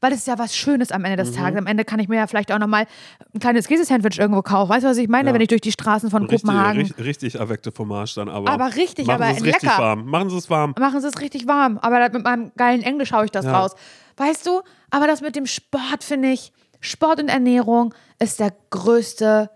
weil 0.02 0.12
das 0.12 0.20
ist 0.20 0.28
ja 0.28 0.38
was 0.40 0.56
Schönes 0.56 0.92
am 0.92 1.04
Ende 1.06 1.18
des 1.24 1.34
Tages. 1.34 1.58
Am 1.60 1.68
Ende 1.68 1.84
kann 1.86 2.00
ich 2.00 2.08
mir 2.08 2.16
ja 2.18 2.28
vielleicht 2.28 2.52
auch 2.52 2.60
nochmal 2.60 2.86
ein 3.34 3.40
kleines 3.40 3.68
Käsesandwich 3.68 4.20
irgendwo 4.20 4.42
kaufen. 4.42 4.70
Weißt 4.70 4.84
du, 4.86 4.90
was 4.90 4.98
ich 4.98 5.08
meine, 5.10 5.30
Ja. 5.30 5.34
wenn 5.34 5.42
ich 5.42 5.48
durch 5.50 5.62
die 5.62 5.72
Straßen 5.72 6.10
von 6.10 6.24
Richtig, 6.24 6.44
Kopenhagen. 6.44 6.82
richtig, 6.82 7.06
richtig 7.06 7.36
erweckte 7.36 7.72
Fromage 7.72 8.14
dann 8.16 8.30
aber. 8.30 8.50
Aber 8.50 8.76
richtig, 8.76 9.08
Machen 9.08 9.22
aber 9.24 9.34
Sie 9.34 9.40
es 9.40 9.46
richtig 9.46 9.64
lecker. 9.70 9.78
warm. 9.82 10.06
Machen 10.06 10.30
Sie 10.30 10.38
es 10.38 10.50
warm. 10.50 10.74
machen 10.80 11.02
sie 11.02 11.08
es 11.08 11.20
richtig 11.20 11.48
warm. 11.48 11.78
Aber 11.80 12.00
mit 12.10 12.24
meinem 12.24 12.52
geilen 12.58 12.82
Englisch 12.82 13.12
haue 13.12 13.26
ich 13.26 13.32
das 13.32 13.46
Ja. 13.46 13.60
raus. 13.60 13.72
Weißt 14.18 14.46
du, 14.48 14.62
aber 14.90 15.08
das 15.08 15.22
mit 15.22 15.36
dem 15.36 15.46
Sport 15.46 16.04
finde 16.04 16.30
ich, 16.32 16.52
Sport 16.82 17.20
und 17.22 17.28
Ernährung 17.30 17.94
ist 18.20 18.40
der 18.40 18.54
größte 18.70 19.50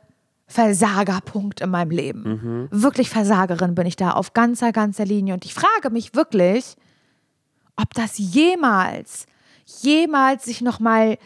Versagerpunkt 0.47 1.61
in 1.61 1.69
meinem 1.69 1.91
Leben. 1.91 2.67
Wirklich 2.71 3.09
Versagerin 3.09 3.75
bin 3.75 3.85
ich 3.87 3.95
da 3.95 4.11
auf 4.11 4.33
ganzer, 4.33 4.71
ganzer 4.71 5.05
Linie. 5.05 5.33
Und 5.33 5.45
ich 5.45 5.53
frage 5.53 5.89
mich 5.89 6.15
wirklich, 6.15 6.75
ob 7.75 7.93
das 7.93 8.17
jemals, 8.17 9.25
jemals 9.65 10.45
sich 10.45 10.61
nochmal 10.61 11.17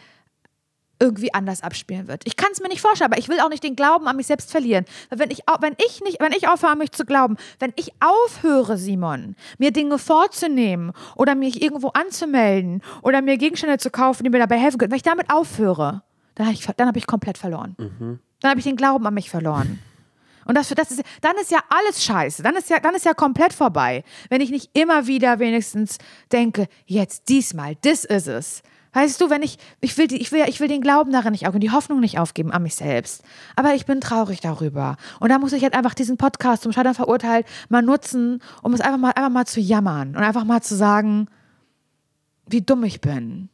irgendwie 1.00 1.32
anders 1.32 1.62
abspielen 1.62 2.08
wird. 2.08 2.22
Ich 2.24 2.36
kann 2.36 2.50
es 2.52 2.60
mir 2.60 2.68
nicht 2.68 2.80
vorstellen, 2.80 3.10
aber 3.12 3.20
ich 3.20 3.28
will 3.28 3.40
auch 3.40 3.48
nicht 3.48 3.62
den 3.62 3.76
Glauben 3.76 4.08
an 4.08 4.16
mich 4.16 4.26
selbst 4.26 4.50
verlieren. 4.50 4.84
Weil 5.10 5.20
wenn 5.20 5.30
ich, 5.30 5.42
wenn 5.60 5.74
ich 5.86 6.00
nicht, 6.02 6.20
wenn 6.20 6.32
ich 6.32 6.48
aufhöre, 6.48 6.72
an 6.72 6.78
mich 6.78 6.92
zu 6.92 7.04
glauben, 7.04 7.36
wenn 7.58 7.72
ich 7.76 7.92
aufhöre, 8.00 8.76
Simon, 8.76 9.36
mir 9.58 9.70
Dinge 9.70 9.98
vorzunehmen 9.98 10.92
oder 11.16 11.34
mich 11.34 11.62
irgendwo 11.62 11.88
anzumelden 11.88 12.82
oder 13.02 13.22
mir 13.22 13.38
Gegenstände 13.38 13.78
zu 13.78 13.90
kaufen, 13.90 14.24
die 14.24 14.30
mir 14.30 14.40
dabei 14.40 14.58
helfen 14.58 14.78
können, 14.78 14.90
wenn 14.90 14.96
ich 14.96 15.02
damit 15.02 15.30
aufhöre, 15.30 16.02
dann 16.34 16.46
habe 16.46 16.54
ich, 16.54 16.66
hab 16.66 16.96
ich 16.96 17.06
komplett 17.06 17.38
verloren. 17.38 17.76
Mhm. 17.78 18.18
Dann 18.40 18.50
habe 18.50 18.60
ich 18.60 18.64
den 18.64 18.76
Glauben 18.76 19.06
an 19.06 19.14
mich 19.14 19.30
verloren. 19.30 19.80
Und 20.48 20.54
das, 20.54 20.68
das 20.70 20.90
ist, 20.90 21.02
dann 21.20 21.36
ist 21.36 21.50
ja 21.50 21.58
alles 21.68 22.02
scheiße. 22.02 22.42
Dann 22.42 22.56
ist 22.56 22.70
ja, 22.70 22.80
dann 22.80 22.94
ist 22.94 23.04
ja 23.04 23.12
komplett 23.12 23.52
vorbei. 23.52 24.02
Wenn 24.30 24.40
ich 24.40 24.50
nicht 24.50 24.70
immer 24.72 25.06
wieder 25.06 25.38
wenigstens 25.38 25.98
denke, 26.32 26.68
jetzt 26.86 27.28
diesmal, 27.28 27.76
das 27.82 28.04
ist 28.04 28.26
es. 28.26 28.62
Weißt 28.94 29.20
du, 29.20 29.28
wenn 29.28 29.42
ich, 29.42 29.58
ich 29.82 29.96
will, 29.98 30.10
ich 30.10 30.32
will, 30.32 30.44
ich 30.48 30.58
will 30.58 30.68
den 30.68 30.80
Glauben 30.80 31.12
darin 31.12 31.32
nicht 31.32 31.46
aufgeben, 31.46 31.60
die 31.60 31.70
Hoffnung 31.70 32.00
nicht 32.00 32.18
aufgeben 32.18 32.50
an 32.50 32.62
mich 32.62 32.74
selbst. 32.74 33.22
Aber 33.56 33.74
ich 33.74 33.84
bin 33.84 34.00
traurig 34.00 34.40
darüber. 34.40 34.96
Und 35.20 35.28
da 35.28 35.38
muss 35.38 35.52
ich 35.52 35.60
jetzt 35.60 35.76
einfach 35.76 35.92
diesen 35.92 36.16
Podcast 36.16 36.62
zum 36.62 36.72
Scheitern 36.72 36.94
verurteilt 36.94 37.46
mal 37.68 37.82
nutzen, 37.82 38.42
um 38.62 38.72
es 38.72 38.80
einfach 38.80 38.98
mal, 38.98 39.10
einfach 39.10 39.30
mal 39.30 39.46
zu 39.46 39.60
jammern 39.60 40.16
und 40.16 40.22
einfach 40.22 40.44
mal 40.44 40.62
zu 40.62 40.74
sagen, 40.74 41.28
wie 42.46 42.62
dumm 42.62 42.84
ich 42.84 43.02
bin. 43.02 43.50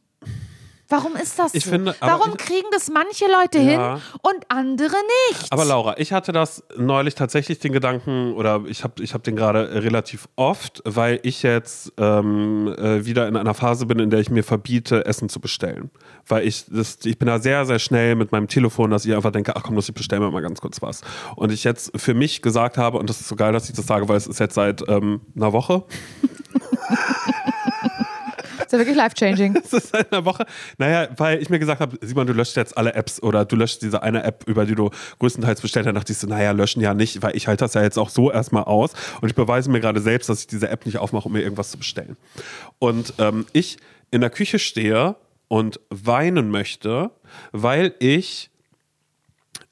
Warum 0.87 1.15
ist 1.15 1.39
das 1.39 1.51
so? 1.53 1.57
Ich 1.57 1.65
finde, 1.65 1.95
Warum 1.99 2.37
kriegen 2.37 2.67
das 2.71 2.89
manche 2.91 3.25
Leute 3.25 3.57
Ja. 3.59 3.95
hin 3.95 4.01
und 4.21 4.45
andere 4.49 4.95
nicht? 5.31 5.51
Aber 5.51 5.65
Laura, 5.65 5.95
ich 5.97 6.13
hatte 6.13 6.31
das 6.31 6.63
neulich 6.77 7.15
tatsächlich 7.15 7.57
den 7.59 7.71
Gedanken, 7.71 8.33
oder 8.33 8.61
ich 8.67 8.83
habe 8.83 9.01
ich 9.03 9.13
hab 9.15 9.23
den 9.23 9.35
gerade 9.35 9.83
relativ 9.83 10.27
oft, 10.35 10.83
weil 10.85 11.19
ich 11.23 11.41
jetzt 11.43 11.91
ähm, 11.97 12.67
äh, 12.77 13.03
wieder 13.05 13.27
in 13.27 13.35
einer 13.35 13.53
Phase 13.55 13.85
bin, 13.87 13.97
in 13.99 14.09
der 14.11 14.19
ich 14.19 14.29
mir 14.29 14.43
verbiete, 14.43 15.05
Essen 15.05 15.27
zu 15.27 15.39
bestellen. 15.39 15.89
Weil 16.27 16.47
ich, 16.47 16.65
das, 16.69 16.99
ich 17.03 17.17
bin 17.17 17.27
da 17.27 17.39
sehr, 17.39 17.65
sehr 17.65 17.79
schnell 17.79 18.15
mit 18.15 18.31
meinem 18.31 18.47
Telefon, 18.47 18.91
dass 18.91 19.05
ich 19.05 19.15
einfach 19.15 19.31
denke, 19.31 19.55
ach 19.55 19.63
komm, 19.63 19.75
los, 19.75 19.89
ich 19.89 19.95
bestelle 19.95 20.21
mir 20.21 20.31
mal 20.31 20.41
ganz 20.41 20.61
kurz 20.61 20.81
was. 20.81 21.01
Und 21.35 21.51
ich 21.51 21.63
jetzt 21.63 21.91
für 21.99 22.13
mich 22.13 22.41
gesagt 22.43 22.77
habe, 22.77 22.99
und 22.99 23.09
das 23.09 23.21
ist 23.21 23.27
so 23.29 23.35
geil, 23.35 23.53
dass 23.53 23.69
ich 23.69 23.75
das 23.75 23.87
sage, 23.87 24.07
weil 24.07 24.17
es 24.17 24.27
ist 24.27 24.39
jetzt 24.39 24.53
seit 24.55 24.87
ähm, 24.87 25.21
einer 25.35 25.51
Woche, 25.53 25.83
ja 28.75 28.79
wirklich 28.79 28.97
life-changing. 28.97 29.53
Das 29.65 29.73
ist 29.73 29.89
seit 29.89 30.11
einer 30.11 30.25
Woche. 30.25 30.45
Naja, 30.77 31.07
weil 31.17 31.41
ich 31.41 31.49
mir 31.49 31.59
gesagt 31.59 31.81
habe, 31.81 31.97
Simon, 32.01 32.27
du 32.27 32.33
löscht 32.33 32.55
jetzt 32.55 32.77
alle 32.77 32.93
Apps 32.93 33.21
oder 33.21 33.45
du 33.45 33.55
löscht 33.55 33.81
diese 33.81 34.03
eine 34.03 34.23
App, 34.23 34.43
über 34.47 34.65
die 34.65 34.75
du 34.75 34.89
größtenteils 35.19 35.61
bestellt 35.61 35.85
hast. 35.85 35.93
Da 35.93 35.99
dachte 35.99 36.11
ich 36.11 36.17
so, 36.17 36.27
naja, 36.27 36.51
löschen 36.51 36.81
ja 36.81 36.93
nicht, 36.93 37.21
weil 37.21 37.35
ich 37.35 37.47
halte 37.47 37.63
das 37.63 37.73
ja 37.73 37.81
jetzt 37.81 37.97
auch 37.97 38.09
so 38.09 38.31
erstmal 38.31 38.63
aus. 38.63 38.93
Und 39.21 39.29
ich 39.29 39.35
beweise 39.35 39.71
mir 39.71 39.79
gerade 39.79 40.01
selbst, 40.01 40.29
dass 40.29 40.41
ich 40.41 40.47
diese 40.47 40.69
App 40.69 40.85
nicht 40.85 40.97
aufmache, 40.99 41.27
um 41.27 41.33
mir 41.33 41.41
irgendwas 41.41 41.71
zu 41.71 41.77
bestellen. 41.77 42.17
Und 42.79 43.13
ähm, 43.17 43.45
ich 43.53 43.77
in 44.11 44.21
der 44.21 44.29
Küche 44.29 44.59
stehe 44.59 45.15
und 45.47 45.79
weinen 45.89 46.49
möchte, 46.49 47.11
weil 47.51 47.93
ich 47.99 48.49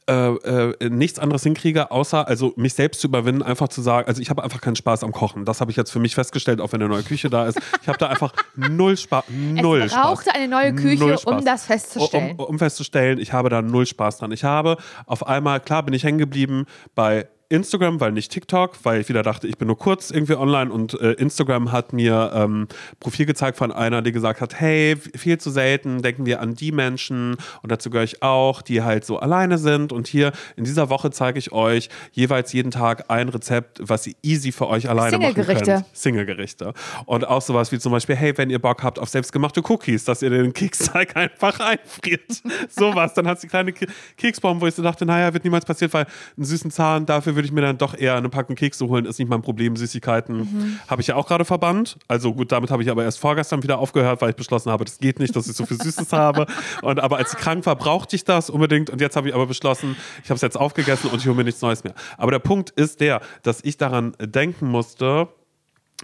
äh, 0.08 0.14
äh, 0.14 0.90
nichts 0.90 1.20
anderes 1.20 1.44
hinkriege, 1.44 1.92
außer 1.92 2.28
also 2.28 2.54
mich 2.56 2.74
selbst 2.74 3.02
zu 3.02 3.08
überwinden, 3.08 3.44
einfach 3.44 3.68
zu 3.68 3.82
sagen, 3.82 4.08
also 4.08 4.22
ich 4.22 4.30
habe 4.30 4.44
einfach 4.44 4.62
keinen 4.62 4.76
Spaß 4.76 5.04
am 5.04 5.12
Kochen. 5.12 5.46
Das 5.46 5.62
habe 5.62 5.72
ich 5.72 5.78
jetzt 5.78 5.92
für 5.92 6.00
mich 6.00 6.16
festgestellt, 6.16 6.60
auch 6.62 6.74
wenn 6.74 6.82
eine 6.82 6.90
neue 6.90 7.04
Küche 7.04 7.30
da 7.30 7.48
ist. 7.48 7.60
Ich 7.82 7.88
habe 7.88 7.98
da 7.98 8.08
einfach 8.08 8.34
null 8.56 8.98
Spaß, 8.98 9.26
null 9.30 9.84
es 9.84 9.94
brauchte 9.94 10.30
Spaß. 10.30 10.36
eine 10.36 10.48
neue 10.48 10.74
Küche, 10.74 11.06
um 11.06 11.18
Spaß. 11.18 11.46
das 11.46 11.66
festzustellen. 11.66 12.36
Um, 12.38 12.46
um 12.46 12.60
festzustellen, 12.60 13.20
ich 13.20 13.34
habe 13.34 13.50
da 13.50 13.62
null 13.62 13.86
Spaß 13.86 14.18
dran. 14.18 14.32
Ich 14.32 14.44
habe 14.44 14.78
auf 15.06 15.26
einmal, 15.26 15.60
klar 15.60 15.84
bin 15.84 15.94
ich 15.94 16.04
hängen 16.04 16.18
geblieben 16.18 16.66
bei 16.96 17.28
Instagram, 17.54 18.00
weil 18.00 18.12
nicht 18.12 18.32
TikTok, 18.32 18.74
weil 18.84 19.02
ich 19.02 19.10
wieder 19.10 19.24
dachte, 19.24 19.48
ich 19.48 19.58
bin 19.58 19.68
nur 19.68 19.78
kurz 19.78 20.12
irgendwie 20.12 20.36
online 20.36 20.72
und 20.72 21.00
äh, 21.00 21.12
Instagram 21.14 21.72
hat 21.72 21.94
mir 21.94 22.32
ähm, 22.34 22.68
Profil 23.00 23.26
gezeigt 23.26 23.58
von 23.58 23.72
einer, 23.72 24.02
die 24.02 24.12
gesagt 24.12 24.42
hat, 24.42 24.60
hey, 24.60 24.96
viel 25.16 25.38
zu 25.38 25.50
selten 25.52 26.02
denken 26.02 26.26
wir 26.26 26.42
an 26.42 26.56
die 26.56 26.72
Menschen 26.72 27.38
und 27.62 27.72
dazu 27.72 27.90
gehöre 27.90 28.04
ich 28.06 28.24
auch, 28.24 28.62
die 28.62 28.82
halt 28.82 29.06
so 29.06 29.20
alleine 29.20 29.58
sind 29.58 29.94
und 29.94 30.08
hier 30.08 30.32
in 30.56 30.64
dieser 30.64 30.90
Woche 30.90 31.12
zeige 31.12 31.38
ich 31.40 31.52
euch 31.52 31.90
jeweils 32.12 32.52
jeden 32.54 32.72
Tag 32.72 33.06
ein 33.10 33.30
Rezept, 33.30 33.80
was 33.84 34.08
ihr 34.08 34.14
easy 34.24 34.52
für 34.52 34.68
euch 34.68 34.90
alleine 34.90 35.18
machen 35.18 35.34
Single-Gerichte. 35.36 35.66
könnt. 35.72 35.86
Single-Gerichte. 35.94 36.74
Und 37.06 37.28
auch 37.28 37.42
sowas 37.42 37.72
wie 37.72 37.80
zum 37.80 37.92
Beispiel, 37.92 38.16
hey, 38.16 38.38
wenn 38.38 38.50
ihr 38.50 38.60
Bock 38.60 38.84
habt 38.84 38.98
auf 39.00 39.10
selbstgemachte 39.10 39.62
Cookies, 39.70 40.06
dass 40.06 40.22
ihr 40.22 40.30
den 40.30 40.54
Keksteig 40.54 41.16
einfach 41.16 41.60
einfriert. 41.60 42.22
sowas. 42.70 43.14
Dann 43.14 43.28
hat 43.28 43.40
sie 43.40 43.48
kleine 43.48 43.74
Ke- 43.74 43.88
Keksbomben, 44.18 44.62
wo 44.62 44.68
ich 44.68 44.76
so 44.76 44.82
dachte, 44.82 45.06
naja, 45.06 45.34
wird 45.34 45.44
niemals 45.44 45.66
passiert, 45.66 45.94
weil 45.94 46.08
einen 46.36 46.46
süßen 46.46 46.72
Zahn, 46.72 47.06
dafür 47.06 47.36
würde 47.36 47.43
ich 47.46 47.52
mir 47.52 47.62
dann 47.62 47.78
doch 47.78 47.98
eher 47.98 48.16
eine 48.16 48.30
Packung 48.30 48.56
Kekse 48.56 48.88
holen, 48.88 49.06
ist 49.06 49.20
nicht 49.20 49.30
mein 49.30 49.42
Problem. 49.42 49.76
Süßigkeiten 49.76 50.80
habe 50.88 51.02
ich 51.02 51.08
ja 51.08 51.16
auch 51.16 51.28
gerade 51.28 51.46
verbannt. 51.46 51.98
Also 52.08 52.34
gut, 52.34 52.52
damit 52.52 52.72
habe 52.72 52.84
ich 52.84 52.90
aber 52.90 53.04
erst 53.04 53.20
vorgestern 53.20 53.64
wieder 53.64 53.80
aufgehört, 53.80 54.22
weil 54.22 54.32
ich 54.32 54.36
beschlossen 54.36 54.72
habe, 54.72 54.86
das 54.86 55.00
geht 55.00 55.20
nicht, 55.20 55.36
dass 55.36 55.48
ich 55.48 55.56
so 55.56 55.66
viel 55.66 55.82
Süßes 55.82 56.12
habe. 56.14 56.46
Und 56.82 57.00
aber 57.00 57.18
als 57.18 57.34
ich 57.34 57.40
krank 57.40 57.66
war, 57.66 57.76
brauchte 57.76 58.16
ich 58.16 58.24
das 58.24 58.50
unbedingt. 58.50 58.90
Und 58.90 59.02
jetzt 59.02 59.16
habe 59.16 59.30
ich 59.30 59.36
aber 59.36 59.48
beschlossen, 59.48 59.96
ich 60.24 60.30
habe 60.30 60.36
es 60.36 60.42
jetzt 60.42 60.58
aufgegessen 60.58 61.10
und 61.10 61.20
ich 61.20 61.28
hole 61.28 61.36
mir 61.36 61.44
nichts 61.44 61.62
Neues 61.62 61.84
mehr. 61.84 61.94
Aber 62.18 62.32
der 62.32 62.40
Punkt 62.40 62.70
ist 62.72 63.00
der, 63.00 63.22
dass 63.44 63.64
ich 63.64 63.78
daran 63.78 64.14
denken 64.20 64.68
musste, 64.68 65.28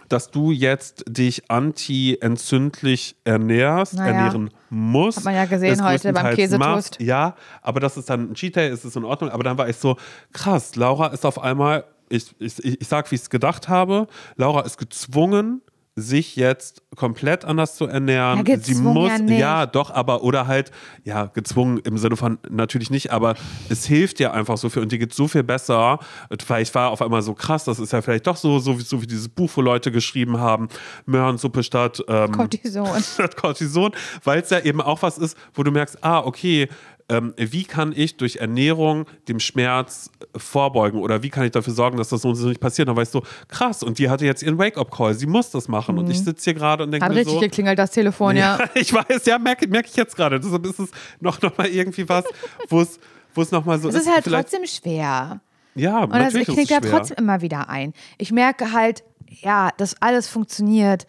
dass 0.07 0.31
du 0.31 0.51
jetzt 0.51 1.03
dich 1.07 1.49
anti-entzündlich 1.51 3.15
ernährst, 3.23 3.95
Naja. 3.95 4.11
ernähren 4.13 4.49
musst. 4.69 5.17
Hat 5.17 5.25
man 5.25 5.35
ja 5.35 5.45
gesehen 5.45 5.83
heute 5.83 6.13
beim 6.13 6.35
Käsetoast. 6.35 6.99
Ja, 7.01 7.35
aber 7.61 7.79
das 7.79 7.97
ist 7.97 8.09
dann 8.09 8.31
ein 8.31 8.33
Cheat 8.35 8.55
Day, 8.55 8.71
ist 8.71 8.85
es 8.85 8.95
in 8.95 9.03
Ordnung. 9.03 9.29
Aber 9.29 9.43
dann 9.43 9.57
war 9.57 9.69
ich 9.69 9.77
so, 9.77 9.97
krass, 10.33 10.75
Laura 10.75 11.07
ist 11.07 11.25
auf 11.25 11.41
einmal, 11.41 11.85
ich, 12.09 12.33
ich, 12.39 12.63
ich 12.63 12.87
sag, 12.87 13.09
wie 13.11 13.15
ich 13.15 13.21
es 13.21 13.29
gedacht 13.29 13.67
habe, 13.69 14.07
Laura 14.35 14.61
ist 14.61 14.77
gezwungen, 14.77 15.61
sich 15.99 16.35
jetzt 16.35 16.81
komplett 16.95 17.45
anders 17.45 17.75
zu 17.75 17.85
ernähren. 17.85 18.45
Ja, 18.45 18.57
Sie 18.57 18.75
muss, 18.75 19.09
ja 19.09 19.17
nicht. 19.19 19.39
ja, 19.39 19.65
doch, 19.65 19.91
aber 19.91 20.23
oder 20.23 20.47
halt, 20.47 20.71
ja, 21.03 21.25
gezwungen 21.25 21.79
im 21.79 21.97
Sinne 21.97 22.17
von 22.17 22.39
natürlich 22.49 22.89
nicht, 22.89 23.11
aber 23.11 23.35
es 23.69 23.85
hilft 23.85 24.19
dir 24.19 24.33
einfach 24.33 24.57
so 24.57 24.69
viel 24.69 24.81
und 24.81 24.91
dir 24.91 24.99
geht 24.99 25.13
so 25.13 25.27
viel 25.27 25.43
besser. 25.43 25.99
Weil 26.47 26.63
ich 26.63 26.73
war 26.75 26.89
auf 26.89 27.01
einmal 27.01 27.21
so 27.21 27.33
krass, 27.33 27.63
das 27.63 27.79
ist 27.79 27.93
ja 27.93 28.01
vielleicht 28.01 28.27
doch 28.27 28.37
so, 28.37 28.59
so 28.59 28.77
wie, 28.79 28.83
so 28.83 29.01
wie 29.01 29.07
dieses 29.07 29.29
Buch, 29.29 29.51
wo 29.55 29.61
Leute 29.61 29.91
geschrieben 29.91 30.39
haben, 30.39 30.67
Möhrensuppe 31.05 31.63
statt 31.63 32.03
ähm, 32.07 32.31
Cortison. 32.31 32.87
statt 33.13 33.35
Cortison, 33.37 33.91
weil 34.23 34.41
es 34.41 34.49
ja 34.49 34.59
eben 34.59 34.81
auch 34.81 35.01
was 35.01 35.17
ist, 35.17 35.37
wo 35.53 35.63
du 35.63 35.71
merkst, 35.71 36.03
ah, 36.03 36.19
okay, 36.19 36.67
ähm, 37.09 37.33
wie 37.37 37.63
kann 37.63 37.91
ich 37.95 38.17
durch 38.17 38.37
Ernährung 38.37 39.05
dem 39.27 39.39
Schmerz 39.39 40.11
vorbeugen 40.35 41.01
oder 41.01 41.23
wie 41.23 41.29
kann 41.29 41.45
ich 41.45 41.51
dafür 41.51 41.73
sorgen, 41.73 41.97
dass 41.97 42.09
das 42.09 42.21
so 42.21 42.31
nicht 42.31 42.59
passiert? 42.59 42.87
Dann 42.87 42.95
weißt 42.95 43.15
du, 43.15 43.21
krass, 43.47 43.83
und 43.83 43.99
die 43.99 44.09
hatte 44.09 44.25
jetzt 44.25 44.43
ihren 44.43 44.57
Wake-up-Call, 44.57 45.15
sie 45.15 45.25
muss 45.25 45.49
das 45.51 45.67
machen 45.67 45.97
und 45.97 46.09
ich 46.09 46.23
sitze 46.23 46.43
hier 46.45 46.53
gerade 46.53 46.83
und 46.83 46.91
denke 46.91 47.05
Hat 47.05 47.11
mir 47.11 47.19
richtig 47.19 47.33
so, 47.33 47.39
geklingelt, 47.39 47.79
das 47.79 47.91
Telefon, 47.91 48.37
ja. 48.37 48.59
ich 48.75 48.93
weiß, 48.93 49.25
ja, 49.25 49.39
merke 49.39 49.67
merk 49.67 49.87
ich 49.87 49.95
jetzt 49.95 50.15
gerade. 50.15 50.39
Deshalb 50.39 50.65
ist 50.65 50.79
es 50.79 50.91
noch, 51.19 51.41
noch 51.41 51.57
mal 51.57 51.67
irgendwie 51.67 52.07
was, 52.07 52.25
wo 52.69 52.81
es 52.81 52.99
wo 53.33 53.41
es 53.41 53.51
noch 53.51 53.65
mal 53.65 53.79
so 53.79 53.89
Es 53.89 53.95
ist 53.95 54.11
halt 54.11 54.23
vielleicht, 54.23 54.49
trotzdem 54.49 54.65
schwer. 54.65 55.41
ja, 55.75 56.03
Und 56.03 56.09
natürlich 56.09 56.47
ist 56.47 56.53
klingt 56.53 56.71
es 56.71 56.75
ja 56.75 56.81
trotzdem 56.81 57.17
immer 57.17 57.41
wieder 57.41 57.69
ein. 57.69 57.93
Ich 58.17 58.31
merke 58.31 58.71
halt, 58.71 59.03
ja, 59.27 59.69
dass 59.77 60.01
alles 60.01 60.27
funktioniert 60.27 61.05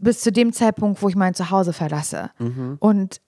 bis 0.00 0.20
zu 0.20 0.32
dem 0.32 0.52
Zeitpunkt, 0.52 1.00
wo 1.02 1.08
ich 1.08 1.16
mein 1.16 1.34
Zuhause 1.34 1.72
verlasse. 1.72 2.30
Mhm. 2.38 2.76
Und 2.80 3.20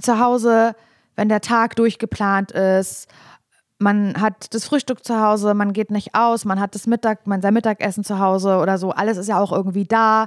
zu 0.00 0.18
Hause, 0.20 0.74
wenn 1.14 1.28
der 1.28 1.40
Tag 1.40 1.76
durchgeplant 1.76 2.52
ist, 2.52 3.08
man 3.78 4.20
hat 4.20 4.54
das 4.54 4.64
Frühstück 4.64 5.04
zu 5.04 5.20
Hause, 5.20 5.52
man 5.54 5.72
geht 5.72 5.90
nicht 5.90 6.14
aus, 6.14 6.44
man 6.44 6.60
hat 6.60 6.74
das 6.74 6.86
Mittag, 6.86 7.26
man 7.26 7.42
sein 7.42 7.52
Mittagessen 7.54 8.04
zu 8.04 8.18
Hause 8.18 8.56
oder 8.58 8.78
so, 8.78 8.90
alles 8.90 9.18
ist 9.18 9.28
ja 9.28 9.38
auch 9.38 9.52
irgendwie 9.52 9.84
da. 9.84 10.26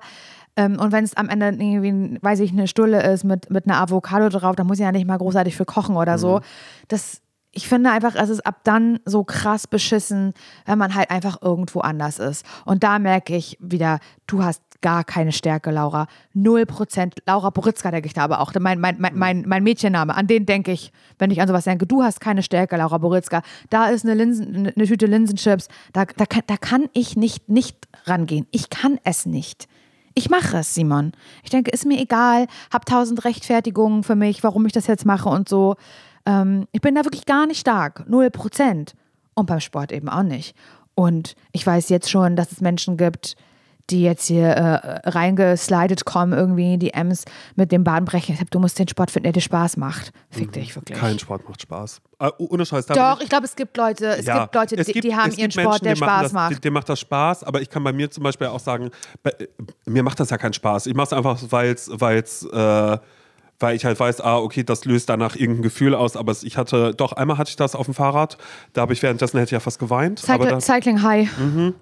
Ähm, 0.56 0.80
Und 0.80 0.92
wenn 0.92 1.04
es 1.04 1.16
am 1.18 1.30
Ende 1.30 1.48
irgendwie, 1.48 2.20
weiß 2.22 2.42
ich, 2.42 2.52
eine 2.52 2.68
Stulle 2.68 3.02
ist 3.12 3.24
mit, 3.24 3.50
mit 3.50 3.66
einer 3.66 3.80
Avocado 3.82 4.30
drauf, 4.30 4.56
dann 4.56 4.68
muss 4.68 4.78
ich 4.80 4.84
ja 4.84 4.92
nicht 4.92 5.08
mal 5.08 5.18
großartig 5.18 5.56
für 5.56 5.66
kochen 5.66 5.96
oder 5.96 6.14
Mhm. 6.14 6.20
so. 6.20 6.42
Das, 6.90 7.22
ich 7.52 7.68
finde 7.68 7.90
einfach, 7.92 8.14
es 8.16 8.30
ist 8.30 8.46
ab 8.46 8.58
dann 8.64 9.00
so 9.06 9.24
krass 9.24 9.66
beschissen, 9.66 10.34
wenn 10.66 10.78
man 10.78 10.94
halt 10.94 11.10
einfach 11.10 11.42
irgendwo 11.42 11.80
anders 11.80 12.20
ist. 12.20 12.46
Und 12.66 12.84
da 12.84 13.00
merke 13.00 13.36
ich 13.36 13.58
wieder, 13.60 14.00
du 14.28 14.44
hast 14.44 14.62
gar 14.82 15.04
keine 15.04 15.32
Stärke, 15.32 15.72
Laura. 15.72 16.08
Null 16.34 16.66
Prozent. 16.66 17.16
Laura 17.26 17.50
Boritzka 17.50 17.92
denke 17.92 18.08
ich 18.08 18.14
da 18.14 18.24
aber 18.24 18.40
auch. 18.40 18.54
Mein, 18.60 18.80
mein, 18.80 18.98
mein, 19.00 19.18
mein, 19.18 19.44
mein 19.48 19.64
Mädchenname, 19.64 20.16
an 20.16 20.28
den 20.28 20.46
denke 20.46 20.72
ich, 20.72 20.92
wenn 21.18 21.32
ich 21.32 21.42
an 21.42 21.48
sowas 21.48 21.66
denke. 21.66 21.86
Du 21.86 22.04
hast 22.04 22.22
keine 22.22 22.44
Stärke, 22.44 22.78
Laura 22.78 22.98
Boritzka. 22.98 23.42
Da 23.70 23.88
ist 23.88 24.06
eine, 24.06 24.14
Linsen, 24.14 24.68
eine 24.68 24.86
Tüte 24.86 25.06
Linsenchips. 25.06 25.68
Da, 25.94 26.06
da, 26.06 26.26
kann, 26.26 26.44
da 26.48 26.58
kann 26.58 26.90
ich 26.94 27.16
nicht, 27.16 27.50
nicht 27.50 27.78
rangehen. 28.06 28.48
Ich 28.52 28.70
kann 28.70 29.00
es 29.04 29.26
nicht. 29.26 29.68
Ich 30.16 30.30
mache 30.30 30.58
es, 30.58 30.74
Simon. 30.74 31.14
Ich 31.44 31.50
denke, 31.50 31.72
ist 31.72 31.86
mir 31.86 32.00
egal, 32.00 32.48
hab 32.72 32.86
tausend 32.86 33.24
Rechtfertigungen 33.26 34.04
für 34.04 34.16
mich, 34.16 34.44
warum 34.44 34.66
ich 34.66 34.74
das 34.74 34.88
jetzt 34.88 35.06
mache 35.06 35.30
und 35.30 35.48
so. 35.48 35.76
Ähm, 36.26 36.68
ich 36.72 36.82
bin 36.82 36.96
da 36.96 37.06
wirklich 37.06 37.26
gar 37.26 37.48
nicht 37.48 37.60
stark. 37.60 38.08
Null 38.08 38.30
Prozent. 38.30 38.96
Und 39.34 39.46
beim 39.46 39.60
Sport 39.60 39.92
eben 39.92 40.10
auch 40.10 40.24
nicht. 40.24 40.56
Und 40.96 41.36
ich 41.54 41.66
weiß 41.66 41.88
jetzt 41.90 42.10
schon, 42.10 42.36
dass 42.36 42.52
es 42.52 42.60
Menschen 42.60 42.98
gibt, 42.98 43.38
die 43.92 44.02
jetzt 44.04 44.28
hier 44.28 44.48
äh, 44.48 45.10
reingeslidet 45.10 46.06
kommen, 46.06 46.34
irgendwie 46.34 46.74
in 46.76 46.80
die 46.80 46.94
Ems 46.94 47.26
mit 47.56 47.72
dem 47.72 47.84
Bahnbrechen. 47.84 48.36
Ich 48.36 48.42
hab, 48.42 48.52
du 48.52 48.60
musst 48.60 48.78
den 48.80 48.88
Sport 48.88 49.12
finden, 49.12 49.24
der 49.26 49.34
dir 49.34 49.42
Spaß 49.42 49.78
macht. 49.78 50.12
Fick 50.30 50.52
dich 50.52 50.76
wirklich. 50.76 50.98
Kein 50.98 51.18
Sport 51.20 51.48
macht 51.48 51.62
Spaß. 51.62 52.02
Äh, 52.20 52.30
ohne 52.38 52.66
Scheiß. 52.66 52.86
Doch, 52.88 53.22
ich 53.22 53.30
glaube, 53.30 53.46
es 53.46 53.56
gibt 53.56 53.78
Leute, 53.78 54.08
es 54.18 54.26
Ja, 54.26 54.44
gibt 54.44 54.56
Leute, 54.56 54.76
es 54.76 54.88
die, 54.88 54.94
gibt- 54.94 55.06
die 55.06 55.16
haben 55.16 55.30
es 55.30 55.38
ihren 55.38 55.52
Sport, 55.52 55.82
Menschen, 55.82 55.84
der 55.86 55.96
Spaß 55.96 56.24
das, 56.24 56.34
macht. 56.34 56.64
Dem 56.64 56.74
macht 56.74 56.90
das 56.90 57.00
Spaß, 57.00 57.44
aber 57.44 57.62
ich 57.62 57.70
kann 57.70 57.84
bei 57.84 57.94
mir 57.94 58.10
zum 58.12 58.24
Beispiel 58.24 58.48
auch 58.48 58.60
sagen, 58.60 58.90
bei, 59.24 59.32
äh, 59.32 59.48
mir 59.86 60.04
macht 60.04 60.20
das 60.20 60.30
ja 60.30 60.38
keinen 60.38 60.54
Spaß. 60.54 60.88
Ich 60.88 60.94
mache 60.94 61.06
es 61.08 61.14
einfach, 61.14 61.40
weil's, 61.50 61.90
weil's, 61.94 62.44
äh, 62.46 62.98
weil 63.60 63.76
ich 63.76 63.86
halt 63.86 64.00
weiß, 64.00 64.22
ah, 64.22 64.38
okay, 64.38 64.64
das 64.64 64.86
löst 64.86 65.10
danach 65.10 65.36
irgendein 65.36 65.64
Gefühl 65.64 65.96
aus, 65.96 66.16
aber 66.16 66.36
ich 66.42 66.58
hatte, 66.58 66.94
doch, 66.96 67.14
einmal 67.14 67.38
hatte 67.38 67.50
ich 67.50 67.56
das 67.56 67.76
auf 67.76 67.86
dem 67.86 67.94
Fahrrad, 67.94 68.38
da 68.74 68.82
habe 68.82 68.94
ich 68.94 69.02
währenddessen 69.02 69.38
hätte 69.38 69.50
ich 69.50 69.52
ja 69.52 69.60
fast 69.60 69.80
geweint. 69.80 70.20
Cycling, 70.20 70.50
das, 70.50 70.66
Cycling 70.66 71.02
High. 71.02 71.30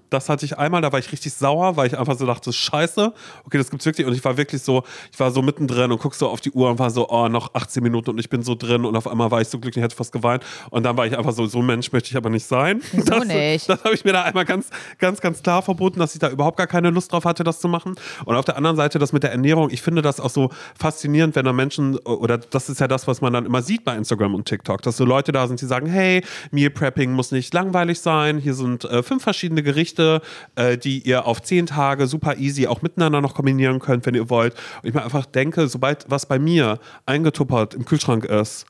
das 0.10 0.30
hatte 0.30 0.46
ich 0.46 0.58
einmal, 0.58 0.82
da 0.82 0.92
war 0.92 1.00
ich 1.00 1.12
richtig 1.12 1.34
sauer, 1.34 1.78
weil 1.78 1.88
ich 1.88 1.98
einfach 1.98 2.18
so 2.18 2.26
dachte, 2.26 2.52
scheiße, 2.52 3.14
okay, 3.46 3.58
das 3.58 3.70
gibt's 3.70 3.86
wirklich. 3.86 4.08
Und 4.08 4.14
ich 4.14 4.24
war 4.24 4.38
wirklich 4.38 4.62
so, 4.62 4.84
ich 5.12 5.20
war 5.20 5.32
so 5.32 5.42
mittendrin 5.42 5.92
und 5.92 6.00
guck 6.00 6.16
so 6.16 6.30
auf 6.30 6.42
die 6.42 6.52
Uhr 6.52 6.70
und 6.70 6.80
war 6.80 6.90
so, 6.90 7.10
oh, 7.10 7.28
noch 7.28 7.54
18 7.54 7.84
Minuten 7.84 8.12
und 8.12 8.20
ich 8.20 8.30
bin 8.30 8.42
so 8.42 8.56
drin 8.56 8.86
und 8.86 8.96
auf 8.96 9.08
einmal 9.08 9.32
war 9.32 9.42
ich 9.42 9.48
so 9.48 9.60
glücklich, 9.60 9.84
hätte 9.84 9.96
fast 9.96 10.12
geweint. 10.12 10.44
Und 10.70 10.84
dann 10.84 10.98
war 10.98 11.06
ich 11.06 11.18
einfach 11.18 11.34
so, 11.34 11.46
so 11.46 11.60
ein 11.60 11.66
Mensch 11.66 11.92
möchte 11.92 12.10
ich 12.10 12.18
aber 12.18 12.30
nicht 12.30 12.46
sein. 12.46 12.82
Wieso 12.92 13.06
das, 13.06 13.26
nicht? 13.26 13.70
Das 13.70 13.84
habe 13.84 13.94
ich 13.94 14.04
mir 14.04 14.14
da 14.14 14.24
einmal 14.24 14.46
ganz, 14.46 14.70
ganz, 14.98 15.22
ganz 15.22 15.44
klar 15.44 15.62
verboten, 15.62 16.00
dass 16.00 16.14
ich 16.14 16.20
da 16.20 16.30
überhaupt 16.30 16.58
gar 16.58 16.68
keine 16.68 16.90
Lust 16.90 17.12
drauf 17.12 17.26
hatte, 17.26 17.44
das 17.44 17.60
zu 17.60 17.68
machen. 17.68 17.96
Und 18.26 18.36
auf 18.36 18.46
der 18.46 18.58
anderen 18.58 18.76
Seite 18.76 19.00
das 19.00 19.14
mit 19.14 19.24
der 19.24 19.32
Ernährung, 19.32 19.70
ich 19.70 19.82
finde 19.82 20.02
das 20.02 20.20
auch 20.20 20.30
so 20.30 20.50
faszinierend, 20.78 21.36
wenn 21.36 21.46
da 21.46 21.54
Menschen, 21.68 21.98
oder 21.98 22.38
das 22.38 22.70
ist 22.70 22.80
ja 22.80 22.88
das, 22.88 23.08
was 23.08 23.20
man 23.20 23.34
dann 23.34 23.46
immer 23.46 23.62
sieht 23.62 23.84
bei 23.84 23.96
Instagram 23.98 24.34
und 24.36 24.46
TikTok, 24.46 24.82
dass 24.84 24.96
so 24.96 25.04
Leute 25.04 25.34
da 25.34 25.48
sind, 25.48 25.60
die 25.60 25.66
sagen, 25.66 25.86
hey, 25.88 26.24
Meal 26.52 26.70
Prepping 26.70 27.12
muss 27.12 27.32
nicht 27.32 27.54
langweilig 27.54 28.00
sein, 28.00 28.38
hier 28.38 28.54
sind 28.54 28.86
äh, 28.86 29.04
fünf 29.04 29.22
verschiedene 29.24 29.64
Gerichte, 29.64 30.22
äh, 30.56 30.78
die 30.78 31.00
ihr 31.00 31.26
auf 31.26 31.42
zehn 31.42 31.66
Tage 31.66 32.08
super 32.08 32.38
easy 32.38 32.68
auch 32.68 32.82
miteinander 32.82 33.20
noch 33.20 33.34
kombinieren 33.36 33.80
könnt, 33.80 34.06
wenn 34.06 34.16
ihr 34.16 34.30
wollt. 34.30 34.54
Und 34.82 34.88
ich 34.88 34.94
mir 34.94 35.04
einfach 35.04 35.26
denke, 35.26 35.68
sobald 35.68 36.06
was 36.10 36.26
bei 36.26 36.40
mir 36.40 36.80
eingetuppert 37.06 37.74
im 37.74 37.84
Kühlschrank 37.84 38.24
ist, 38.24 38.66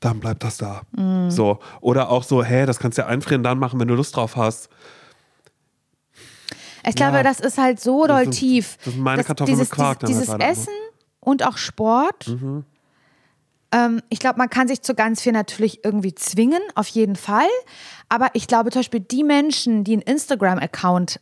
dann 0.00 0.20
bleibt 0.20 0.44
das 0.44 0.58
da. 0.58 0.82
So. 1.30 1.58
Oder 1.80 2.10
auch 2.10 2.22
so, 2.22 2.44
hey, 2.44 2.66
das 2.66 2.78
kannst 2.78 2.98
du 2.98 3.02
ja 3.02 3.08
einfrieren, 3.08 3.42
dann 3.42 3.58
machen, 3.58 3.80
wenn 3.80 3.88
du 3.88 3.94
Lust 3.94 4.14
drauf 4.14 4.36
hast. 4.36 4.68
Ich 6.86 6.94
glaube, 6.94 7.16
Ja. 7.16 7.22
das 7.22 7.40
ist 7.40 7.58
halt 7.58 7.80
so 7.80 8.06
doll 8.06 8.26
tief. 8.28 8.76
das 8.84 8.92
sind 8.94 9.02
meine 9.02 9.18
dass 9.18 9.26
Kartoffeln 9.26 9.56
dieses, 9.56 9.70
mit 9.70 9.76
Quark 9.76 10.00
Dieses, 10.00 10.28
halt 10.28 10.38
dieses 10.38 10.38
leider, 10.38 10.44
ne? 10.44 10.52
Essen 10.52 10.85
und 11.26 11.44
auch 11.44 11.58
Sport. 11.58 12.28
Ähm, 13.72 14.00
ich 14.08 14.20
glaube, 14.20 14.38
man 14.38 14.48
kann 14.48 14.68
sich 14.68 14.82
zu 14.82 14.94
ganz 14.94 15.20
viel 15.20 15.32
natürlich 15.32 15.84
irgendwie 15.84 16.14
zwingen, 16.14 16.62
auf 16.76 16.86
jeden 16.88 17.16
Fall. 17.16 17.48
Aber 18.08 18.28
ich 18.34 18.46
glaube 18.46 18.70
zum 18.70 18.80
Beispiel, 18.80 19.00
die 19.00 19.24
Menschen, 19.24 19.82
die 19.82 19.94
einen 19.94 20.02
Instagram-Account 20.02 21.20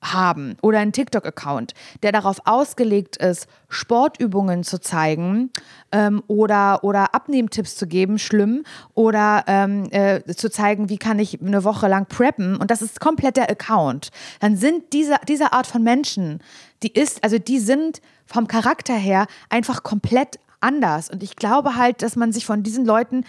haben 0.00 0.56
oder 0.62 0.78
einen 0.80 0.92
TikTok-Account, 0.92 1.74
der 2.02 2.12
darauf 2.12 2.40
ausgelegt 2.44 3.18
ist, 3.18 3.46
Sportübungen 3.68 4.64
zu 4.64 4.80
zeigen 4.80 5.50
ähm, 5.92 6.22
oder, 6.26 6.82
oder 6.82 7.14
Abnehmtipps 7.14 7.76
zu 7.76 7.86
geben, 7.86 8.18
schlimm, 8.18 8.64
oder 8.94 9.44
ähm, 9.46 9.86
äh, 9.92 10.24
zu 10.34 10.50
zeigen, 10.50 10.88
wie 10.88 10.98
kann 10.98 11.20
ich 11.20 11.40
eine 11.40 11.62
Woche 11.62 11.86
lang 11.86 12.06
preppen 12.06 12.56
und 12.56 12.70
das 12.70 12.82
ist 12.82 13.00
komplett 13.00 13.36
der 13.36 13.48
Account, 13.48 14.10
dann 14.40 14.56
sind 14.56 14.92
diese, 14.92 15.16
diese 15.28 15.52
Art 15.52 15.68
von 15.68 15.84
Menschen, 15.84 16.40
die 16.82 16.92
ist, 16.92 17.22
also 17.22 17.38
die 17.38 17.60
sind 17.60 18.00
vom 18.26 18.46
Charakter 18.46 18.94
her 18.94 19.26
einfach 19.48 19.82
komplett 19.82 20.38
anders 20.60 21.10
und 21.10 21.22
ich 21.22 21.36
glaube 21.36 21.76
halt, 21.76 22.02
dass 22.02 22.16
man 22.16 22.32
sich 22.32 22.46
von 22.46 22.62
diesen 22.62 22.84
Leuten 22.84 23.24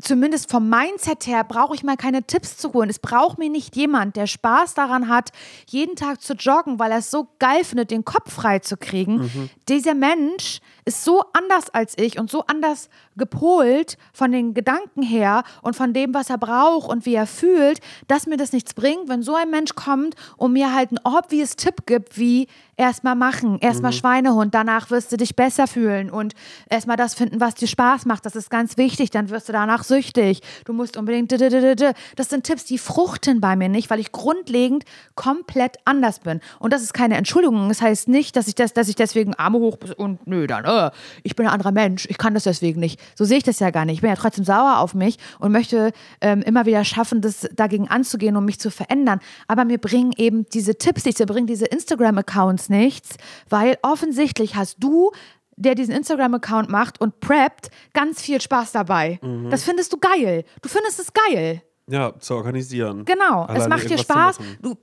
zumindest 0.00 0.50
vom 0.50 0.68
Mindset 0.68 1.26
her 1.26 1.44
brauche 1.44 1.74
ich 1.74 1.82
mal 1.82 1.96
keine 1.96 2.22
Tipps 2.22 2.56
zu 2.58 2.72
holen. 2.72 2.90
Es 2.90 2.98
braucht 2.98 3.38
mir 3.38 3.48
nicht 3.48 3.76
jemand, 3.76 4.16
der 4.16 4.26
Spaß 4.26 4.74
daran 4.74 5.08
hat, 5.08 5.30
jeden 5.68 5.96
Tag 5.96 6.20
zu 6.20 6.34
joggen, 6.34 6.78
weil 6.78 6.92
er 6.92 6.98
es 6.98 7.10
so 7.10 7.28
geil 7.38 7.64
findet, 7.64 7.90
den 7.90 8.04
Kopf 8.04 8.32
frei 8.32 8.58
zu 8.58 8.76
kriegen. 8.76 9.50
Dieser 9.68 9.94
Mensch 9.94 10.60
ist 10.86 11.04
so 11.04 11.24
anders 11.32 11.68
als 11.70 11.98
ich 11.98 12.18
und 12.18 12.30
so 12.30 12.44
anders 12.46 12.88
gepolt 13.16 13.98
von 14.12 14.30
den 14.30 14.54
Gedanken 14.54 15.02
her 15.02 15.42
und 15.62 15.74
von 15.74 15.92
dem, 15.92 16.14
was 16.14 16.30
er 16.30 16.38
braucht 16.38 16.88
und 16.88 17.04
wie 17.04 17.14
er 17.14 17.26
fühlt, 17.26 17.80
dass 18.06 18.26
mir 18.26 18.36
das 18.36 18.52
nichts 18.52 18.72
bringt, 18.72 19.08
wenn 19.08 19.22
so 19.22 19.34
ein 19.34 19.50
Mensch 19.50 19.74
kommt 19.74 20.14
und 20.36 20.52
mir 20.52 20.72
halt 20.72 20.90
einen 20.90 21.00
obvious 21.02 21.56
Tipp 21.56 21.86
gibt, 21.86 22.16
wie 22.18 22.46
erstmal 22.76 23.14
machen, 23.14 23.58
erstmal 23.60 23.92
Schweinehund, 23.92 24.54
danach 24.54 24.90
wirst 24.90 25.10
du 25.10 25.16
dich 25.16 25.34
besser 25.34 25.66
fühlen 25.66 26.10
und 26.10 26.34
erstmal 26.68 26.96
das 26.96 27.14
finden, 27.14 27.40
was 27.40 27.54
dir 27.54 27.66
Spaß 27.66 28.06
macht. 28.06 28.26
Das 28.26 28.36
ist 28.36 28.50
ganz 28.50 28.76
wichtig, 28.76 29.10
dann 29.10 29.30
wirst 29.30 29.48
du 29.48 29.52
danach 29.52 29.82
süchtig. 29.82 30.42
Du 30.64 30.72
musst 30.72 30.96
unbedingt. 30.96 31.32
Das 31.32 32.28
sind 32.28 32.44
Tipps, 32.44 32.64
die 32.64 32.78
fruchten 32.78 33.40
bei 33.40 33.56
mir 33.56 33.68
nicht, 33.68 33.90
weil 33.90 33.98
ich 33.98 34.12
grundlegend 34.12 34.84
komplett 35.14 35.78
anders 35.84 36.20
bin. 36.20 36.40
Und 36.58 36.72
das 36.72 36.82
ist 36.82 36.92
keine 36.92 37.16
Entschuldigung. 37.16 37.68
Das 37.68 37.80
heißt 37.80 38.08
nicht, 38.08 38.36
dass 38.36 38.46
ich, 38.46 38.54
das, 38.54 38.72
dass 38.72 38.88
ich 38.88 38.94
deswegen 38.94 39.34
Arme 39.34 39.58
hoch 39.58 39.78
und 39.96 40.26
nö, 40.26 40.46
dann, 40.46 40.64
äh, 40.76 40.90
ich 41.22 41.36
bin 41.36 41.46
ein 41.46 41.52
anderer 41.52 41.72
Mensch, 41.72 42.06
ich 42.08 42.18
kann 42.18 42.34
das 42.34 42.44
deswegen 42.44 42.80
nicht. 42.80 43.00
So 43.14 43.24
sehe 43.24 43.38
ich 43.38 43.44
das 43.44 43.58
ja 43.58 43.70
gar 43.70 43.84
nicht. 43.84 43.96
Ich 43.96 44.00
bin 44.02 44.10
ja 44.10 44.16
trotzdem 44.16 44.44
sauer 44.44 44.78
auf 44.78 44.94
mich 44.94 45.18
und 45.38 45.52
möchte 45.52 45.92
ähm, 46.20 46.42
immer 46.42 46.66
wieder 46.66 46.84
schaffen, 46.84 47.20
das 47.20 47.48
dagegen 47.54 47.88
anzugehen 47.88 48.36
und 48.36 48.44
mich 48.44 48.60
zu 48.60 48.70
verändern. 48.70 49.20
Aber 49.48 49.64
mir 49.64 49.78
bringen 49.78 50.12
eben 50.16 50.46
diese 50.52 50.76
Tipps 50.76 51.04
nichts, 51.04 51.20
mir 51.20 51.26
bringen 51.26 51.46
diese 51.46 51.66
Instagram-Accounts 51.66 52.68
nichts, 52.68 53.16
weil 53.48 53.78
offensichtlich 53.82 54.56
hast 54.56 54.76
du 54.78 55.10
der 55.58 55.74
diesen 55.74 55.94
Instagram-Account 55.94 56.68
macht 56.68 57.00
und 57.00 57.20
preppt, 57.20 57.70
ganz 57.94 58.20
viel 58.20 58.40
Spaß 58.42 58.72
dabei. 58.72 59.18
Das 59.50 59.64
findest 59.64 59.90
du 59.90 59.96
geil. 59.96 60.44
Du 60.60 60.68
findest 60.68 61.00
es 61.00 61.10
geil. 61.12 61.62
Ja, 61.88 62.18
zu 62.18 62.34
organisieren. 62.34 63.04
Genau. 63.04 63.44
es 63.44 63.50
Alleine 63.50 63.68
macht 63.68 63.88
dir 63.88 63.98
Spaß. 63.98 64.38
Du 64.60 64.76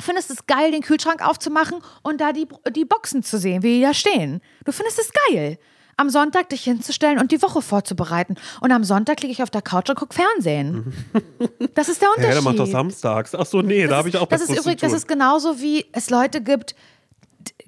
findest 0.00 0.30
es 0.30 0.46
geil, 0.46 0.70
den 0.72 0.82
Kühlschrank 0.82 1.26
aufzumachen 1.26 1.78
und 2.02 2.20
da 2.20 2.32
die, 2.32 2.46
die 2.74 2.84
Boxen 2.84 3.22
zu 3.22 3.38
sehen, 3.38 3.62
wie 3.62 3.78
die 3.78 3.82
da 3.82 3.94
stehen. 3.94 4.40
Du 4.64 4.72
findest 4.72 4.98
es 4.98 5.10
geil. 5.28 5.58
Am 5.96 6.08
Sonntag 6.08 6.48
dich 6.48 6.64
hinzustellen 6.64 7.18
und 7.18 7.30
die 7.30 7.42
Woche 7.42 7.60
vorzubereiten. 7.60 8.36
Und 8.62 8.72
am 8.72 8.84
Sonntag 8.84 9.20
liege 9.20 9.32
ich 9.32 9.42
auf 9.42 9.50
der 9.50 9.60
Couch 9.60 9.90
und 9.90 9.96
gucke 9.96 10.14
Fernsehen. 10.14 10.92
Das 11.74 11.88
ist 11.88 12.00
der 12.02 12.08
Unterschied. 12.10 12.34
der 12.34 12.42
macht 12.42 12.58
das 12.58 12.70
samstags. 12.70 13.34
Ach 13.34 13.46
so, 13.46 13.60
nee, 13.62 13.86
da 13.86 13.98
habe 13.98 14.08
ich 14.08 14.16
auch 14.16 14.26
das 14.26 14.40
was 14.40 14.48
ist 14.48 14.56
zu 14.56 14.62
übrigens. 14.62 14.80
Das 14.80 14.92
ist 14.92 15.06
genauso 15.08 15.60
wie 15.60 15.86
es 15.92 16.10
Leute 16.10 16.40
gibt, 16.40 16.74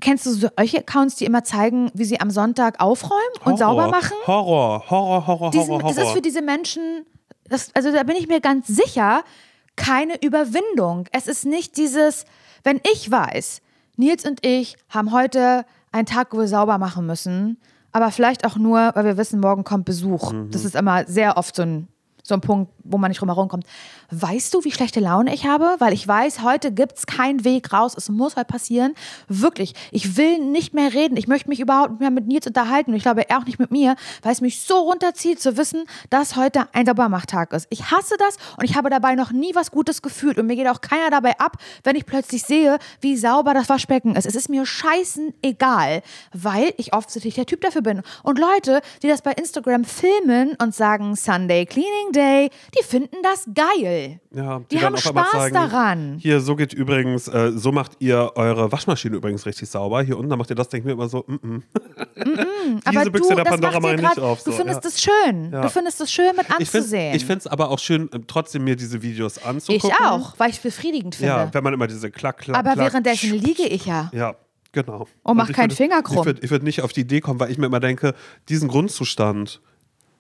kennst 0.01 0.27
du 0.27 0.33
solche 0.33 0.79
Accounts, 0.79 1.17
die 1.17 1.25
immer 1.25 1.45
zeigen, 1.45 1.91
wie 1.95 2.05
sie 2.05 2.21
am 2.21 2.31
Sonntag 2.31 2.81
aufräumen 2.81 3.21
und 3.45 3.59
sauber 3.59 3.89
machen? 3.89 4.17
Horror, 4.27 4.85
Horror, 4.91 5.27
Horror, 5.27 5.51
Diesen, 5.51 5.69
Horror, 5.69 5.83
Horror. 5.83 5.95
das 5.95 6.07
ist 6.07 6.13
für 6.13 6.21
diese 6.23 6.43
Menschen, 6.43 7.07
das, 7.49 7.71
also 7.75 7.93
da 7.93 8.03
bin 8.03 8.17
ich 8.17 8.29
mir 8.29 8.41
ganz 8.41 8.67
sicher, 8.67 9.25
keine 9.77 10.23
Überwindung. 10.23 11.07
Es 11.13 11.27
ist 11.27 11.45
nicht 11.45 11.77
dieses, 11.77 12.25
wenn 12.65 12.81
ich 12.93 13.11
weiß, 13.11 13.61
Nils 13.97 14.25
und 14.25 14.45
ich 14.45 14.77
haben 14.89 15.13
heute 15.13 15.65
einen 15.93 16.07
Tag, 16.07 16.33
wo 16.33 16.39
wir 16.39 16.49
sauber 16.49 16.79
machen 16.79 17.07
müssen, 17.07 17.59
aber 17.93 18.11
vielleicht 18.11 18.47
auch 18.47 18.57
nur, 18.57 18.93
weil 18.95 19.05
wir 19.05 19.17
wissen, 19.17 19.41
morgen 19.41 19.65
kommt 19.65 19.85
Besuch. 19.85 20.33
Mhm. 20.33 20.51
Das 20.51 20.65
ist 20.65 20.75
immer 20.75 21.07
sehr 21.07 21.37
oft 21.37 21.55
so 21.55 21.63
ein, 21.63 21.89
so 22.23 22.35
ein 22.35 22.41
Punkt, 22.41 22.73
wo 22.85 22.99
man 22.99 23.11
nicht 23.11 23.21
drum 23.21 23.29
herum 23.29 23.49
kommt. 23.49 23.67
Weißt 24.11 24.55
du, 24.55 24.63
wie 24.65 24.71
schlechte 24.71 25.01
Laune 25.01 25.35
ich 25.35 25.47
habe? 25.47 25.77
Weil 25.79 25.93
ich 25.93 26.07
weiß, 26.07 26.43
heute 26.43 26.73
gibt 26.73 26.99
es 26.99 27.07
keinen 27.07 27.45
Weg 27.45 27.73
raus. 27.73 27.95
Es 27.97 28.09
muss 28.09 28.37
heute 28.37 28.47
passieren. 28.47 28.95
Wirklich. 29.29 29.75
Ich 29.91 30.17
will 30.17 30.39
nicht 30.39 30.73
mehr 30.73 30.93
reden. 30.93 31.17
Ich 31.17 31.27
möchte 31.27 31.49
mich 31.49 31.59
überhaupt 31.59 31.93
nicht 31.93 32.01
mehr 32.01 32.11
mit 32.11 32.29
Nils 32.29 32.47
unterhalten. 32.47 32.91
Und 32.93 32.97
ich 32.97 33.03
glaube, 33.03 33.29
er 33.29 33.39
auch 33.39 33.45
nicht 33.45 33.59
mit 33.59 33.71
mir, 33.71 33.97
weil 34.23 34.33
es 34.33 34.41
mich 34.41 34.61
so 34.61 34.79
runterzieht, 34.79 35.41
zu 35.41 35.57
wissen, 35.57 35.85
dass 36.11 36.37
heute 36.37 36.69
ein 36.73 36.87
Saubermachtag 36.87 37.53
ist. 37.53 37.67
Ich 37.71 37.91
hasse 37.91 38.15
das 38.19 38.37
und 38.57 38.65
ich 38.65 38.77
habe 38.77 38.89
dabei 38.89 39.15
noch 39.17 39.33
nie 39.33 39.55
was 39.55 39.73
Gutes 39.73 40.01
gefühlt. 40.01 40.39
Und 40.39 40.47
mir 40.47 40.57
geht 40.57 40.69
auch 40.69 40.81
keiner 40.81 41.11
dabei 41.11 41.39
ab, 41.41 41.57
wenn 41.83 41.97
ich 41.97 42.07
plötzlich 42.07 42.45
sehe, 42.45 42.79
wie 43.01 43.17
sauber 43.17 43.53
das 43.55 43.69
Waschbecken 43.69 44.15
ist. 44.15 44.27
Es 44.27 44.37
ist 44.37 44.49
mir 44.49 44.65
scheißen 44.65 45.35
egal, 45.43 46.03
weil 46.33 46.73
ich 46.77 46.95
offensichtlich 46.95 47.35
der 47.35 47.47
Typ 47.47 47.63
dafür 47.63 47.83
bin. 47.83 48.03
Und 48.23 48.39
Leute, 48.39 48.81
die 49.03 49.09
das 49.09 49.23
bei 49.23 49.33
Instagram 49.33 49.85
filmen 49.85 50.55
und 50.63 50.75
sagen 50.75 51.17
Sunday 51.17 51.67
Cleaning 51.67 52.12
Day, 52.13 52.51
die 52.79 52.85
finden 52.85 53.17
das 53.23 53.47
geil. 53.55 54.21
Ja, 54.35 54.61
Die 54.71 54.77
dann 54.77 54.85
haben 54.85 54.97
Spaß 54.97 55.53
daran. 55.53 56.19
Hier, 56.19 56.41
so 56.41 56.57
geht 56.57 56.73
übrigens, 56.73 57.29
äh, 57.29 57.53
so 57.55 57.73
macht 57.73 57.93
ihr 57.99 58.33
eure 58.35 58.71
Waschmaschine 58.73 59.17
übrigens 59.17 59.47
richtig 59.47 59.69
sauber. 59.69 60.03
Hier 60.03 60.17
unten, 60.17 60.31
dann 60.31 60.39
macht 60.39 60.51
ihr 60.51 60.57
das, 60.57 60.69
denkt 60.69 60.87
mir 60.87 60.93
immer 60.93 61.09
so, 61.09 61.25
mm 61.27 61.35
-mm. 61.35 61.63
Aber 62.85 62.99
Diese 63.01 63.11
Büchse 63.11 63.31
du, 63.31 63.37
der 63.37 63.45
Pandora 63.45 63.81
mache 63.81 63.95
ich 63.95 64.01
nicht 64.03 64.19
auf. 64.21 64.43
Du 64.45 64.51
so, 64.51 64.57
findest 64.57 64.85
ja. 64.85 64.89
es 64.91 65.03
schön. 65.03 65.53
Ja. 65.53 65.63
Du 65.63 65.69
findest 65.69 66.01
es 66.01 66.13
schön 66.13 66.35
mit 66.37 66.47
Ich 66.59 66.71
finde 66.71 66.85
anzusehen. 66.85 67.15
ich 67.17 67.29
es 67.29 67.47
aber 67.47 67.71
auch 67.71 67.79
schön, 67.79 68.11
äh, 68.13 68.21
trotzdem 68.27 68.65
mir 68.65 68.77
diese 68.77 69.03
Videos 69.03 69.37
Ich 69.37 69.47
anzugucken. 69.47 69.91
auch, 70.07 70.39
weil 70.39 70.51
ich 70.51 70.57
es 70.57 70.63
befriedigend 70.63 71.15
finde. 71.15 71.33
Ja, 71.33 71.49
wenn 71.53 71.65
man 71.65 71.75
immer 71.75 71.87
diese 71.87 72.11
Klack, 72.11 72.39
Klack, 72.39 72.57
Aber 72.57 72.73
Klack, 72.73 72.87
währenddessen 72.87 73.35
liege 73.35 73.65
ich 73.65 73.87
ja. 73.87 74.11
Ja, 74.13 74.35
genau. 74.73 75.07
Und 75.23 75.37
mach 75.37 75.49
ich 75.49 75.57
keinen 75.57 75.71
Finger 75.71 76.03
krumm. 76.03 76.19
Ich 76.19 76.25
würde 76.27 76.41
ich 76.43 76.51
würd 76.51 76.63
nicht 76.63 76.83
auf 76.83 76.93
die 76.93 77.01
Idee 77.03 77.21
kommen, 77.21 77.41
weil 77.41 77.51
ich 77.51 77.59
mir 77.59 77.67
immer 77.67 77.81
denke, 77.81 78.15
diesen 78.49 78.69
Grundzustand, 78.69 79.61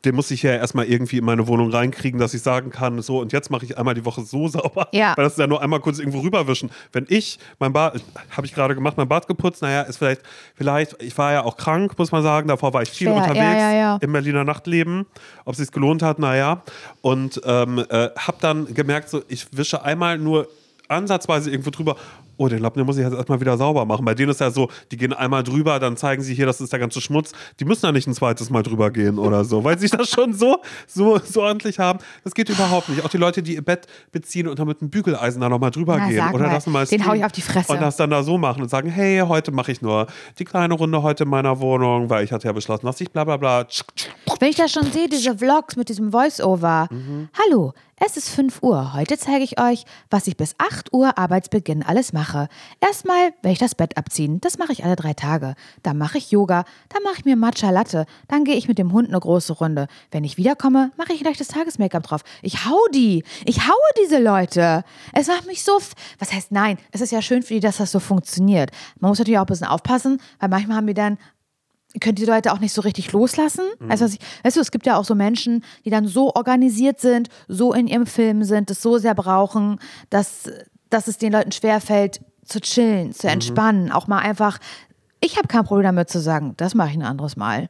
den 0.05 0.14
muss 0.14 0.30
ich 0.30 0.42
ja 0.42 0.53
erstmal 0.53 0.86
irgendwie 0.86 1.18
in 1.18 1.24
meine 1.24 1.46
Wohnung 1.46 1.70
reinkriegen, 1.70 2.18
dass 2.18 2.34
ich 2.34 2.42
sagen 2.42 2.70
kann, 2.70 3.00
so 3.03 3.20
und 3.20 3.32
jetzt 3.32 3.50
mache 3.50 3.64
ich 3.64 3.78
einmal 3.78 3.94
die 3.94 4.05
Woche 4.05 4.22
so 4.22 4.48
sauber. 4.48 4.88
Ja. 4.92 5.16
Weil 5.16 5.24
das 5.24 5.34
ist 5.34 5.38
ja 5.38 5.46
nur 5.46 5.62
einmal 5.62 5.80
kurz 5.80 5.98
irgendwo 5.98 6.20
rüberwischen. 6.20 6.70
Wenn 6.92 7.07
ich 7.09 7.38
mein 7.59 7.72
Bad, 7.72 8.00
habe 8.30 8.46
ich 8.46 8.55
gerade 8.55 8.74
gemacht, 8.74 8.96
mein 8.96 9.09
Bad 9.09 9.26
geputzt, 9.26 9.62
naja, 9.62 9.82
ist 9.82 9.98
vielleicht, 9.98 10.22
vielleicht, 10.55 11.00
ich 11.03 11.16
war 11.18 11.32
ja 11.32 11.44
auch 11.44 11.57
krank, 11.57 11.98
muss 11.98 12.12
man 12.12 12.22
sagen, 12.22 12.48
davor 12.48 12.72
war 12.72 12.82
ich 12.82 12.90
viel 12.90 13.09
Schwer, 13.09 13.16
unterwegs 13.16 13.38
ja, 13.38 13.72
ja. 13.72 13.98
im 14.00 14.12
Berliner 14.12 14.44
Nachtleben, 14.44 15.07
ob 15.44 15.53
es 15.53 15.59
sich 15.59 15.70
gelohnt 15.70 16.03
hat, 16.03 16.18
naja. 16.18 16.62
Und 17.00 17.40
ähm, 17.44 17.78
äh, 17.78 18.11
habe 18.16 18.36
dann 18.40 18.72
gemerkt, 18.74 19.09
so 19.09 19.22
ich 19.28 19.46
wische 19.57 19.82
einmal 19.84 20.18
nur 20.18 20.48
ansatzweise 20.93 21.51
irgendwo 21.51 21.70
drüber 21.70 21.97
oh, 22.43 22.49
den 22.49 22.59
Lappen, 22.59 22.78
den 22.78 22.86
muss 22.86 22.97
ich 22.97 23.05
jetzt 23.05 23.14
erstmal 23.14 23.40
wieder 23.40 23.57
sauber 23.57 23.84
machen. 23.84 24.05
Bei 24.05 24.14
denen 24.14 24.30
ist 24.30 24.40
ja 24.40 24.51
so, 24.51 24.68
die 24.90 24.97
gehen 24.97 25.12
einmal 25.12 25.43
drüber, 25.43 25.78
dann 25.78 25.97
zeigen 25.97 26.22
sie 26.22 26.34
hier, 26.34 26.47
das 26.47 26.61
ist 26.61 26.72
der 26.72 26.80
ganze 26.80 27.01
Schmutz. 27.01 27.32
Die 27.61 27.64
müssen 27.64 27.86
ja 27.86 27.93
nicht 27.93 28.07
ein 28.07 28.14
zweites 28.14 28.51
Mal 28.51 28.62
drüber 28.62 28.90
gehen 28.90 29.18
oder 29.18 29.45
so, 29.45 29.64
weil 29.64 29.78
sie 29.78 29.88
das 29.88 30.11
schon 30.11 30.34
so, 30.34 30.61
so, 30.86 31.18
so 31.18 31.43
ordentlich 31.43 31.78
haben. 31.78 31.99
Das 32.24 32.34
geht 32.34 32.49
überhaupt 32.49 32.88
nicht. 32.88 33.05
Auch 33.05 33.09
die 33.09 33.18
Leute, 33.18 33.43
die 33.43 33.55
ihr 33.55 33.62
Bett 33.62 33.86
beziehen 34.11 34.49
und 34.49 34.59
dann 34.59 34.66
mit 34.66 34.80
einem 34.80 34.90
Bügeleisen 34.90 35.40
da 35.40 35.49
nochmal 35.49 35.70
drüber 35.70 35.97
Na, 35.99 36.09
gehen. 36.09 36.24
Oder 36.32 36.47
mal, 36.47 36.55
das 36.55 36.66
mal 36.66 36.86
den 36.86 37.07
hau 37.07 37.14
ich 37.14 37.24
auf 37.24 37.32
die 37.32 37.43
Fresse. 37.43 37.72
Und 37.72 37.80
das 37.80 37.97
dann 37.97 38.11
da 38.11 38.22
so 38.22 38.38
machen 38.38 38.62
und 38.62 38.68
sagen, 38.68 38.88
hey, 38.90 39.20
heute 39.20 39.53
mache 39.53 39.72
ich 39.72 39.82
nur 39.82 40.07
die 40.38 40.45
kleine 40.45 40.74
Runde 40.74 41.03
heute 41.03 41.24
in 41.24 41.30
meiner 41.30 41.61
Wohnung, 41.61 42.11
weil 42.11 42.24
ich 42.24 42.32
hatte 42.32 42.47
ja 42.47 42.53
beschlossen, 42.53 42.86
dass 42.86 43.01
ich 43.01 43.11
bla 43.11 43.24
bla 43.24 43.36
bla. 43.36 43.66
Wenn 44.40 44.49
ich 44.49 44.57
das 44.57 44.72
schon 44.72 44.90
sehe, 44.90 45.09
diese 45.09 45.36
Vlogs 45.38 45.76
mit 45.76 45.88
diesem 45.88 46.11
Voice-Over. 46.11 46.88
Hallo, 47.47 47.72
es 48.05 48.16
ist 48.16 48.30
5 48.30 48.62
Uhr. 48.62 48.94
Heute 48.94 49.16
zeige 49.16 49.44
ich 49.44 49.61
euch, 49.61 49.84
was 50.11 50.26
ich 50.26 50.36
bis 50.36 50.57
8 50.59 50.92
Uhr 50.92 51.18
Arbeitsbeginn 51.18 51.84
alles 51.84 52.12
mache. 52.12 52.48
Erstmal 52.80 53.32
werde 53.42 53.53
ich 53.53 53.59
das 53.61 53.76
Bett 53.76 53.96
abziehen. 53.96 54.40
Das 54.40 54.59
mache 54.59 54.72
ich 54.72 54.84
alle 54.84 54.96
drei 54.96 55.14
Tage. 55.14 55.55
Dann 55.84 55.98
mache 55.98 56.18
ich 56.18 56.32
Yoga. 56.32 56.64
Dann 56.88 57.05
mache 57.05 57.18
ich 57.18 57.24
mir 57.24 57.36
Matcha 57.36 57.70
Latte. 57.70 58.07
Dann 58.26 58.42
gehe 58.42 58.57
ich 58.57 58.66
mit 58.66 58.78
dem 58.78 58.92
Hund 58.92 59.09
eine 59.09 59.20
große 59.20 59.53
Runde. 59.53 59.86
Wenn 60.11 60.24
ich 60.24 60.36
wiederkomme, 60.36 60.90
mache 60.96 61.12
ich 61.12 61.20
gleich 61.20 61.38
das 61.38 61.48
Tages-Make-up 61.48 62.03
drauf. 62.03 62.22
Ich 62.42 62.64
hau 62.66 62.78
die. 62.92 63.22
Ich 63.44 63.68
haue 63.68 63.76
diese 64.03 64.18
Leute. 64.18 64.82
Es 65.12 65.28
macht 65.28 65.46
mich 65.46 65.62
so. 65.62 65.78
Was 66.18 66.32
heißt 66.32 66.50
nein? 66.50 66.78
Es 66.90 67.00
ist 67.00 67.12
ja 67.12 67.22
schön 67.22 67.44
für 67.44 67.55
die, 67.55 67.61
dass 67.61 67.76
das 67.76 67.92
so 67.92 68.00
funktioniert. 68.00 68.72
Man 68.98 69.11
muss 69.11 69.20
natürlich 69.20 69.38
auch 69.38 69.44
ein 69.44 69.46
bisschen 69.46 69.68
aufpassen, 69.68 70.20
weil 70.40 70.48
manchmal 70.48 70.78
haben 70.78 70.88
wir 70.88 70.94
dann 70.94 71.18
können 72.01 72.14
die 72.14 72.24
Leute 72.24 72.53
auch 72.53 72.59
nicht 72.59 72.72
so 72.72 72.82
richtig 72.82 73.12
loslassen. 73.12 73.64
Also, 73.88 74.05
was 74.05 74.14
ich, 74.14 74.20
weißt 74.43 74.57
du, 74.57 74.61
es 74.61 74.70
gibt 74.70 74.86
ja 74.86 74.97
auch 74.97 75.05
so 75.05 75.14
Menschen, 75.14 75.64
die 75.84 75.90
dann 75.90 76.07
so 76.07 76.34
organisiert 76.34 77.01
sind, 77.01 77.28
so 77.49 77.72
in 77.72 77.86
ihrem 77.86 78.07
Film 78.07 78.45
sind, 78.45 78.70
das 78.70 78.82
so 78.82 78.99
sehr 78.99 79.14
brauchen, 79.14 79.78
dass, 80.11 80.51
dass 80.90 81.09
es 81.09 81.18
den 81.18 81.32
Leuten 81.32 81.53
schwerfällt, 81.53 82.20
zu 82.45 82.61
chillen, 82.61 83.12
zu 83.12 83.28
entspannen, 83.28 83.93
auch 83.93 84.07
mal 84.07 84.18
einfach. 84.18 84.59
Ich 85.20 85.36
habe 85.36 85.49
kein 85.49 85.64
Problem 85.64 85.84
damit 85.84 86.11
zu 86.11 86.20
sagen, 86.20 86.55
das 86.57 86.74
mache 86.74 86.90
ich 86.90 86.97
ein 86.97 87.03
anderes 87.03 87.36
Mal. 87.36 87.68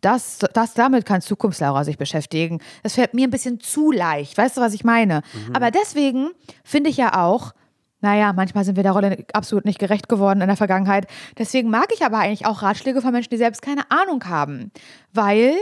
Das, 0.00 0.38
das, 0.52 0.74
damit 0.74 1.06
kann 1.06 1.22
Zukunftslaura 1.22 1.84
sich 1.84 1.96
beschäftigen. 1.96 2.60
Das 2.82 2.94
fällt 2.94 3.14
mir 3.14 3.26
ein 3.26 3.30
bisschen 3.30 3.60
zu 3.60 3.90
leicht. 3.90 4.36
Weißt 4.36 4.56
du, 4.56 4.60
was 4.60 4.74
ich 4.74 4.84
meine? 4.84 5.22
Aber 5.54 5.70
deswegen 5.70 6.30
finde 6.62 6.90
ich 6.90 6.98
ja 6.98 7.22
auch, 7.24 7.52
naja, 8.04 8.34
manchmal 8.34 8.66
sind 8.66 8.76
wir 8.76 8.82
der 8.82 8.92
Rolle 8.92 9.24
absolut 9.32 9.64
nicht 9.64 9.78
gerecht 9.78 10.10
geworden 10.10 10.42
in 10.42 10.46
der 10.46 10.58
Vergangenheit. 10.58 11.06
Deswegen 11.38 11.70
mag 11.70 11.86
ich 11.94 12.04
aber 12.04 12.18
eigentlich 12.18 12.44
auch 12.44 12.60
Ratschläge 12.60 13.00
von 13.00 13.12
Menschen, 13.12 13.30
die 13.30 13.38
selbst 13.38 13.62
keine 13.62 13.90
Ahnung 13.90 14.22
haben. 14.26 14.70
Weil 15.14 15.54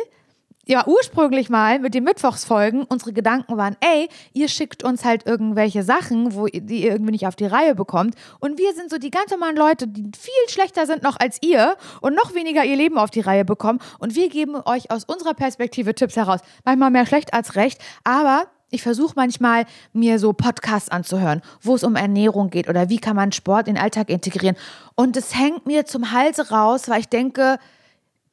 ja 0.67 0.85
ursprünglich 0.89 1.51
mal 1.51 1.79
mit 1.79 1.95
den 1.95 2.03
Mittwochsfolgen 2.03 2.83
unsere 2.83 3.13
Gedanken 3.13 3.57
waren, 3.57 3.77
ey, 3.79 4.09
ihr 4.33 4.49
schickt 4.49 4.83
uns 4.83 5.05
halt 5.05 5.25
irgendwelche 5.25 5.85
Sachen, 5.85 6.35
wo 6.35 6.49
ihr, 6.49 6.63
die 6.63 6.83
ihr 6.83 6.91
irgendwie 6.91 7.13
nicht 7.13 7.29
auf 7.29 7.37
die 7.37 7.47
Reihe 7.47 7.77
bekommt. 7.77 8.17
Und 8.41 8.59
wir 8.59 8.75
sind 8.75 8.91
so 8.91 8.99
die 8.99 9.13
ganz 9.13 9.31
normalen 9.31 9.57
Leute, 9.57 9.87
die 9.87 10.11
viel 10.19 10.49
schlechter 10.49 10.87
sind 10.87 11.05
noch 11.05 11.21
als 11.21 11.39
ihr 11.43 11.77
und 12.01 12.17
noch 12.17 12.35
weniger 12.35 12.65
ihr 12.65 12.77
Leben 12.77 12.99
auf 12.99 13.11
die 13.11 13.21
Reihe 13.21 13.45
bekommen. 13.45 13.79
Und 14.01 14.17
wir 14.17 14.29
geben 14.29 14.57
euch 14.65 14.91
aus 14.91 15.05
unserer 15.05 15.35
Perspektive 15.35 15.95
Tipps 15.95 16.17
heraus. 16.17 16.41
Manchmal 16.65 16.91
mehr 16.91 17.07
schlecht 17.07 17.35
als 17.35 17.55
recht, 17.55 17.81
aber 18.03 18.49
ich 18.73 18.83
versuche 18.83 19.13
manchmal, 19.15 19.67
mir 19.93 20.19
so 20.19 20.33
Podcasts 20.33 20.89
anzuhören, 20.89 21.43
wo 21.61 21.75
es 21.75 21.85
um 21.85 21.95
Ernährung 21.95 22.51
geht 22.51 22.69
oder 22.69 22.89
wie 22.89 22.99
kann 22.99 23.15
man 23.15 23.31
Sport 23.33 23.69
in 23.69 23.75
den 23.75 23.83
Alltag 23.83 24.11
integrieren. 24.11 24.57
Und 24.95 25.17
es 25.17 25.35
hängt 25.35 25.67
mir 25.67 25.85
zum 25.85 26.11
Halse 26.11 26.51
raus, 26.51 26.89
weil 26.89 27.01
ich 27.01 27.09
denke, 27.09 27.59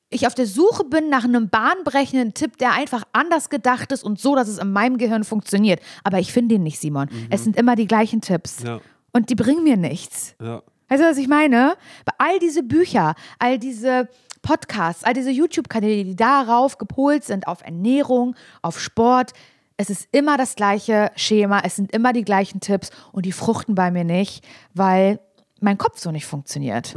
ich 0.10 0.26
auf 0.26 0.34
der 0.34 0.48
Suche 0.48 0.86
bin 0.86 1.10
nach 1.10 1.24
einem 1.24 1.50
bahnbrechenden 1.50 2.34
Tipp, 2.34 2.58
der 2.58 2.74
einfach 2.74 3.04
anders 3.14 3.50
gedacht 3.50 3.92
ist 3.92 4.04
und 4.04 4.20
so, 4.20 4.36
dass 4.36 4.48
es 4.48 4.58
in 4.58 4.72
meinem 4.72 4.98
Gehirn 4.98 5.24
funktioniert. 5.24 5.82
Aber 6.04 6.20
ich 6.20 6.34
finde 6.34 6.56
ihn 6.56 6.64
nicht, 6.64 6.80
Simon. 6.80 7.10
Es 7.30 7.44
sind 7.44 7.56
immer 7.56 7.76
die 7.76 7.86
gleichen 7.86 8.22
Tipps. 8.22 8.64
Ja. 8.64 8.80
Und 9.12 9.30
die 9.30 9.36
bringen 9.36 9.64
mir 9.64 9.78
nichts. 9.78 10.36
Ja. 10.42 10.64
Weißt 10.88 11.04
du, 11.04 11.08
was 11.08 11.18
ich 11.18 11.28
meine? 11.28 11.76
Bei 12.06 12.14
all 12.18 12.40
diese 12.40 12.64
Bücher, 12.64 13.14
all 13.38 13.60
diese 13.60 14.10
Podcasts, 14.42 15.04
all 15.04 15.14
diese 15.14 15.30
YouTube-Kanäle, 15.30 16.04
die 16.04 16.16
darauf 16.16 16.78
gepolt 16.78 17.24
sind, 17.24 17.48
auf 17.48 17.62
Ernährung, 17.64 18.36
auf 18.62 18.80
Sport, 18.80 19.34
es 19.80 19.90
ist 19.90 20.10
immer 20.12 20.36
das 20.36 20.56
gleiche 20.56 21.10
Schema, 21.16 21.62
es 21.64 21.78
sind 21.78 21.94
immer 21.94 22.12
die 22.12 22.26
gleichen 22.26 22.60
Tipps 22.60 22.90
und 23.14 23.26
die 23.26 23.32
fruchten 23.32 23.76
bei 23.76 23.92
mir 23.92 24.04
nicht, 24.04 24.46
weil 24.74 25.22
mein 25.62 25.78
Kopf 25.78 26.00
so 26.00 26.12
nicht 26.12 26.26
funktioniert. 26.26 26.94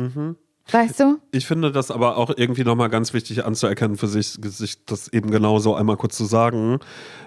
Weißt 0.70 0.99
du? 0.99 1.20
Ich 1.30 1.47
finde 1.47 1.70
das 1.70 1.93
aber 1.93 2.16
auch 2.16 2.33
irgendwie 2.37 2.64
nochmal 2.64 2.91
ganz 2.91 3.12
wichtig 3.12 3.45
anzuerkennen 3.45 3.97
für 3.97 4.09
sich, 4.09 4.37
sich 4.43 4.85
das 4.85 5.07
eben 5.07 5.30
genauso 5.30 5.76
einmal 5.76 5.97
kurz 5.97 6.16
zu 6.16 6.24
sagen, 6.24 6.80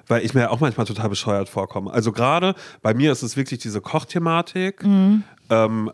weil 0.08 0.26
ich 0.26 0.34
mir 0.34 0.52
auch 0.52 0.60
manchmal 0.60 0.88
total 0.88 1.08
bescheuert 1.08 1.48
vorkomme. 1.48 1.90
Also 1.90 2.12
gerade 2.12 2.54
bei 2.82 2.94
mir 2.94 3.14
ist 3.14 3.24
es 3.24 3.38
wirklich 3.38 3.62
diese 3.62 3.80
Kochthematik. 3.80 4.84
Ähm, 4.84 5.24
äh, 5.50 5.92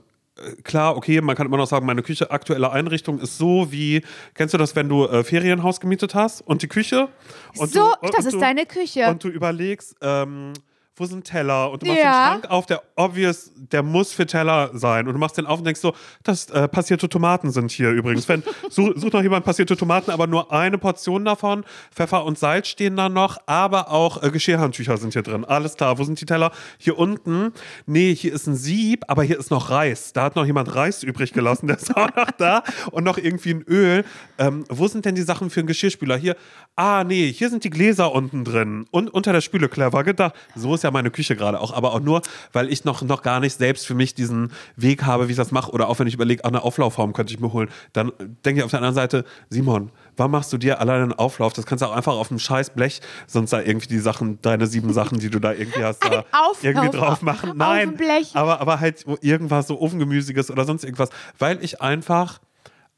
klar, 0.63 0.95
okay, 0.97 1.21
man 1.21 1.35
kann 1.35 1.47
immer 1.47 1.57
noch 1.57 1.67
sagen, 1.67 1.85
meine 1.85 2.01
Küche, 2.01 2.31
aktuelle 2.31 2.71
Einrichtung 2.71 3.19
ist 3.19 3.37
so 3.37 3.71
wie, 3.71 4.01
kennst 4.33 4.53
du 4.53 4.57
das, 4.57 4.75
wenn 4.75 4.89
du 4.89 5.05
äh, 5.05 5.23
Ferienhaus 5.23 5.79
gemietet 5.79 6.15
hast 6.15 6.41
und 6.41 6.61
die 6.61 6.67
Küche? 6.67 7.09
Und 7.57 7.71
So, 7.71 7.79
du, 7.79 7.85
und, 8.01 8.13
das 8.13 8.21
und 8.21 8.27
ist 8.27 8.33
du, 8.33 8.39
deine 8.39 8.65
Küche. 8.65 9.07
Und 9.07 9.23
du 9.23 9.29
überlegst, 9.29 9.95
ähm, 10.01 10.53
wo 11.01 11.05
sind 11.07 11.25
Teller? 11.25 11.71
Und 11.71 11.81
du 11.81 11.87
machst 11.87 11.99
Ja. 11.99 12.29
den 12.29 12.41
Schrank 12.41 12.51
auf, 12.51 12.67
der 12.67 12.83
obvious, 12.95 13.51
der 13.55 13.81
muss 13.81 14.13
für 14.13 14.27
Teller 14.27 14.69
sein. 14.73 15.07
Und 15.07 15.13
du 15.13 15.19
machst 15.19 15.35
den 15.37 15.47
auf 15.47 15.57
und 15.57 15.65
denkst 15.65 15.81
so, 15.81 15.93
das 16.23 16.49
äh, 16.51 16.67
passierte 16.67 17.09
Tomaten 17.09 17.49
sind 17.51 17.71
hier 17.71 17.89
übrigens. 17.89 18.29
Wenn, 18.29 18.43
such, 18.69 18.91
such 18.95 19.11
noch 19.11 19.23
jemand 19.23 19.43
passierte 19.43 19.75
Tomaten, 19.75 20.11
aber 20.11 20.27
nur 20.27 20.51
eine 20.53 20.77
Portion 20.77 21.25
davon. 21.25 21.65
Pfeffer 21.91 22.23
und 22.23 22.37
Salz 22.37 22.67
stehen 22.67 22.95
da 22.95 23.09
noch, 23.09 23.39
aber 23.47 23.89
auch 23.91 24.21
äh, 24.21 24.29
Geschirrhandtücher 24.29 24.97
sind 24.97 25.13
hier 25.13 25.23
drin. 25.23 25.43
Alles 25.43 25.75
klar, 25.75 25.97
wo 25.97 26.03
sind 26.03 26.21
die 26.21 26.25
Teller? 26.25 26.51
Hier 26.77 26.99
unten, 26.99 27.51
nee, 27.87 28.13
hier 28.13 28.31
ist 28.33 28.45
ein 28.45 28.55
Sieb, 28.55 29.03
aber 29.07 29.23
hier 29.23 29.39
ist 29.39 29.49
noch 29.49 29.71
Reis. 29.71 30.13
Da 30.13 30.23
hat 30.25 30.35
noch 30.35 30.45
jemand 30.45 30.75
Reis 30.75 31.01
übrig 31.01 31.33
gelassen, 31.33 31.65
der 31.65 31.77
ist 31.77 31.97
auch 31.97 32.15
noch 32.15 32.29
da. 32.37 32.63
Und 32.91 33.03
noch 33.05 33.17
irgendwie 33.17 33.55
ein 33.55 33.63
Öl. 33.63 34.05
Ähm, 34.37 34.65
wo 34.69 34.87
sind 34.87 35.05
denn 35.05 35.15
die 35.15 35.23
Sachen 35.23 35.49
für 35.49 35.61
einen 35.61 35.67
Geschirrspüler? 35.67 36.15
Hier, 36.17 36.35
ah, 36.75 37.03
nee, 37.03 37.31
hier 37.33 37.49
sind 37.49 37.63
die 37.63 37.71
Gläser 37.71 38.11
unten 38.13 38.43
drin. 38.43 38.85
Und 38.91 39.09
unter 39.09 39.33
der 39.33 39.41
Spüle, 39.41 39.67
clever 39.67 40.03
gedacht. 40.03 40.35
So 40.55 40.75
ist 40.75 40.83
ja 40.83 40.90
meine 40.91 41.11
Küche 41.11 41.35
gerade 41.35 41.59
auch, 41.59 41.73
aber 41.73 41.93
auch 41.93 41.99
nur, 41.99 42.21
weil 42.53 42.71
ich 42.71 42.85
noch, 42.85 43.01
noch 43.01 43.21
gar 43.21 43.39
nicht 43.39 43.57
selbst 43.57 43.87
für 43.87 43.95
mich 43.95 44.13
diesen 44.13 44.51
Weg 44.75 45.03
habe, 45.03 45.27
wie 45.27 45.31
ich 45.31 45.37
das 45.37 45.51
mache. 45.51 45.71
Oder 45.71 45.89
auch 45.89 45.99
wenn 45.99 46.07
ich 46.07 46.13
überlege, 46.13 46.45
eine 46.45 46.63
Auflaufform 46.63 47.13
könnte 47.13 47.33
ich 47.33 47.39
mir 47.39 47.53
holen. 47.53 47.69
Dann 47.93 48.11
denke 48.45 48.59
ich 48.59 48.63
auf 48.63 48.71
der 48.71 48.79
anderen 48.79 48.95
Seite, 48.95 49.25
Simon, 49.49 49.91
warum 50.17 50.31
machst 50.31 50.51
du 50.53 50.57
dir 50.57 50.79
alleine 50.79 51.03
einen 51.03 51.13
Auflauf? 51.13 51.53
Das 51.53 51.65
kannst 51.65 51.81
du 51.81 51.87
auch 51.87 51.95
einfach 51.95 52.13
auf 52.13 52.29
einem 52.29 52.39
scheiß 52.39 52.71
Blech, 52.71 53.01
sonst 53.27 53.53
da 53.53 53.61
irgendwie 53.61 53.87
die 53.87 53.99
Sachen, 53.99 54.39
deine 54.41 54.67
sieben 54.67 54.93
Sachen, 54.93 55.19
die 55.19 55.29
du 55.29 55.39
da 55.39 55.53
irgendwie 55.53 55.83
hast, 55.83 56.03
da 56.03 56.25
Auflauf 56.31 56.63
irgendwie 56.63 56.89
drauf 56.89 57.21
machen. 57.21 57.53
Nein, 57.55 57.97
aber, 58.33 58.61
aber 58.61 58.79
halt 58.79 59.05
irgendwas 59.21 59.67
so 59.67 59.79
Ofengemüsiges 59.79 60.51
oder 60.51 60.65
sonst 60.65 60.83
irgendwas, 60.83 61.09
weil 61.39 61.63
ich 61.63 61.81
einfach 61.81 62.39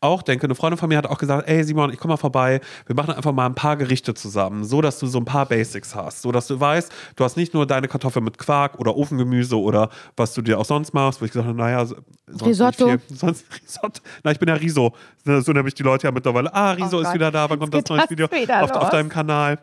auch 0.04 0.22
denke, 0.22 0.46
eine 0.46 0.56
Freundin 0.56 0.78
von 0.78 0.90
mir 0.90 0.98
hat 0.98 1.08
auch 1.08 1.18
gesagt, 1.18 1.48
ey 1.48 1.64
Simon, 1.64 1.92
ich 1.92 1.98
komme 1.98 2.14
mal 2.14 2.18
vorbei, 2.18 2.60
wir 2.86 2.96
machen 2.96 3.14
einfach 3.14 3.32
mal 3.32 3.46
ein 3.46 3.56
paar 3.56 3.78
Gerichte 3.78 4.14
zusammen, 4.14 4.64
so 4.66 4.82
dass 4.82 5.00
du 5.00 5.08
so 5.08 5.18
ein 5.20 5.26
paar 5.26 5.46
Basics 5.46 5.96
hast, 5.96 6.22
so 6.22 6.32
dass 6.32 6.48
du 6.48 6.60
weißt, 6.60 6.92
du 7.16 7.24
hast 7.24 7.38
nicht 7.38 7.54
nur 7.54 7.66
deine 7.66 7.88
Kartoffeln 7.88 8.24
mit 8.26 8.38
Quark 8.38 8.80
oder 8.80 8.96
Ofengemüse 8.96 9.60
oder 9.60 9.90
was 10.18 10.34
du 10.34 10.42
dir 10.42 10.60
auch 10.60 10.66
sonst 10.66 10.94
machst, 10.94 11.22
wo 11.22 11.26
ich 11.26 11.32
gesagt 11.32 11.48
habe, 11.48 11.58
naja, 11.58 11.86
so- 11.86 11.96
sonst 12.28 12.46
Risotto. 12.46 12.86
Nicht 12.92 13.04
viel. 13.08 13.18
Sonst 13.18 13.46
Risotto. 13.64 14.02
Na, 14.24 14.32
ich 14.32 14.40
bin 14.40 14.50
ja 14.50 14.56
Riso. 14.56 14.94
So 15.26 15.52
nämlich 15.54 15.74
die 15.74 15.84
Leute 15.84 16.08
ja 16.08 16.12
mittlerweile, 16.12 16.54
ah, 16.54 16.72
Riso 16.72 16.98
Oh 16.98 17.02
ist 17.02 17.14
wieder 17.14 17.32
da, 17.32 17.50
wann 17.50 17.60
kommt 17.60 17.74
das 17.74 17.84
neue 17.90 18.10
Video 18.10 18.28
auf, 18.28 18.72
auf 18.72 18.90
deinem 18.90 19.10
Kanal? 19.10 19.60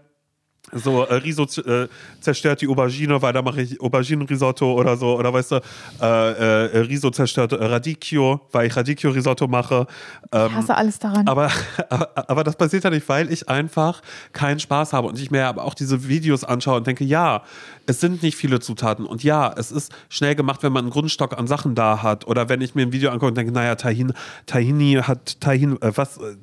So, 0.73 1.05
äh, 1.05 1.15
Riso 1.15 1.45
äh, 1.45 1.89
zerstört 2.21 2.61
die 2.61 2.69
Aubergine, 2.69 3.21
weil 3.21 3.33
da 3.33 3.43
mache 3.43 3.63
ich 3.63 3.81
Auberginenrisotto 3.81 4.73
oder 4.75 4.97
so. 4.97 5.19
Oder 5.19 5.33
weißt 5.33 5.53
du, 5.53 5.57
äh, 6.01 6.05
äh, 6.05 6.79
Riso 6.81 7.11
zerstört 7.11 7.53
äh, 7.53 7.65
Radicchio, 7.65 8.41
weil 8.53 8.69
ich 8.69 8.77
Radicchio-Risotto 8.77 9.49
mache. 9.49 9.87
Ähm, 10.31 10.47
Ich 10.49 10.55
hasse 10.55 10.77
alles 10.77 10.99
daran. 10.99 11.27
aber, 11.27 11.51
aber, 11.89 12.11
aber 12.15 12.45
das 12.45 12.57
passiert 12.57 12.85
ja 12.85 12.91
nicht, 12.91 13.09
weil 13.09 13.33
ich 13.33 13.49
einfach 13.49 14.01
keinen 14.33 14.61
Spaß 14.61 14.93
habe 14.93 15.09
und 15.09 15.19
ich 15.19 15.31
mir 15.31 15.47
aber 15.47 15.65
auch 15.65 15.75
diese 15.75 16.07
Videos 16.07 16.45
anschaue 16.45 16.77
und 16.77 16.87
denke, 16.87 17.05
ja, 17.05 17.43
es 17.91 17.99
sind 17.99 18.23
nicht 18.23 18.37
viele 18.37 18.61
Zutaten. 18.61 19.05
Und 19.05 19.25
ja, 19.25 19.53
es 19.57 19.73
ist 19.73 19.93
schnell 20.09 20.37
gemacht, 20.37 20.63
wenn 20.63 20.73
man 20.73 20.85
einen 20.85 20.93
Grundstock 20.93 21.37
an 21.37 21.49
Sachen 21.49 21.75
da 21.75 22.03
hat. 22.03 22.25
Oder 22.27 22.49
wenn 22.49 22.61
ich 22.61 22.77
mir 22.77 22.83
ein 22.83 22.93
Video 22.93 23.11
angucke 23.11 23.27
und 23.27 23.37
denke, 23.37 23.53
naja, 23.53 23.75
Tahin, 23.75 24.13
Tahini 24.47 25.01
hat 25.03 25.41
Tahin, 25.41 25.77
äh, 25.83 25.91
was 25.97 26.19
äh, 26.19 26.37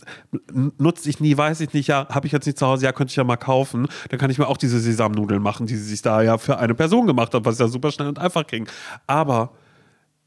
nutze 0.78 1.10
ich 1.10 1.22
nie, 1.22 1.38
weiß 1.38 1.62
ich 1.62 1.72
nicht, 1.74 1.88
ja, 1.88 2.06
habe 2.10 2.28
ich 2.28 2.34
jetzt 2.34 2.46
nicht 2.46 2.60
zu 2.60 2.68
Hause, 2.68 2.84
ja, 2.86 2.92
könnte 2.92 3.12
ich 3.12 3.16
ja 3.16 3.24
mal 3.24 3.38
kaufen, 3.38 3.88
dann 4.10 4.20
kann 4.20 4.30
ich 4.30 4.38
mir 4.38 4.48
auch 4.48 4.58
diese 4.58 4.80
Sesamnudeln 4.80 5.42
machen, 5.42 5.68
die 5.68 5.78
sie 5.78 5.86
sich 5.86 6.02
da 6.02 6.22
ja 6.22 6.38
für 6.38 6.60
eine 6.60 6.76
Person 6.76 7.08
gemacht 7.08 7.34
hat, 7.34 7.46
was 7.46 7.60
ja 7.60 7.70
super 7.70 7.92
schnell 7.92 8.10
und 8.10 8.20
einfach 8.20 8.46
ging. 8.46 8.68
Aber 9.08 9.52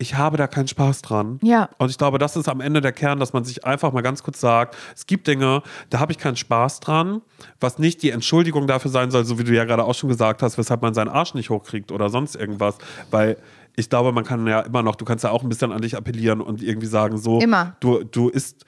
ich 0.01 0.17
habe 0.17 0.39
da 0.39 0.47
keinen 0.47 0.67
Spaß 0.67 1.03
dran. 1.03 1.39
Ja. 1.43 1.69
Und 1.77 1.91
ich 1.91 1.99
glaube, 1.99 2.19
das 2.19 2.35
ist 2.35 2.49
am 2.49 2.61
Ende 2.61 2.81
der 2.81 2.93
Kern, 2.93 3.21
dass 3.21 3.35
man 3.35 3.45
sich 3.45 3.67
einfach 3.67 3.93
mal 3.93 4.01
ganz 4.01 4.23
kurz 4.23 4.41
sagt, 4.41 4.75
es 4.97 5.07
gibt 5.07 5.27
Dinge, 5.27 5.63
da 5.91 6.01
habe 6.01 6.11
ich 6.11 6.19
keinen 6.19 6.37
Spaß 6.37 6.81
dran, 6.81 7.21
was 7.61 7.79
nicht 7.79 8.03
die 8.03 8.11
Entschuldigung 8.11 8.67
dafür 8.67 8.91
sein 8.91 9.11
soll, 9.11 9.27
so 9.27 9.39
wie 9.39 9.45
du 9.45 9.55
ja 9.55 9.67
gerade 9.67 9.85
auch 9.85 9.95
schon 9.95 10.09
gesagt 10.09 10.43
hast, 10.43 10.57
weshalb 10.57 10.81
man 10.81 10.95
seinen 10.95 11.09
Arsch 11.09 11.35
nicht 11.35 11.51
hochkriegt 11.51 11.93
oder 11.93 12.09
sonst 12.09 12.35
irgendwas. 12.35 12.79
Weil 13.11 13.37
ich 13.77 13.91
glaube, 13.91 14.13
man 14.13 14.25
kann 14.25 14.47
ja 14.47 14.61
immer 14.61 14.83
noch, 14.83 14.97
du 14.97 15.05
kannst 15.05 15.23
ja 15.23 15.31
auch 15.31 15.43
ein 15.43 15.51
bisschen 15.51 15.71
an 15.71 15.83
dich 15.83 15.95
appellieren 15.95 16.41
und 16.41 16.63
irgendwie 16.63 16.87
sagen, 16.87 17.19
so, 17.19 17.39
Immer. 17.39 17.77
du, 17.81 18.03
du 18.03 18.31
isst 18.31 18.65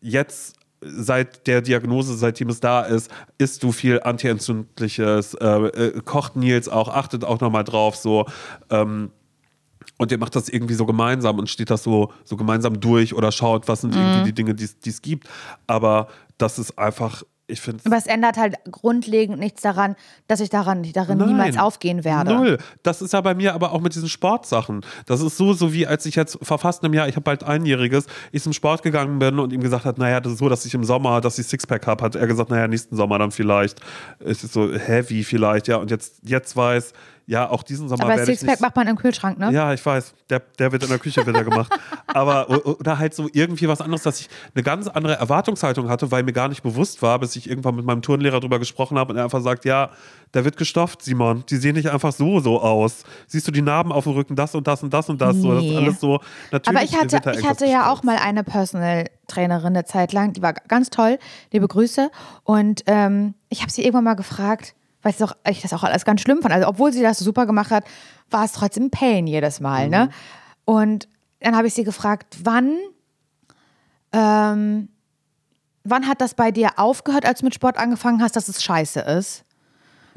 jetzt 0.00 0.56
seit 0.80 1.46
der 1.46 1.62
Diagnose, 1.62 2.16
seitdem 2.16 2.48
es 2.48 2.58
da 2.58 2.82
ist, 2.82 3.12
isst 3.38 3.62
du 3.62 3.70
viel 3.70 4.02
antientzündliches, 4.02 5.34
äh, 5.34 5.46
äh, 5.46 6.00
kocht 6.04 6.34
Nils 6.34 6.68
auch, 6.68 6.88
achtet 6.88 7.24
auch 7.24 7.40
nochmal 7.40 7.64
drauf, 7.64 7.94
so, 7.94 8.26
ähm, 8.70 9.12
und 9.98 10.10
ihr 10.10 10.18
macht 10.18 10.34
das 10.36 10.48
irgendwie 10.48 10.74
so 10.74 10.86
gemeinsam 10.86 11.38
und 11.38 11.48
steht 11.48 11.70
das 11.70 11.82
so, 11.82 12.12
so 12.24 12.36
gemeinsam 12.36 12.80
durch 12.80 13.14
oder 13.14 13.30
schaut, 13.32 13.68
was 13.68 13.82
sind 13.82 13.94
irgendwie 13.94 14.24
die 14.24 14.34
Dinge, 14.34 14.54
die 14.54 14.64
es 14.88 15.02
gibt. 15.02 15.28
Aber 15.66 16.08
das 16.36 16.58
ist 16.58 16.78
einfach, 16.78 17.22
ich 17.46 17.60
finde 17.60 17.82
Aber 17.84 17.96
es 17.96 18.06
ändert 18.06 18.38
halt 18.38 18.56
grundlegend 18.70 19.38
nichts 19.38 19.60
daran, 19.60 19.96
dass 20.28 20.40
ich 20.40 20.48
daran 20.48 20.82
darin 20.94 21.18
Nein. 21.18 21.28
niemals 21.28 21.58
aufgehen 21.58 22.02
werde. 22.02 22.34
Null. 22.34 22.58
Das 22.82 23.02
ist 23.02 23.12
ja 23.12 23.20
bei 23.20 23.34
mir 23.34 23.54
aber 23.54 23.72
auch 23.72 23.80
mit 23.82 23.94
diesen 23.94 24.08
Sportsachen. 24.08 24.80
Das 25.04 25.20
ist 25.20 25.36
so, 25.36 25.52
so 25.52 25.72
wie 25.72 25.86
als 25.86 26.06
ich 26.06 26.14
jetzt 26.14 26.38
vor 26.40 26.58
fast 26.58 26.82
einem 26.82 26.94
Jahr, 26.94 27.06
ich 27.06 27.16
habe 27.16 27.24
bald 27.24 27.44
einjähriges, 27.44 28.06
ich 28.32 28.42
zum 28.42 28.54
Sport 28.54 28.82
gegangen 28.82 29.18
bin 29.18 29.38
und 29.38 29.52
ihm 29.52 29.60
gesagt 29.60 29.84
hat, 29.84 29.98
naja, 29.98 30.20
das 30.20 30.32
ist 30.32 30.38
so, 30.38 30.48
dass 30.48 30.64
ich 30.64 30.72
im 30.72 30.84
Sommer, 30.84 31.20
dass 31.20 31.38
ich 31.38 31.46
Sixpack 31.46 31.86
habe, 31.86 32.02
hat 32.02 32.14
er 32.14 32.26
gesagt, 32.26 32.48
naja, 32.48 32.66
nächsten 32.66 32.96
Sommer 32.96 33.18
dann 33.18 33.30
vielleicht. 33.30 33.78
Es 34.20 34.42
ist 34.42 34.54
so 34.54 34.72
heavy 34.72 35.22
vielleicht, 35.22 35.68
ja. 35.68 35.76
Und 35.76 35.90
jetzt, 35.90 36.20
jetzt 36.22 36.56
weiß, 36.56 36.94
ja, 37.26 37.48
auch 37.48 37.62
diesen 37.62 37.88
Sommer 37.88 38.04
Aber 38.04 38.16
werde 38.16 38.22
ich 38.32 38.38
Sixpack 38.38 38.56
nicht. 38.56 38.60
macht 38.60 38.76
man 38.76 38.86
im 38.86 38.96
Kühlschrank, 38.96 39.38
ne? 39.38 39.50
Ja, 39.52 39.72
ich 39.72 39.84
weiß. 39.84 40.14
Der, 40.30 40.40
der 40.58 40.72
wird 40.72 40.82
in 40.82 40.88
der 40.90 40.98
Küche 40.98 41.26
wieder 41.26 41.42
gemacht. 41.44 41.72
Aber 42.06 42.48
oder 42.80 42.98
halt 42.98 43.14
so 43.14 43.28
irgendwie 43.32 43.66
was 43.68 43.80
anderes, 43.80 44.02
dass 44.02 44.20
ich 44.20 44.28
eine 44.54 44.62
ganz 44.62 44.88
andere 44.88 45.14
Erwartungshaltung 45.16 45.88
hatte, 45.88 46.10
weil 46.10 46.22
mir 46.22 46.32
gar 46.32 46.48
nicht 46.48 46.62
bewusst 46.62 47.00
war, 47.02 47.18
bis 47.18 47.34
ich 47.36 47.48
irgendwann 47.48 47.76
mit 47.76 47.84
meinem 47.84 48.02
Turnlehrer 48.02 48.40
drüber 48.40 48.58
gesprochen 48.58 48.98
habe 48.98 49.12
und 49.12 49.18
er 49.18 49.24
einfach 49.24 49.40
sagt, 49.42 49.64
ja, 49.64 49.90
der 50.34 50.44
wird 50.44 50.56
gestofft, 50.56 51.02
Simon. 51.02 51.44
Die 51.48 51.56
sehen 51.56 51.76
nicht 51.76 51.90
einfach 51.90 52.12
so 52.12 52.40
so 52.40 52.60
aus. 52.60 53.04
Siehst 53.26 53.46
du 53.48 53.52
die 53.52 53.62
Narben 53.62 53.92
auf 53.92 54.04
dem 54.04 54.12
Rücken, 54.14 54.36
das 54.36 54.54
und 54.54 54.66
das 54.66 54.82
und 54.82 54.92
das 54.92 55.08
und 55.08 55.20
das. 55.20 55.36
So, 55.36 55.54
das 55.54 55.64
ist 55.64 55.70
Nee. 55.70 55.76
alles 55.76 56.00
so. 56.00 56.20
Natürlich 56.52 56.78
Aber 56.78 56.84
ich 56.84 57.00
hatte, 57.16 57.38
ich 57.38 57.46
hatte 57.46 57.66
ja 57.66 57.90
auch 57.90 58.02
mal 58.02 58.16
eine 58.16 58.44
Personal 58.44 59.04
Trainerin 59.28 59.68
eine 59.68 59.84
Zeit 59.84 60.12
lang, 60.12 60.32
die 60.34 60.42
war 60.42 60.52
ganz 60.52 60.90
toll, 60.90 61.18
liebe 61.52 61.66
Grüße. 61.66 62.10
Und 62.42 62.82
ähm, 62.86 63.34
ich 63.48 63.62
habe 63.62 63.70
sie 63.72 63.82
irgendwann 63.82 64.04
mal 64.04 64.14
gefragt, 64.14 64.74
weil 65.04 65.10
ich 65.12 65.18
das, 65.18 65.30
auch, 65.30 65.36
ich 65.48 65.62
das 65.62 65.72
auch 65.72 65.84
alles 65.84 66.04
ganz 66.04 66.22
schlimm 66.22 66.40
fand. 66.42 66.54
Also 66.54 66.66
obwohl 66.66 66.92
sie 66.92 67.02
das 67.02 67.18
super 67.18 67.46
gemacht 67.46 67.70
hat, 67.70 67.84
war 68.30 68.44
es 68.44 68.52
trotzdem 68.52 68.90
Pain 68.90 69.26
jedes 69.26 69.60
Mal. 69.60 69.88
Ne? 69.88 70.08
Und 70.64 71.08
dann 71.40 71.54
habe 71.54 71.66
ich 71.66 71.74
sie 71.74 71.84
gefragt, 71.84 72.38
wann, 72.42 72.78
ähm, 74.12 74.88
wann 75.84 76.08
hat 76.08 76.20
das 76.22 76.34
bei 76.34 76.50
dir 76.50 76.70
aufgehört, 76.78 77.26
als 77.26 77.40
du 77.40 77.44
mit 77.46 77.54
Sport 77.54 77.76
angefangen 77.76 78.22
hast, 78.22 78.34
dass 78.34 78.48
es 78.48 78.62
scheiße 78.62 79.00
ist? 79.00 79.44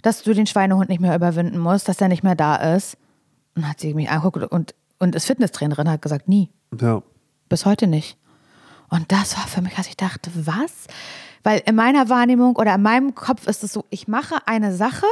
Dass 0.01 0.23
du 0.23 0.33
den 0.33 0.47
Schweinehund 0.47 0.89
nicht 0.89 1.01
mehr 1.01 1.15
überwinden 1.15 1.59
musst, 1.59 1.89
dass 1.89 1.97
der 1.97 2.07
nicht 2.07 2.23
mehr 2.23 2.35
da 2.35 2.55
ist? 2.75 2.95
Und 3.55 3.63
dann 3.63 3.71
hat 3.71 3.81
sie 3.81 3.93
mich 3.93 4.09
angeguckt 4.09 4.51
und, 4.51 4.73
und 4.99 5.15
ist 5.15 5.25
Fitnesstrainerin, 5.25 5.89
hat 5.89 6.01
gesagt, 6.01 6.29
nie. 6.29 6.49
Ja. 6.79 7.03
Bis 7.49 7.65
heute 7.65 7.87
nicht. 7.87 8.17
Und 8.89 9.11
das 9.11 9.35
war 9.35 9.47
für 9.47 9.61
mich, 9.61 9.77
als 9.77 9.87
ich 9.87 9.97
dachte, 9.97 10.31
was? 10.33 10.87
Weil 11.47 11.61
in 11.65 11.75
meiner 11.75 12.09
Wahrnehmung 12.09 12.57
oder 12.57 12.75
in 12.75 12.81
meinem 12.81 13.15
Kopf 13.15 13.47
ist 13.47 13.63
es 13.63 13.71
so, 13.71 13.85
ich 13.89 14.09
mache 14.09 14.35
eine 14.47 14.73
Sache 14.75 15.05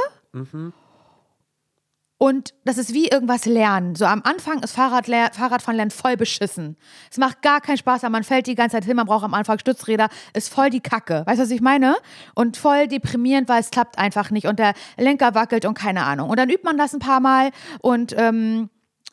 und 2.18 2.52
das 2.66 2.76
ist 2.76 2.92
wie 2.92 3.08
irgendwas 3.08 3.46
lernen. 3.46 3.94
So 3.94 4.04
am 4.04 4.20
Anfang 4.22 4.62
ist 4.62 4.74
Fahrradler 4.74 5.30
Fahrradfahren 5.32 5.76
lernen 5.76 5.90
voll 5.90 6.18
beschissen. 6.18 6.76
Es 7.10 7.16
macht 7.16 7.40
gar 7.40 7.62
keinen 7.62 7.78
Spaß, 7.78 8.02
man 8.10 8.22
fällt 8.22 8.48
die 8.48 8.54
ganze 8.54 8.76
Zeit 8.76 8.84
hin, 8.84 8.96
man 8.96 9.06
braucht 9.06 9.24
am 9.24 9.32
Anfang 9.32 9.58
Stützräder, 9.58 10.10
ist 10.34 10.52
voll 10.52 10.68
die 10.68 10.80
Kacke. 10.80 11.22
Weißt 11.24 11.38
du, 11.38 11.44
was 11.44 11.50
ich 11.50 11.62
meine? 11.62 11.96
Und 12.34 12.58
voll 12.58 12.86
deprimierend, 12.86 13.48
weil 13.48 13.62
es 13.62 13.70
klappt 13.70 13.98
einfach 13.98 14.30
nicht 14.30 14.46
und 14.46 14.58
der 14.58 14.74
Lenker 14.98 15.34
wackelt 15.34 15.64
und 15.64 15.72
keine 15.72 16.04
Ahnung. 16.04 16.28
Und 16.28 16.38
dann 16.38 16.50
übt 16.50 16.64
man 16.64 16.76
das 16.76 16.92
ein 16.92 17.00
paar 17.00 17.20
Mal 17.20 17.50
und 17.80 18.14
ähm, 18.18 18.68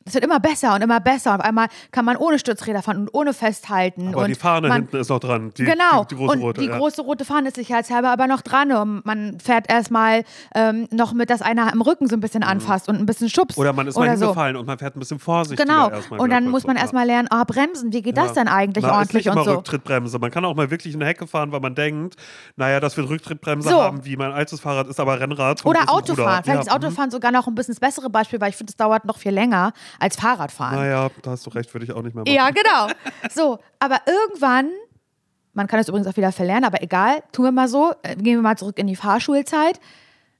es 0.05 0.13
wird 0.13 0.23
immer 0.23 0.39
besser 0.39 0.75
und 0.75 0.81
immer 0.81 0.99
besser. 0.99 1.33
Und 1.33 1.39
auf 1.39 1.45
einmal 1.45 1.67
kann 1.91 2.05
man 2.05 2.17
ohne 2.17 2.39
Stützräder 2.39 2.81
fahren 2.81 2.97
und 2.97 3.13
ohne 3.13 3.33
festhalten. 3.33 4.09
Aber 4.09 4.23
und 4.23 4.27
die 4.27 4.35
Fahne 4.35 4.67
man, 4.67 4.81
hinten 4.83 4.97
ist 4.97 5.09
noch 5.09 5.19
dran. 5.19 5.51
Die, 5.57 5.63
genau. 5.63 6.03
Die, 6.03 6.15
die 6.15 6.15
große 6.15 6.33
und 6.33 6.41
rote. 6.41 6.61
die 6.61 6.67
ja. 6.67 6.77
große 6.77 7.01
rote 7.01 7.25
Fahne 7.25 7.49
ist 7.49 7.55
sicherheitshalber 7.55 8.09
aber 8.09 8.27
noch 8.27 8.41
dran. 8.41 8.71
Und 8.71 9.05
man 9.05 9.39
fährt 9.39 9.71
erstmal 9.71 10.23
ähm, 10.55 10.87
noch 10.91 11.13
mit, 11.13 11.29
dass 11.29 11.41
einer 11.41 11.71
im 11.71 11.81
Rücken 11.81 12.07
so 12.07 12.15
ein 12.15 12.19
bisschen 12.19 12.43
anfasst 12.43 12.89
und 12.89 12.97
ein 12.97 13.05
bisschen 13.05 13.29
schubst. 13.29 13.57
Mhm. 13.57 13.61
Oder 13.61 13.73
man 13.73 13.87
ist 13.87 13.97
mal 13.97 14.17
so. 14.17 14.25
hingefallen 14.25 14.55
und 14.57 14.65
man 14.65 14.77
fährt 14.77 14.95
ein 14.95 14.99
bisschen 14.99 15.19
vorsichtiger 15.19 15.63
Genau. 15.63 15.91
Und 16.17 16.29
dann 16.29 16.49
muss 16.49 16.65
man 16.65 16.75
so, 16.75 16.79
ja. 16.79 16.83
erstmal 16.83 17.05
lernen, 17.05 17.27
ah, 17.31 17.43
bremsen, 17.43 17.93
wie 17.93 18.01
geht 18.01 18.17
das 18.17 18.33
denn 18.33 18.47
eigentlich 18.47 18.83
Na, 18.83 18.97
ordentlich 18.97 19.25
ist 19.25 19.33
nicht 19.33 19.37
und 19.37 19.45
so. 19.45 19.55
Rücktrittbremse. 19.57 20.19
Man 20.19 20.31
kann 20.31 20.43
auch 20.45 20.55
mal 20.55 20.69
wirklich 20.69 20.93
in 20.93 21.01
eine 21.01 21.09
Hecke 21.09 21.27
fahren, 21.27 21.51
weil 21.51 21.59
man 21.61 21.75
denkt, 21.75 22.15
naja, 22.57 22.79
das 22.79 22.97
wird 22.97 23.07
Rücktrittbremse 23.09 23.69
So. 23.69 23.81
haben, 23.81 24.03
wie 24.05 24.17
mein 24.17 24.31
altes 24.31 24.59
Fahrrad 24.59 24.87
ist, 24.87 24.99
aber 24.99 25.19
Rennrad. 25.19 25.65
Oder 25.65 25.89
Autofahren. 25.89 26.43
Vielleicht 26.43 26.67
ja, 26.67 26.71
ist 26.71 26.71
Autofahren 26.71 27.11
sogar 27.11 27.31
noch 27.31 27.47
ein 27.47 27.55
bisschen 27.55 27.73
das 27.73 27.79
bessere 27.79 28.09
Beispiel, 28.09 28.41
weil 28.41 28.49
ich 28.49 28.57
finde, 28.57 28.71
es 28.71 28.75
dauert 28.75 29.05
noch 29.05 29.17
viel 29.17 29.31
länger 29.31 29.71
als 29.99 30.15
Fahrradfahren. 30.15 30.75
Naja, 30.77 31.09
da 31.21 31.31
hast 31.31 31.45
du 31.45 31.49
recht, 31.51 31.73
würde 31.73 31.85
ich 31.85 31.91
auch 31.91 32.01
nicht 32.01 32.15
mehr 32.15 32.23
machen. 32.23 32.33
Ja, 32.33 32.49
genau. 32.49 32.87
So, 33.33 33.59
aber 33.79 34.01
irgendwann, 34.05 34.69
man 35.53 35.67
kann 35.67 35.79
es 35.79 35.87
übrigens 35.87 36.07
auch 36.07 36.17
wieder 36.17 36.31
verlernen, 36.31 36.65
aber 36.65 36.81
egal, 36.81 37.23
tun 37.31 37.45
wir 37.45 37.51
mal 37.51 37.67
so, 37.67 37.93
äh, 38.03 38.15
gehen 38.15 38.37
wir 38.37 38.41
mal 38.41 38.57
zurück 38.57 38.77
in 38.77 38.87
die 38.87 38.95
Fahrschulzeit. 38.95 39.79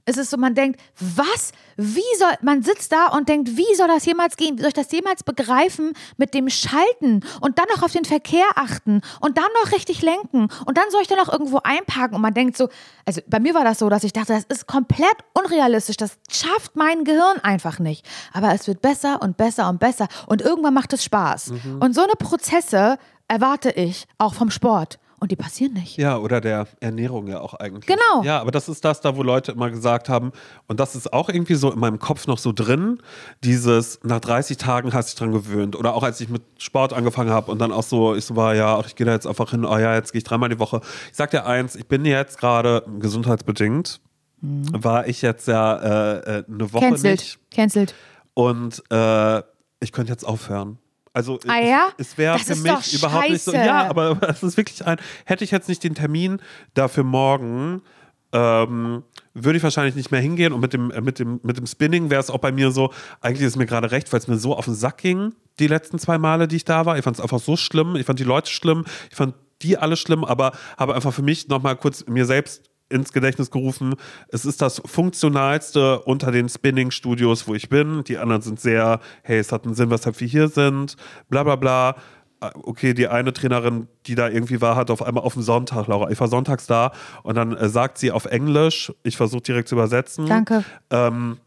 Es 0.06 0.18
ist 0.18 0.32
so, 0.32 0.38
man 0.38 0.54
denkt, 0.54 0.82
was? 1.00 1.54
Wie 1.78 2.02
soll, 2.20 2.32
man 2.42 2.62
sitzt 2.62 2.92
da 2.92 3.08
und 3.08 3.30
denkt, 3.30 3.56
wie 3.56 3.76
soll 3.76 3.88
das 3.88 4.06
jemals 4.06 4.36
gehen? 4.36 4.58
Wie 4.58 4.62
soll 4.62 4.70
ich 4.70 4.74
das 4.74 4.92
jemals 4.92 5.24
begreifen 5.24 5.94
mit 6.18 6.34
dem 6.34 6.50
Schalten 6.50 7.22
und 7.40 7.58
dann 7.58 7.66
noch 7.74 7.84
auf 7.84 7.94
den 7.94 8.04
Verkehr 8.04 8.46
achten 8.56 9.02
und 9.22 9.38
dann 9.38 9.48
noch 9.64 9.72
richtig 9.72 10.02
lenken 10.02 10.50
und 10.66 10.78
dann 10.78 10.86
soll 10.92 11.02
ich 11.02 11.08
da 11.08 11.16
noch 11.16 11.32
irgendwo 11.32 11.60
einparken 11.64 12.16
und 12.16 12.22
man 12.22 12.34
denkt 12.34 12.58
so, 12.58 12.68
also 13.06 13.22
bei 13.28 13.40
mir 13.40 13.54
war 13.54 13.64
das 13.64 13.80
so, 13.80 13.88
dass 13.90 14.04
ich 14.04 14.12
dachte, 14.14 14.34
das 14.34 14.44
ist 14.46 14.68
komplett 14.68 15.16
unrealistisch, 15.34 15.98
das 15.98 16.18
schafft 16.30 16.76
mein 16.76 17.06
Gehirn 17.06 17.40
einfach 17.42 17.80
nicht. 17.80 18.06
Aber 18.34 18.54
es 18.54 18.68
wird 18.68 18.82
besser 18.82 19.22
und 19.22 19.38
besser 19.38 19.70
und 19.70 19.80
besser 19.80 20.08
und 20.28 20.42
irgendwann 20.42 20.74
macht 20.74 20.92
es 20.94 21.04
Spaß. 21.04 21.52
Und 21.80 21.96
so 21.96 22.02
eine 22.02 22.14
Prozesse 22.20 22.98
erwarte 23.28 23.72
ich 23.72 24.06
auch 24.18 24.34
vom 24.34 24.52
Sport 24.52 25.00
und 25.24 25.32
die 25.32 25.38
passieren 25.38 25.72
nicht. 25.72 25.96
Ja, 25.98 26.18
oder 26.18 26.42
der 26.42 26.68
Ernährung 26.82 27.28
ja 27.28 27.40
auch 27.40 27.54
eigentlich. 27.54 27.86
Genau. 27.86 28.24
Ja, 28.24 28.42
aber 28.42 28.52
das 28.52 28.68
ist 28.68 28.84
das 28.84 29.00
da, 29.00 29.16
wo 29.16 29.24
Leute 29.24 29.54
immer 29.54 29.70
gesagt 29.70 30.10
haben, 30.10 30.34
und 30.68 30.82
das 30.82 30.96
ist 30.96 31.14
auch 31.14 31.30
irgendwie 31.30 31.56
so 31.56 31.72
in 31.72 31.80
meinem 31.80 31.98
Kopf 31.98 32.28
noch 32.28 32.38
so 32.38 32.52
drin, 32.52 33.00
dieses, 33.42 34.02
nach 34.04 34.20
30 34.20 34.58
Tagen 34.58 34.92
hast 34.94 35.08
du 35.08 35.12
dich 35.12 35.20
dran 35.20 35.32
gewöhnt. 35.32 35.78
Oder 35.78 35.94
auch 35.94 36.04
als 36.04 36.20
ich 36.20 36.28
mit 36.28 36.42
Sport 36.58 36.92
angefangen 36.92 37.30
habe 37.30 37.50
und 37.52 37.60
dann 37.60 37.72
auch 37.72 37.84
so, 37.84 38.16
ich 38.16 38.26
so 38.26 38.36
war, 38.36 38.54
ja, 38.54 38.78
ach, 38.78 38.88
ich 38.88 38.98
gehe 38.98 39.06
da 39.06 39.14
jetzt 39.14 39.26
einfach 39.26 39.52
hin, 39.52 39.64
oh 39.64 39.78
ja, 39.78 39.96
jetzt 39.96 40.12
gehe 40.12 40.18
ich 40.18 40.26
dreimal 40.26 40.50
die 40.50 40.60
Woche. 40.60 40.82
Ich 41.10 41.16
sag 41.16 41.32
dir 41.32 41.46
eins, 41.46 41.78
ich 41.78 41.88
bin 41.88 42.04
jetzt 42.04 42.38
gerade 42.38 42.84
gesundheitsbedingt, 43.00 44.02
war 44.42 45.08
ich 45.08 45.22
jetzt 45.22 45.48
ja 45.48 45.76
äh, 45.78 46.40
äh, 46.40 46.44
eine 46.50 46.74
Woche 46.74 46.90
Cancelled. 46.90 47.20
nicht. 47.20 47.40
Cancelled. 47.50 47.96
Und 48.34 48.84
äh, 48.92 49.42
ich 49.80 49.94
könnte 49.94 50.12
jetzt 50.12 50.26
aufhören. 50.26 50.80
Also 51.14 51.40
Ah 51.48 51.60
es, 51.60 51.70
ja? 51.70 51.88
es 51.98 52.18
wäre 52.18 52.38
Das 52.38 52.48
für 52.48 52.56
mich 52.56 52.94
überhaupt 52.94 53.30
nicht 53.30 53.44
so. 53.44 53.54
Ja, 53.54 53.88
aber 53.88 54.18
es 54.30 54.42
ist 54.42 54.58
wirklich 54.58 54.86
ein. 54.86 54.98
Hätte 55.26 55.44
ich 55.44 55.52
jetzt 55.52 55.70
nicht 55.70 55.84
den 55.84 55.94
Termin 55.94 56.42
dafür 56.74 57.04
morgen, 57.04 57.84
ähm, 58.32 59.04
würde 59.36 59.58
ich 59.58 59.64
wahrscheinlich 59.64 59.96
nicht 59.96 60.12
mehr 60.12 60.22
hingehen. 60.22 60.54
Und 60.54 60.60
mit 60.60 60.74
dem, 60.74 60.90
äh, 60.92 61.02
mit 61.02 61.20
dem, 61.20 61.40
mit 61.44 61.58
dem 61.58 61.68
Spinning 61.68 62.10
wäre 62.10 62.20
es 62.20 62.32
auch 62.32 62.40
bei 62.40 62.52
mir 62.52 62.72
so, 62.72 62.92
eigentlich 63.22 63.46
ist 63.46 63.56
mir 63.56 63.68
gerade 63.68 63.92
recht, 63.92 64.12
weil 64.12 64.20
es 64.20 64.28
mir 64.28 64.38
so 64.38 64.56
auf 64.58 64.66
den 64.66 64.74
Sack 64.74 64.98
ging, 64.98 65.34
die 65.60 65.68
letzten 65.68 66.00
zwei 66.00 66.18
Male, 66.18 66.48
die 66.48 66.56
ich 66.56 66.66
da 66.66 66.86
war. 66.88 66.98
Ich 66.98 67.04
fand 67.04 67.18
es 67.18 67.22
einfach 67.22 67.40
so 67.40 67.56
schlimm. 67.56 67.96
Ich 67.96 68.08
fand 68.08 68.20
die 68.20 68.24
Leute 68.24 68.50
schlimm. 68.50 68.86
Ich 69.12 69.16
fand 69.16 69.36
die 69.62 69.78
alle 69.78 69.96
schlimm, 69.96 70.26
aber 70.26 70.52
habe 70.78 70.96
einfach 70.96 71.14
für 71.14 71.22
mich 71.22 71.48
nochmal 71.48 71.76
kurz 71.76 72.06
mir 72.08 72.26
selbst 72.26 72.70
ins 72.94 73.12
Gedächtnis 73.12 73.52
gerufen, 73.52 73.96
es 74.30 74.46
ist 74.46 74.62
das 74.62 74.82
funktionalste 74.86 76.00
unter 76.02 76.32
den 76.32 76.48
Spinning-Studios, 76.48 77.48
wo 77.48 77.56
ich 77.56 77.70
bin. 77.70 78.04
Die 78.04 78.18
anderen 78.18 78.42
sind 78.42 78.60
sehr, 78.60 79.00
hey, 79.24 79.40
es 79.40 79.52
hat 79.52 79.66
einen 79.66 79.74
Sinn, 79.74 79.90
weshalb 79.90 80.20
wir 80.20 80.28
hier 80.28 80.48
sind, 80.48 80.96
bla 81.30 81.44
bla 81.44 81.56
bla. 81.56 81.96
Äh, 82.42 82.50
Okay, 82.54 82.94
die 82.94 83.08
eine 83.08 83.34
Trainerin, 83.34 83.88
die 84.06 84.16
da 84.16 84.30
irgendwie 84.30 84.62
war, 84.62 84.76
hat 84.76 84.92
auf 84.92 85.02
einmal 85.02 85.24
auf 85.24 85.34
dem 85.34 85.42
Sonntag, 85.42 85.88
Laura, 85.88 86.10
ich 86.12 86.20
war 86.20 86.28
sonntags 86.28 86.68
da 86.68 86.92
und 87.24 87.36
dann 87.36 87.56
äh, 87.56 87.68
sagt 87.68 87.98
sie 87.98 88.12
auf 88.12 88.26
Englisch, 88.26 88.94
ich 89.04 89.18
versuche 89.18 89.42
direkt 89.42 89.68
zu 89.68 89.76
übersetzen. 89.76 90.28
Danke. 90.28 90.64
Ähm, 90.90 91.40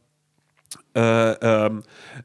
äh, 0.94 1.32
ähm, 1.32 1.82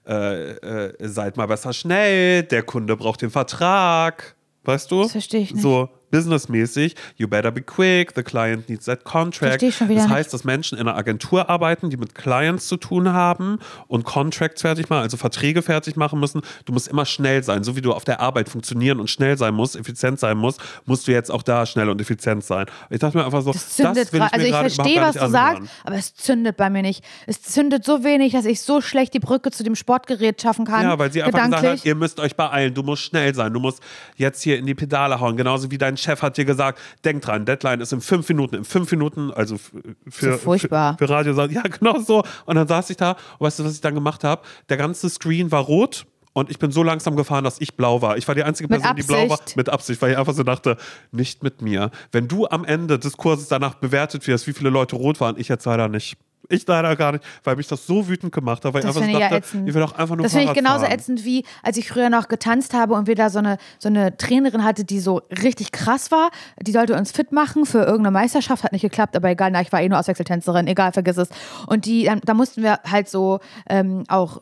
äh, 0.07 0.51
äh, 0.51 1.07
seid 1.07 1.37
mal 1.37 1.45
besser 1.45 1.73
schnell, 1.73 2.43
der 2.43 2.63
Kunde 2.63 2.95
braucht 2.95 3.21
den 3.21 3.29
Vertrag. 3.29 4.35
Weißt 4.63 4.91
du? 4.91 5.03
Das 5.03 5.11
verstehe 5.11 5.41
ich 5.41 5.53
nicht. 5.53 5.61
So 5.61 5.89
businessmäßig, 6.11 6.95
you 7.15 7.27
better 7.27 7.51
be 7.51 7.61
quick, 7.61 8.13
the 8.15 8.23
client 8.23 8.69
needs 8.69 8.85
that 8.85 9.03
contract. 9.03 9.63
Ich 9.63 9.77
das 9.77 9.87
nicht. 9.87 10.09
heißt, 10.09 10.33
dass 10.33 10.43
Menschen 10.43 10.77
in 10.77 10.87
einer 10.87 10.97
Agentur 10.97 11.49
arbeiten, 11.49 11.89
die 11.89 11.97
mit 11.97 12.13
Clients 12.15 12.67
zu 12.67 12.77
tun 12.77 13.11
haben 13.13 13.59
und 13.87 14.03
Contracts 14.03 14.61
fertig 14.61 14.89
machen, 14.89 15.01
also 15.01 15.17
Verträge 15.17 15.61
fertig 15.61 15.95
machen 15.95 16.19
müssen. 16.19 16.41
Du 16.65 16.73
musst 16.73 16.87
immer 16.87 17.05
schnell 17.05 17.43
sein, 17.43 17.63
so 17.63 17.75
wie 17.75 17.81
du 17.81 17.93
auf 17.93 18.03
der 18.03 18.19
Arbeit 18.19 18.49
funktionieren 18.49 18.99
und 18.99 19.09
schnell 19.09 19.37
sein 19.37 19.53
musst, 19.53 19.75
effizient 19.75 20.19
sein 20.19 20.37
musst, 20.37 20.61
musst 20.85 21.07
du 21.07 21.11
jetzt 21.11 21.31
auch 21.31 21.43
da 21.43 21.65
schnell 21.65 21.89
und 21.89 22.01
effizient 22.01 22.43
sein. 22.43 22.65
Ich 22.89 22.99
dachte 22.99 23.17
mir 23.17 23.25
einfach 23.25 23.41
so, 23.41 23.51
Das 23.51 23.75
zündet 23.75 24.11
will 24.11 24.19
gerade. 24.19 24.33
Also 24.33 24.45
ich 24.45 24.55
verstehe, 24.55 25.01
was 25.01 25.15
du 25.15 25.29
sagst, 25.29 25.63
aber 25.83 25.95
es 25.95 26.13
zündet 26.15 26.57
bei 26.57 26.69
mir 26.69 26.81
nicht. 26.81 27.03
Es 27.27 27.41
zündet 27.41 27.85
so 27.85 28.03
wenig, 28.03 28.33
dass 28.33 28.45
ich 28.45 28.61
so 28.61 28.81
schlecht 28.81 29.13
die 29.13 29.19
Brücke 29.19 29.51
zu 29.51 29.63
dem 29.63 29.75
Sportgerät 29.75 30.41
schaffen 30.41 30.65
kann. 30.65 30.83
Ja, 30.83 30.99
weil 30.99 31.11
sie 31.11 31.23
einfach 31.23 31.45
gesagt 31.45 31.63
hat, 31.63 31.85
ihr 31.85 31.95
müsst 31.95 32.19
euch 32.19 32.35
beeilen, 32.35 32.73
du 32.73 32.83
musst 32.83 33.03
schnell 33.03 33.33
sein, 33.33 33.53
du 33.53 33.59
musst 33.59 33.81
jetzt 34.17 34.41
hier 34.41 34.57
in 34.57 34.65
die 34.65 34.75
Pedale 34.75 35.19
hauen. 35.19 35.37
Genauso 35.37 35.71
wie 35.71 35.77
dein 35.77 35.97
Chef 36.01 36.21
hat 36.21 36.37
dir 36.37 36.45
gesagt, 36.45 36.79
denk 37.05 37.21
dran, 37.21 37.45
Deadline 37.45 37.81
ist 37.81 37.93
in 37.93 38.01
fünf 38.01 38.27
Minuten. 38.29 38.55
In 38.55 38.65
fünf 38.65 38.91
Minuten, 38.91 39.31
also 39.31 39.57
für, 39.57 40.33
So 40.33 40.37
furchtbar. 40.37 40.97
für, 40.97 41.07
für 41.07 41.13
Radio, 41.13 41.45
ja, 41.45 41.61
genau 41.79 41.99
so. 41.99 42.23
Und 42.45 42.55
dann 42.55 42.67
saß 42.67 42.89
ich 42.89 42.97
da 42.97 43.11
und 43.11 43.45
weißt 43.47 43.59
du, 43.59 43.65
was 43.65 43.75
ich 43.75 43.81
dann 43.81 43.95
gemacht 43.95 44.23
habe? 44.23 44.41
Der 44.69 44.77
ganze 44.77 45.09
Screen 45.09 45.51
war 45.51 45.61
rot. 45.61 46.05
Und 46.33 46.49
ich 46.49 46.59
bin 46.59 46.71
so 46.71 46.81
langsam 46.81 47.17
gefahren, 47.17 47.43
dass 47.43 47.59
ich 47.59 47.75
blau 47.75 48.01
war. 48.01 48.15
Ich 48.17 48.25
war 48.25 48.35
die 48.35 48.43
einzige 48.43 48.69
Person, 48.69 48.95
die 48.95 49.03
blau 49.03 49.29
war. 49.29 49.39
Mit 49.55 49.67
Absicht, 49.67 50.01
weil 50.01 50.11
ich 50.11 50.17
einfach 50.17 50.33
so 50.33 50.43
dachte, 50.43 50.77
nicht 51.11 51.43
mit 51.43 51.61
mir. 51.61 51.91
Wenn 52.13 52.29
du 52.29 52.47
am 52.47 52.63
Ende 52.63 52.97
des 52.99 53.17
Kurses 53.17 53.49
danach 53.49 53.73
bewertet 53.75 54.25
wirst, 54.27 54.47
wie 54.47 54.53
viele 54.53 54.69
Leute 54.69 54.95
rot 54.95 55.19
waren, 55.19 55.37
ich 55.37 55.49
jetzt 55.49 55.65
leider 55.65 55.89
nicht. 55.89 56.17
Ich 56.49 56.65
leider 56.67 56.95
gar 56.95 57.13
nicht, 57.13 57.23
weil 57.43 57.55
mich 57.55 57.67
das 57.67 57.85
so 57.87 58.07
wütend 58.07 58.33
gemacht 58.33 58.65
hat, 58.65 58.73
weil 58.73 58.81
Das 58.81 58.95
ich 58.95 59.01
einfach 59.01 59.09
so 59.13 59.19
ja 59.19 59.29
dachte, 59.29 59.35
ätzend. 59.37 59.67
ich 59.69 59.73
will 59.73 59.81
doch 59.81 59.93
einfach 59.93 60.15
nur 60.15 60.23
Das 60.23 60.33
finde 60.33 60.47
ich 60.47 60.53
genauso 60.53 60.81
fahren. 60.85 60.91
ätzend 60.91 61.23
wie, 61.25 61.45
als 61.63 61.77
ich 61.77 61.87
früher 61.87 62.09
noch 62.09 62.27
getanzt 62.27 62.73
habe 62.73 62.93
und 62.95 63.07
wir 63.07 63.15
da 63.15 63.29
so 63.29 63.39
eine, 63.39 63.57
so 63.79 63.87
eine 63.89 64.17
Trainerin 64.17 64.63
hatte, 64.63 64.83
die 64.83 64.99
so 64.99 65.21
richtig 65.41 65.71
krass 65.71 66.11
war. 66.11 66.29
Die 66.61 66.71
sollte 66.71 66.95
uns 66.97 67.11
fit 67.11 67.31
machen 67.31 67.65
für 67.65 67.79
irgendeine 67.79 68.11
Meisterschaft, 68.11 68.63
hat 68.63 68.71
nicht 68.73 68.81
geklappt, 68.81 69.15
aber 69.15 69.29
egal, 69.29 69.51
na, 69.51 69.61
ich 69.61 69.71
war 69.71 69.81
eh 69.81 69.87
nur 69.89 69.99
Auswechseltänzerin, 69.99 70.67
egal, 70.67 70.91
vergiss 70.91 71.17
es. 71.17 71.29
Und 71.67 71.85
die, 71.85 72.09
da 72.25 72.33
mussten 72.33 72.63
wir 72.63 72.79
halt 72.89 73.07
so 73.09 73.39
ähm, 73.69 74.03
auch 74.07 74.39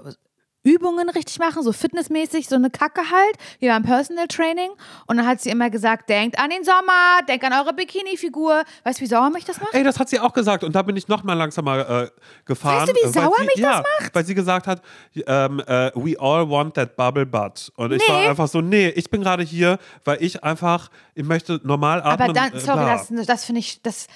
Übungen 0.63 1.09
richtig 1.09 1.39
machen, 1.39 1.63
so 1.63 1.71
fitnessmäßig, 1.71 2.49
so 2.49 2.55
eine 2.55 2.69
Kacke 2.69 3.01
halt, 3.09 3.35
wie 3.59 3.67
beim 3.67 3.83
Personal 3.83 4.27
Training. 4.27 4.69
Und 5.07 5.17
dann 5.17 5.25
hat 5.25 5.39
sie 5.41 5.49
immer 5.49 5.69
gesagt, 5.69 6.09
denkt 6.09 6.37
an 6.37 6.49
den 6.49 6.63
Sommer, 6.63 7.19
denkt 7.27 7.45
an 7.45 7.53
eure 7.53 7.73
Bikini-Figur. 7.73 8.63
Weißt 8.83 8.99
du, 8.99 9.03
wie 9.03 9.07
sauer 9.07 9.29
mich 9.29 9.45
das 9.45 9.59
macht? 9.61 9.73
Ey, 9.73 9.83
das 9.83 9.99
hat 9.99 10.09
sie 10.09 10.19
auch 10.19 10.33
gesagt 10.33 10.63
und 10.63 10.75
da 10.75 10.81
bin 10.81 10.95
ich 10.97 11.07
noch 11.07 11.23
mal 11.23 11.33
langsamer 11.33 12.03
äh, 12.03 12.09
gefahren. 12.45 12.87
Weißt 12.87 12.91
du, 12.91 12.95
wie 12.95 13.07
äh, 13.07 13.11
sauer 13.11 13.35
sie, 13.37 13.45
mich 13.45 13.53
das 13.55 13.63
ja, 13.63 13.83
Weil 14.13 14.25
sie 14.25 14.35
gesagt 14.35 14.67
hat, 14.67 14.81
ähm, 15.25 15.61
äh, 15.65 15.91
we 15.95 16.19
all 16.19 16.49
want 16.49 16.73
that 16.75 16.95
bubble 16.95 17.25
butt. 17.25 17.71
Und 17.75 17.93
ich 17.93 17.99
Nee. 18.07 18.13
war 18.13 18.29
einfach 18.29 18.47
so, 18.47 18.61
nee, 18.61 18.89
ich 18.89 19.09
bin 19.09 19.21
gerade 19.21 19.43
hier, 19.43 19.77
weil 20.03 20.21
ich 20.21 20.43
einfach, 20.43 20.89
ich 21.15 21.23
möchte 21.25 21.59
normal 21.63 22.01
atmen. 22.01 22.29
Aber 22.29 22.33
dann, 22.33 22.53
äh, 22.53 22.59
sorry, 22.59 22.79
bla. 22.83 22.97
das, 22.97 23.25
das 23.25 23.45
finde 23.45 23.59
ich, 23.59 23.81
das. 23.81 24.07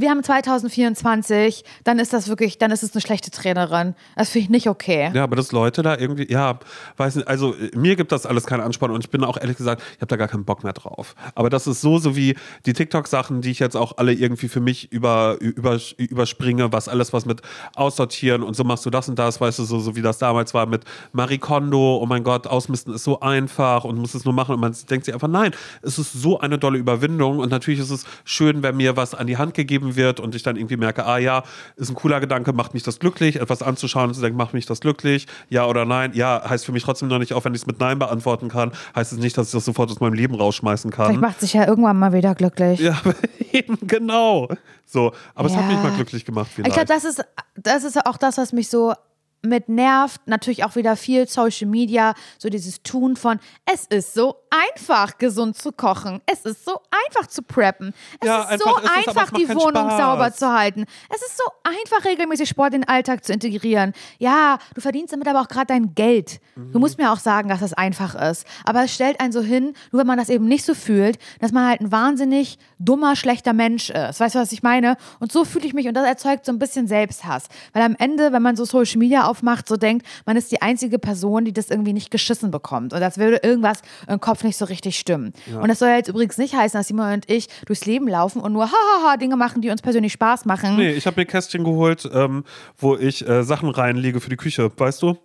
Wir 0.00 0.10
haben 0.10 0.22
2024, 0.22 1.64
dann 1.82 1.98
ist 1.98 2.12
das 2.12 2.28
wirklich, 2.28 2.56
dann 2.56 2.70
ist 2.70 2.84
es 2.84 2.94
eine 2.94 3.00
schlechte 3.00 3.32
Trainerin. 3.32 3.96
Das 4.14 4.30
finde 4.30 4.44
ich 4.44 4.50
nicht 4.50 4.68
okay. 4.68 5.10
Ja, 5.12 5.24
aber 5.24 5.34
dass 5.34 5.50
Leute 5.50 5.82
da 5.82 5.98
irgendwie, 5.98 6.30
ja, 6.30 6.60
weiß 6.98 7.16
nicht, 7.16 7.26
also 7.26 7.56
mir 7.74 7.96
gibt 7.96 8.12
das 8.12 8.24
alles 8.24 8.46
keinen 8.46 8.60
Ansporn 8.60 8.92
und 8.92 9.02
ich 9.02 9.10
bin 9.10 9.24
auch 9.24 9.36
ehrlich 9.36 9.56
gesagt, 9.56 9.82
ich 9.96 10.00
habe 10.00 10.06
da 10.06 10.14
gar 10.14 10.28
keinen 10.28 10.44
Bock 10.44 10.62
mehr 10.62 10.72
drauf. 10.72 11.16
Aber 11.34 11.50
das 11.50 11.66
ist 11.66 11.80
so, 11.80 11.98
so 11.98 12.14
wie 12.14 12.36
die 12.64 12.74
TikTok-Sachen, 12.74 13.40
die 13.40 13.50
ich 13.50 13.58
jetzt 13.58 13.76
auch 13.76 13.98
alle 13.98 14.12
irgendwie 14.12 14.46
für 14.46 14.60
mich 14.60 14.92
über, 14.92 15.36
über, 15.40 15.80
überspringe, 15.96 16.72
was 16.72 16.88
alles 16.88 17.12
was 17.12 17.26
mit 17.26 17.42
aussortieren 17.74 18.44
und 18.44 18.54
so 18.54 18.62
machst 18.62 18.86
du 18.86 18.90
das 18.90 19.08
und 19.08 19.18
das, 19.18 19.40
weißt 19.40 19.58
du, 19.58 19.64
so, 19.64 19.80
so 19.80 19.96
wie 19.96 20.02
das 20.02 20.18
damals 20.18 20.54
war 20.54 20.66
mit 20.66 20.84
Marie 21.10 21.38
Kondo, 21.38 21.98
oh 22.00 22.06
mein 22.06 22.22
Gott, 22.22 22.46
ausmisten 22.46 22.94
ist 22.94 23.02
so 23.02 23.18
einfach 23.18 23.82
und 23.82 23.98
muss 23.98 24.14
es 24.14 24.24
nur 24.24 24.32
machen 24.32 24.54
und 24.54 24.60
man 24.60 24.76
denkt 24.88 25.06
sich 25.06 25.14
einfach, 25.14 25.26
nein, 25.26 25.50
es 25.82 25.98
ist 25.98 26.12
so 26.12 26.38
eine 26.38 26.56
dolle 26.56 26.78
Überwindung 26.78 27.40
und 27.40 27.50
natürlich 27.50 27.80
ist 27.80 27.90
es 27.90 28.04
schön, 28.24 28.62
wenn 28.62 28.76
mir 28.76 28.96
was 28.96 29.16
an 29.16 29.26
die 29.26 29.38
Hand 29.38 29.54
gegeben 29.54 29.87
wird 29.96 30.20
und 30.20 30.34
ich 30.34 30.42
dann 30.42 30.56
irgendwie 30.56 30.76
merke, 30.76 31.04
ah 31.06 31.18
ja, 31.18 31.42
ist 31.76 31.88
ein 31.90 31.94
cooler 31.94 32.20
Gedanke, 32.20 32.52
macht 32.52 32.74
mich 32.74 32.82
das 32.82 32.98
glücklich, 32.98 33.36
etwas 33.40 33.62
anzuschauen 33.62 34.08
und 34.08 34.14
zu 34.14 34.20
denken, 34.20 34.36
macht 34.36 34.54
mich 34.54 34.66
das 34.66 34.80
glücklich, 34.80 35.26
ja 35.48 35.66
oder 35.66 35.84
nein, 35.84 36.12
ja, 36.14 36.42
heißt 36.48 36.64
für 36.66 36.72
mich 36.72 36.82
trotzdem 36.84 37.08
noch 37.08 37.18
nicht, 37.18 37.32
auch 37.32 37.44
wenn 37.44 37.54
ich 37.54 37.62
es 37.62 37.66
mit 37.66 37.80
Nein 37.80 37.98
beantworten 37.98 38.48
kann, 38.48 38.72
heißt 38.94 39.12
es 39.12 39.18
nicht, 39.18 39.36
dass 39.38 39.46
ich 39.48 39.52
das 39.52 39.64
sofort 39.64 39.90
aus 39.90 40.00
meinem 40.00 40.14
Leben 40.14 40.34
rausschmeißen 40.34 40.92
Vielleicht 40.92 41.10
kann. 41.12 41.20
macht 41.20 41.40
sich 41.40 41.52
ja 41.54 41.66
irgendwann 41.66 41.98
mal 41.98 42.12
wieder 42.12 42.34
glücklich. 42.34 42.80
Ja, 42.80 43.00
eben, 43.52 43.78
genau. 43.86 44.48
So, 44.86 45.12
aber 45.34 45.48
es 45.48 45.56
hat 45.56 45.64
Ja. 45.64 45.72
mich 45.74 45.82
mal 45.82 45.92
glücklich 45.92 46.24
gemacht, 46.24 46.48
vielleicht. 46.54 46.68
Ich 46.68 46.74
glaube, 46.74 46.88
das 46.88 47.04
ist, 47.04 47.24
das 47.56 47.84
ist 47.84 48.04
auch 48.06 48.16
das, 48.16 48.38
was 48.38 48.52
mich 48.52 48.68
so 48.68 48.94
mit 49.42 49.68
nervt. 49.68 50.20
Natürlich 50.26 50.64
auch 50.64 50.74
wieder 50.76 50.96
viel 50.96 51.28
Social 51.28 51.68
Media, 51.68 52.14
so 52.38 52.48
dieses 52.48 52.82
Tun 52.82 53.16
von, 53.16 53.38
es 53.64 53.86
ist 53.86 54.14
so 54.14 54.36
einfach, 54.50 55.18
gesund 55.18 55.56
zu 55.56 55.72
kochen. 55.72 56.20
Es 56.26 56.44
ist 56.44 56.64
so 56.64 56.78
einfach 57.06 57.26
zu 57.28 57.42
preppen. 57.42 57.94
Es 58.20 58.26
Ja, 58.26 58.42
ist 58.50 58.62
so 58.62 58.74
einfach 58.74 58.82
ist 58.82 58.84
es, 58.84 58.90
aber 58.90 59.00
es 59.00 59.08
einfach, 59.08 59.32
macht 59.32 59.40
die 59.42 59.48
Wohnung 59.50 59.90
Spaß. 59.90 59.98
sauber 59.98 60.32
zu 60.32 60.52
halten. 60.52 60.84
Es 61.14 61.22
ist 61.22 61.36
so 61.36 61.44
einfach, 61.64 62.04
regelmäßig 62.08 62.48
Sport 62.48 62.74
in 62.74 62.80
den 62.82 62.88
Alltag 62.88 63.24
zu 63.24 63.32
integrieren. 63.32 63.92
Ja, 64.18 64.58
du 64.74 64.80
verdienst 64.80 65.12
damit 65.12 65.28
aber 65.28 65.40
auch 65.40 65.48
gerade 65.48 65.66
dein 65.66 65.94
Geld. 65.94 66.40
Mhm. 66.56 66.72
Du 66.72 66.78
musst 66.78 66.98
mir 66.98 67.12
auch 67.12 67.18
sagen, 67.18 67.48
dass 67.48 67.60
das 67.60 67.74
einfach 67.74 68.14
ist. 68.14 68.46
Aber 68.64 68.84
es 68.84 68.94
stellt 68.94 69.20
einen 69.20 69.32
so 69.32 69.42
hin, 69.42 69.74
nur 69.92 70.00
wenn 70.00 70.06
man 70.06 70.18
das 70.18 70.28
eben 70.30 70.46
nicht 70.46 70.64
so 70.64 70.74
fühlt, 70.74 71.18
dass 71.40 71.52
man 71.52 71.66
halt 71.68 71.80
ein 71.80 71.92
wahnsinnig 71.92 72.58
dummer, 72.78 73.16
schlechter 73.16 73.52
Mensch 73.52 73.90
ist. 73.90 74.20
Weißt 74.20 74.34
du, 74.34 74.38
was 74.40 74.52
ich 74.52 74.62
meine? 74.62 74.96
Und 75.20 75.30
so 75.32 75.44
fühle 75.44 75.66
ich 75.66 75.74
mich 75.74 75.86
und 75.88 75.94
das 75.94 76.06
erzeugt 76.06 76.44
so 76.46 76.52
ein 76.52 76.58
bisschen 76.58 76.86
Selbsthass. 76.88 77.44
Weil 77.72 77.82
am 77.82 77.94
Ende, 77.98 78.32
wenn 78.32 78.42
man 78.42 78.56
so 78.56 78.64
Social 78.64 78.98
Media 78.98 79.27
aufmacht, 79.28 79.68
so 79.68 79.76
denkt, 79.76 80.06
man 80.26 80.36
ist 80.36 80.50
die 80.52 80.62
einzige 80.62 80.98
Person, 80.98 81.44
die 81.44 81.52
das 81.52 81.70
irgendwie 81.70 81.92
nicht 81.92 82.10
geschissen 82.10 82.50
bekommt. 82.50 82.92
Und 82.92 83.02
als 83.02 83.18
würde 83.18 83.40
irgendwas 83.42 83.82
im 84.08 84.20
Kopf 84.20 84.42
nicht 84.44 84.56
so 84.56 84.64
richtig 84.64 84.98
stimmen. 84.98 85.32
Und 85.60 85.68
das 85.68 85.78
soll 85.78 85.90
jetzt 85.90 86.08
übrigens 86.08 86.38
nicht 86.38 86.54
heißen, 86.54 86.78
dass 86.78 86.88
Simon 86.88 87.12
und 87.12 87.30
ich 87.30 87.48
durchs 87.66 87.86
Leben 87.86 88.08
laufen 88.08 88.40
und 88.40 88.52
nur 88.52 88.66
hahaha 88.70 89.16
Dinge 89.16 89.36
machen, 89.36 89.62
die 89.62 89.70
uns 89.70 89.82
persönlich 89.82 90.12
Spaß 90.12 90.44
machen. 90.44 90.76
Nee, 90.76 90.92
ich 90.92 91.06
habe 91.06 91.20
mir 91.20 91.26
Kästchen 91.26 91.64
geholt, 91.64 92.08
ähm, 92.12 92.44
wo 92.76 92.96
ich 92.96 93.26
äh, 93.28 93.42
Sachen 93.44 93.68
reinlege 93.70 94.20
für 94.20 94.30
die 94.30 94.36
Küche, 94.36 94.70
weißt 94.76 95.02
du? 95.02 95.16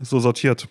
So 0.00 0.20
sortiert. 0.20 0.68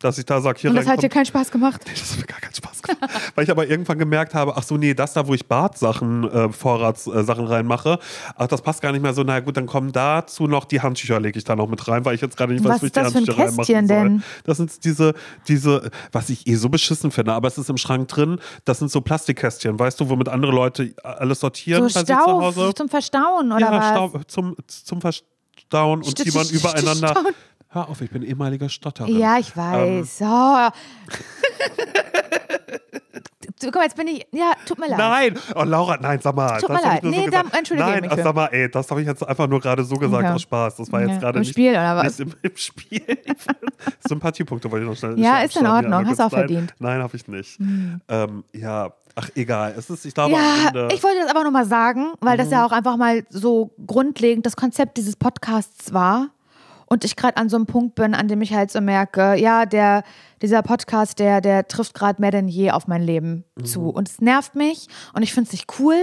Dass 0.00 0.16
ich 0.16 0.24
da 0.24 0.40
sage, 0.40 0.58
hier 0.58 0.70
Und 0.70 0.76
das 0.76 0.86
hat 0.86 1.02
dir 1.02 1.10
keinen 1.10 1.26
Spaß 1.26 1.50
gemacht. 1.50 1.82
Das 1.84 2.12
hat 2.12 2.20
mir 2.20 2.24
gar 2.24 2.40
keinen 2.40 2.54
Spaß 2.54 2.80
gemacht. 2.80 3.10
Weil 3.34 3.44
ich 3.44 3.50
aber 3.50 3.66
irgendwann 3.68 3.98
gemerkt 3.98 4.34
habe, 4.34 4.56
ach 4.56 4.62
so, 4.62 4.78
nee, 4.78 4.94
das 4.94 5.12
da, 5.12 5.26
wo 5.26 5.34
ich 5.34 5.46
Badsachen, 5.46 6.24
äh, 6.30 6.48
Vorratssachen 6.50 7.44
reinmache, 7.46 7.98
ach, 8.34 8.46
das 8.46 8.62
passt 8.62 8.80
gar 8.80 8.92
nicht 8.92 9.02
mehr 9.02 9.12
so. 9.12 9.24
Na 9.24 9.40
gut, 9.40 9.58
dann 9.58 9.66
kommen 9.66 9.92
dazu 9.92 10.46
noch 10.46 10.64
die 10.64 10.80
Handtücher, 10.80 11.20
lege 11.20 11.38
ich 11.38 11.44
da 11.44 11.54
noch 11.54 11.68
mit 11.68 11.86
rein, 11.86 12.04
weil 12.06 12.14
ich 12.14 12.22
jetzt 12.22 12.38
gerade 12.38 12.52
nicht 12.54 12.64
weiß, 12.64 12.76
Was 12.76 12.82
wo 12.82 12.86
ich 12.86 12.88
ist 12.88 12.96
die 12.96 13.00
das 13.00 13.12
für 13.12 13.18
ein 13.18 13.26
Handtücher 13.26 13.78
soll. 13.80 13.86
denn? 13.86 14.22
Das 14.44 14.56
sind 14.56 14.84
diese, 14.84 15.12
diese, 15.48 15.90
was 16.12 16.30
ich 16.30 16.46
eh 16.46 16.54
so 16.54 16.70
beschissen 16.70 17.10
finde, 17.10 17.34
aber 17.34 17.48
es 17.48 17.58
ist 17.58 17.68
im 17.68 17.76
Schrank 17.76 18.08
drin, 18.08 18.38
das 18.64 18.78
sind 18.78 18.90
so 18.90 19.02
Plastikkästchen, 19.02 19.78
weißt 19.78 20.00
du, 20.00 20.08
womit 20.08 20.30
andere 20.30 20.52
Leute 20.52 20.94
alles 21.02 21.40
sortieren 21.40 21.82
So 21.82 21.88
sich 21.88 22.06
zu 22.06 22.14
Stau 22.14 22.40
Hause. 22.40 22.72
zum 22.74 22.88
Verstauen 22.88 23.52
oder 23.52 23.60
ja, 23.60 23.72
was? 23.72 23.88
Stau, 23.90 24.20
zum, 24.28 24.56
zum 24.66 25.00
Verstauen 25.02 26.02
und 26.02 26.24
die 26.24 26.30
man 26.30 26.48
übereinander. 26.48 27.22
Hör 27.72 27.88
auf, 27.88 28.00
ich 28.00 28.10
bin 28.10 28.22
ehemaliger 28.22 28.68
Stotterin. 28.68 29.16
Ja, 29.16 29.38
ich 29.38 29.56
weiß. 29.56 30.18
Oh. 30.22 30.68
Du, 33.60 33.66
Guck 33.66 33.74
mal, 33.76 33.82
jetzt 33.84 33.96
bin 33.96 34.08
ich. 34.08 34.26
Ja, 34.32 34.52
tut 34.66 34.78
mir 34.78 34.88
leid. 34.88 34.98
Nein, 34.98 35.38
oh 35.54 35.62
Laura, 35.64 35.98
nein, 36.00 36.18
sag 36.22 36.34
mal. 36.34 36.58
Tut 36.60 36.70
das 36.70 36.82
mir 36.82 36.88
leid. 36.88 37.04
Nee, 37.04 37.24
so 37.26 37.30
da 37.30 37.40
entschuldige 37.56 37.88
Nein, 37.90 38.00
mich 38.00 38.12
für. 38.12 38.22
sag 38.22 38.34
mal, 38.34 38.46
ey, 38.46 38.70
das 38.70 38.90
habe 38.90 39.02
ich 39.02 39.06
jetzt 39.06 39.26
einfach 39.26 39.46
nur 39.46 39.60
gerade 39.60 39.84
so 39.84 39.96
gesagt 39.96 40.24
Ja. 40.24 40.34
aus 40.34 40.42
Spaß. 40.42 40.76
Das 40.76 40.90
war 40.90 41.02
jetzt 41.02 41.10
Ja, 41.14 41.18
gerade 41.18 41.38
im 41.38 41.40
nicht, 41.42 41.50
Spiel, 41.50 41.70
oder 41.72 41.96
was? 41.96 42.18
Nicht 42.18 42.32
im, 42.42 42.50
im 42.50 42.56
Spiel. 42.56 43.02
Sympathiepunkte 44.08 44.70
wollte 44.70 44.84
ich 44.84 44.90
noch 44.90 44.96
schnell. 44.96 45.18
Ja, 45.20 45.42
ist 45.42 45.56
in. 45.56 45.66
Ordnung. 45.66 46.06
Hast 46.06 46.16
gut, 46.16 46.20
auch 46.20 46.30
nein, 46.32 46.40
verdient. 46.40 46.70
Hm. 46.70 46.76
Nein, 46.78 47.02
habe 47.02 47.16
ich 47.16 47.28
nicht. 47.28 47.58
Ähm, 48.08 48.44
ja, 48.54 48.92
ach, 49.14 49.28
egal. 49.34 49.74
Es 49.76 49.90
ist, 49.90 50.06
ich 50.06 50.14
glaube, 50.14 50.32
Ja, 50.32 50.88
ich 50.90 51.02
wollte 51.02 51.18
das 51.20 51.30
aber 51.30 51.44
nochmal 51.44 51.66
sagen, 51.66 52.12
weil 52.20 52.36
das 52.38 52.46
Mhm. 52.46 52.52
ja 52.52 52.66
auch 52.66 52.72
einfach 52.72 52.96
mal 52.96 53.24
so 53.28 53.74
grundlegend 53.86 54.46
das 54.46 54.56
Konzept 54.56 54.96
dieses 54.96 55.16
Podcasts 55.16 55.92
war. 55.92 56.28
Und 56.92 57.04
ich 57.04 57.14
gerade 57.14 57.36
an 57.36 57.48
so 57.48 57.56
einem 57.56 57.66
Punkt 57.66 57.94
bin, 57.94 58.14
an 58.14 58.26
dem 58.26 58.42
ich 58.42 58.52
halt 58.52 58.72
so 58.72 58.80
merke, 58.80 59.36
ja, 59.36 59.64
der, 59.64 60.02
dieser 60.42 60.60
Podcast, 60.62 61.20
der, 61.20 61.40
der 61.40 61.68
trifft 61.68 61.94
gerade 61.94 62.20
mehr 62.20 62.32
denn 62.32 62.48
je 62.48 62.72
auf 62.72 62.88
mein 62.88 63.02
Leben 63.02 63.44
Mhm. 63.56 63.64
zu. 63.64 63.88
Und 63.90 64.08
es 64.08 64.20
nervt 64.20 64.56
mich 64.56 64.88
und 65.14 65.22
ich 65.22 65.32
finde 65.32 65.46
es 65.46 65.52
nicht 65.52 65.66
cool 65.78 65.94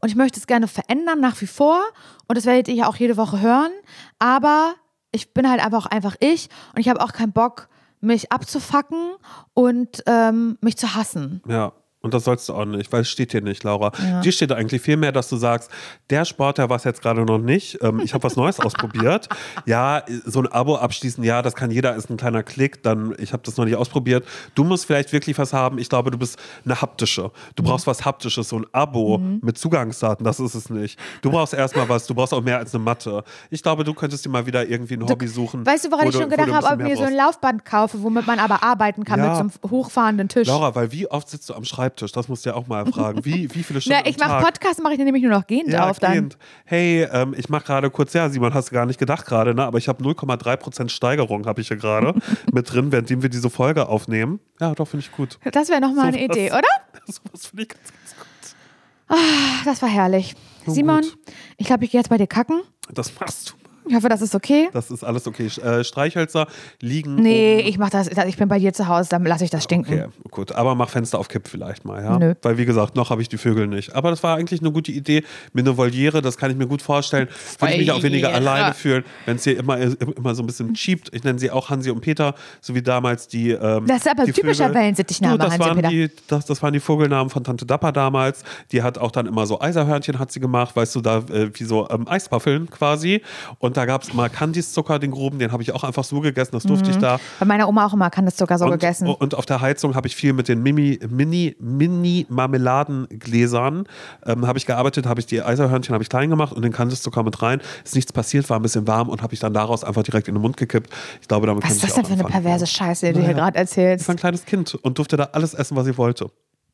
und 0.00 0.08
ich 0.08 0.16
möchte 0.16 0.40
es 0.40 0.46
gerne 0.46 0.66
verändern 0.66 1.20
nach 1.20 1.38
wie 1.42 1.46
vor. 1.46 1.82
Und 2.26 2.38
das 2.38 2.46
werdet 2.46 2.68
ihr 2.68 2.74
ja 2.74 2.88
auch 2.88 2.96
jede 2.96 3.18
Woche 3.18 3.40
hören. 3.42 3.70
Aber 4.18 4.72
ich 5.12 5.34
bin 5.34 5.48
halt 5.48 5.62
einfach 5.62 5.84
einfach 5.86 6.16
ich 6.20 6.48
und 6.74 6.80
ich 6.80 6.88
habe 6.88 7.02
auch 7.02 7.12
keinen 7.12 7.32
Bock, 7.32 7.68
mich 8.00 8.32
abzufacken 8.32 9.10
und 9.52 10.02
ähm, 10.06 10.56
mich 10.62 10.78
zu 10.78 10.94
hassen. 10.94 11.42
Ja. 11.46 11.72
Und 12.02 12.14
das 12.14 12.24
sollst 12.24 12.48
du 12.48 12.54
auch 12.54 12.64
nicht, 12.64 12.90
weil 12.92 13.02
es 13.02 13.10
steht 13.10 13.32
hier 13.32 13.42
nicht, 13.42 13.62
Laura. 13.62 13.92
Dir 14.24 14.32
steht 14.32 14.52
eigentlich 14.52 14.80
viel 14.80 14.96
mehr, 14.96 15.12
dass 15.12 15.28
du 15.28 15.36
sagst, 15.36 15.70
der 16.08 16.24
Sport, 16.24 16.56
der 16.58 16.70
war 16.70 16.76
es 16.76 16.84
jetzt 16.84 17.02
gerade 17.02 17.24
noch 17.24 17.38
nicht. 17.38 17.78
Ähm, 17.82 18.00
ich 18.00 18.14
habe 18.14 18.24
was 18.24 18.36
Neues 18.36 18.58
ausprobiert. 18.60 19.28
Ja, 19.66 20.02
so 20.24 20.40
ein 20.40 20.46
Abo 20.50 20.76
abschließen, 20.76 21.22
ja, 21.22 21.42
das 21.42 21.54
kann 21.54 21.70
jeder, 21.70 21.94
ist 21.96 22.08
ein 22.08 22.16
kleiner 22.16 22.42
Klick. 22.42 22.82
Dann, 22.82 23.14
ich 23.18 23.32
habe 23.34 23.42
das 23.44 23.56
noch 23.58 23.66
nicht 23.66 23.76
ausprobiert. 23.76 24.24
Du 24.54 24.64
musst 24.64 24.86
vielleicht 24.86 25.12
wirklich 25.12 25.36
was 25.38 25.52
haben. 25.52 25.78
Ich 25.78 25.90
glaube, 25.90 26.10
du 26.10 26.16
bist 26.16 26.38
eine 26.64 26.80
haptische. 26.80 27.30
Du 27.56 27.62
brauchst 27.62 27.86
was 27.86 28.04
Haptisches, 28.04 28.48
so 28.48 28.56
ein 28.56 28.66
Abo 28.72 29.18
mit 29.18 29.58
Zugangsdaten, 29.58 30.24
das 30.24 30.40
ist 30.40 30.54
es 30.54 30.70
nicht. 30.70 30.98
Du 31.20 31.30
brauchst 31.30 31.52
erstmal 31.52 31.88
was, 31.88 32.06
du 32.06 32.14
brauchst 32.14 32.32
auch 32.32 32.42
mehr 32.42 32.56
als 32.58 32.74
eine 32.74 32.82
Matte. 32.82 33.24
Ich 33.50 33.62
glaube, 33.62 33.84
du 33.84 33.92
könntest 33.92 34.24
dir 34.24 34.30
mal 34.30 34.46
wieder 34.46 34.66
irgendwie 34.66 34.94
ein 34.94 35.06
Hobby 35.06 35.28
suchen. 35.28 35.66
Weißt 35.66 35.84
du, 35.84 35.90
woran 35.90 36.06
wo 36.06 36.08
ich 36.08 36.16
schon 36.16 36.30
gedacht 36.30 36.50
habe, 36.50 36.66
ob 36.66 36.80
ich 36.80 36.88
mir 36.88 36.96
so 36.96 37.02
ein. 37.04 37.14
Laufband 37.14 37.64
kaufe, 37.66 38.02
womit 38.02 38.26
man 38.26 38.38
aber 38.38 38.62
arbeiten 38.62 39.04
kann 39.04 39.18
Ja. 39.20 39.26
mit 39.26 39.34
so 39.34 39.40
einem 39.40 39.70
hochfahrenden 39.70 40.28
Tisch. 40.28 40.48
Laura, 40.48 40.74
weil 40.74 40.90
wie 40.92 41.06
oft 41.06 41.28
sitzt 41.28 41.48
du 41.50 41.54
am 41.54 41.64
Schreibtisch? 41.64 41.89
Das 41.96 42.28
musst 42.28 42.44
du 42.44 42.50
ja 42.50 42.56
auch 42.56 42.66
mal 42.66 42.86
fragen. 42.86 43.24
Wie, 43.24 43.52
wie 43.54 43.62
viele 43.62 43.80
Stunden 43.80 44.00
Na, 44.04 44.08
ich 44.10 44.18
mache? 44.18 44.44
Podcast, 44.44 44.82
mache 44.82 44.92
ich 44.94 44.98
nämlich 44.98 45.22
nur 45.22 45.32
noch 45.32 45.46
gehend 45.46 45.68
Ja, 45.68 45.88
auf 45.90 45.98
dann. 45.98 46.12
gehend. 46.12 46.38
Hey, 46.64 47.02
ähm, 47.12 47.34
ich 47.36 47.48
mache 47.48 47.64
gerade 47.64 47.90
kurz, 47.90 48.12
ja, 48.12 48.28
Simon, 48.28 48.54
hast 48.54 48.70
du 48.70 48.74
gar 48.74 48.86
nicht 48.86 48.98
gedacht 48.98 49.26
gerade, 49.26 49.54
ne? 49.54 49.64
aber 49.64 49.78
ich 49.78 49.88
habe 49.88 50.02
0,3% 50.04 50.88
Steigerung, 50.88 51.46
habe 51.46 51.60
ich 51.60 51.68
hier 51.68 51.76
gerade 51.76 52.14
mit 52.52 52.72
drin, 52.72 52.92
währenddem 52.92 53.22
wir 53.22 53.28
diese 53.28 53.50
Folge 53.50 53.88
aufnehmen. 53.88 54.40
Ja, 54.60 54.74
doch, 54.74 54.86
finde 54.88 55.04
ich 55.06 55.12
gut. 55.12 55.38
Das 55.52 55.68
wäre 55.68 55.80
nochmal 55.80 56.08
eine 56.08 56.18
Sowas- 56.18 56.36
Idee, 56.36 56.50
oder? 56.52 56.62
Sowas 57.06 57.46
finde 57.46 57.62
ich 57.64 57.68
ganz, 57.68 57.82
ganz 57.84 58.16
gut. 58.18 59.16
Das 59.64 59.82
war 59.82 59.88
herrlich. 59.88 60.34
So 60.66 60.72
Simon, 60.72 61.00
gut. 61.02 61.16
ich 61.56 61.66
glaube, 61.66 61.84
ich 61.84 61.90
gehe 61.90 62.00
jetzt 62.00 62.08
bei 62.10 62.18
dir 62.18 62.26
kacken. 62.26 62.60
Das 62.92 63.12
machst 63.18 63.50
du. 63.50 63.54
Ich 63.90 63.96
hoffe, 63.96 64.08
das 64.08 64.22
ist 64.22 64.36
okay. 64.36 64.68
Das 64.72 64.88
ist 64.92 65.02
alles 65.02 65.26
okay. 65.26 65.46
Äh, 65.46 65.82
Streichhölzer 65.82 66.46
liegen. 66.80 67.16
Nee, 67.16 67.58
oben. 67.58 67.68
ich 67.68 67.76
mach 67.78 67.90
das, 67.90 68.06
ich 68.06 68.36
bin 68.36 68.46
bei 68.46 68.60
dir 68.60 68.72
zu 68.72 68.86
Hause, 68.86 69.08
dann 69.10 69.24
lasse 69.24 69.42
ich 69.42 69.50
das 69.50 69.64
stinken. 69.64 69.92
Okay, 69.92 70.08
gut. 70.30 70.52
Aber 70.52 70.76
mach 70.76 70.88
Fenster 70.88 71.18
auf 71.18 71.26
Kipp 71.26 71.48
vielleicht 71.48 71.84
mal, 71.84 72.00
ja? 72.00 72.16
Nö. 72.16 72.34
Weil, 72.42 72.56
wie 72.56 72.66
gesagt, 72.66 72.94
noch 72.94 73.10
habe 73.10 73.20
ich 73.20 73.28
die 73.28 73.36
Vögel 73.36 73.66
nicht. 73.66 73.96
Aber 73.96 74.10
das 74.10 74.22
war 74.22 74.36
eigentlich 74.36 74.60
eine 74.60 74.70
gute 74.70 74.92
Idee. 74.92 75.24
Mit 75.54 75.66
einer 75.66 75.76
Voliere, 75.76 76.22
das 76.22 76.36
kann 76.36 76.52
ich 76.52 76.56
mir 76.56 76.68
gut 76.68 76.82
vorstellen. 76.82 77.26
Würde 77.58 77.74
ich 77.74 77.80
mich 77.80 77.90
auch 77.90 78.00
weniger 78.04 78.32
alleine 78.32 78.74
fühlen, 78.74 79.02
wenn 79.26 79.36
es 79.36 79.42
hier 79.44 79.58
immer, 79.58 79.76
immer 79.76 80.36
so 80.36 80.44
ein 80.44 80.46
bisschen 80.46 80.76
schiebt. 80.76 81.12
Ich 81.12 81.24
nenne 81.24 81.40
sie 81.40 81.50
auch 81.50 81.68
Hansi 81.68 81.90
und 81.90 82.00
Peter, 82.00 82.36
so 82.60 82.76
wie 82.76 82.82
damals 82.82 83.26
die. 83.26 83.50
Ähm, 83.50 83.86
Das 83.88 84.02
ist 84.06 84.08
aber 84.08 84.24
die 84.24 84.32
typischer. 84.32 84.72
Wellensittichname, 84.72 85.36
das 85.36 85.50
Hansi 85.54 85.62
und 85.62 85.66
waren 85.68 85.76
Peter. 85.78 85.88
Die, 85.88 86.10
das, 86.28 86.46
das 86.46 86.62
waren 86.62 86.72
die 86.72 86.78
Vogelnamen 86.80 87.28
von 87.28 87.42
Tante 87.42 87.66
Dapper 87.66 87.90
damals. 87.90 88.44
Die 88.70 88.84
hat 88.84 88.98
auch 88.98 89.10
dann 89.10 89.26
immer 89.26 89.46
so 89.48 89.60
Eiserhörnchen 89.60 90.20
hat 90.20 90.30
sie 90.30 90.38
gemacht, 90.38 90.76
weißt 90.76 90.94
du, 90.94 91.00
da 91.00 91.18
äh, 91.18 91.50
wie 91.54 91.64
so 91.64 91.90
ähm, 91.90 92.06
Eispaffeln 92.06 92.70
quasi. 92.70 93.22
Und 93.58 93.79
da 93.80 93.86
gab 93.86 94.02
es 94.02 94.10
immer 94.10 94.28
Candice-Zucker, 94.28 94.98
den 94.98 95.10
groben, 95.10 95.38
den 95.38 95.52
habe 95.52 95.62
ich 95.62 95.72
auch 95.72 95.84
einfach 95.84 96.04
so 96.04 96.20
gegessen, 96.20 96.50
das 96.52 96.64
durfte 96.64 96.90
ich 96.90 96.96
da. 96.98 97.18
Bei 97.38 97.46
meiner 97.46 97.66
Oma 97.66 97.86
auch 97.86 97.94
immer 97.94 98.10
sogar 98.34 98.58
so 98.58 98.66
Und, 98.66 98.72
gegessen. 98.72 99.08
und 99.08 99.34
auf 99.34 99.46
der 99.46 99.62
Heizung 99.62 99.94
habe 99.94 100.06
ich 100.06 100.14
viel 100.14 100.34
mit 100.34 100.48
den 100.48 100.62
Mini, 100.62 101.00
Mini, 101.08 101.56
Mini 101.58 102.26
Marmeladengläsern 102.28 103.84
ähm, 104.26 104.46
habe 104.46 104.58
ich 104.58 104.66
gearbeitet, 104.66 105.06
habe 105.06 105.20
ich 105.20 105.26
die 105.26 105.42
Eiserhörnchen 105.42 105.94
habe 105.94 106.02
ich 106.02 106.10
klein 106.10 106.28
gemacht 106.30 106.52
und 106.52 106.62
den 106.62 106.72
Kandiszucker 106.72 107.22
mit 107.22 107.40
rein. 107.42 107.60
Ist 107.84 107.94
nichts 107.94 108.12
passiert, 108.12 108.50
war 108.50 108.58
ein 108.58 108.62
bisschen 108.62 108.86
warm 108.86 109.08
und 109.08 109.22
habe 109.22 109.32
ich 109.34 109.40
dann 109.40 109.54
daraus 109.54 109.82
einfach 109.84 110.02
direkt 110.02 110.28
in 110.28 110.34
den 110.34 110.42
Mund 110.42 110.56
gekippt. 110.56 110.90
Ich 111.22 111.28
glaube, 111.28 111.46
damit 111.46 111.64
Was 111.64 111.72
ist 111.72 111.82
das 111.84 111.90
ich 111.90 111.96
denn 111.96 112.04
für 112.06 112.12
eine 112.12 112.24
perverse 112.24 112.66
Scheiße, 112.66 113.06
die 113.06 113.12
du 113.14 113.24
hier 113.24 113.34
gerade 113.34 113.56
Ich 113.56 113.60
erzählst? 113.60 114.06
war 114.08 114.14
ein 114.14 114.18
kleines 114.18 114.44
Kind 114.44 114.74
und 114.74 114.98
durfte 114.98 115.16
da 115.16 115.30
alles 115.32 115.54
essen, 115.54 115.76
was 115.76 115.86
ich 115.86 115.96
wollte. 115.96 116.30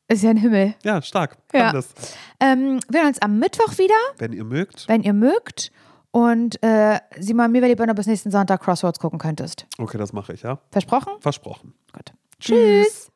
Ist 0.08 0.22
ja 0.22 0.30
ein 0.30 0.36
Himmel. 0.36 0.74
Ja, 0.84 1.02
stark. 1.02 1.36
Ja. 1.52 1.72
das. 1.72 1.88
Ähm, 2.40 2.78
wir 2.88 3.00
hören 3.00 3.08
uns 3.08 3.20
am 3.22 3.38
Mittwoch 3.38 3.76
wieder, 3.78 3.94
Wenn 4.18 4.32
ihr 4.32 4.44
mögt. 4.44 4.88
wenn 4.88 5.02
ihr 5.02 5.12
mögt. 5.12 5.72
Und 6.16 6.62
äh, 6.62 6.98
Simon, 7.18 7.52
mir 7.52 7.60
wäre 7.60 7.68
lieber, 7.68 7.82
wenn 7.82 7.88
du 7.88 7.94
bis 7.94 8.06
nächsten 8.06 8.30
Sonntag 8.30 8.62
Crossroads 8.62 8.98
gucken 8.98 9.18
könntest. 9.18 9.66
Okay, 9.76 9.98
das 9.98 10.14
mache 10.14 10.32
ich, 10.32 10.40
ja. 10.40 10.58
Versprochen? 10.70 11.12
Versprochen. 11.20 11.74
Gut. 11.92 12.14
Tschüss. 12.40 13.10